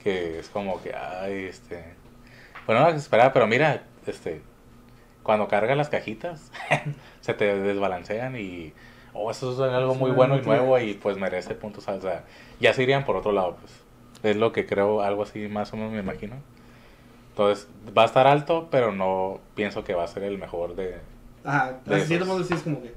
Que 0.03 0.39
es 0.39 0.49
como 0.49 0.81
que, 0.81 0.93
ay, 0.95 1.45
este. 1.45 1.83
Bueno, 2.65 2.81
no 2.81 2.89
esperaba, 2.89 3.33
pero 3.33 3.47
mira, 3.47 3.83
este. 4.05 4.41
Cuando 5.23 5.47
carga 5.47 5.75
las 5.75 5.89
cajitas, 5.89 6.51
se 7.21 7.33
te 7.33 7.59
desbalancean 7.59 8.35
y. 8.35 8.73
Oh, 9.13 9.31
eso 9.31 9.51
es 9.51 9.73
algo 9.73 9.95
muy 9.95 10.11
bueno 10.11 10.37
y 10.37 10.41
nuevo 10.41 10.77
y 10.79 10.93
pues 10.93 11.17
merece 11.17 11.55
puntos. 11.55 11.87
O 11.87 12.01
sea, 12.01 12.23
ya 12.59 12.73
se 12.73 12.83
irían 12.83 13.05
por 13.05 13.15
otro 13.15 13.31
lado, 13.31 13.57
pues. 13.59 13.73
Es 14.23 14.35
lo 14.35 14.51
que 14.51 14.65
creo, 14.65 15.01
algo 15.01 15.23
así 15.23 15.47
más 15.47 15.73
o 15.73 15.77
menos 15.77 15.91
me 15.91 15.99
imagino. 15.99 16.35
Entonces, 17.29 17.67
va 17.95 18.01
a 18.01 18.05
estar 18.05 18.25
alto, 18.25 18.67
pero 18.71 18.91
no 18.91 19.39
pienso 19.53 19.83
que 19.83 19.93
va 19.93 20.03
a 20.03 20.07
ser 20.07 20.23
el 20.23 20.39
mejor 20.39 20.75
de. 20.75 20.97
Ajá, 21.43 21.79
de 21.85 22.01
cierto 22.01 22.25
modo 22.25 22.43
sí 22.43 22.55
es 22.55 22.63
como 22.63 22.81
que. 22.81 22.93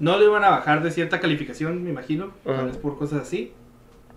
No 0.00 0.16
le 0.18 0.26
iban 0.26 0.44
a 0.44 0.50
bajar 0.50 0.82
de 0.82 0.90
cierta 0.90 1.20
calificación, 1.20 1.82
me 1.82 1.90
imagino, 1.90 2.32
tal 2.44 2.66
vez 2.66 2.76
por 2.76 2.98
cosas 2.98 3.22
así. 3.22 3.52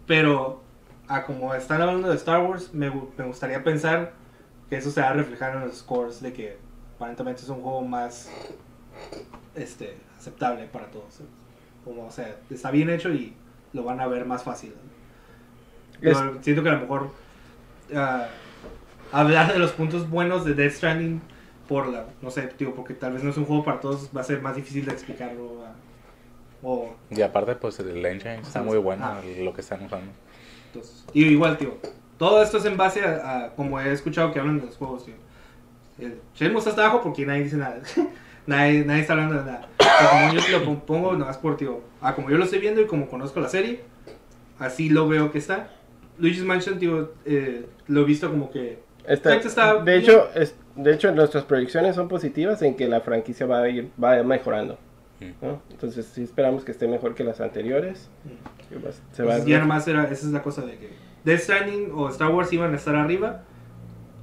Pero, 0.05 0.61
a 1.07 1.23
como 1.23 1.53
están 1.55 1.81
hablando 1.81 2.09
de 2.09 2.15
Star 2.15 2.43
Wars, 2.43 2.73
me, 2.73 2.91
me 3.17 3.25
gustaría 3.25 3.63
pensar 3.63 4.13
que 4.69 4.77
eso 4.77 4.91
se 4.91 5.01
va 5.01 5.09
a 5.09 5.13
reflejar 5.13 5.55
en 5.55 5.61
los 5.61 5.79
scores 5.79 6.21
de 6.21 6.33
que 6.33 6.57
aparentemente 6.95 7.41
es 7.41 7.49
un 7.49 7.61
juego 7.61 7.81
más 7.81 8.29
este, 9.55 9.97
aceptable 10.17 10.67
para 10.67 10.85
todos. 10.91 11.21
Como, 11.83 12.05
o 12.05 12.11
sea, 12.11 12.37
está 12.49 12.69
bien 12.69 12.89
hecho 12.89 13.11
y 13.11 13.33
lo 13.73 13.83
van 13.83 13.99
a 13.99 14.07
ver 14.07 14.25
más 14.25 14.43
fácil. 14.43 14.73
siento 16.41 16.63
que 16.63 16.69
a 16.69 16.73
lo 16.73 16.79
mejor 16.79 17.09
uh, 17.91 18.25
hablar 19.11 19.51
de 19.51 19.59
los 19.59 19.71
puntos 19.71 20.09
buenos 20.09 20.45
de 20.45 20.53
Death 20.53 20.73
Stranding 20.73 21.21
por 21.67 21.87
la, 21.87 22.05
no 22.21 22.29
sé, 22.31 22.53
digo, 22.57 22.75
porque 22.75 22.93
tal 22.93 23.13
vez 23.13 23.23
no 23.23 23.31
es 23.31 23.37
un 23.37 23.45
juego 23.45 23.63
para 23.63 23.79
todos, 23.79 24.09
va 24.15 24.21
a 24.21 24.23
ser 24.23 24.41
más 24.41 24.55
difícil 24.55 24.85
de 24.85 24.91
explicarlo. 24.91 25.60
O... 26.63 26.95
Y 27.09 27.21
aparte, 27.21 27.55
pues 27.55 27.79
el 27.79 28.05
engine 28.05 28.39
está 28.39 28.61
muy 28.61 28.77
bueno, 28.77 29.05
ah. 29.05 29.21
lo 29.39 29.53
que 29.53 29.61
están 29.61 29.85
usando. 29.85 30.11
Entonces, 30.67 31.05
y 31.13 31.25
igual, 31.25 31.57
tío, 31.57 31.75
todo 32.17 32.41
esto 32.41 32.57
es 32.57 32.65
en 32.65 32.77
base 32.77 33.03
a, 33.03 33.51
como 33.55 33.79
he 33.79 33.91
escuchado 33.91 34.31
que 34.31 34.39
hablan 34.39 34.59
de 34.59 34.67
los 34.67 34.77
juegos, 34.77 35.05
tío. 35.05 35.15
El 35.99 36.57
está 36.57 36.71
abajo 36.71 37.01
porque 37.01 37.25
nadie 37.25 37.43
dice 37.43 37.57
nada. 37.57 37.81
nadie, 38.47 38.85
nadie 38.85 39.01
está 39.01 39.13
hablando 39.13 39.35
de 39.35 39.51
nada. 39.51 39.69
como 40.09 40.33
yo 40.33 40.43
te 40.43 40.51
lo 40.51 40.85
pongo, 40.85 41.13
no 41.13 41.29
es 41.29 41.37
por, 41.37 41.57
tío, 41.57 41.81
ah, 42.01 42.15
como 42.15 42.29
yo 42.29 42.37
lo 42.37 42.45
estoy 42.45 42.59
viendo 42.59 42.81
y 42.81 42.87
como 42.87 43.07
conozco 43.07 43.39
la 43.39 43.49
serie, 43.49 43.81
así 44.59 44.89
lo 44.89 45.07
veo 45.07 45.31
que 45.31 45.39
está. 45.39 45.69
Luigi's 46.17 46.43
Mansion, 46.43 46.79
tío, 46.79 47.13
eh, 47.25 47.65
lo 47.87 48.01
he 48.01 48.03
visto 48.05 48.29
como 48.29 48.51
que... 48.51 48.79
Está, 49.07 49.79
de 49.79 49.97
hecho, 49.97 50.29
es, 50.35 50.55
de 50.75 50.93
hecho, 50.93 51.11
nuestras 51.11 51.43
proyecciones 51.43 51.95
son 51.95 52.07
positivas 52.07 52.61
en 52.61 52.75
que 52.75 52.87
la 52.87 53.01
franquicia 53.01 53.47
va 53.47 53.63
a 53.63 53.69
ir 53.69 53.89
va 54.01 54.21
mejorando. 54.21 54.77
Entonces, 55.69 56.05
sí 56.07 56.23
esperamos 56.23 56.63
que 56.63 56.71
esté 56.71 56.87
mejor 56.87 57.15
que 57.15 57.23
las 57.23 57.39
anteriores. 57.41 58.09
Se 59.11 59.23
va 59.23 59.35
pues 59.35 59.45
ya 59.45 59.59
nomás 59.59 59.87
era, 59.87 60.03
esa 60.05 60.25
es 60.25 60.31
la 60.31 60.41
cosa 60.41 60.61
de 60.63 60.77
que 60.77 60.89
Death 61.23 61.41
Stranding 61.41 61.91
o 61.93 62.09
Star 62.09 62.29
Wars 62.29 62.51
iban 62.53 62.73
a 62.73 62.77
estar 62.77 62.95
arriba. 62.95 63.43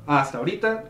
Hasta 0.07 0.39
ahorita, 0.39 0.85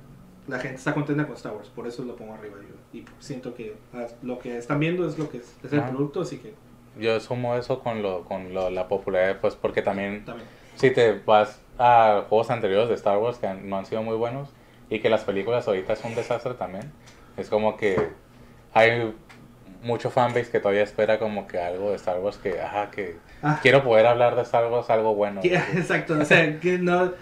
la 0.46 0.59
gente 0.59 0.76
está 0.76 0.94
contenta 0.94 1.26
con 1.26 1.36
Star 1.36 1.54
Wars, 1.54 1.68
por 1.68 1.86
eso 1.86 2.04
lo 2.04 2.16
pongo 2.16 2.34
arriba 2.34 2.56
yo. 2.61 2.98
Y 2.98 3.04
siento 3.18 3.54
que 3.54 3.76
ah, 3.92 4.06
lo 4.22 4.38
que 4.38 4.56
están 4.56 4.80
viendo 4.80 5.06
es 5.06 5.18
lo 5.18 5.28
que 5.28 5.38
es, 5.38 5.72
el 5.72 5.82
producto, 5.82 6.22
así 6.22 6.38
que... 6.38 6.54
Yo 6.98 7.20
sumo 7.20 7.54
eso 7.56 7.80
con 7.80 8.02
lo 8.02 8.24
con 8.24 8.54
lo, 8.54 8.70
la 8.70 8.88
popularidad, 8.88 9.40
pues 9.40 9.54
porque 9.54 9.82
también, 9.82 10.24
también, 10.24 10.48
si 10.76 10.90
te 10.90 11.20
vas 11.24 11.61
a 11.78 12.24
juegos 12.28 12.50
anteriores 12.50 12.88
de 12.88 12.94
Star 12.94 13.18
Wars 13.18 13.38
que 13.38 13.52
no 13.52 13.76
han 13.76 13.86
sido 13.86 14.02
muy 14.02 14.16
buenos, 14.16 14.48
y 14.90 15.00
que 15.00 15.11
las 15.11 15.24
películas 15.24 15.68
ahorita 15.68 15.92
es 15.92 16.04
un 16.04 16.14
desastre 16.14 16.54
también. 16.54 16.90
Es 17.36 17.48
como 17.48 17.76
que 17.76 18.09
hay 18.72 19.14
mucho 19.89 20.11
fanbase 20.11 20.51
que 20.51 20.61
todavía 20.61 20.84
espera 20.84 21.18
como 21.18 21.49
que 21.49 21.59
algo 21.59 21.91
de 21.91 21.97
Star 21.97 22.20
Wars 22.20 22.36
que, 22.36 22.61
ajá, 22.61 22.91
que 22.91 23.16
ah. 23.43 23.59
quiero 23.62 23.82
poder 23.82 24.07
hablar 24.07 24.36
de 24.36 24.43
Star 24.43 24.70
Wars 24.70 24.89
algo 24.91 25.14
bueno. 25.14 25.41
Exacto, 25.43 26.16
o 26.18 26.24
sea, 26.24 26.61
que 26.61 26.78
no, 26.78 27.12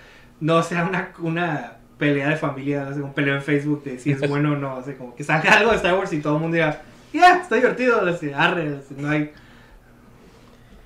no 0.41 0.63
sea 0.63 0.85
una, 0.85 1.13
una 1.21 1.77
pelea 1.97 2.29
de 2.29 2.37
familia, 2.37 2.89
un 2.95 3.15
pelea 3.15 3.37
en 3.37 3.43
Facebook 3.43 3.85
de 3.85 3.99
si 3.99 4.11
es 4.11 4.21
bueno 4.29 4.53
o 4.53 4.57
no, 4.57 4.77
o 4.77 4.83
sea, 4.83 4.97
como 4.97 5.15
que 5.15 5.25
salga 5.25 5.55
algo 5.55 5.71
de 5.71 5.77
Star 5.77 5.95
Wars 5.95 6.13
y 6.13 6.21
todo 6.21 6.35
el 6.35 6.43
mundo 6.43 6.57
diga, 6.57 6.83
ya, 7.13 7.39
está 7.39 7.55
divertido, 7.55 8.03
arre, 8.35 8.81
no 8.99 9.09
hay 9.09 9.33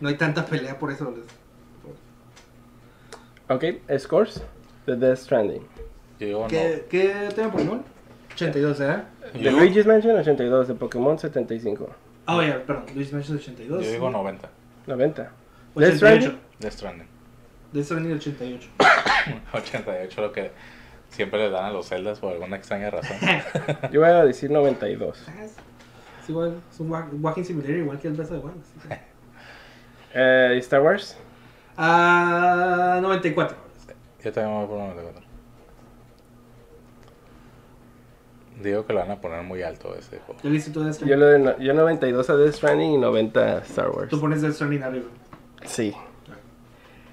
no 0.01 0.09
hay 0.09 0.17
tanta 0.17 0.47
pelea 0.47 0.79
por 0.79 0.91
eso. 0.91 1.15
Ok, 3.49 3.65
scores 3.99 4.43
The 4.87 4.97
Death 4.97 5.19
Stranding. 5.19 5.67
¿Qué, 6.19 6.87
¿Qué 6.89 7.29
tengo 7.35 7.51
Pokémon? 7.51 7.83
82, 8.35 8.81
¿eh? 8.81 8.97
De 9.35 9.51
Luigi's 9.51 9.87
Mansion 9.87 10.17
82, 10.17 10.69
de 10.69 10.75
Pokémon 10.75 11.19
75. 11.19 11.89
Ah, 12.27 12.37
oh, 12.37 12.43
yeah, 12.43 12.63
perdón, 12.65 12.87
Luigi's 12.95 13.13
Mansion 13.13 13.39
82. 13.39 13.85
Yo 13.85 13.93
digo 13.93 14.11
90. 14.11 14.49
90. 14.87 15.33
Death 15.77 15.97
Stranding? 15.97 16.39
Death 16.59 16.73
Stranding. 16.73 17.07
Death 17.73 17.85
Stranding 17.85 18.13
88. 18.13 18.69
88, 19.53 20.21
lo 20.21 20.33
que 20.33 20.51
siempre 21.11 21.39
le 21.39 21.51
dan 21.51 21.65
a 21.65 21.71
los 21.71 21.87
celdas 21.87 22.19
por 22.19 22.33
alguna 22.33 22.57
extraña 22.57 22.91
razón. 22.91 23.17
Yo 23.93 24.01
voy 24.01 24.11
a 24.11 24.25
decir 24.25 24.51
92. 24.51 25.27
Ah, 25.29 25.45
es, 25.45 26.29
igual, 26.29 26.61
es 26.71 26.81
un 26.81 26.91
walking 27.23 27.45
simulator 27.45 27.77
igual 27.77 27.99
que 27.99 28.09
el 28.09 28.15
Breath 28.15 28.33
of 28.33 28.45
the 28.89 28.99
eh, 30.13 30.59
¿Star 30.59 30.83
Wars? 30.83 31.17
Ah, 31.77 32.99
94. 33.01 33.57
Yo 34.25 34.33
también 34.33 34.57
voy 34.57 34.67
por 34.67 34.79
94. 34.79 35.30
Digo 38.63 38.87
que 38.87 38.93
lo 38.93 39.01
van 39.01 39.11
a 39.11 39.21
poner 39.21 39.43
muy 39.43 39.63
alto 39.63 39.95
ese 39.99 40.19
juego. 40.19 40.41
Yo 40.43 40.51
le 40.51 40.61
todo 40.61 40.91
Yo, 41.07 41.17
lo 41.17 41.27
de, 41.27 41.57
yo 41.61 41.73
92 41.73 42.29
a 42.29 42.37
Death 42.37 42.55
Stranding 42.55 42.93
y 42.93 42.99
90 42.99 43.41
a 43.41 43.59
Star 43.59 43.91
Wars. 43.91 44.09
Tú 44.09 44.21
pones 44.21 44.43
Death 44.43 44.55
Stranding 44.55 44.83
arriba. 44.83 45.07
Sí. 45.65 45.95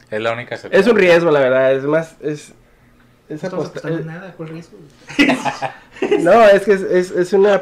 Es 0.10 0.22
la 0.22 0.34
única 0.34 0.56
excepción. 0.56 0.82
Es 0.82 0.88
un 0.88 0.98
riesgo, 0.98 1.32
la 1.32 1.40
verdad. 1.40 1.74
Es 1.74 1.84
más. 1.84 2.16
Es, 2.22 2.54
es 3.30 3.44
no 3.44 3.50
apostar. 3.50 3.92
Es... 3.92 4.06
nada, 4.06 4.34
¿cuál 4.36 4.50
riesgo? 4.50 4.78
no, 6.22 6.44
es 6.44 6.64
que 6.64 6.74
es, 6.74 6.82
es, 6.82 7.12
es 7.12 7.34
una. 7.34 7.62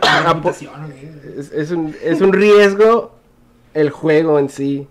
es, 1.38 1.52
es, 1.52 1.72
un, 1.72 1.96
es 2.04 2.22
un 2.22 2.34
riesgo 2.34 3.16
el 3.74 3.90
juego 3.92 4.40
en 4.40 4.50
sí. 4.50 4.88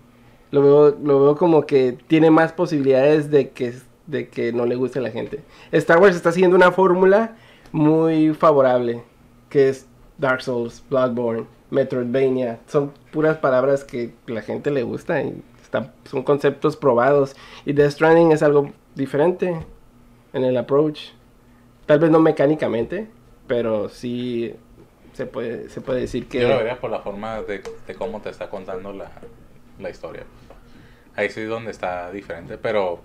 Lo 0.51 0.61
veo, 0.61 0.97
lo 1.03 1.21
veo 1.21 1.35
como 1.35 1.65
que 1.65 1.97
tiene 2.07 2.31
más 2.31 2.53
posibilidades 2.53 3.29
de 3.29 3.49
que, 3.49 3.73
de 4.07 4.29
que 4.29 4.53
no 4.53 4.65
le 4.65 4.75
guste 4.75 4.99
a 4.99 5.01
la 5.01 5.11
gente. 5.11 5.41
Star 5.71 5.99
Wars 5.99 6.15
está 6.15 6.31
siguiendo 6.31 6.55
una 6.55 6.71
fórmula 6.71 7.35
muy 7.75 8.33
favorable, 8.33 9.03
que 9.49 9.67
es 9.67 9.85
Dark 10.17 10.41
Souls, 10.41 10.81
Bloodborne, 10.89 11.45
Metroidvania. 11.71 12.59
Son 12.67 12.93
puras 13.11 13.37
palabras 13.37 13.83
que 13.83 14.13
la 14.27 14.41
gente 14.41 14.71
le 14.71 14.83
gusta 14.83 15.21
y 15.21 15.43
son 16.05 16.23
conceptos 16.23 16.77
probados. 16.77 17.35
Y 17.65 17.73
Death 17.73 17.91
Stranding 17.91 18.31
es 18.31 18.43
algo 18.43 18.71
diferente 18.95 19.59
en 20.31 20.43
el 20.45 20.55
approach. 20.55 21.09
Tal 21.85 21.99
vez 21.99 22.09
no 22.09 22.21
mecánicamente, 22.21 23.09
pero 23.45 23.89
sí 23.89 24.55
se 25.11 25.25
puede, 25.25 25.67
se 25.67 25.81
puede 25.81 25.99
decir 25.99 26.29
que... 26.29 26.39
Yo 26.39 26.47
lo 26.47 26.57
vería 26.57 26.79
por 26.79 26.89
la 26.89 26.99
forma 26.99 27.41
de, 27.41 27.61
cómo 27.97 28.21
te 28.21 28.29
está 28.29 28.49
contando 28.49 28.93
la, 28.93 29.11
la 29.79 29.89
historia. 29.89 30.23
Ahí 31.17 31.29
sí 31.29 31.41
es 31.41 31.49
donde 31.49 31.71
está 31.71 32.09
diferente, 32.09 32.57
pero 32.57 33.01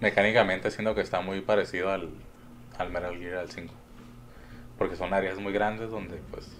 mecánicamente 0.00 0.70
siento 0.70 0.94
que 0.94 1.02
está 1.02 1.20
muy 1.20 1.42
parecido 1.42 1.90
al, 1.90 2.08
al 2.78 2.90
Metal 2.90 3.18
Gear 3.18 3.36
al 3.36 3.50
5 3.50 3.81
porque 4.82 4.96
son 4.96 5.14
áreas 5.14 5.38
muy 5.38 5.52
grandes 5.52 5.92
donde 5.92 6.20
pues 6.32 6.50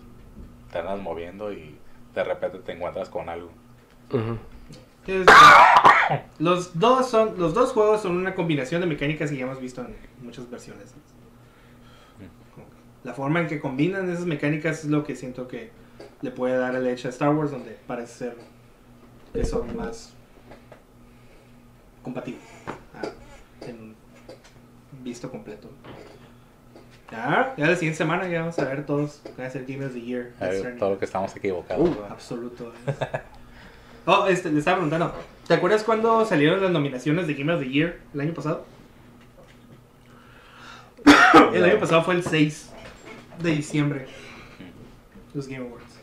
te 0.71 0.79
andas 0.79 1.01
moviendo 1.01 1.53
y 1.53 1.77
de 2.15 2.23
repente 2.23 2.61
te 2.61 2.71
encuentras 2.71 3.09
con 3.09 3.29
algo. 3.29 3.51
los 6.39 6.79
dos 6.79 7.11
son 7.11 7.35
los 7.37 7.53
dos 7.53 7.73
juegos 7.73 8.03
son 8.03 8.17
una 8.17 8.37
combinación 8.37 8.81
de 8.81 8.87
mecánicas 8.87 9.29
que 9.29 9.39
ya 9.39 9.43
hemos 9.43 9.61
visto 9.61 9.81
en 9.81 9.97
muchas 10.23 10.49
versiones. 10.49 10.95
La 13.03 13.13
forma 13.13 13.41
en 13.41 13.49
que 13.49 13.59
combinan 13.59 14.09
esas 14.09 14.27
mecánicas 14.27 14.85
es 14.85 14.91
lo 14.91 15.03
que 15.03 15.17
siento 15.17 15.49
que 15.49 15.73
le 16.21 16.31
puede 16.31 16.57
dar 16.57 16.77
el 16.77 16.87
hecho 16.87 17.09
a 17.09 17.11
Star 17.11 17.35
Wars, 17.35 17.51
donde 17.51 17.77
parece 17.89 18.13
ser 18.13 18.37
que 19.33 19.45
son 19.45 19.77
más 19.77 20.15
compatibles 22.05 22.45
ah, 22.95 23.09
en 23.63 23.97
visto 25.03 25.29
completo. 25.29 25.69
Ya, 27.13 27.55
ya 27.59 27.67
la 27.67 27.75
siguiente 27.77 27.99
semana 27.99 28.27
ya 28.27 28.41
vamos 28.41 28.59
a 28.59 28.65
ver 28.65 28.87
todos. 28.87 29.21
Va 29.39 29.45
a 29.45 29.51
ser 29.51 29.67
Game 29.67 29.85
of 29.85 29.93
the 29.93 30.01
Year. 30.01 30.33
todo 30.79 30.91
lo 30.91 30.99
que 30.99 31.05
estamos 31.05 31.37
equivocados. 31.37 31.91
Uh, 31.91 32.05
absoluto. 32.11 32.73
oh, 34.07 34.27
este, 34.27 34.51
le 34.51 34.59
estaba 34.59 34.79
preguntando. 34.79 35.15
¿Te 35.47 35.55
acuerdas 35.55 35.85
cuando 35.85 36.25
salieron 36.25 36.63
las 36.63 36.71
nominaciones 36.71 37.27
de 37.27 37.35
Game 37.35 37.53
of 37.53 37.61
the 37.61 37.69
Year 37.69 37.99
el 38.15 38.21
año 38.23 38.33
pasado? 38.33 38.65
el 41.53 41.65
año 41.65 41.79
pasado 41.79 42.03
fue 42.03 42.15
el 42.15 42.23
6 42.23 42.73
de 43.43 43.51
diciembre. 43.51 44.07
Los 45.35 45.47
Game 45.47 45.67
Awards. 45.67 45.99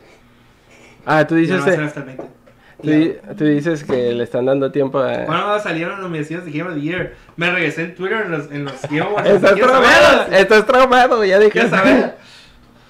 Ah, 1.04 1.26
tú 1.26 1.34
dices. 1.34 1.56
No, 1.56 1.84
hasta 1.84 2.00
el 2.00 2.06
20. 2.06 2.39
Tú, 2.82 3.44
dices 3.44 3.84
que 3.84 4.12
le 4.12 4.24
están 4.24 4.46
dando 4.46 4.70
tiempo 4.72 4.98
a... 4.98 5.24
¿Cuándo 5.26 5.58
salieron 5.60 5.92
los 5.94 6.00
nominaciones 6.02 6.44
de 6.46 6.52
Game 6.52 6.70
of 6.70 6.74
the 6.76 6.80
Year? 6.80 7.14
Me 7.36 7.50
regresé 7.50 7.84
en 7.84 7.94
Twitter 7.94 8.22
en 8.26 8.30
los, 8.30 8.50
en 8.50 8.64
los 8.64 8.82
Game 8.82 9.00
Awards. 9.00 9.28
Estás 9.34 9.54
traumado, 9.54 10.32
estás 10.32 10.66
traumado, 10.66 11.24
ya 11.24 11.38
dije. 11.38 11.68
saber? 11.68 12.16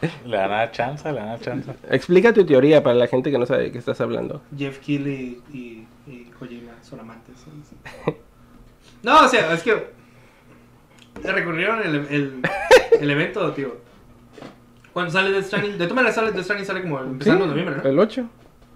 Le 0.25 0.37
dan 0.37 0.53
a 0.53 0.71
chance, 0.71 1.13
le 1.13 1.19
dan 1.19 1.29
a 1.29 1.39
chance. 1.39 1.71
Explica 1.91 2.33
tu 2.33 2.45
teoría 2.47 2.83
para 2.83 2.95
la 2.97 3.07
gente 3.07 3.31
que 3.31 3.37
no 3.39 3.45
sabe 3.45 3.65
de 3.65 3.73
qué 3.73 3.79
estás 3.79 4.01
hablando. 4.01 4.41
Jeff 4.57 4.79
Keighley 4.79 5.43
y, 5.53 5.85
y 6.07 6.25
Kojima 6.39 6.73
son 6.83 7.01
amantes. 7.01 7.35
No, 9.03 9.25
o 9.25 9.29
sea, 9.29 9.55
es 9.55 9.63
que 9.63 9.93
recurrieron 11.23 11.81
el, 11.83 11.95
el, 12.11 12.43
el 13.01 13.11
evento, 13.11 13.51
tío. 13.53 13.77
Cuando 14.93 15.11
sale 15.11 15.31
Death 15.31 15.47
Stranding, 15.47 15.73
de 15.73 15.79
todas 15.79 15.95
maneras 15.95 16.15
sale 16.15 16.33
Death 16.33 16.45
Stranding 16.45 16.67
sale 16.67 16.83
como 16.83 16.99
empezando 17.01 17.45
en 17.45 17.51
Sí, 17.51 17.57
noviembre, 17.57 17.77
¿no? 17.83 17.89
El 17.89 17.99
8. 17.99 18.29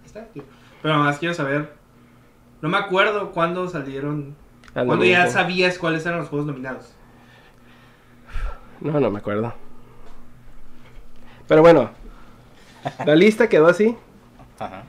Está, 0.07 0.25
tío. 0.29 0.43
Pero 0.85 0.99
más 0.99 1.19
quiero 1.19 1.33
saber, 1.33 1.73
no 2.61 2.69
me 2.69 2.77
acuerdo 2.77 3.33
cuándo 3.33 3.67
salieron, 3.69 4.37
Ah, 4.75 4.81
no, 4.81 4.89
cuándo 4.89 5.07
ya 5.07 5.27
sabías 5.29 5.79
cuáles 5.79 6.05
eran 6.05 6.19
los 6.19 6.29
juegos 6.29 6.47
nominados. 6.47 6.93
No, 8.83 9.01
no 9.01 9.11
me 9.11 9.19
acuerdo. 9.19 9.55
Pero 11.49 11.63
bueno, 11.63 11.89
la 13.07 13.17
lista 13.17 13.49
quedó 13.49 13.69
así. 13.69 13.97
Ajá. 14.59 14.83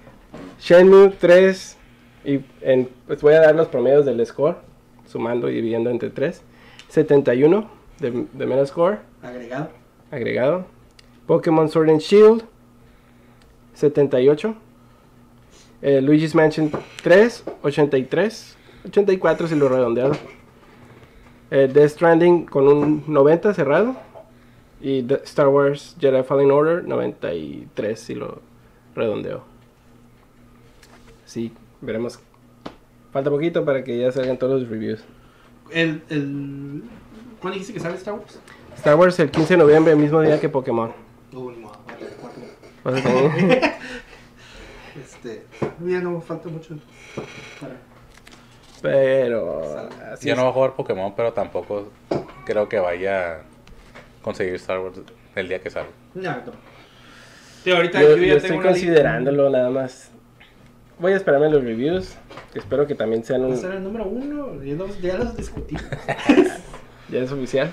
Shenmue 0.59 1.11
3 1.17 1.77
y 2.25 2.41
en, 2.59 2.89
pues 3.07 3.21
voy 3.21 3.35
a 3.35 3.39
dar 3.39 3.55
los 3.55 3.69
promedios 3.69 4.05
del 4.05 4.25
score, 4.25 4.57
sumando 5.05 5.49
y 5.49 5.53
dividiendo 5.55 5.89
entre 5.91 6.09
3. 6.09 6.43
71 6.89 7.69
de, 7.99 8.27
de 8.33 8.45
Metascore 8.45 8.99
Agregado. 9.21 9.69
agregado. 10.11 10.65
Pokémon 11.25 11.69
Sword 11.69 11.89
and 11.89 12.01
Shield 12.01 12.43
78. 13.75 14.55
Eh, 15.81 16.01
Luigi's 16.01 16.33
Mansion 16.35 16.71
3 17.03 17.43
83. 17.63 18.55
84 18.87 19.47
si 19.47 19.55
lo 19.55 19.69
redondeado. 19.69 20.13
Eh, 21.51 21.69
Death 21.71 21.89
Stranding 21.91 22.45
con 22.45 22.67
un 22.67 23.03
90 23.07 23.53
cerrado. 23.53 23.95
Y 24.81 25.03
The- 25.03 25.21
Star 25.23 25.47
Wars 25.47 25.95
Jedi 25.99 26.23
Fallen 26.23 26.51
Order 26.51 26.83
93 26.87 27.99
si 27.99 28.13
lo 28.15 28.41
redondeo. 28.95 29.43
Sí, 31.25 31.51
veremos. 31.81 32.19
Falta 33.11 33.29
poquito 33.29 33.63
para 33.65 33.83
que 33.83 33.97
ya 33.97 34.11
salgan 34.11 34.37
todos 34.37 34.61
los 34.61 34.69
reviews. 34.69 35.03
El, 35.71 36.03
el... 36.09 36.83
¿Cuándo 37.39 37.53
dijiste 37.53 37.73
que 37.73 37.79
sale 37.79 37.95
Star 37.95 38.15
Wars? 38.15 38.39
Star 38.77 38.95
Wars 38.95 39.19
el 39.19 39.31
15 39.31 39.53
de 39.53 39.57
noviembre, 39.57 39.93
el 39.93 39.99
mismo 39.99 40.21
día 40.21 40.39
que 40.39 40.49
Pokémon. 40.49 40.91
Uy, 41.33 41.55
no, 41.61 41.71
vale, 41.87 42.07
cuatro. 42.19 42.41
Vas 42.83 42.95
a 42.95 43.01
tener- 43.01 43.73
Este, 45.01 45.43
ya 45.81 45.99
no 45.99 46.21
falta 46.21 46.49
mucho 46.49 46.75
para... 47.59 47.75
Pero 48.81 49.89
Yo 50.21 50.31
es. 50.33 50.37
no 50.37 50.43
voy 50.43 50.49
a 50.49 50.53
jugar 50.53 50.73
Pokémon, 50.73 51.13
pero 51.15 51.33
tampoco 51.33 51.91
creo 52.45 52.69
que 52.69 52.79
vaya 52.79 53.33
a 53.33 53.41
conseguir 54.21 54.53
Star 54.55 54.79
Wars 54.79 54.99
el 55.35 55.47
día 55.47 55.59
que 55.59 55.69
salga. 55.69 55.89
No, 56.13 56.31
no. 56.31 56.53
Tío, 57.63 57.77
ahorita 57.77 57.99
yo, 58.01 58.09
yo, 58.09 58.17
yo 58.17 58.25
ya 58.25 58.33
estoy 58.35 58.51
tengo 58.51 58.63
considerándolo 58.63 59.49
nada 59.49 59.69
más. 59.69 60.11
Voy 60.99 61.13
a 61.13 61.15
esperarme 61.17 61.49
los 61.49 61.63
reviews. 61.63 62.15
espero 62.53 62.87
que 62.87 62.95
también 62.95 63.23
sean 63.23 63.41
Va 63.41 63.45
a 63.47 63.49
un, 63.49 63.57
ser 63.57 63.71
el 63.71 63.83
número 63.83 64.05
uno, 64.05 64.63
ya 64.63 64.75
los, 64.75 65.01
ya 65.01 65.17
los 65.17 65.35
discutimos. 65.35 65.83
ya 67.09 67.19
es 67.19 67.31
oficial. 67.31 67.71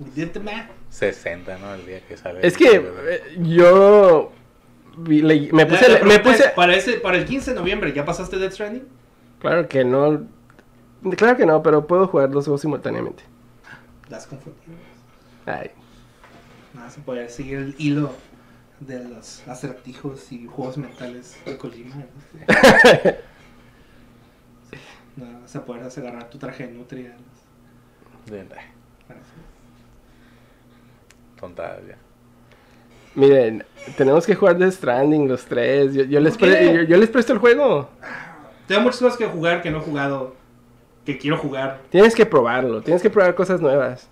We 0.00 0.10
did 0.14 0.30
the 0.30 0.40
math. 0.40 0.70
60, 0.90 1.58
¿no? 1.58 1.74
El 1.74 1.86
día 1.86 2.00
que 2.06 2.16
sale. 2.16 2.40
Es 2.46 2.56
que 2.56 2.76
eh, 2.76 3.22
yo 3.42 4.32
le- 5.06 5.52
me 5.52 5.66
puse, 5.66 5.88
La- 5.88 5.98
la 6.00 6.04
me 6.04 6.18
puse 6.20 6.44
es, 6.46 6.50
para, 6.52 6.74
ese, 6.74 6.94
para 6.94 7.16
el 7.18 7.24
15 7.24 7.50
de 7.52 7.56
noviembre, 7.56 7.92
¿ya 7.92 8.04
pasaste 8.04 8.36
Death 8.38 8.52
Stranding? 8.52 8.84
claro 9.40 9.68
que 9.68 9.84
no, 9.84 10.26
claro 11.16 11.36
que 11.36 11.46
no, 11.46 11.62
pero 11.62 11.86
puedo 11.86 12.06
jugar 12.08 12.30
los 12.30 12.46
dos 12.46 12.60
simultáneamente. 12.60 13.22
Las 14.08 14.26
confundido. 14.26 14.62
Ay, 15.46 15.70
Nada, 16.74 16.90
se 16.90 17.00
puede 17.00 17.28
seguir 17.28 17.58
el 17.58 17.74
hilo 17.78 18.12
de 18.80 19.04
los 19.08 19.46
acertijos 19.48 20.30
y 20.32 20.46
juegos 20.46 20.76
mentales 20.78 21.36
de 21.44 21.56
Kojima. 21.58 21.94
¿no? 25.16 25.40
Vas 25.40 25.56
a 25.56 25.64
poder 25.64 25.82
agarrar 25.84 26.30
tu 26.30 26.38
traje 26.38 26.66
de 26.66 26.72
nutria. 26.74 27.16
De- 28.26 28.46
Tontadas 31.40 31.80
ya. 31.86 31.96
Miren, 33.14 33.64
tenemos 33.96 34.26
que 34.26 34.34
jugar 34.34 34.56
Death 34.58 34.72
Stranding 34.74 35.28
los 35.28 35.44
tres. 35.44 35.94
Yo, 35.94 36.04
yo 36.04 36.20
les 36.20 36.36
pre- 36.36 36.74
yo, 36.74 36.82
yo 36.82 36.96
les 36.96 37.08
presto 37.08 37.32
el 37.32 37.38
juego. 37.38 37.88
Tengo 38.66 38.82
muchas 38.82 39.00
cosas 39.00 39.16
que 39.18 39.26
jugar 39.26 39.62
que 39.62 39.70
no 39.70 39.78
he 39.78 39.80
jugado, 39.80 40.34
que 41.06 41.16
quiero 41.18 41.38
jugar. 41.38 41.80
Tienes 41.90 42.14
que 42.14 42.26
probarlo, 42.26 42.82
tienes 42.82 43.00
que 43.02 43.10
probar 43.10 43.34
cosas 43.34 43.60
nuevas. 43.60 44.08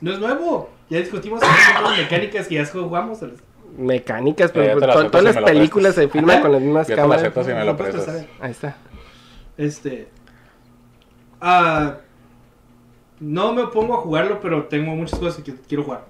No 0.00 0.12
es 0.12 0.18
nuevo. 0.18 0.70
Ya 0.90 0.98
discutimos 0.98 1.40
las 1.40 1.98
mecánicas 1.98 2.46
que 2.48 2.56
ya 2.56 2.66
jugamos. 2.66 3.20
Mecánicas, 3.78 4.50
pero 4.52 4.64
Eh, 4.64 4.76
pues, 4.78 5.10
todas 5.10 5.34
si 5.34 5.40
las 5.40 5.50
películas 5.50 5.94
prestas. 5.94 6.12
se 6.12 6.18
filman 6.18 6.40
con 6.42 6.52
las 6.52 6.60
mismas 6.60 6.86
Yo 6.88 6.94
te 6.94 7.00
lo 7.00 7.02
cámaras. 7.04 7.22
acepto 7.22 7.44
si 7.44 7.52
me 7.52 7.64
lo 7.64 7.76
prestas. 7.76 8.26
Ahí 8.40 8.50
está. 8.50 8.76
Este. 9.56 10.08
ah, 11.40 11.96
no 13.20 13.52
me 13.52 13.66
pongo 13.68 13.94
a 13.94 13.98
jugarlo, 13.98 14.40
pero 14.40 14.64
tengo 14.64 14.94
muchas 14.94 15.18
cosas 15.18 15.42
que 15.42 15.54
quiero 15.68 15.84
jugar. 15.84 16.04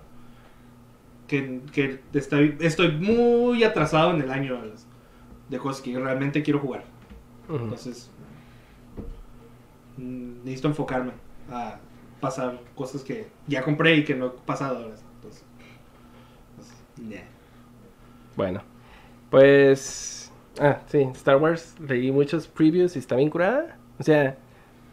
Que, 1.28 1.60
que 1.72 2.00
estoy, 2.12 2.56
estoy 2.60 2.92
muy 2.92 3.64
atrasado 3.64 4.12
en 4.14 4.20
el 4.22 4.30
año 4.30 4.60
de 4.60 4.68
las- 4.68 4.86
de 5.48 5.58
cosas 5.58 5.82
que 5.82 5.98
realmente 5.98 6.42
quiero 6.42 6.58
jugar. 6.60 6.84
Entonces, 7.64 8.10
mm, 9.96 10.44
necesito 10.44 10.68
enfocarme 10.68 11.12
a 11.50 11.76
pasar 12.20 12.58
cosas 12.74 13.02
que 13.02 13.26
ya 13.46 13.62
compré 13.62 13.96
y 13.96 14.04
que 14.04 14.14
no 14.14 14.26
he 14.26 14.30
pasado 14.46 14.76
ahora. 14.78 14.94
Entonces, 15.16 15.44
pues. 16.56 16.72
Bueno, 18.36 18.62
pues. 19.30 20.32
Ah, 20.60 20.80
sí, 20.86 21.02
Star 21.14 21.36
Wars. 21.36 21.74
Leí 21.86 22.10
muchos 22.12 22.46
previews 22.46 22.96
y 22.96 22.98
está 23.00 23.16
bien 23.16 23.30
curada. 23.30 23.76
O 23.98 24.02
sea, 24.02 24.36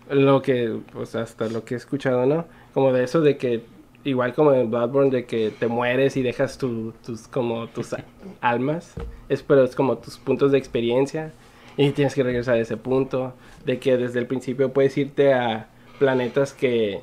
lo 0.09 0.41
que. 0.41 0.79
Pues 0.91 1.15
hasta 1.15 1.47
lo 1.47 1.63
que 1.63 1.75
he 1.75 1.77
escuchado, 1.77 2.25
¿no? 2.25 2.45
Como 2.73 2.91
de 2.93 3.03
eso 3.03 3.21
de 3.21 3.37
que. 3.37 3.63
Igual 4.03 4.34
como 4.34 4.52
en 4.53 4.69
Bloodborne, 4.72 5.11
de 5.11 5.26
que 5.26 5.52
te 5.52 5.68
mueres 5.68 6.18
y 6.18 6.23
dejas 6.23 6.57
tu- 6.57 6.94
tus. 7.06 7.28
Como 7.28 7.68
tus 7.68 7.95
almas. 8.41 8.94
Es, 9.30 9.44
pero 9.44 9.64
es 9.64 9.76
como 9.76 9.98
tus 9.99 10.18
puntos 10.18 10.52
de 10.52 10.57
experiencia. 10.57 11.32
Y 11.78 11.91
tienes 11.91 12.15
que 12.15 12.23
regresar 12.23 12.56
a 12.56 12.60
ese 12.60 12.78
punto. 12.78 13.34
De 13.65 13.80
que 13.80 13.98
desde 13.98 14.19
el 14.19 14.26
principio 14.28 14.73
puedes 14.73 14.98
irte 14.98 15.34
a 15.34 15.69
planetas 15.99 16.53
que 16.53 17.02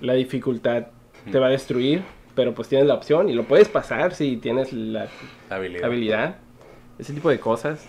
la 0.00 0.14
dificultad 0.14 0.88
te 1.30 1.38
va 1.38 1.46
a 1.46 1.50
destruir. 1.50 2.02
Pero 2.34 2.54
pues 2.54 2.66
tienes 2.68 2.88
la 2.88 2.94
opción 2.94 3.28
y 3.28 3.34
lo 3.34 3.44
puedes 3.44 3.68
pasar 3.68 4.14
si 4.14 4.36
tienes 4.38 4.72
la 4.72 5.06
La 5.50 5.56
habilidad. 5.56 5.84
habilidad, 5.84 6.36
ese 6.98 7.12
tipo 7.12 7.28
de 7.28 7.38
cosas. 7.38 7.86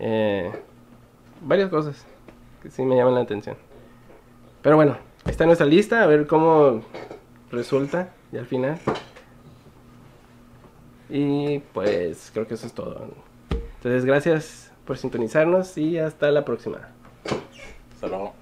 Eh, 0.00 0.50
varias 1.40 1.70
cosas 1.70 2.04
que 2.62 2.68
sí 2.70 2.82
me 2.82 2.96
llaman 2.96 3.14
la 3.14 3.20
atención. 3.20 3.56
Pero 4.60 4.74
bueno, 4.76 4.96
está 5.24 5.46
nuestra 5.46 5.66
lista, 5.66 6.02
a 6.02 6.06
ver 6.06 6.26
cómo 6.26 6.82
resulta 7.50 8.12
y 8.32 8.38
al 8.38 8.46
final. 8.46 8.78
Y 11.08 11.58
pues 11.72 12.30
creo 12.32 12.46
que 12.46 12.54
eso 12.54 12.66
es 12.66 12.72
todo. 12.72 13.08
Entonces 13.50 14.04
gracias 14.04 14.70
por 14.84 14.96
sintonizarnos 14.96 15.76
y 15.76 15.98
hasta 15.98 16.30
la 16.30 16.44
próxima. 16.44 16.88
Hasta. 17.94 18.39